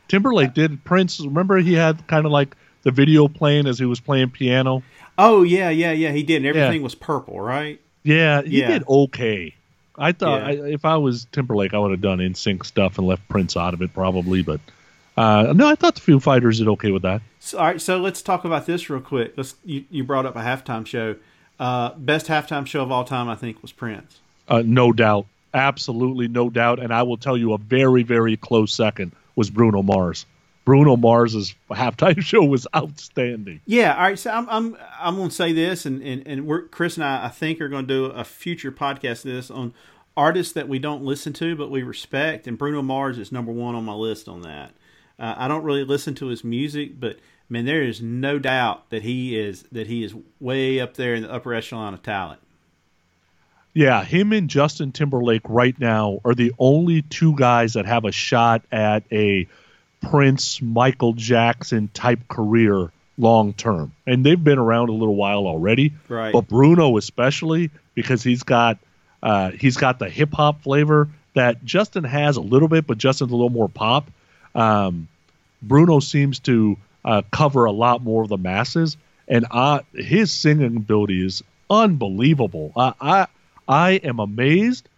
Timberlake 0.08 0.54
did. 0.54 0.84
Prince, 0.84 1.20
remember 1.20 1.58
he 1.58 1.74
had 1.74 2.08
kind 2.08 2.26
of 2.26 2.32
like 2.32 2.56
the 2.84 2.92
video 2.92 3.28
playing 3.28 3.68
as 3.68 3.78
he 3.78 3.86
was 3.86 4.00
playing 4.00 4.32
piano. 4.32 4.82
Oh 5.18 5.44
yeah, 5.44 5.70
yeah, 5.70 5.92
yeah. 5.92 6.12
He 6.12 6.24
did. 6.24 6.38
And 6.38 6.48
everything 6.48 6.82
was 6.82 6.96
purple, 6.96 7.40
right? 7.40 7.80
Yeah, 8.04 8.42
he 8.42 8.60
Yeah. 8.62 8.68
did 8.68 8.88
okay. 8.88 9.54
I 9.98 10.12
thought 10.14 10.42
Yeah. 10.42 10.48
I, 10.64 10.68
if 10.70 10.86
I 10.86 10.98
was 10.98 11.28
Timberlake, 11.32 11.74
I 11.74 11.78
would 11.78 11.92
have 11.92 12.02
done 12.02 12.20
NSYNC 12.20 12.66
stuff 12.66 12.98
and 12.98 13.06
left 13.06 13.28
Prince 13.30 13.56
out 13.58 13.74
of 13.74 13.82
it 13.82 13.94
probably. 13.94 14.42
But 14.42 14.60
uh, 15.18 15.54
no, 15.56 15.68
I 15.68 15.76
thought 15.76 15.96
the 15.96 16.02
Foo 16.02 16.20
Fighters 16.20 16.60
did 16.60 16.68
okay 16.70 16.92
with 16.92 17.04
that. 17.04 17.22
So, 17.40 17.58
all 17.58 17.66
right, 17.66 17.82
so 17.82 17.98
let's 17.98 18.22
talk 18.22 18.46
about 18.46 18.66
this 18.66 18.90
real 18.90 19.02
quick. 19.02 19.34
Let's 19.36 19.56
you, 19.66 19.84
you 19.92 20.04
brought 20.04 20.26
up 20.26 20.36
a 20.36 20.40
halftime 20.42 20.86
show. 20.86 21.16
Uh, 21.60 21.94
best 21.96 22.26
halftime 22.28 22.66
show 22.66 22.82
of 22.82 22.92
all 22.92 23.04
time, 23.04 23.30
I 23.30 23.36
think, 23.36 23.62
was 23.62 23.72
Prince. 23.72 24.20
Uh, 24.48 24.64
no 24.66 24.92
doubt, 24.92 25.28
absolutely 25.54 26.28
no 26.28 26.50
doubt. 26.50 26.80
And 26.80 26.92
I 26.94 27.04
will 27.04 27.18
tell 27.18 27.38
you, 27.38 27.54
a 27.54 27.58
very 27.58 28.04
very 28.04 28.38
close 28.38 28.74
second 28.74 29.12
was 29.36 29.50
Bruno 29.50 29.84
Mars. 29.84 30.26
Bruno 30.66 30.96
Mars's 30.96 31.56
halftime 31.70 32.22
show 32.24 32.44
was 32.44 32.68
outstanding. 32.76 33.62
Yeah, 33.66 33.96
all 33.96 34.04
right. 34.04 34.20
So 34.20 34.32
I'm 34.32 34.48
I'm 34.50 34.78
I'm 35.00 35.16
going 35.16 35.30
to 35.30 35.36
say 35.36 35.54
this, 35.54 35.86
and 35.86 36.02
and 36.02 36.24
and 36.26 36.46
we're 36.46 36.68
Chris 36.68 36.98
and 36.98 37.04
I 37.04 37.26
I 37.26 37.30
think 37.30 37.62
are 37.62 37.70
going 37.70 37.88
to 37.88 37.94
do 37.94 38.06
a 38.06 38.24
future 38.24 38.72
podcast 38.72 39.26
of 39.26 39.32
this 39.32 39.52
on 39.52 39.74
artists 40.16 40.54
that 40.54 40.68
we 40.68 40.78
don't 40.78 41.04
listen 41.04 41.32
to 41.32 41.56
but 41.56 41.72
we 41.72 41.84
respect, 41.84 42.48
and 42.48 42.58
Bruno 42.58 42.82
Mars 42.82 43.18
is 43.18 43.32
number 43.32 43.52
one 43.52 43.76
on 43.76 43.86
my 43.86 43.94
list 43.94 44.28
on 44.28 44.42
that. 44.42 44.72
Uh, 45.18 45.36
I 45.38 45.48
don't 45.48 45.64
really 45.64 45.84
listen 45.84 46.16
to 46.16 46.28
his 46.28 46.44
music, 46.44 47.00
but 47.00 47.18
man, 47.48 47.66
there 47.66 47.84
is 47.84 48.02
no 48.02 48.40
doubt 48.40 48.90
that 48.90 49.04
he 49.04 49.38
is 49.38 49.64
that 49.72 49.88
he 49.88 50.04
is 50.04 50.16
way 50.40 50.80
up 50.80 50.96
there 50.96 51.14
in 51.16 51.24
the 51.24 51.32
upper 51.32 51.54
echelon 51.54 51.94
of 51.94 52.04
talent. 52.04 52.40
Yeah, 53.74 54.04
him 54.04 54.34
and 54.34 54.50
Justin 54.50 54.92
Timberlake 54.92 55.44
right 55.48 55.80
now 55.80 56.20
are 56.26 56.36
the 56.36 56.52
only 56.60 57.04
two 57.04 57.36
guys 57.36 57.74
that 57.74 57.86
have 57.86 58.04
a 58.04 58.12
shot 58.12 58.64
at 58.72 59.04
a 59.12 59.48
Prince, 60.02 60.62
Michael 60.62 61.14
Jackson 61.14 61.90
type 61.94 62.28
career 62.28 62.92
long 63.18 63.54
term. 63.54 63.94
And 64.06 64.26
they've 64.26 64.42
been 64.42 64.58
around 64.58 64.90
a 64.90 64.94
little 64.94 65.16
while 65.16 65.48
already. 65.48 65.94
Right. 66.08 66.34
But 66.34 66.48
Bruno 66.48 66.98
especially 66.98 67.72
because 67.94 68.24
he's 68.24 68.44
got 68.44 68.78
uh, 69.22 69.52
he's 69.52 69.78
got 69.78 70.00
the 70.00 70.10
hip 70.10 70.34
hop 70.34 70.64
flavor 70.64 71.10
that 71.34 71.64
Justin 71.64 72.04
has 72.04 72.38
a 72.38 72.42
little 72.42 72.68
bit, 72.68 72.88
but 72.88 72.98
Justin's 72.98 73.32
a 73.32 73.36
little 73.36 73.50
more 73.50 73.70
pop. 73.70 74.10
Um, 74.56 75.08
Bruno 75.62 76.00
seems 76.00 76.40
to 76.40 76.78
uh, 77.06 77.22
cover 77.32 77.66
a 77.66 77.72
lot 77.72 78.04
more 78.04 78.24
of 78.24 78.30
the 78.30 78.38
masses, 78.38 78.98
and 79.28 79.46
uh, 79.52 79.82
his 79.94 80.32
singing 80.32 80.76
ability 80.76 81.26
is 81.26 81.44
unbelievable. 81.70 82.74
I, 82.76 82.94
I 83.00 83.28
I 83.68 83.92
am 83.92 84.20
amazed. 84.20 84.90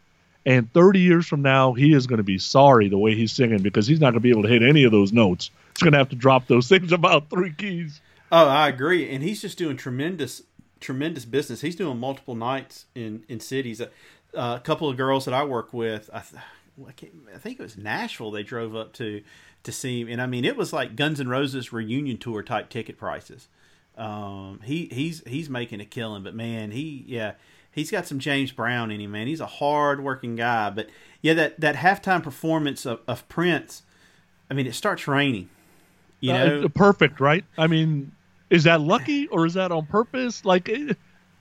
And 0.45 0.71
30 0.73 0.99
years 0.99 1.25
from 1.25 1.41
now, 1.41 1.73
he 1.73 1.93
is 1.93 2.05
going 2.05 2.17
to 2.17 2.23
be 2.23 2.37
sorry 2.37 2.89
the 2.89 2.97
way 2.97 3.15
he's 3.15 3.31
singing 3.31 3.61
because 3.61 3.87
he's 3.87 4.01
not 4.01 4.07
going 4.07 4.15
to 4.15 4.19
be 4.19 4.29
able 4.29 4.43
to 4.43 4.49
hit 4.49 4.61
any 4.61 4.83
of 4.83 4.91
those 4.91 5.13
notes. 5.13 5.49
He's 5.73 5.83
going 5.83 5.93
to 5.93 5.97
have 5.97 6.09
to 6.09 6.15
drop 6.15 6.47
those 6.47 6.67
things 6.69 6.91
about 6.91 7.29
three 7.29 7.53
keys. 7.53 8.01
Oh, 8.31 8.47
I 8.47 8.67
agree, 8.67 9.13
and 9.13 9.23
he's 9.23 9.41
just 9.41 9.59
doing 9.59 9.77
tremendous, 9.77 10.41
tremendous 10.79 11.23
business. 11.23 11.61
He's 11.61 11.75
doing 11.75 11.99
multiple 11.99 12.33
nights 12.33 12.85
in 12.95 13.23
in 13.29 13.39
cities. 13.39 13.79
Uh, 13.79 13.87
a 14.33 14.59
couple 14.59 14.89
of 14.89 14.97
girls 14.97 15.25
that 15.25 15.35
I 15.35 15.43
work 15.43 15.71
with, 15.71 16.09
I, 16.11 16.17
I, 16.17 16.93
I 17.35 17.37
think 17.37 17.59
it 17.59 17.63
was 17.63 17.77
Nashville. 17.77 18.31
They 18.31 18.41
drove 18.41 18.75
up 18.75 18.91
to 18.93 19.21
to 19.61 19.71
see 19.71 20.01
him, 20.01 20.07
and 20.07 20.19
I 20.19 20.25
mean, 20.25 20.45
it 20.45 20.57
was 20.57 20.73
like 20.73 20.95
Guns 20.95 21.19
N' 21.19 21.29
Roses 21.29 21.71
reunion 21.71 22.17
tour 22.17 22.41
type 22.41 22.69
ticket 22.69 22.97
prices. 22.97 23.47
Um, 23.97 24.61
he 24.63 24.89
he's 24.91 25.21
he's 25.27 25.49
making 25.49 25.79
a 25.79 25.85
killing, 25.85 26.23
but 26.23 26.33
man, 26.33 26.71
he 26.71 27.05
yeah, 27.07 27.33
he's 27.73 27.91
got 27.91 28.07
some 28.07 28.19
James 28.19 28.51
Brown 28.51 28.91
in 28.91 29.01
him, 29.01 29.11
man. 29.11 29.27
He's 29.27 29.41
a 29.41 29.45
hard 29.45 30.03
working 30.03 30.35
guy, 30.35 30.69
but 30.69 30.89
yeah, 31.21 31.33
that 31.33 31.59
that 31.59 31.75
halftime 31.75 32.23
performance 32.23 32.85
of, 32.85 32.99
of 33.07 33.27
Prince, 33.29 33.83
I 34.49 34.53
mean, 34.53 34.67
it 34.67 34.75
starts 34.75 35.07
raining. 35.07 35.49
You 36.19 36.33
know, 36.33 36.63
Uh, 36.63 36.67
perfect, 36.69 37.19
right? 37.19 37.43
I 37.57 37.67
mean, 37.67 38.13
is 38.49 38.63
that 38.63 38.79
lucky 38.79 39.27
or 39.27 39.45
is 39.45 39.55
that 39.55 39.71
on 39.71 39.85
purpose? 39.85 40.45
Like, 40.45 40.69
eh, 40.69 40.93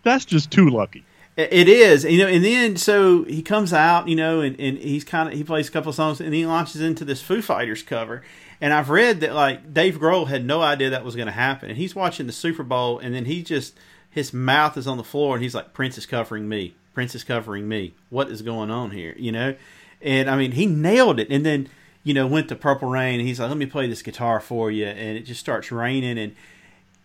that's 0.03 0.25
just 0.25 0.51
too 0.51 0.69
lucky. 0.71 1.05
It 1.35 1.67
is, 1.67 2.05
you 2.05 2.19
know, 2.19 2.27
and 2.27 2.45
then 2.45 2.77
so 2.77 3.25
he 3.25 3.41
comes 3.41 3.73
out, 3.73 4.07
you 4.07 4.17
know, 4.17 4.43
and, 4.43 4.59
and 4.61 4.77
he's 4.77 5.03
kind 5.03 5.29
of 5.31 5.35
he 5.35 5.43
plays 5.43 5.67
a 5.69 5.71
couple 5.71 5.89
of 5.89 5.95
songs, 5.95 6.21
and 6.21 6.35
he 6.35 6.45
launches 6.45 6.83
into 6.83 7.07
this 7.07 7.23
Foo 7.23 7.41
Fighters 7.41 7.83
cover. 7.83 8.23
And 8.61 8.75
I've 8.75 8.91
read 8.91 9.21
that 9.21 9.35
like 9.35 9.73
Dave 9.73 9.99
Grohl 9.99 10.29
had 10.29 10.45
no 10.45 10.61
idea 10.61 10.91
that 10.91 11.05
was 11.05 11.17
going 11.17 11.27
to 11.27 11.33
happen, 11.33 11.71
and 11.71 11.79
he's 11.79 11.95
watching 11.95 12.27
the 12.27 12.33
Super 12.33 12.63
Bowl, 12.63 12.99
and 12.99 13.15
then 13.15 13.25
he 13.25 13.43
just 13.43 13.75
his 14.13 14.33
mouth 14.33 14.77
is 14.77 14.87
on 14.87 14.99
the 14.99 15.05
floor, 15.05 15.35
and 15.35 15.43
he's 15.43 15.55
like, 15.55 15.73
"Prince 15.73 15.99
is 15.99 16.07
covering 16.07 16.49
me. 16.49 16.75
Prince 16.95 17.15
is 17.15 17.25
covering 17.25 17.67
me. 17.67 17.95
What 18.11 18.31
is 18.31 18.43
going 18.43 18.71
on 18.71 18.93
here?" 18.93 19.15
You 19.19 19.33
know, 19.33 19.55
and 20.01 20.31
I 20.31 20.37
mean 20.37 20.53
he 20.53 20.67
nailed 20.67 21.19
it, 21.19 21.29
and 21.31 21.45
then 21.45 21.69
you 22.05 22.15
know 22.15 22.27
went 22.27 22.49
to 22.51 22.55
Purple 22.55 22.89
Rain, 22.89 23.19
and 23.19 23.27
he's 23.27 23.41
like, 23.41 23.49
"Let 23.49 23.59
me 23.59 23.67
play 23.67 23.89
this 23.89 24.03
guitar 24.03 24.39
for 24.39 24.71
you," 24.71 24.87
and 24.87 25.17
it 25.17 25.23
just 25.23 25.41
starts 25.41 25.73
raining, 25.73 26.19
and 26.19 26.37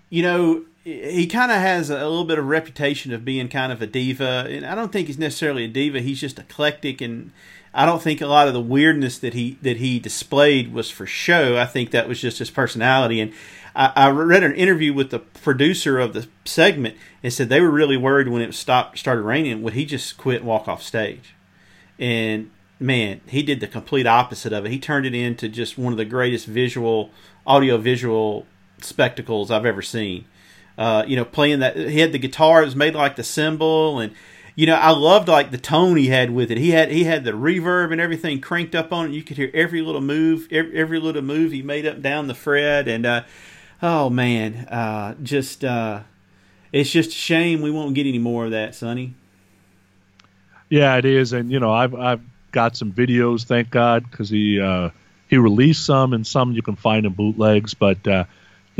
you 0.10 0.22
know, 0.22 0.64
he 0.84 1.28
kind 1.28 1.52
of 1.52 1.58
has 1.58 1.90
a 1.90 1.96
little 1.96 2.24
bit 2.24 2.40
of 2.40 2.46
reputation 2.46 3.12
of 3.14 3.26
being 3.26 3.50
kind 3.50 3.72
of 3.72 3.82
a 3.82 3.88
diva, 3.88 4.48
and 4.50 4.66
I 4.66 4.74
don't 4.74 4.92
think 4.92 5.08
he's 5.08 5.18
necessarily 5.18 5.66
a 5.66 5.68
diva. 5.68 6.00
He's 6.00 6.22
just 6.22 6.40
eclectic, 6.40 7.02
and 7.02 7.32
I 7.74 7.86
don't 7.86 8.02
think 8.02 8.22
a 8.22 8.28
lot 8.28 8.48
of 8.48 8.54
the 8.54 8.62
weirdness 8.62 9.18
that 9.20 9.34
he 9.34 9.58
that 9.62 9.78
he 9.78 10.00
displayed 10.00 10.74
was 10.74 10.90
for 10.90 11.06
show. 11.06 11.58
I 11.58 11.66
think 11.66 11.92
that 11.92 12.08
was 12.08 12.22
just 12.22 12.40
his 12.40 12.50
personality. 12.50 13.20
And 13.20 13.34
I, 13.78 13.94
I 13.96 14.10
read 14.10 14.44
an 14.44 14.56
interview 14.56 14.92
with 14.92 15.12
the 15.12 15.20
producer 15.20 16.00
of 16.00 16.14
the 16.14 16.28
segment 16.44 16.98
and 17.22 17.32
said 17.32 17.48
they 17.48 17.62
were 17.62 17.70
really 17.70 17.96
worried 17.96 18.28
when 18.28 18.42
it 18.42 18.54
stopped 18.54 18.98
started 18.98 19.22
raining. 19.22 19.62
Would 19.62 19.74
he 19.74 19.86
just 19.86 20.18
quit 20.18 20.38
and 20.38 20.48
walk 20.48 20.68
off 20.68 20.82
stage? 20.82 21.36
And 22.00 22.50
man, 22.80 23.22
he 23.28 23.44
did 23.44 23.60
the 23.60 23.68
complete 23.68 24.08
opposite 24.08 24.52
of 24.52 24.66
it. 24.66 24.72
He 24.72 24.80
turned 24.80 25.06
it 25.06 25.14
into 25.14 25.48
just 25.48 25.78
one 25.78 25.94
of 25.94 25.98
the 25.98 26.06
greatest 26.06 26.48
visual, 26.48 27.12
audio 27.46 27.78
visual 27.78 28.48
spectacles 28.80 29.52
I've 29.52 29.66
ever 29.66 29.82
seen. 29.84 30.26
Uh, 30.78 31.04
you 31.08 31.16
know, 31.16 31.26
playing 31.26 31.60
that 31.60 31.76
he 31.76 32.00
had 32.00 32.12
the 32.12 32.20
guitar, 32.20 32.62
it 32.62 32.66
was 32.66 32.76
made 32.76 32.94
like 32.94 33.16
the 33.16 33.24
cymbal, 33.24 34.00
and 34.00 34.14
you 34.56 34.68
know, 34.68 34.76
I 34.76 34.92
loved 34.92 35.28
like 35.28 35.50
the 35.50 35.58
tone 35.58 35.98
he 35.98 36.08
had 36.08 36.32
with 36.32 36.52
it. 36.52 36.58
He 36.60 36.72
had 36.72 36.92
he 36.92 37.04
had 37.04 37.24
the 37.24 37.32
reverb 37.32 37.92
and 37.92 38.02
everything 38.02 38.42
cranked 38.42 38.76
up 38.76 38.94
on 38.94 39.08
it. 39.08 39.12
You 39.14 39.24
could 39.24 39.38
hear 39.38 39.50
every 39.56 39.82
little 39.82 40.02
move, 40.02 40.48
every, 40.52 40.78
every 40.78 41.00
little 41.00 41.24
move 41.24 41.52
he 41.52 41.64
made 41.64 41.88
up 41.88 42.02
down 42.02 42.28
the 42.28 42.36
fret, 42.36 42.88
and 42.88 43.08
uh, 43.08 43.24
oh 43.82 44.10
man, 44.10 44.56
uh, 44.68 45.16
just 45.24 45.64
uh, 45.64 46.02
it's 46.72 46.90
just 46.90 47.10
a 47.10 47.14
shame 47.14 47.62
we 47.62 47.72
won't 47.72 47.96
get 47.96 48.06
any 48.06 48.20
more 48.20 48.46
of 48.46 48.52
that, 48.52 48.76
Sonny. 48.76 49.14
Yeah, 50.70 50.98
it 50.98 51.06
is, 51.06 51.34
and 51.34 51.52
you 51.52 51.60
know, 51.60 51.72
I've 51.72 51.96
I've 51.96 52.22
got 52.52 52.76
some 52.76 52.92
videos, 52.92 53.46
thank 53.46 53.70
God, 53.70 54.10
because 54.10 54.30
he 54.30 54.60
uh, 54.60 54.90
he 55.30 55.38
released 55.38 55.86
some, 55.86 56.14
and 56.14 56.26
some 56.26 56.54
you 56.54 56.62
can 56.62 56.76
find 56.76 57.06
in 57.06 57.14
bootlegs. 57.14 57.74
But 57.74 58.06
uh, 58.08 58.26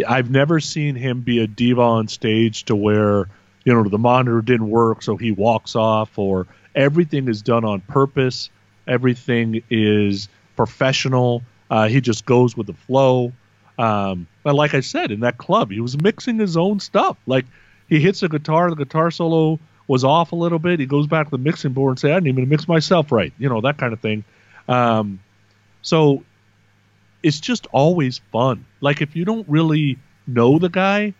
I've 0.08 0.30
never 0.30 0.60
seen 0.60 0.96
him 0.96 1.22
be 1.22 1.40
a 1.40 1.48
diva 1.48 1.82
on 1.82 2.08
stage 2.08 2.66
to 2.66 2.76
where 2.76 3.30
you 3.64 3.74
know 3.74 3.84
the 3.84 3.98
monitor 3.98 4.42
didn't 4.42 4.70
work, 4.70 5.02
so 5.02 5.16
he 5.16 5.32
walks 5.32 5.76
off, 5.76 6.18
or 6.18 6.48
everything 6.76 7.28
is 7.28 7.42
done 7.42 7.66
on 7.66 7.82
purpose. 7.82 8.50
Everything 8.88 9.62
is 9.70 10.30
professional. 10.56 11.44
Uh, 11.70 11.88
he 11.88 12.00
just 12.00 12.26
goes 12.26 12.56
with 12.56 12.68
the 12.68 12.74
flow. 12.74 13.34
Um, 13.78 14.28
but 14.44 14.56
like 14.56 14.74
I 14.74 14.80
said, 14.80 15.12
in 15.12 15.20
that 15.22 15.38
club, 15.38 15.72
he 15.72 15.80
was 15.80 16.02
mixing 16.02 16.40
his 16.40 16.58
own 16.58 16.80
stuff. 16.80 17.18
Like 17.28 17.46
he 17.88 18.00
hits 18.00 18.24
a 18.24 18.30
guitar, 18.30 18.70
the 18.70 18.76
guitar 18.76 19.12
solo 19.12 19.60
was 19.88 20.04
off 20.04 20.32
a 20.32 20.36
little 20.36 20.60
bit. 20.60 20.80
He 20.80 20.86
goes 20.86 21.08
back 21.08 21.28
to 21.28 21.32
the 21.32 21.38
mixing 21.38 21.74
board 21.74 21.92
and 21.92 22.00
say, 22.00 22.12
"I 22.12 22.16
didn't 22.16 22.28
even 22.40 22.50
mix 22.50 22.68
myself 22.68 23.12
right," 23.12 23.32
you 23.38 23.50
know 23.50 23.62
that 23.62 23.78
kind 23.78 23.94
of 23.94 24.00
thing. 24.00 24.24
Um, 24.68 25.20
so 25.82 26.24
it's 27.24 27.40
just 27.40 27.68
always 27.72 28.20
fun. 28.32 28.66
Like 28.82 29.02
if 29.02 29.16
you 29.16 29.26
don't 29.26 29.48
really 29.48 29.98
know 30.26 30.60
the 30.60 30.70
guy, 30.70 31.14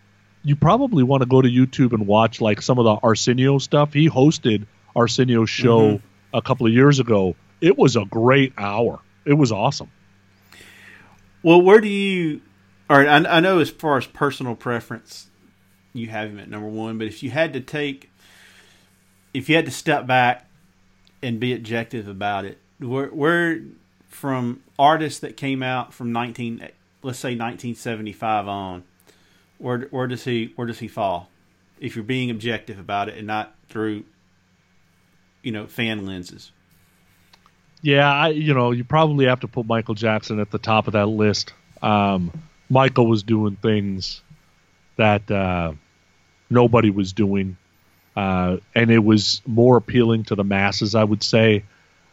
you 0.44 0.56
probably 0.56 1.04
want 1.04 1.22
to 1.22 1.28
go 1.28 1.42
to 1.42 1.48
YouTube 1.48 1.94
and 1.94 2.08
watch 2.08 2.42
like 2.42 2.62
some 2.62 2.78
of 2.80 2.86
the 2.86 2.96
Arsenio 3.04 3.58
stuff. 3.60 3.94
He 3.94 4.10
hosted 4.10 4.66
Arsenio's 4.96 5.50
show 5.50 5.94
Mhm. 5.94 6.02
a 6.34 6.42
couple 6.42 6.68
of 6.68 6.74
years 6.74 7.00
ago. 7.00 7.36
It 7.62 7.78
was 7.78 7.96
a 7.96 8.06
great 8.06 8.54
hour. 8.58 9.00
It 9.26 9.34
was 9.34 9.52
awesome. 9.52 9.90
Well, 11.44 11.62
where 11.62 11.80
do 11.80 11.88
you? 11.88 12.42
All 12.90 12.98
right, 12.98 13.08
I, 13.08 13.38
I 13.38 13.40
know 13.42 13.60
as 13.60 13.70
far 13.70 13.98
as 13.98 14.06
personal 14.06 14.56
preference, 14.56 15.28
you 15.94 16.08
have 16.08 16.30
him 16.30 16.40
at 16.40 16.50
number 16.50 16.68
one. 16.68 16.98
But 16.98 17.08
if 17.08 17.22
you 17.22 17.32
had 17.32 17.54
to 17.54 17.60
take, 17.60 18.10
if 19.34 19.50
you 19.50 19.56
had 19.56 19.66
to 19.66 19.72
step 19.72 20.08
back 20.08 20.50
and 21.22 21.40
be 21.40 21.54
objective 21.54 22.08
about 22.08 22.46
it, 22.46 22.60
where, 22.80 23.08
where 23.08 23.60
from 24.08 24.62
artists 24.80 25.20
that 25.20 25.36
came 25.36 25.62
out 25.62 25.94
from 25.94 26.12
nineteen, 26.14 26.66
let's 27.04 27.20
say 27.20 27.36
nineteen 27.36 27.76
seventy 27.76 28.14
five 28.14 28.48
on, 28.48 28.84
where 29.58 29.82
where 29.92 30.08
does 30.08 30.24
he 30.24 30.54
where 30.56 30.68
does 30.68 30.80
he 30.80 30.88
fall? 30.88 31.30
If 31.80 31.96
you're 31.96 32.06
being 32.06 32.30
objective 32.30 32.80
about 32.80 33.10
it 33.10 33.18
and 33.18 33.28
not 33.28 33.54
through, 33.70 34.06
you 35.44 35.52
know, 35.52 35.68
fan 35.68 36.06
lenses. 36.06 36.52
Yeah, 37.82 38.12
I 38.12 38.30
you 38.30 38.54
know 38.54 38.72
you 38.72 38.84
probably 38.84 39.26
have 39.26 39.42
to 39.42 39.48
put 39.48 39.68
Michael 39.68 39.94
Jackson 39.94 40.40
at 40.40 40.52
the 40.52 40.58
top 40.58 40.88
of 40.88 40.94
that 40.94 41.08
list. 41.08 41.54
Um, 41.82 42.32
Michael 42.70 43.08
was 43.08 43.24
doing 43.24 43.56
things 43.56 44.22
that 44.98 45.30
uh, 45.32 45.74
nobody 46.50 46.90
was 46.90 47.14
doing, 47.14 47.58
uh, 48.16 48.58
and 48.76 48.92
it 48.92 49.04
was 49.04 49.42
more 49.46 49.78
appealing 49.78 50.24
to 50.26 50.36
the 50.36 50.44
masses. 50.44 50.96
I 50.96 51.04
would 51.04 51.24
say 51.24 51.64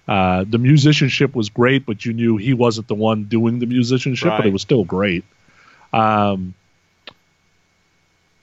uh, 0.07 0.45
the 0.49 0.59
musicianship 0.59 1.35
was 1.35 1.49
great, 1.49 1.87
but 1.87 2.05
you 2.05 2.13
knew 2.13 2.37
he 2.37 2.55
wasn't 2.55 2.89
the 2.89 2.95
one 2.95 3.25
doing 3.25 3.59
the 3.59 3.67
musicianship, 3.67 4.29
but 4.37 4.47
it 4.47 4.53
was 4.53 4.63
still 4.63 4.85
great. 4.85 5.25
Um, 5.93 6.55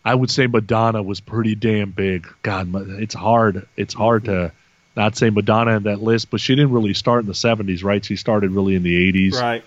I 0.04 0.16
would 0.16 0.32
say 0.32 0.48
Madonna 0.48 1.04
was 1.04 1.20
pretty 1.20 1.54
damn 1.54 1.92
big. 1.92 2.28
God, 2.42 2.74
it's 3.00 3.14
hard. 3.14 3.68
It's 3.78 3.94
hard 3.94 4.26
to 4.26 4.52
not 4.98 5.16
say 5.16 5.30
Madonna 5.30 5.78
in 5.78 5.84
that 5.84 6.02
list, 6.02 6.32
but 6.32 6.42
she 6.42 6.56
didn't 6.56 6.72
really 6.72 6.96
start 6.96 7.22
in 7.22 7.28
the 7.28 7.34
70s, 7.34 7.84
right? 7.84 8.04
She 8.04 8.16
started 8.16 8.52
really 8.52 8.76
in 8.76 8.84
the 8.84 9.12
80s. 9.12 9.34
Right. 9.40 9.64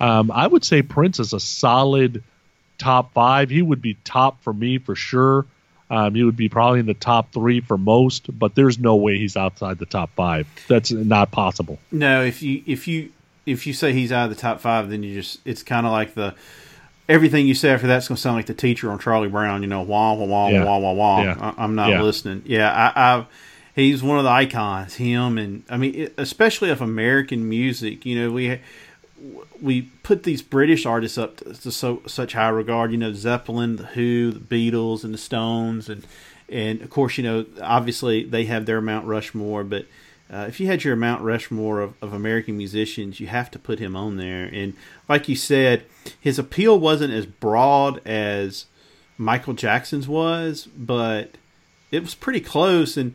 Um, 0.00 0.30
I 0.30 0.46
would 0.46 0.64
say 0.64 0.82
Prince 0.82 1.20
is 1.20 1.32
a 1.32 1.40
solid 1.40 2.22
top 2.78 3.12
five. 3.14 3.50
He 3.50 3.62
would 3.62 3.80
be 3.80 3.94
top 4.04 4.42
for 4.42 4.52
me 4.52 4.78
for 4.78 4.94
sure. 4.94 5.46
Um, 5.88 6.14
he 6.14 6.24
would 6.24 6.36
be 6.36 6.48
probably 6.48 6.80
in 6.80 6.86
the 6.86 6.94
top 6.94 7.32
three 7.32 7.60
for 7.60 7.78
most, 7.78 8.36
but 8.36 8.54
there's 8.56 8.78
no 8.78 8.96
way 8.96 9.18
he's 9.18 9.36
outside 9.36 9.78
the 9.78 9.86
top 9.86 10.10
five. 10.16 10.46
That's 10.68 10.90
not 10.90 11.30
possible. 11.30 11.78
No, 11.92 12.22
if 12.24 12.42
you 12.42 12.62
if 12.66 12.88
you 12.88 13.10
if 13.46 13.66
you 13.68 13.72
say 13.72 13.92
he's 13.92 14.10
out 14.10 14.24
of 14.28 14.34
the 14.36 14.40
top 14.40 14.60
five, 14.60 14.90
then 14.90 15.02
you 15.04 15.14
just 15.14 15.38
it's 15.44 15.62
kind 15.62 15.86
of 15.86 15.92
like 15.92 16.14
the 16.14 16.34
everything 17.08 17.46
you 17.46 17.54
say 17.54 17.70
after 17.70 17.86
that's 17.86 18.08
going 18.08 18.16
to 18.16 18.20
sound 18.20 18.36
like 18.36 18.46
the 18.46 18.54
teacher 18.54 18.90
on 18.90 18.98
Charlie 18.98 19.28
Brown. 19.28 19.62
You 19.62 19.68
know, 19.68 19.82
wah 19.82 20.12
wah 20.14 20.24
wah 20.26 20.48
Yeah. 20.48 20.64
wah 20.64 20.78
wah 20.78 20.92
wah. 20.92 21.22
Yeah. 21.22 21.52
I, 21.56 21.64
I'm 21.64 21.74
not 21.76 21.90
Yeah. 21.90 22.02
listening. 22.02 22.42
Yeah, 22.46 22.92
I, 22.96 23.18
I 23.18 23.26
he's 23.76 24.02
one 24.02 24.18
of 24.18 24.24
the 24.24 24.30
icons. 24.30 24.94
Him 24.96 25.38
and 25.38 25.62
I 25.70 25.76
mean, 25.76 26.10
especially 26.18 26.70
of 26.70 26.82
American 26.82 27.48
music. 27.48 28.04
You 28.04 28.18
know, 28.22 28.30
we 28.32 28.58
we 29.60 29.82
put 30.02 30.22
these 30.22 30.42
British 30.42 30.86
artists 30.86 31.18
up 31.18 31.38
to, 31.38 31.54
to 31.54 31.70
so 31.70 32.02
such 32.06 32.34
high 32.34 32.48
regard. 32.48 32.92
You 32.92 32.98
know, 32.98 33.12
Zeppelin, 33.12 33.76
the 33.76 33.86
Who, 33.86 34.32
the 34.32 34.40
Beatles, 34.40 35.04
and 35.04 35.14
the 35.14 35.18
Stones, 35.18 35.88
and 35.88 36.06
and 36.48 36.82
of 36.82 36.90
course, 36.90 37.16
you 37.18 37.24
know, 37.24 37.46
obviously 37.60 38.24
they 38.24 38.44
have 38.44 38.66
their 38.66 38.80
Mount 38.80 39.06
Rushmore. 39.06 39.64
But 39.64 39.86
uh, 40.32 40.46
if 40.48 40.60
you 40.60 40.66
had 40.66 40.84
your 40.84 40.96
Mount 40.96 41.22
Rushmore 41.22 41.80
of, 41.80 41.94
of 42.02 42.12
American 42.12 42.56
musicians, 42.56 43.20
you 43.20 43.26
have 43.28 43.50
to 43.52 43.58
put 43.58 43.78
him 43.78 43.96
on 43.96 44.16
there. 44.16 44.48
And 44.52 44.74
like 45.08 45.28
you 45.28 45.36
said, 45.36 45.84
his 46.20 46.38
appeal 46.38 46.78
wasn't 46.78 47.12
as 47.12 47.26
broad 47.26 48.00
as 48.06 48.66
Michael 49.18 49.54
Jackson's 49.54 50.08
was, 50.08 50.68
but 50.76 51.32
it 51.90 52.02
was 52.02 52.14
pretty 52.14 52.40
close. 52.40 52.96
And 52.96 53.14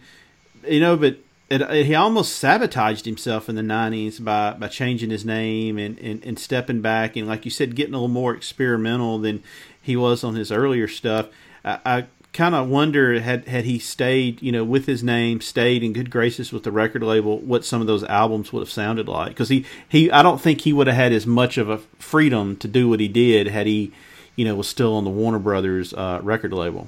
you 0.68 0.80
know, 0.80 0.98
but 0.98 1.18
it, 1.52 1.62
it, 1.62 1.86
he 1.86 1.96
almost 1.96 2.38
sabotaged 2.38 3.06
himself 3.06 3.50
in 3.50 3.56
the 3.56 3.62
'90s 3.62 4.24
by 4.24 4.54
by 4.54 4.68
changing 4.68 5.10
his 5.10 5.26
name 5.26 5.78
and, 5.78 6.00
and 6.00 6.24
and 6.24 6.40
stepping 6.40 6.82
back 6.82 7.16
and, 7.16 7.28
like 7.28 7.46
you 7.46 7.52
said, 7.52 7.76
getting 7.76 7.94
a 7.94 7.98
little 7.98 8.08
more 8.08 8.34
experimental 8.34 9.20
than 9.20 9.44
he 9.82 9.96
was 9.96 10.24
on 10.24 10.36
his 10.36 10.52
earlier 10.52 10.88
stuff. 10.88 11.28
I, 11.66 11.80
I 11.86 12.06
kind 12.34 12.56
of 12.56 12.70
wonder 12.70 13.20
had 13.20 13.48
had 13.48 13.66
he 13.66 13.80
stayed, 13.80 14.42
you 14.42 14.52
know, 14.52 14.64
with 14.64 14.86
his 14.86 15.04
name, 15.04 15.42
stayed 15.42 15.84
in 15.84 15.94
good 15.94 16.10
graces 16.10 16.54
with 16.54 16.64
the 16.64 16.72
record 16.72 17.04
label, 17.04 17.40
what 17.40 17.66
some 17.66 17.82
of 17.82 17.88
those 17.88 18.04
albums 18.06 18.54
would 18.54 18.62
have 18.62 18.72
sounded 18.72 19.08
like. 19.08 19.30
Because 19.30 19.50
he 19.50 19.66
he, 19.90 20.10
I 20.10 20.24
don't 20.24 20.40
think 20.40 20.62
he 20.62 20.74
would 20.74 20.88
have 20.88 20.96
had 20.96 21.12
as 21.12 21.28
much 21.28 21.58
of 21.58 21.70
a 21.70 21.80
freedom 22.00 22.56
to 22.58 22.68
do 22.68 22.88
what 22.88 23.00
he 23.00 23.08
did 23.08 23.48
had 23.48 23.68
he, 23.68 23.92
you 24.36 24.46
know, 24.46 24.56
was 24.56 24.70
still 24.70 24.94
on 24.96 25.04
the 25.04 25.10
Warner 25.10 25.40
Brothers 25.40 25.94
uh, 25.94 26.20
record 26.24 26.54
label. 26.54 26.88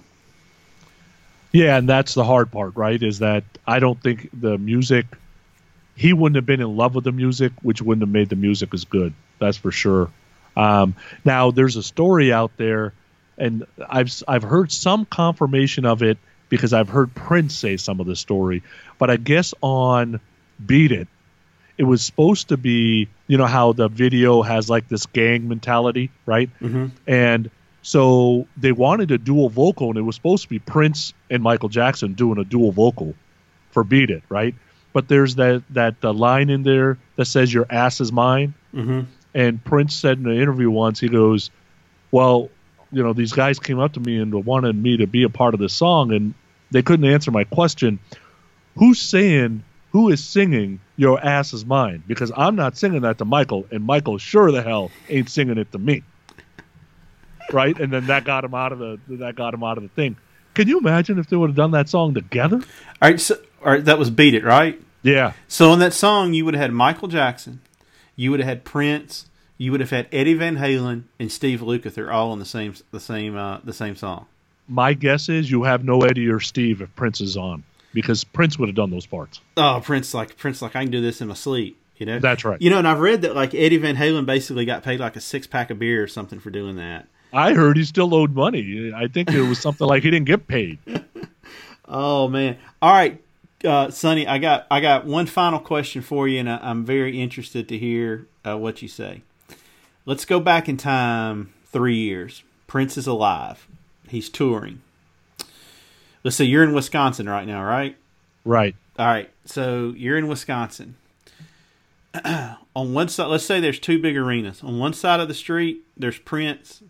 Yeah, 1.53 1.77
and 1.77 1.87
that's 1.87 2.15
the 2.15 2.23
hard 2.23 2.51
part, 2.51 2.75
right? 2.75 3.01
Is 3.01 3.19
that 3.19 3.43
I 3.65 3.79
don't 3.79 4.01
think 4.01 4.29
the 4.33 4.57
music 4.57 5.05
he 5.95 6.11
wouldn't 6.11 6.35
have 6.35 6.45
been 6.45 6.61
in 6.61 6.75
love 6.75 6.95
with 6.95 7.03
the 7.03 7.11
music, 7.11 7.53
which 7.61 7.81
wouldn't 7.81 8.01
have 8.01 8.13
made 8.13 8.29
the 8.29 8.35
music 8.35 8.73
as 8.73 8.85
good. 8.85 9.13
That's 9.39 9.57
for 9.57 9.71
sure. 9.71 10.09
Um, 10.57 10.95
now 11.23 11.51
there's 11.51 11.75
a 11.75 11.83
story 11.83 12.33
out 12.33 12.51
there, 12.57 12.93
and 13.37 13.65
I've 13.87 14.11
I've 14.27 14.43
heard 14.43 14.71
some 14.71 15.05
confirmation 15.05 15.85
of 15.85 16.01
it 16.03 16.17
because 16.49 16.73
I've 16.73 16.89
heard 16.89 17.13
Prince 17.13 17.55
say 17.55 17.77
some 17.77 17.99
of 17.99 18.07
the 18.07 18.15
story, 18.15 18.63
but 18.97 19.09
I 19.09 19.17
guess 19.17 19.53
on 19.61 20.19
Beat 20.63 20.91
It, 20.91 21.07
it 21.77 21.83
was 21.83 22.03
supposed 22.03 22.49
to 22.49 22.57
be 22.57 23.09
you 23.27 23.37
know 23.37 23.47
how 23.47 23.73
the 23.73 23.87
video 23.87 24.41
has 24.41 24.69
like 24.69 24.87
this 24.87 25.05
gang 25.05 25.47
mentality, 25.47 26.09
right? 26.25 26.49
Mm-hmm. 26.59 26.87
And 27.07 27.51
so 27.83 28.47
they 28.57 28.71
wanted 28.71 29.11
a 29.11 29.17
dual 29.17 29.49
vocal, 29.49 29.89
and 29.89 29.97
it 29.97 30.01
was 30.01 30.15
supposed 30.15 30.43
to 30.43 30.49
be 30.49 30.57
Prince 30.57 31.13
and 31.29 31.43
Michael 31.43 31.69
Jackson 31.69 32.13
doing 32.13 32.39
a 32.39 32.43
dual 32.45 32.71
vocal 32.71 33.13
for 33.71 33.83
Beat 33.83 34.09
It, 34.09 34.23
right? 34.29 34.55
But 34.93 35.07
there's 35.07 35.35
that 35.35 35.63
that 35.71 35.95
uh, 36.03 36.13
line 36.13 36.49
in 36.49 36.63
there 36.63 36.97
that 37.17 37.25
says 37.25 37.53
"Your 37.53 37.67
ass 37.69 38.01
is 38.01 38.11
mine," 38.11 38.53
Mm-hmm. 38.73 39.01
and 39.35 39.63
Prince 39.63 39.95
said 39.95 40.17
in 40.17 40.25
an 40.27 40.37
interview 40.37 40.69
once, 40.69 40.99
he 40.99 41.09
goes, 41.09 41.51
"Well, 42.11 42.49
you 42.91 43.03
know, 43.03 43.13
these 43.13 43.33
guys 43.33 43.59
came 43.59 43.79
up 43.79 43.93
to 43.93 43.99
me 43.99 44.17
and 44.17 44.33
wanted 44.45 44.75
me 44.75 44.97
to 44.97 45.07
be 45.07 45.23
a 45.23 45.29
part 45.29 45.53
of 45.53 45.59
the 45.59 45.69
song, 45.69 46.13
and 46.13 46.33
they 46.71 46.81
couldn't 46.83 47.05
answer 47.05 47.31
my 47.31 47.43
question. 47.43 47.99
Who's 48.77 49.01
saying? 49.01 49.63
Who 49.91 50.09
is 50.09 50.23
singing? 50.23 50.79
Your 50.95 51.23
ass 51.23 51.53
is 51.53 51.65
mine? 51.65 52.01
Because 52.07 52.31
I'm 52.35 52.55
not 52.55 52.77
singing 52.77 53.01
that 53.01 53.19
to 53.19 53.25
Michael, 53.25 53.65
and 53.71 53.83
Michael 53.83 54.17
sure 54.17 54.51
the 54.51 54.63
hell 54.63 54.89
ain't 55.09 55.29
singing 55.29 55.57
it 55.57 55.71
to 55.73 55.79
me." 55.79 56.03
Right, 57.53 57.79
and 57.79 57.93
then 57.93 58.07
that 58.07 58.23
got 58.25 58.43
him 58.43 58.53
out 58.53 58.71
of 58.71 58.79
the 58.79 58.99
that 59.09 59.35
got 59.35 59.53
him 59.53 59.63
out 59.63 59.77
of 59.77 59.83
the 59.83 59.89
thing. 59.89 60.17
Can 60.53 60.67
you 60.67 60.79
imagine 60.79 61.17
if 61.19 61.27
they 61.27 61.35
would 61.37 61.49
have 61.49 61.55
done 61.55 61.71
that 61.71 61.89
song 61.89 62.13
together? 62.13 62.57
All 62.57 63.09
right, 63.09 63.19
so 63.19 63.35
all 63.63 63.71
right, 63.71 63.85
that 63.85 63.97
was 63.99 64.09
"Beat 64.09 64.33
It," 64.33 64.43
right? 64.43 64.81
Yeah, 65.01 65.33
So 65.49 65.71
on 65.71 65.79
that 65.79 65.93
song, 65.93 66.33
you 66.33 66.45
would 66.45 66.53
have 66.53 66.61
had 66.61 66.71
Michael 66.71 67.09
Jackson, 67.09 67.59
you 68.15 68.31
would 68.31 68.39
have 68.39 68.47
had 68.47 68.63
Prince, 68.63 69.25
you 69.57 69.71
would 69.71 69.81
have 69.81 69.89
had 69.89 70.07
Eddie 70.13 70.33
Van 70.33 70.55
Halen 70.57 71.03
and 71.19 71.29
Steve 71.29 71.59
Lukather 71.59 72.09
all 72.13 72.31
on 72.31 72.39
the 72.39 72.45
same 72.45 72.73
the 72.91 72.99
same 73.01 73.35
uh, 73.35 73.59
the 73.63 73.73
same 73.73 73.95
song. 73.95 74.27
my 74.67 74.93
guess 74.93 75.27
is 75.29 75.51
you 75.51 75.63
have 75.63 75.83
no 75.83 76.01
Eddie 76.03 76.29
or 76.29 76.39
Steve 76.39 76.81
if 76.81 76.95
Prince 76.95 77.19
is 77.19 77.35
on, 77.35 77.63
because 77.93 78.23
Prince 78.23 78.57
would 78.57 78.69
have 78.69 78.75
done 78.75 78.91
those 78.91 79.05
parts. 79.05 79.41
Oh, 79.57 79.81
Prince 79.83 80.13
like 80.13 80.37
Prince 80.37 80.61
like 80.61 80.75
I 80.75 80.83
can 80.83 80.91
do 80.91 81.01
this 81.01 81.19
in 81.21 81.27
my 81.27 81.33
sleep. 81.33 81.77
You 81.97 82.05
know, 82.07 82.19
That's 82.19 82.43
right. 82.43 82.59
You 82.61 82.69
know, 82.69 82.79
and 82.79 82.87
I've 82.87 82.99
read 82.99 83.21
that 83.21 83.35
like 83.35 83.53
Eddie 83.53 83.77
Van 83.77 83.95
Halen 83.95 84.25
basically 84.25 84.65
got 84.65 84.83
paid 84.83 84.99
like 84.99 85.15
a 85.15 85.21
six 85.21 85.47
pack 85.47 85.69
of 85.69 85.79
beer 85.79 86.01
or 86.01 86.07
something 86.07 86.39
for 86.39 86.49
doing 86.49 86.75
that. 86.77 87.07
I 87.33 87.53
heard 87.53 87.77
he 87.77 87.83
still 87.83 88.13
owed 88.13 88.33
money. 88.33 88.91
I 88.95 89.07
think 89.07 89.31
it 89.31 89.41
was 89.41 89.59
something 89.59 89.87
like 89.87 90.03
he 90.03 90.11
didn't 90.11 90.27
get 90.27 90.47
paid. 90.47 90.79
Oh 91.85 92.29
man! 92.29 92.57
All 92.81 92.93
right, 92.93 93.21
uh, 93.65 93.89
Sonny, 93.91 94.25
I 94.25 94.37
got 94.37 94.65
I 94.71 94.79
got 94.79 95.05
one 95.05 95.25
final 95.25 95.59
question 95.59 96.01
for 96.01 96.29
you, 96.29 96.39
and 96.39 96.49
I, 96.49 96.57
I'm 96.61 96.85
very 96.85 97.21
interested 97.21 97.67
to 97.69 97.77
hear 97.77 98.25
uh, 98.45 98.57
what 98.57 98.81
you 98.81 98.87
say. 98.87 99.21
Let's 100.05 100.25
go 100.25 100.39
back 100.39 100.67
in 100.67 100.77
time 100.77 101.53
three 101.67 101.97
years. 101.97 102.41
Prince 102.67 102.97
is 102.97 103.05
alive. 103.05 103.67
He's 104.07 104.29
touring. 104.29 104.81
Let's 106.23 106.37
say 106.37 106.45
you're 106.45 106.63
in 106.63 106.73
Wisconsin 106.73 107.27
right 107.27 107.45
now, 107.45 107.63
right? 107.63 107.97
Right. 108.45 108.75
All 108.97 109.05
right. 109.05 109.29
So 109.45 109.93
you're 109.95 110.17
in 110.17 110.27
Wisconsin. 110.27 110.95
on 112.25 112.93
one 112.93 113.09
side, 113.09 113.27
let's 113.27 113.45
say 113.45 113.59
there's 113.59 113.79
two 113.79 113.99
big 113.99 114.15
arenas. 114.15 114.63
On 114.63 114.79
one 114.79 114.93
side 114.93 115.19
of 115.19 115.27
the 115.27 115.33
street, 115.33 115.81
there's 115.97 116.19
Prince. 116.19 116.83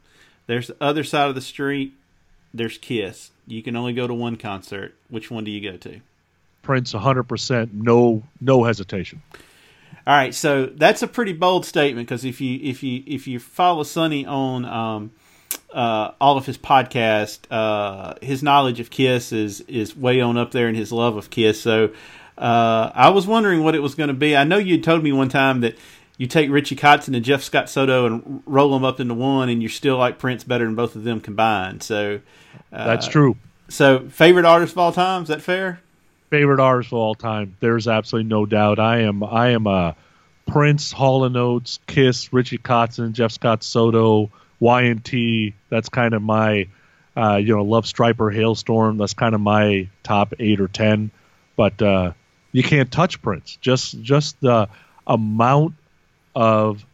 There's 0.48 0.68
the 0.68 0.78
other 0.82 1.04
side 1.04 1.30
of 1.30 1.36
the 1.36 1.42
street, 1.42 1.94
there's 2.54 2.78
Kiss. 2.78 3.32
You 3.48 3.64
can 3.64 3.76
only 3.76 3.94
go 3.94 4.08
to 4.08 4.14
one 4.14 4.36
concert. 4.38 4.96
Which 5.10 5.32
one 5.32 5.44
do 5.44 5.52
you 5.52 5.72
go 5.72 5.78
to? 5.78 6.00
Prince 6.62 6.94
100%, 6.94 7.74
no 7.74 8.24
no 8.40 8.64
hesitation. 8.64 9.22
All 10.06 10.16
right, 10.16 10.34
so 10.34 10.66
that's 10.66 11.02
a 11.02 11.08
pretty 11.08 11.34
bold 11.34 11.66
statement 11.66 12.08
because 12.08 12.26
if 12.26 12.42
you 12.42 12.60
if 12.62 12.84
you 12.84 13.04
if 13.06 13.26
you 13.26 13.40
follow 13.40 13.84
Sonny 13.84 14.26
on 14.26 14.66
um, 14.66 15.12
uh, 15.74 16.12
all 16.20 16.38
of 16.38 16.46
his 16.46 16.58
podcast, 16.58 17.40
uh, 17.50 18.16
his 18.22 18.44
knowledge 18.44 18.80
of 18.80 18.90
Kiss 18.90 19.32
is 19.32 19.62
is 19.62 19.96
way 19.96 20.20
on 20.20 20.38
up 20.38 20.52
there, 20.52 20.68
and 20.68 20.76
his 20.76 20.92
love 20.92 21.16
of 21.16 21.30
Kiss. 21.30 21.62
So 21.62 21.92
uh, 22.38 22.92
I 22.94 23.10
was 23.10 23.28
wondering 23.28 23.64
what 23.64 23.76
it 23.76 23.80
was 23.80 23.96
going 23.96 24.10
to 24.10 24.14
be. 24.14 24.36
I 24.36 24.44
know 24.44 24.58
you 24.58 24.82
told 24.82 25.04
me 25.04 25.12
one 25.14 25.30
time 25.30 25.62
that 25.62 25.78
you 26.24 26.28
take 26.28 26.50
Richie 26.50 26.78
Kotzen 26.78 27.14
and 27.18 27.26
Jeff 27.26 27.44
Scott 27.44 27.70
Soto 27.70 28.06
and 28.06 28.42
roll 28.46 28.72
them 28.72 28.86
up 28.86 29.02
into 29.02 29.14
one, 29.14 29.50
and 29.50 29.62
you're 29.62 29.70
still 29.70 29.98
like 29.98 30.20
Prince 30.20 30.46
better 30.46 30.64
than 30.64 30.74
both 30.74 30.96
of 30.96 31.04
them 31.04 31.20
combined. 31.20 31.84
So 31.84 32.22
That's 32.72 33.10
true. 33.10 33.36
so 33.68 34.08
favorite 34.08 34.46
artist 34.46 34.72
of 34.72 34.78
all 34.78 34.94
time 34.94 35.24
is 35.24 35.28
that 35.28 35.42
fair? 35.42 35.82
Favorite 36.30 36.62
artist 36.62 36.94
of 36.94 36.98
all 36.98 37.14
time. 37.14 37.58
There's 37.60 37.90
absolutely 37.90 38.30
no 38.30 38.46
doubt. 38.46 38.80
I 38.80 39.00
am 39.00 39.22
I 39.22 39.50
am 39.50 39.68
a 39.68 39.98
Prince, 40.48 40.94
Hall 40.94 41.26
and 41.26 41.36
Oates, 41.36 41.82
Kiss, 41.88 42.32
Richie 42.32 42.58
Kotzen, 42.58 43.12
Jeff 43.12 43.34
Scott 43.34 43.62
Soto, 43.62 44.32
Y&T. 44.62 45.54
That's 45.70 45.90
kind 45.90 46.14
of 46.14 46.22
my 46.22 46.70
uh, 47.18 47.36
you 47.36 47.54
know, 47.54 47.64
Love 47.66 47.84
Stryper, 47.84 48.34
Halestorm. 48.34 48.98
That's 48.98 49.14
kind 49.14 49.36
of 49.36 49.42
my 49.42 49.90
top 50.04 50.36
eight 50.40 50.62
or 50.62 50.70
ten. 50.70 51.12
But 51.58 51.82
uh, 51.82 52.14
you 52.54 52.64
can't 52.64 52.90
touch 52.90 53.22
Prince. 53.22 53.58
Just 53.60 54.02
just 54.02 54.40
the 54.40 54.70
amount 55.06 55.74
of 56.36 56.86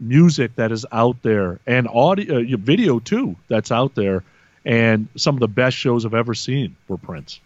music 0.00 0.54
that 0.56 0.70
is 0.70 0.86
out 0.92 1.22
there 1.22 1.58
and 1.66 1.88
audio, 1.88 2.38
uh, 2.38 2.56
video 2.56 2.98
too 2.98 3.36
that's 3.48 3.72
out 3.72 3.94
there, 3.94 4.22
and 4.64 5.08
some 5.16 5.34
of 5.34 5.40
the 5.40 5.48
best 5.48 5.76
shows 5.76 6.04
I've 6.06 6.14
ever 6.14 6.34
seen 6.34 6.76
were 6.86 6.98
Prince. 6.98 7.40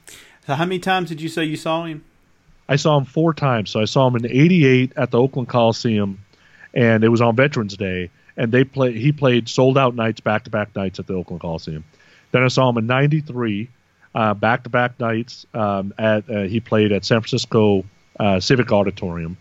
So 0.47 0.55
how 0.55 0.65
many 0.65 0.79
times 0.79 1.09
did 1.09 1.21
you 1.21 1.29
say 1.29 1.45
you 1.45 1.57
saw 1.57 1.85
him? 1.85 2.05
I 2.69 2.77
saw 2.77 2.97
him 2.97 3.05
four 3.05 3.35
times. 3.35 3.71
So 3.71 3.81
I 3.81 3.85
saw 3.85 4.07
him 4.09 4.17
in 4.17 4.27
'88 4.27 4.93
at 4.97 5.11
the 5.11 5.19
Oakland 5.19 5.49
Coliseum, 5.49 6.25
and 6.75 7.05
it 7.05 7.09
was 7.09 7.21
on 7.21 7.37
Veterans 7.37 7.77
Day. 7.77 8.11
And 8.37 8.51
they 8.51 8.65
play. 8.65 8.93
He 8.93 9.13
played 9.13 9.49
sold 9.49 9.77
out 9.77 9.95
nights, 9.95 10.21
back 10.21 10.45
to 10.45 10.51
back 10.51 10.75
nights 10.75 10.99
at 10.99 11.07
the 11.07 11.15
Oakland 11.15 11.43
Coliseum. 11.43 11.85
Then 12.31 12.43
I 12.43 12.49
saw 12.49 12.71
him 12.71 12.79
in 12.79 12.87
'93, 12.87 13.69
back 14.15 14.65
to 14.65 14.71
back 14.71 14.99
nights. 14.99 15.47
Um, 15.53 15.93
at 15.99 16.29
uh, 16.31 16.43
he 16.45 16.61
played 16.61 16.93
at 16.93 17.05
San 17.05 17.21
Francisco 17.21 17.85
uh, 18.19 18.41
Civic 18.41 18.73
Auditorium, 18.73 19.37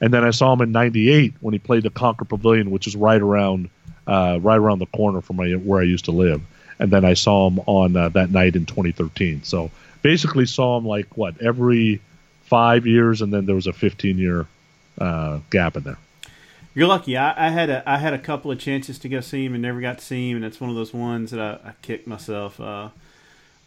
and 0.00 0.12
then 0.12 0.24
I 0.24 0.30
saw 0.30 0.52
him 0.52 0.62
in 0.62 0.72
'98 0.72 1.34
when 1.40 1.52
he 1.52 1.58
played 1.58 1.82
the 1.82 1.90
Concord 1.90 2.28
Pavilion, 2.28 2.70
which 2.70 2.86
is 2.86 2.96
right 2.96 3.20
around 3.20 3.70
uh, 4.06 4.38
right 4.40 4.56
around 4.56 4.78
the 4.78 4.86
corner 4.86 5.20
from 5.20 5.36
my, 5.36 5.52
where 5.52 5.80
I 5.80 5.84
used 5.84 6.06
to 6.06 6.12
live. 6.12 6.42
And 6.78 6.90
then 6.90 7.04
I 7.04 7.14
saw 7.14 7.48
him 7.48 7.60
on 7.66 7.96
uh, 7.96 8.08
that 8.10 8.30
night 8.30 8.56
in 8.56 8.66
2013. 8.66 9.44
So 9.44 9.70
basically, 10.02 10.46
saw 10.46 10.78
him 10.78 10.86
like 10.86 11.16
what 11.16 11.40
every 11.40 12.00
five 12.42 12.86
years, 12.86 13.22
and 13.22 13.32
then 13.32 13.46
there 13.46 13.54
was 13.54 13.66
a 13.66 13.72
15 13.72 14.18
year 14.18 14.46
uh, 14.98 15.38
gap 15.50 15.76
in 15.76 15.84
there. 15.84 15.98
You're 16.74 16.88
lucky. 16.88 17.16
I, 17.16 17.46
I 17.46 17.50
had 17.50 17.68
a 17.68 17.88
I 17.88 17.98
had 17.98 18.14
a 18.14 18.18
couple 18.18 18.50
of 18.50 18.58
chances 18.58 18.98
to 19.00 19.08
go 19.08 19.20
see 19.20 19.44
him 19.44 19.54
and 19.54 19.62
never 19.62 19.80
got 19.80 19.98
to 19.98 20.04
see 20.04 20.30
him, 20.30 20.36
and 20.36 20.44
it's 20.44 20.60
one 20.60 20.70
of 20.70 20.76
those 20.76 20.94
ones 20.94 21.30
that 21.32 21.40
I, 21.40 21.68
I 21.68 21.72
kicked 21.82 22.06
myself 22.06 22.60
uh, 22.60 22.90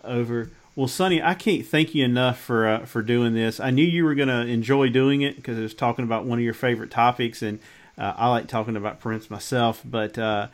over. 0.04 0.52
Well, 0.76 0.88
Sonny, 0.88 1.22
I 1.22 1.36
can't 1.36 1.66
thank 1.66 1.94
you 1.94 2.04
enough 2.04 2.40
for 2.40 2.68
uh, 2.68 2.86
for 2.86 3.04
doing 3.04 3.36
this. 3.36 3.60
I 3.60 3.70
knew 3.70 3.86
you 3.86 4.04
were 4.04 4.16
going 4.16 4.30
to 4.30 4.42
enjoy 4.42 4.90
doing 4.90 5.22
it 5.22 5.36
because 5.36 5.58
it 5.60 5.62
was 5.62 5.76
talking 5.76 6.04
about 6.04 6.26
one 6.26 6.40
of 6.40 6.44
your 6.44 6.56
favorite 6.56 6.90
topics, 6.90 7.44
and 7.44 7.60
uh, 7.96 8.14
I 8.18 8.30
like 8.30 8.48
talking 8.48 8.76
about 8.76 9.00
Prince 9.00 9.30
myself. 9.30 9.82
But 9.86 10.18
uh, 10.18 10.48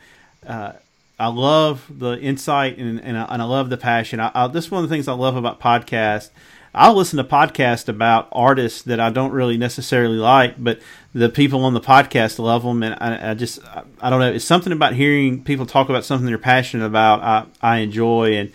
uh, 0.46 0.72
I 1.18 1.28
love 1.28 1.86
the 1.88 2.20
insight 2.20 2.76
and 2.76 3.00
and 3.00 3.16
I, 3.16 3.24
and 3.30 3.40
I 3.40 3.46
love 3.46 3.70
the 3.70 3.78
passion. 3.78 4.20
I, 4.20 4.30
I, 4.34 4.46
this 4.48 4.66
is 4.66 4.70
one 4.70 4.84
of 4.84 4.90
the 4.90 4.94
things 4.94 5.08
I 5.08 5.14
love 5.14 5.36
about 5.36 5.58
podcasts. 5.58 6.28
I'll 6.74 6.94
listen 6.94 7.16
to 7.16 7.24
podcasts 7.24 7.88
about 7.88 8.28
artists 8.30 8.82
that 8.82 9.00
I 9.00 9.10
don't 9.10 9.32
really 9.32 9.56
necessarily 9.56 10.18
like, 10.18 10.62
but 10.62 10.80
the 11.14 11.28
people 11.28 11.64
on 11.64 11.74
the 11.74 11.80
podcast 11.80 12.38
love 12.38 12.62
them, 12.62 12.82
and 12.82 12.94
I, 13.00 13.30
I 13.30 13.34
just 13.34 13.64
I, 13.64 13.84
I 14.02 14.10
don't 14.10 14.20
know. 14.20 14.30
It's 14.30 14.44
something 14.44 14.72
about 14.72 14.92
hearing 14.92 15.42
people 15.42 15.64
talk 15.64 15.88
about 15.88 16.04
something 16.04 16.26
they're 16.26 16.36
passionate 16.36 16.84
about. 16.84 17.22
I 17.22 17.46
I 17.62 17.78
enjoy, 17.78 18.34
and 18.34 18.52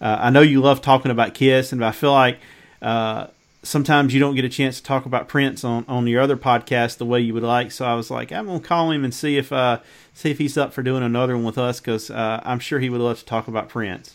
uh, 0.00 0.18
I 0.20 0.30
know 0.30 0.40
you 0.40 0.60
love 0.60 0.80
talking 0.80 1.10
about 1.10 1.34
Kiss, 1.34 1.72
and 1.72 1.84
I 1.84 1.92
feel 1.92 2.12
like 2.12 2.38
uh, 2.80 3.28
sometimes 3.62 4.14
you 4.14 4.20
don't 4.20 4.34
get 4.34 4.44
a 4.44 4.48
chance 4.48 4.78
to 4.78 4.82
talk 4.82 5.06
about 5.06 5.28
Prince 5.28 5.64
on, 5.64 5.84
on 5.88 6.06
your 6.06 6.22
other 6.22 6.36
podcast 6.36 6.98
the 6.98 7.06
way 7.06 7.20
you 7.20 7.34
would 7.34 7.42
like. 7.42 7.72
So 7.72 7.84
I 7.84 7.94
was 7.94 8.10
like, 8.10 8.32
I'm 8.32 8.46
gonna 8.46 8.60
call 8.60 8.90
him 8.90 9.04
and 9.04 9.12
see 9.12 9.36
if 9.36 9.52
uh, 9.52 9.80
see 10.14 10.30
if 10.30 10.38
he's 10.38 10.56
up 10.56 10.72
for 10.72 10.82
doing 10.82 11.02
another 11.02 11.36
one 11.36 11.44
with 11.44 11.58
us 11.58 11.80
because 11.80 12.10
uh, 12.10 12.40
I'm 12.44 12.60
sure 12.60 12.78
he 12.78 12.90
would 12.90 13.00
love 13.00 13.18
to 13.18 13.24
talk 13.24 13.48
about 13.48 13.68
Prince. 13.68 14.14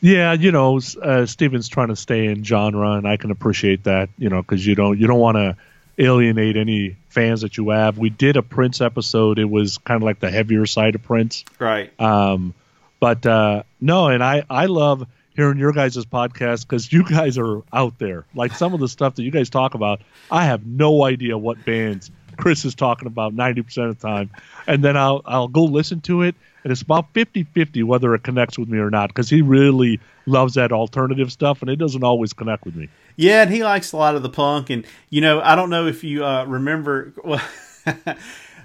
Yeah, 0.00 0.34
you 0.34 0.52
know, 0.52 0.80
uh, 1.00 1.24
Steven's 1.24 1.68
trying 1.68 1.88
to 1.88 1.96
stay 1.96 2.26
in 2.26 2.44
genre, 2.44 2.92
and 2.92 3.08
I 3.08 3.16
can 3.16 3.30
appreciate 3.30 3.84
that. 3.84 4.10
You 4.18 4.28
know, 4.28 4.42
because 4.42 4.66
you 4.66 4.74
don't 4.74 4.98
you 4.98 5.06
don't 5.06 5.20
want 5.20 5.36
to 5.36 5.56
alienate 5.98 6.56
any 6.56 6.96
fans 7.08 7.42
that 7.42 7.56
you 7.56 7.70
have. 7.70 7.98
We 7.98 8.10
did 8.10 8.36
a 8.36 8.42
Prince 8.42 8.80
episode. 8.80 9.38
It 9.38 9.48
was 9.48 9.78
kind 9.78 9.96
of 9.96 10.02
like 10.02 10.20
the 10.20 10.30
heavier 10.30 10.66
side 10.66 10.94
of 10.94 11.02
Prince. 11.02 11.44
Right. 11.58 11.98
Um, 12.00 12.54
but 13.04 13.26
uh, 13.26 13.64
no, 13.82 14.08
and 14.08 14.24
I 14.24 14.44
I 14.48 14.64
love 14.64 15.06
hearing 15.36 15.58
your 15.58 15.72
guys' 15.72 15.98
podcast 16.06 16.62
because 16.62 16.90
you 16.90 17.04
guys 17.04 17.36
are 17.36 17.60
out 17.70 17.98
there. 17.98 18.24
Like 18.34 18.54
some 18.54 18.72
of 18.72 18.80
the 18.80 18.88
stuff 18.88 19.16
that 19.16 19.24
you 19.24 19.30
guys 19.30 19.50
talk 19.50 19.74
about, 19.74 20.00
I 20.30 20.46
have 20.46 20.64
no 20.64 21.04
idea 21.04 21.36
what 21.36 21.62
bands 21.66 22.10
Chris 22.38 22.64
is 22.64 22.74
talking 22.74 23.06
about 23.06 23.36
90% 23.36 23.90
of 23.90 24.00
the 24.00 24.08
time. 24.08 24.30
And 24.66 24.82
then 24.82 24.96
I'll 24.96 25.20
I'll 25.26 25.48
go 25.48 25.64
listen 25.64 26.00
to 26.00 26.22
it 26.22 26.34
and 26.62 26.72
it's 26.72 26.80
about 26.80 27.12
50-50 27.12 27.84
whether 27.84 28.14
it 28.14 28.22
connects 28.22 28.58
with 28.58 28.70
me 28.70 28.78
or 28.78 28.88
not 28.88 29.12
cuz 29.12 29.28
he 29.28 29.42
really 29.42 30.00
loves 30.24 30.54
that 30.54 30.72
alternative 30.72 31.30
stuff 31.30 31.60
and 31.60 31.70
it 31.70 31.76
doesn't 31.76 32.04
always 32.04 32.32
connect 32.32 32.64
with 32.64 32.74
me. 32.74 32.88
Yeah, 33.16 33.42
and 33.42 33.50
he 33.52 33.62
likes 33.62 33.92
a 33.92 33.98
lot 33.98 34.14
of 34.14 34.22
the 34.22 34.30
punk, 34.30 34.70
and 34.70 34.86
you 35.10 35.20
know, 35.20 35.42
I 35.42 35.56
don't 35.56 35.68
know 35.68 35.86
if 35.86 36.04
you 36.04 36.24
uh, 36.24 36.46
remember. 36.46 37.12
Well, 37.22 37.42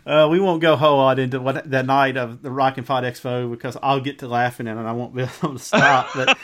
uh, 0.10 0.28
we 0.28 0.40
won't 0.40 0.60
go 0.62 0.76
whole 0.76 0.98
lot 0.98 1.20
into 1.20 1.40
what 1.40 1.70
that 1.70 1.86
night 1.86 2.18
of 2.18 2.42
the 2.42 2.50
Rock 2.50 2.78
and 2.78 2.88
Pod 2.88 3.04
Expo 3.04 3.50
because 3.52 3.78
I'll 3.84 4.00
get 4.02 4.20
to 4.20 4.28
laughing 4.28 4.68
and 4.68 4.80
I 4.80 4.92
won't 4.92 5.16
be 5.16 5.22
able 5.42 5.54
to 5.54 5.60
stop. 5.60 6.10
But 6.16 6.38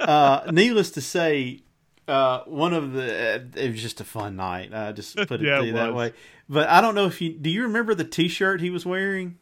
uh, 0.00 0.42
needless 0.52 0.92
to 0.92 1.02
say, 1.02 1.60
uh, 2.08 2.40
one 2.46 2.72
of 2.72 2.92
the 2.92 3.46
it 3.56 3.72
was 3.72 3.82
just 3.82 4.00
a 4.00 4.04
fun 4.04 4.36
night. 4.36 4.72
I 4.72 4.92
just 4.92 5.16
put 5.28 5.32
it 5.32 5.42
Yeah, 5.42 5.58
to 5.60 5.68
it 5.68 5.72
that 5.72 5.94
way. 5.94 6.14
But 6.48 6.68
I 6.68 6.80
don't 6.80 6.94
know 6.94 7.06
if 7.06 7.20
you 7.20 7.34
do. 7.34 7.50
You 7.50 7.64
remember 7.64 7.94
the 7.94 8.04
T-shirt 8.04 8.60
he 8.60 8.70
was 8.70 8.86
wearing? 8.86 9.38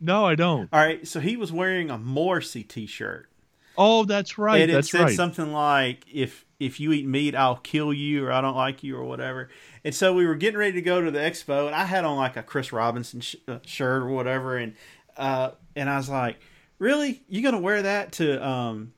No, 0.00 0.24
I 0.24 0.36
don't. 0.36 0.68
All 0.72 0.80
right, 0.80 1.06
so 1.06 1.18
he 1.18 1.36
was 1.36 1.50
wearing 1.50 1.90
a 1.90 1.98
Morrissey 1.98 2.62
T-shirt. 2.62 3.28
Oh, 3.76 4.04
that's 4.04 4.38
right. 4.38 4.60
and 4.62 4.70
it 4.70 4.74
that's 4.74 4.90
said 4.90 5.00
right. 5.02 5.14
something 5.14 5.52
like 5.52 6.04
if 6.12 6.44
if 6.58 6.80
you 6.80 6.92
eat 6.92 7.06
meat 7.06 7.36
i'll 7.36 7.54
kill 7.58 7.92
you 7.92 8.26
or 8.26 8.32
i 8.32 8.40
don't 8.40 8.56
like 8.56 8.82
you 8.82 8.96
or 8.96 9.04
whatever 9.04 9.48
and 9.84 9.94
so 9.94 10.14
we 10.14 10.26
were 10.26 10.34
getting 10.34 10.58
ready 10.58 10.72
to 10.72 10.82
go 10.82 11.00
to 11.00 11.10
the 11.10 11.18
expo 11.18 11.66
and 11.66 11.74
i 11.74 11.84
had 11.84 12.04
on 12.04 12.16
like 12.16 12.36
a 12.36 12.42
chris 12.42 12.72
robinson 12.72 13.20
sh- 13.20 13.36
uh, 13.46 13.58
shirt 13.64 14.02
or 14.02 14.08
whatever 14.08 14.56
and 14.56 14.74
uh 15.16 15.50
and 15.76 15.88
i 15.88 15.96
was 15.96 16.08
like 16.08 16.36
really? 16.78 17.22
You 17.28 17.42
gonna 17.42 17.60
wear 17.60 17.82
that 17.82 18.12
to 18.12 18.46
um 18.46 18.92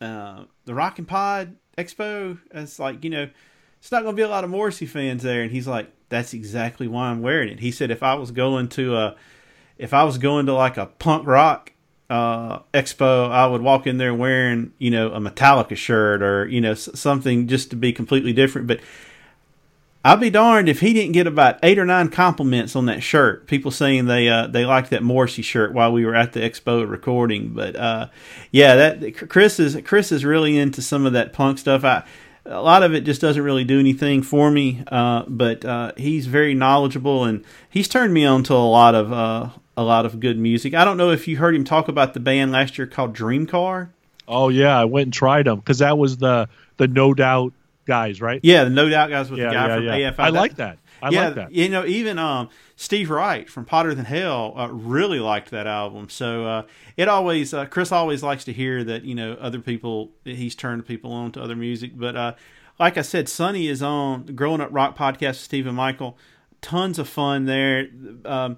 uh 0.00 0.44
the 0.64 0.74
rock 0.74 0.98
and 0.98 1.08
pod 1.08 1.56
expo? 1.76 2.38
It's 2.52 2.78
like 2.78 3.04
you 3.04 3.10
know 3.10 3.28
it's 3.78 3.92
not 3.92 4.04
gonna 4.04 4.16
be 4.16 4.22
a 4.22 4.28
lot 4.28 4.44
of 4.44 4.50
morrissey 4.50 4.86
fans 4.86 5.22
there. 5.22 5.42
And 5.42 5.50
he's 5.50 5.66
like 5.66 5.90
that's 6.08 6.34
exactly 6.34 6.86
why 6.86 7.08
i'm 7.08 7.22
wearing 7.22 7.48
it. 7.48 7.60
He 7.60 7.70
said 7.70 7.90
if 7.90 8.02
i 8.02 8.14
was 8.14 8.30
going 8.30 8.68
to 8.70 8.96
a 8.96 9.16
if 9.78 9.92
I 9.92 10.04
was 10.04 10.18
going 10.18 10.46
to 10.46 10.54
like 10.54 10.76
a 10.76 10.86
punk 10.86 11.26
rock 11.26 11.72
uh, 12.08 12.60
expo, 12.72 13.30
I 13.30 13.46
would 13.46 13.62
walk 13.62 13.86
in 13.86 13.96
there 13.96 14.14
wearing, 14.14 14.72
you 14.78 14.90
know, 14.90 15.10
a 15.12 15.18
Metallica 15.18 15.76
shirt 15.76 16.22
or, 16.22 16.46
you 16.46 16.60
know, 16.60 16.74
something 16.74 17.48
just 17.48 17.70
to 17.70 17.76
be 17.76 17.92
completely 17.92 18.32
different. 18.32 18.68
But 18.68 18.80
I'll 20.04 20.16
be 20.16 20.30
darned 20.30 20.68
if 20.68 20.80
he 20.80 20.92
didn't 20.92 21.12
get 21.12 21.28
about 21.28 21.60
eight 21.62 21.78
or 21.78 21.84
nine 21.84 22.08
compliments 22.08 22.74
on 22.74 22.86
that 22.86 23.04
shirt. 23.04 23.46
People 23.46 23.70
saying 23.70 24.06
they 24.06 24.28
uh, 24.28 24.48
they 24.48 24.64
liked 24.64 24.90
that 24.90 25.04
Morrissey 25.04 25.42
shirt 25.42 25.72
while 25.72 25.92
we 25.92 26.04
were 26.04 26.16
at 26.16 26.32
the 26.32 26.40
expo 26.40 26.88
recording. 26.88 27.50
But 27.50 27.76
uh, 27.76 28.08
yeah, 28.50 28.74
that 28.74 29.28
Chris 29.28 29.60
is 29.60 29.78
Chris 29.84 30.10
is 30.10 30.24
really 30.24 30.58
into 30.58 30.82
some 30.82 31.06
of 31.06 31.12
that 31.12 31.32
punk 31.32 31.58
stuff. 31.58 31.84
I 31.84 32.04
a 32.44 32.60
lot 32.60 32.82
of 32.82 32.92
it 32.94 33.02
just 33.02 33.20
doesn't 33.20 33.42
really 33.42 33.62
do 33.64 33.78
anything 33.78 34.22
for 34.22 34.50
me. 34.50 34.82
Uh, 34.88 35.22
but 35.28 35.64
uh, 35.64 35.92
he's 35.96 36.26
very 36.26 36.54
knowledgeable 36.54 37.24
and 37.24 37.44
he's 37.70 37.86
turned 37.86 38.12
me 38.12 38.24
on 38.24 38.42
to 38.44 38.54
a 38.54 38.56
lot 38.56 38.96
of 38.96 39.12
uh, 39.12 39.50
a 39.76 39.84
lot 39.84 40.04
of 40.04 40.18
good 40.18 40.38
music. 40.38 40.74
I 40.74 40.84
don't 40.84 40.96
know 40.96 41.10
if 41.10 41.28
you 41.28 41.36
heard 41.36 41.54
him 41.54 41.64
talk 41.64 41.88
about 41.88 42.14
the 42.14 42.20
band 42.20 42.50
last 42.52 42.76
year 42.76 42.86
called 42.86 43.16
Dreamcar. 43.16 43.90
oh 44.26 44.48
yeah, 44.48 44.78
I 44.78 44.84
went 44.84 45.06
and 45.06 45.12
tried 45.12 45.46
them 45.46 45.60
cuz 45.62 45.78
that 45.78 45.96
was 45.96 46.16
the 46.16 46.48
the 46.78 46.88
No 46.88 47.14
Doubt 47.14 47.52
guys, 47.84 48.20
right? 48.20 48.40
Yeah, 48.42 48.64
the 48.64 48.70
No 48.70 48.88
Doubt 48.88 49.10
guys 49.10 49.30
with 49.30 49.40
yeah, 49.40 49.48
the 49.48 49.54
guy 49.54 49.66
yeah, 49.68 49.74
from 49.74 49.84
yeah. 49.84 50.10
AFI. 50.10 50.18
I 50.18 50.28
like 50.28 50.56
that. 50.56 50.78
I 51.02 51.10
yeah, 51.10 51.26
like 51.26 51.34
that. 51.34 51.52
you 51.52 51.68
know, 51.68 51.84
even 51.84 52.18
um, 52.18 52.48
Steve 52.76 53.10
Wright 53.10 53.48
from 53.48 53.64
Potter 53.64 53.94
Than 53.94 54.04
Hell 54.04 54.54
uh, 54.56 54.68
really 54.68 55.18
liked 55.18 55.50
that 55.50 55.66
album. 55.66 56.08
So 56.08 56.46
uh, 56.46 56.62
it 56.96 57.08
always 57.08 57.52
uh, 57.52 57.66
Chris 57.66 57.90
always 57.90 58.22
likes 58.22 58.44
to 58.44 58.52
hear 58.52 58.84
that 58.84 59.04
you 59.04 59.14
know 59.14 59.32
other 59.34 59.60
people 59.60 60.12
he's 60.24 60.54
turned 60.54 60.86
people 60.86 61.12
on 61.12 61.32
to 61.32 61.42
other 61.42 61.56
music. 61.56 61.92
But 61.96 62.16
uh, 62.16 62.34
like 62.78 62.96
I 62.96 63.02
said, 63.02 63.28
Sonny 63.28 63.66
is 63.66 63.82
on 63.82 64.26
the 64.26 64.32
Growing 64.32 64.60
Up 64.60 64.68
Rock 64.72 64.96
podcast 64.96 65.28
with 65.28 65.36
Steve 65.38 65.66
and 65.66 65.76
Michael. 65.76 66.16
Tons 66.60 67.00
of 67.00 67.08
fun 67.08 67.46
there. 67.46 67.88
Um, 68.24 68.56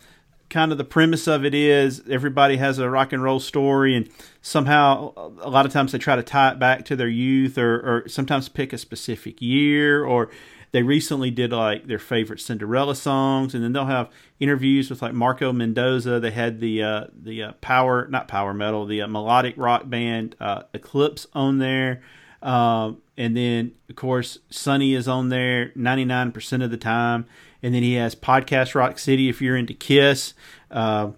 kind 0.54 0.70
of 0.70 0.78
the 0.78 0.84
premise 0.84 1.26
of 1.26 1.44
it 1.44 1.52
is 1.52 2.00
everybody 2.08 2.58
has 2.58 2.78
a 2.78 2.88
rock 2.88 3.12
and 3.12 3.20
roll 3.20 3.40
story 3.40 3.96
and 3.96 4.08
somehow 4.40 5.12
a 5.42 5.50
lot 5.50 5.66
of 5.66 5.72
times 5.72 5.90
they 5.90 5.98
try 5.98 6.14
to 6.14 6.22
tie 6.22 6.52
it 6.52 6.60
back 6.60 6.84
to 6.84 6.94
their 6.94 7.08
youth 7.08 7.58
or, 7.58 7.80
or 7.80 8.08
sometimes 8.08 8.48
pick 8.48 8.72
a 8.72 8.78
specific 8.78 9.42
year 9.42 10.04
or 10.04 10.30
they 10.70 10.84
recently 10.84 11.32
did 11.32 11.50
like 11.50 11.88
their 11.88 11.98
favorite 11.98 12.40
Cinderella 12.40 12.94
songs 12.94 13.52
and 13.52 13.64
then 13.64 13.72
they'll 13.72 13.86
have 13.86 14.12
interviews 14.38 14.90
with 14.90 15.02
like 15.02 15.12
Marco 15.12 15.52
Mendoza. 15.52 16.20
They 16.20 16.30
had 16.30 16.60
the 16.60 16.84
uh, 16.84 17.04
the 17.12 17.42
uh, 17.42 17.52
power 17.60 18.06
not 18.06 18.28
power 18.28 18.54
metal 18.54 18.86
the 18.86 19.02
uh, 19.02 19.08
melodic 19.08 19.54
rock 19.56 19.90
band 19.90 20.36
uh, 20.38 20.62
Eclipse 20.72 21.26
on 21.32 21.58
there. 21.58 22.00
Um, 22.42 23.02
and 23.16 23.36
then 23.36 23.72
of 23.88 23.96
course 23.96 24.38
Sonny 24.50 24.94
is 24.94 25.08
on 25.08 25.30
there 25.30 25.70
99% 25.70 26.62
of 26.62 26.70
the 26.70 26.76
time 26.76 27.26
and 27.64 27.74
then 27.74 27.82
he 27.82 27.94
has 27.94 28.14
podcast 28.14 28.74
Rock 28.74 28.98
City 28.98 29.30
if 29.30 29.40
you're 29.40 29.56
into 29.56 29.72
Kiss. 29.72 30.34
Uh, 30.70 31.12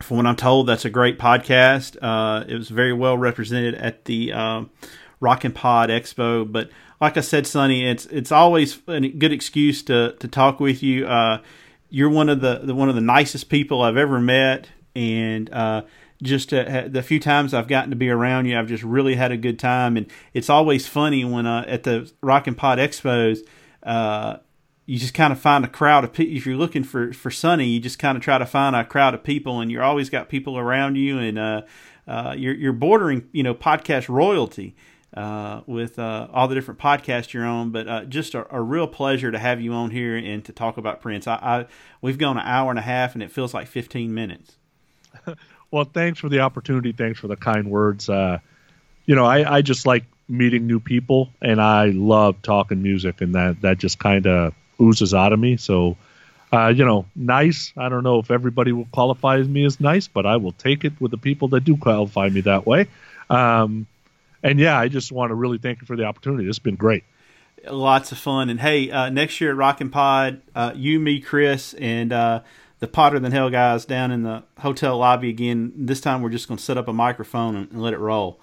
from 0.00 0.18
what 0.18 0.26
I'm 0.26 0.36
told, 0.36 0.68
that's 0.68 0.84
a 0.84 0.90
great 0.90 1.18
podcast. 1.18 1.96
Uh, 2.00 2.44
it 2.46 2.54
was 2.54 2.68
very 2.68 2.92
well 2.92 3.18
represented 3.18 3.74
at 3.74 4.04
the 4.04 4.32
um, 4.32 4.70
Rock 5.18 5.42
and 5.42 5.52
Pod 5.52 5.90
Expo. 5.90 6.50
But 6.50 6.70
like 7.00 7.16
I 7.16 7.20
said, 7.20 7.48
Sonny, 7.48 7.84
it's 7.84 8.06
it's 8.06 8.30
always 8.30 8.80
a 8.86 9.00
good 9.08 9.32
excuse 9.32 9.82
to 9.84 10.14
to 10.20 10.28
talk 10.28 10.60
with 10.60 10.84
you. 10.84 11.04
Uh, 11.08 11.42
you're 11.90 12.10
one 12.10 12.28
of 12.28 12.40
the, 12.40 12.60
the 12.62 12.76
one 12.76 12.88
of 12.88 12.94
the 12.94 13.00
nicest 13.00 13.48
people 13.48 13.82
I've 13.82 13.96
ever 13.96 14.20
met, 14.20 14.68
and 14.94 15.52
uh, 15.52 15.82
just 16.22 16.54
uh, 16.54 16.84
the 16.86 17.02
few 17.02 17.18
times 17.18 17.54
I've 17.54 17.66
gotten 17.66 17.90
to 17.90 17.96
be 17.96 18.08
around 18.08 18.46
you, 18.46 18.56
I've 18.56 18.68
just 18.68 18.84
really 18.84 19.16
had 19.16 19.32
a 19.32 19.36
good 19.36 19.58
time. 19.58 19.96
And 19.96 20.06
it's 20.32 20.48
always 20.48 20.86
funny 20.86 21.24
when 21.24 21.44
uh, 21.44 21.64
at 21.66 21.82
the 21.82 22.08
Rock 22.20 22.46
and 22.46 22.56
Pod 22.56 22.78
Expos. 22.78 23.40
Uh, 23.82 24.36
you 24.86 24.98
just 24.98 25.14
kind 25.14 25.32
of 25.32 25.40
find 25.40 25.64
a 25.64 25.68
crowd 25.68 26.04
of 26.04 26.12
people. 26.12 26.36
If 26.36 26.46
you're 26.46 26.56
looking 26.56 26.84
for 26.84 27.12
for 27.12 27.30
Sonny, 27.30 27.66
you 27.66 27.80
just 27.80 27.98
kind 27.98 28.16
of 28.16 28.22
try 28.22 28.38
to 28.38 28.46
find 28.46 28.74
a 28.74 28.84
crowd 28.84 29.14
of 29.14 29.22
people, 29.22 29.60
and 29.60 29.70
you're 29.70 29.82
always 29.82 30.10
got 30.10 30.28
people 30.28 30.58
around 30.58 30.96
you, 30.96 31.18
and 31.18 31.38
uh, 31.38 31.62
uh, 32.06 32.34
you're 32.36 32.54
you're 32.54 32.72
bordering, 32.72 33.28
you 33.32 33.42
know, 33.42 33.54
podcast 33.54 34.08
royalty 34.08 34.74
uh, 35.14 35.60
with 35.66 35.98
uh, 35.98 36.28
all 36.32 36.48
the 36.48 36.54
different 36.54 36.80
podcasts 36.80 37.32
you're 37.32 37.46
on. 37.46 37.70
But 37.70 37.88
uh, 37.88 38.04
just 38.04 38.34
a, 38.34 38.46
a 38.54 38.60
real 38.60 38.86
pleasure 38.86 39.30
to 39.30 39.38
have 39.38 39.60
you 39.60 39.72
on 39.72 39.90
here 39.90 40.16
and 40.16 40.44
to 40.44 40.52
talk 40.52 40.76
about 40.76 41.00
Prince. 41.00 41.26
I, 41.26 41.34
I 41.34 41.66
we've 42.00 42.18
gone 42.18 42.36
an 42.36 42.46
hour 42.46 42.70
and 42.70 42.78
a 42.78 42.82
half, 42.82 43.14
and 43.14 43.22
it 43.22 43.30
feels 43.30 43.54
like 43.54 43.68
15 43.68 44.12
minutes. 44.12 44.56
Well, 45.72 45.84
thanks 45.84 46.20
for 46.20 46.28
the 46.28 46.40
opportunity. 46.40 46.92
Thanks 46.92 47.18
for 47.18 47.28
the 47.28 47.36
kind 47.36 47.70
words. 47.70 48.08
Uh, 48.08 48.40
you 49.06 49.14
know, 49.14 49.24
I, 49.24 49.56
I 49.56 49.62
just 49.62 49.86
like 49.86 50.04
meeting 50.28 50.66
new 50.66 50.80
people, 50.80 51.30
and 51.40 51.60
I 51.60 51.86
love 51.86 52.42
talking 52.42 52.82
music, 52.82 53.22
and 53.22 53.34
that 53.34 53.62
that 53.62 53.78
just 53.78 53.98
kind 53.98 54.26
of 54.26 54.54
oozes 54.82 55.14
out 55.14 55.32
of 55.32 55.38
me. 55.38 55.56
So, 55.56 55.96
uh, 56.52 56.68
you 56.68 56.84
know, 56.84 57.06
nice. 57.14 57.72
I 57.76 57.88
don't 57.88 58.02
know 58.02 58.18
if 58.18 58.30
everybody 58.30 58.72
will 58.72 58.88
qualify 58.92 59.40
me 59.40 59.64
as 59.64 59.80
nice, 59.80 60.08
but 60.08 60.26
I 60.26 60.36
will 60.36 60.52
take 60.52 60.84
it 60.84 60.92
with 61.00 61.10
the 61.10 61.18
people 61.18 61.48
that 61.48 61.64
do 61.64 61.76
qualify 61.76 62.28
me 62.28 62.42
that 62.42 62.66
way. 62.66 62.88
Um, 63.30 63.86
and 64.42 64.58
yeah, 64.58 64.78
I 64.78 64.88
just 64.88 65.12
want 65.12 65.30
to 65.30 65.34
really 65.34 65.58
thank 65.58 65.80
you 65.80 65.86
for 65.86 65.96
the 65.96 66.04
opportunity. 66.04 66.48
It's 66.48 66.58
been 66.58 66.76
great. 66.76 67.04
lots 67.70 68.12
of 68.12 68.18
fun. 68.18 68.50
And 68.50 68.60
hey, 68.60 68.90
uh, 68.90 69.08
next 69.10 69.40
year 69.40 69.50
at 69.50 69.56
Rockin' 69.56 69.90
Pod, 69.90 70.42
uh, 70.54 70.72
you, 70.74 70.98
me, 71.00 71.20
Chris, 71.20 71.74
and 71.74 72.12
uh, 72.12 72.40
the 72.80 72.88
Potter 72.88 73.18
Than 73.18 73.32
Hell 73.32 73.50
guys 73.50 73.84
down 73.84 74.10
in 74.10 74.22
the 74.22 74.42
hotel 74.58 74.98
lobby 74.98 75.28
again. 75.28 75.72
This 75.76 76.00
time 76.00 76.22
we're 76.22 76.30
just 76.30 76.48
going 76.48 76.58
to 76.58 76.64
set 76.64 76.76
up 76.76 76.88
a 76.88 76.92
microphone 76.92 77.56
and, 77.56 77.70
and 77.70 77.82
let 77.82 77.94
it 77.94 77.98
roll. 77.98 78.40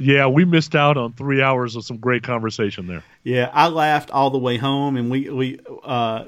Yeah, 0.00 0.26
we 0.26 0.44
missed 0.44 0.74
out 0.74 0.96
on 0.96 1.12
three 1.12 1.42
hours 1.42 1.76
of 1.76 1.84
some 1.84 1.98
great 1.98 2.22
conversation 2.22 2.86
there. 2.86 3.04
Yeah, 3.22 3.50
I 3.52 3.68
laughed 3.68 4.10
all 4.10 4.30
the 4.30 4.38
way 4.38 4.56
home, 4.56 4.96
and 4.96 5.10
we 5.10 5.28
we 5.28 5.60
uh, 5.84 6.24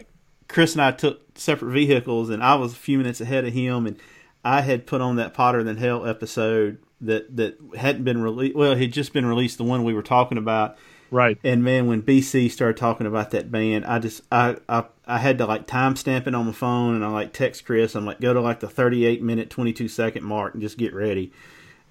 Chris 0.49 0.75
and 0.75 0.83
I 0.83 0.93
took 0.93 1.39
separate 1.39 1.73
vehicles, 1.73 2.31
and 2.31 2.43
I 2.43 2.55
was 2.57 2.73
a 2.73 2.77
few 2.77 2.99
minutes 2.99 3.21
ahead 3.21 3.45
of 3.45 3.53
him, 3.53 3.87
and 3.87 3.99
I 4.45 4.61
had 4.61 4.87
put 4.87 5.01
on 5.01 5.17
that 5.17 5.35
Potter 5.35 5.65
Than 5.65 5.79
Hell 5.79 6.07
episode 6.07 6.79
that 7.01 7.37
that 7.37 7.59
hadn't 7.77 8.05
been 8.05 8.23
released. 8.23 8.55
Well, 8.55 8.73
it 8.73 8.79
had 8.79 8.93
just 8.93 9.13
been 9.13 9.27
released, 9.27 9.59
the 9.59 9.65
one 9.65 9.85
we 9.85 9.95
were 9.95 10.03
talking 10.03 10.39
about. 10.39 10.77
Right. 11.11 11.39
And 11.45 11.63
man, 11.63 11.87
when 11.87 12.03
BC 12.03 12.51
started 12.51 12.79
talking 12.79 13.07
about 13.07 13.33
that 13.33 13.51
band, 13.53 13.85
I 13.85 13.99
just 13.99 14.23
I 14.33 14.57
I, 14.69 14.85
I 15.07 15.19
had 15.19 15.39
to 15.39 15.47
like 15.47 15.67
timestamp 15.67 16.27
it 16.27 16.35
on 16.35 16.47
my 16.47 16.53
phone, 16.53 16.95
and 16.95 17.05
I 17.05 17.09
like 17.09 17.33
text 17.33 17.65
Chris. 17.65 17.95
I'm 17.95 18.07
like, 18.07 18.21
go 18.21 18.33
to 18.33 18.41
like 18.41 18.61
the 18.61 18.69
38 18.69 19.23
minute 19.23 19.51
22 19.51 19.89
second 19.89 20.25
mark 20.25 20.55
and 20.55 20.63
just 20.63 20.79
get 20.79 20.95
ready, 20.95 21.33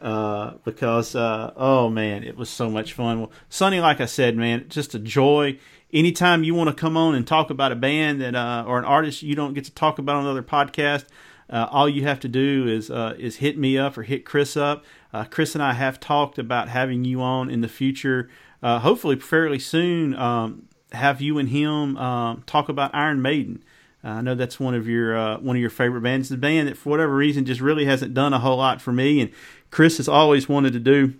uh, 0.01 0.55
because 0.63 1.15
uh, 1.15 1.53
oh 1.55 1.89
man, 1.89 2.23
it 2.23 2.35
was 2.35 2.49
so 2.49 2.69
much 2.69 2.93
fun. 2.93 3.19
Well, 3.19 3.31
Sonny, 3.49 3.79
like 3.79 4.01
I 4.01 4.05
said, 4.05 4.35
man, 4.35 4.65
just 4.69 4.95
a 4.95 4.99
joy. 4.99 5.59
Anytime 5.93 6.43
you 6.43 6.55
want 6.55 6.69
to 6.69 6.75
come 6.75 6.95
on 6.97 7.15
and 7.15 7.27
talk 7.27 7.49
about 7.49 7.71
a 7.71 7.75
band 7.75 8.21
that 8.21 8.35
uh, 8.35 8.63
or 8.65 8.79
an 8.79 8.85
artist 8.85 9.23
you 9.23 9.35
don't 9.35 9.53
get 9.53 9.65
to 9.65 9.71
talk 9.71 9.99
about 9.99 10.15
on 10.15 10.23
another 10.23 10.43
podcast, 10.43 11.05
uh, 11.49 11.67
all 11.69 11.87
you 11.87 12.03
have 12.03 12.19
to 12.21 12.27
do 12.27 12.67
is 12.67 12.89
uh, 12.89 13.13
is 13.19 13.37
hit 13.37 13.57
me 13.57 13.77
up 13.77 13.97
or 13.97 14.03
hit 14.03 14.25
Chris 14.25 14.57
up. 14.57 14.83
Uh, 15.13 15.25
Chris 15.25 15.53
and 15.53 15.63
I 15.63 15.73
have 15.73 15.99
talked 15.99 16.39
about 16.39 16.69
having 16.69 17.03
you 17.03 17.21
on 17.21 17.49
in 17.49 17.61
the 17.61 17.67
future, 17.67 18.29
uh, 18.63 18.79
hopefully 18.79 19.17
fairly 19.19 19.59
soon. 19.59 20.15
Um, 20.15 20.67
have 20.93 21.21
you 21.21 21.37
and 21.37 21.49
him 21.49 21.95
um, 21.97 22.43
talk 22.45 22.69
about 22.69 22.93
Iron 22.93 23.21
Maiden. 23.21 23.63
I 24.03 24.21
know 24.21 24.33
that's 24.33 24.59
one 24.59 24.73
of 24.73 24.87
your 24.87 25.15
uh, 25.15 25.37
one 25.39 25.55
of 25.55 25.61
your 25.61 25.69
favorite 25.69 26.01
bands. 26.01 26.29
The 26.29 26.37
band 26.37 26.67
that 26.67 26.77
for 26.77 26.89
whatever 26.89 27.15
reason 27.15 27.45
just 27.45 27.61
really 27.61 27.85
hasn't 27.85 28.13
done 28.13 28.33
a 28.33 28.39
whole 28.39 28.57
lot 28.57 28.81
for 28.81 28.91
me, 28.91 29.21
and 29.21 29.29
Chris 29.71 29.97
has 29.97 30.07
always 30.07 30.47
wanted 30.47 30.73
to 30.73 30.79
do 30.79 31.13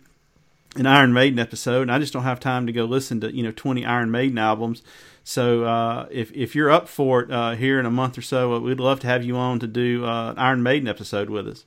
an 0.75 0.85
Iron 0.85 1.13
Maiden 1.13 1.39
episode, 1.39 1.83
and 1.83 1.91
I 1.91 1.99
just 1.99 2.13
don't 2.13 2.23
have 2.23 2.39
time 2.39 2.67
to 2.67 2.73
go 2.73 2.85
listen 2.85 3.19
to 3.21 3.35
you 3.35 3.43
know 3.43 3.51
20 3.51 3.85
Iron 3.85 4.11
Maiden 4.11 4.37
albums. 4.37 4.83
So 5.23 5.63
uh, 5.65 6.07
if 6.11 6.31
if 6.33 6.55
you're 6.55 6.69
up 6.69 6.87
for 6.87 7.23
it 7.23 7.31
uh, 7.31 7.51
here 7.51 7.79
in 7.79 7.85
a 7.85 7.91
month 7.91 8.17
or 8.17 8.21
so, 8.21 8.59
we'd 8.59 8.79
love 8.79 8.99
to 9.01 9.07
have 9.07 9.23
you 9.23 9.35
on 9.35 9.59
to 9.59 9.67
do 9.67 10.05
uh, 10.05 10.31
an 10.31 10.37
Iron 10.37 10.63
Maiden 10.63 10.87
episode 10.87 11.29
with 11.29 11.47
us. 11.47 11.65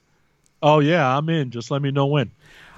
Oh 0.63 0.81
yeah, 0.81 1.17
I'm 1.17 1.29
in. 1.29 1.51
Just 1.51 1.71
let 1.71 1.83
me 1.83 1.91
know 1.91 2.07
when. 2.07 2.31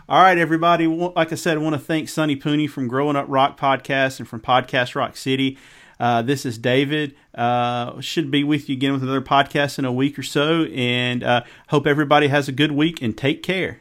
All 0.09 0.23
right, 0.23 0.39
everybody. 0.39 0.87
Like 0.87 1.33
I 1.33 1.35
said, 1.35 1.57
I 1.57 1.61
want 1.61 1.75
to 1.75 1.81
thank 1.81 2.09
Sonny 2.09 2.37
Pooney 2.37 2.71
from 2.71 2.87
Growing 2.87 3.17
Up 3.17 3.27
Rock 3.29 3.59
Podcast 3.59 4.21
and 4.21 4.29
from 4.29 4.41
Podcast 4.41 4.95
Rock 4.95 5.17
City. 5.17 5.59
Uh, 5.99 6.23
this 6.23 6.45
is 6.45 6.59
David. 6.59 7.17
Uh, 7.35 8.01
should 8.01 8.31
be 8.31 8.45
with 8.45 8.69
you 8.69 8.77
again 8.77 8.93
with 8.93 9.03
another 9.03 9.23
podcast 9.23 9.79
in 9.79 9.85
a 9.85 9.93
week 9.93 10.19
or 10.19 10.23
so. 10.23 10.65
And 10.65 11.25
uh, 11.25 11.43
hope 11.69 11.87
everybody 11.87 12.29
has 12.29 12.49
a 12.49 12.53
good 12.53 12.73
week 12.73 13.03
and 13.03 13.17
take 13.17 13.43
care. 13.43 13.81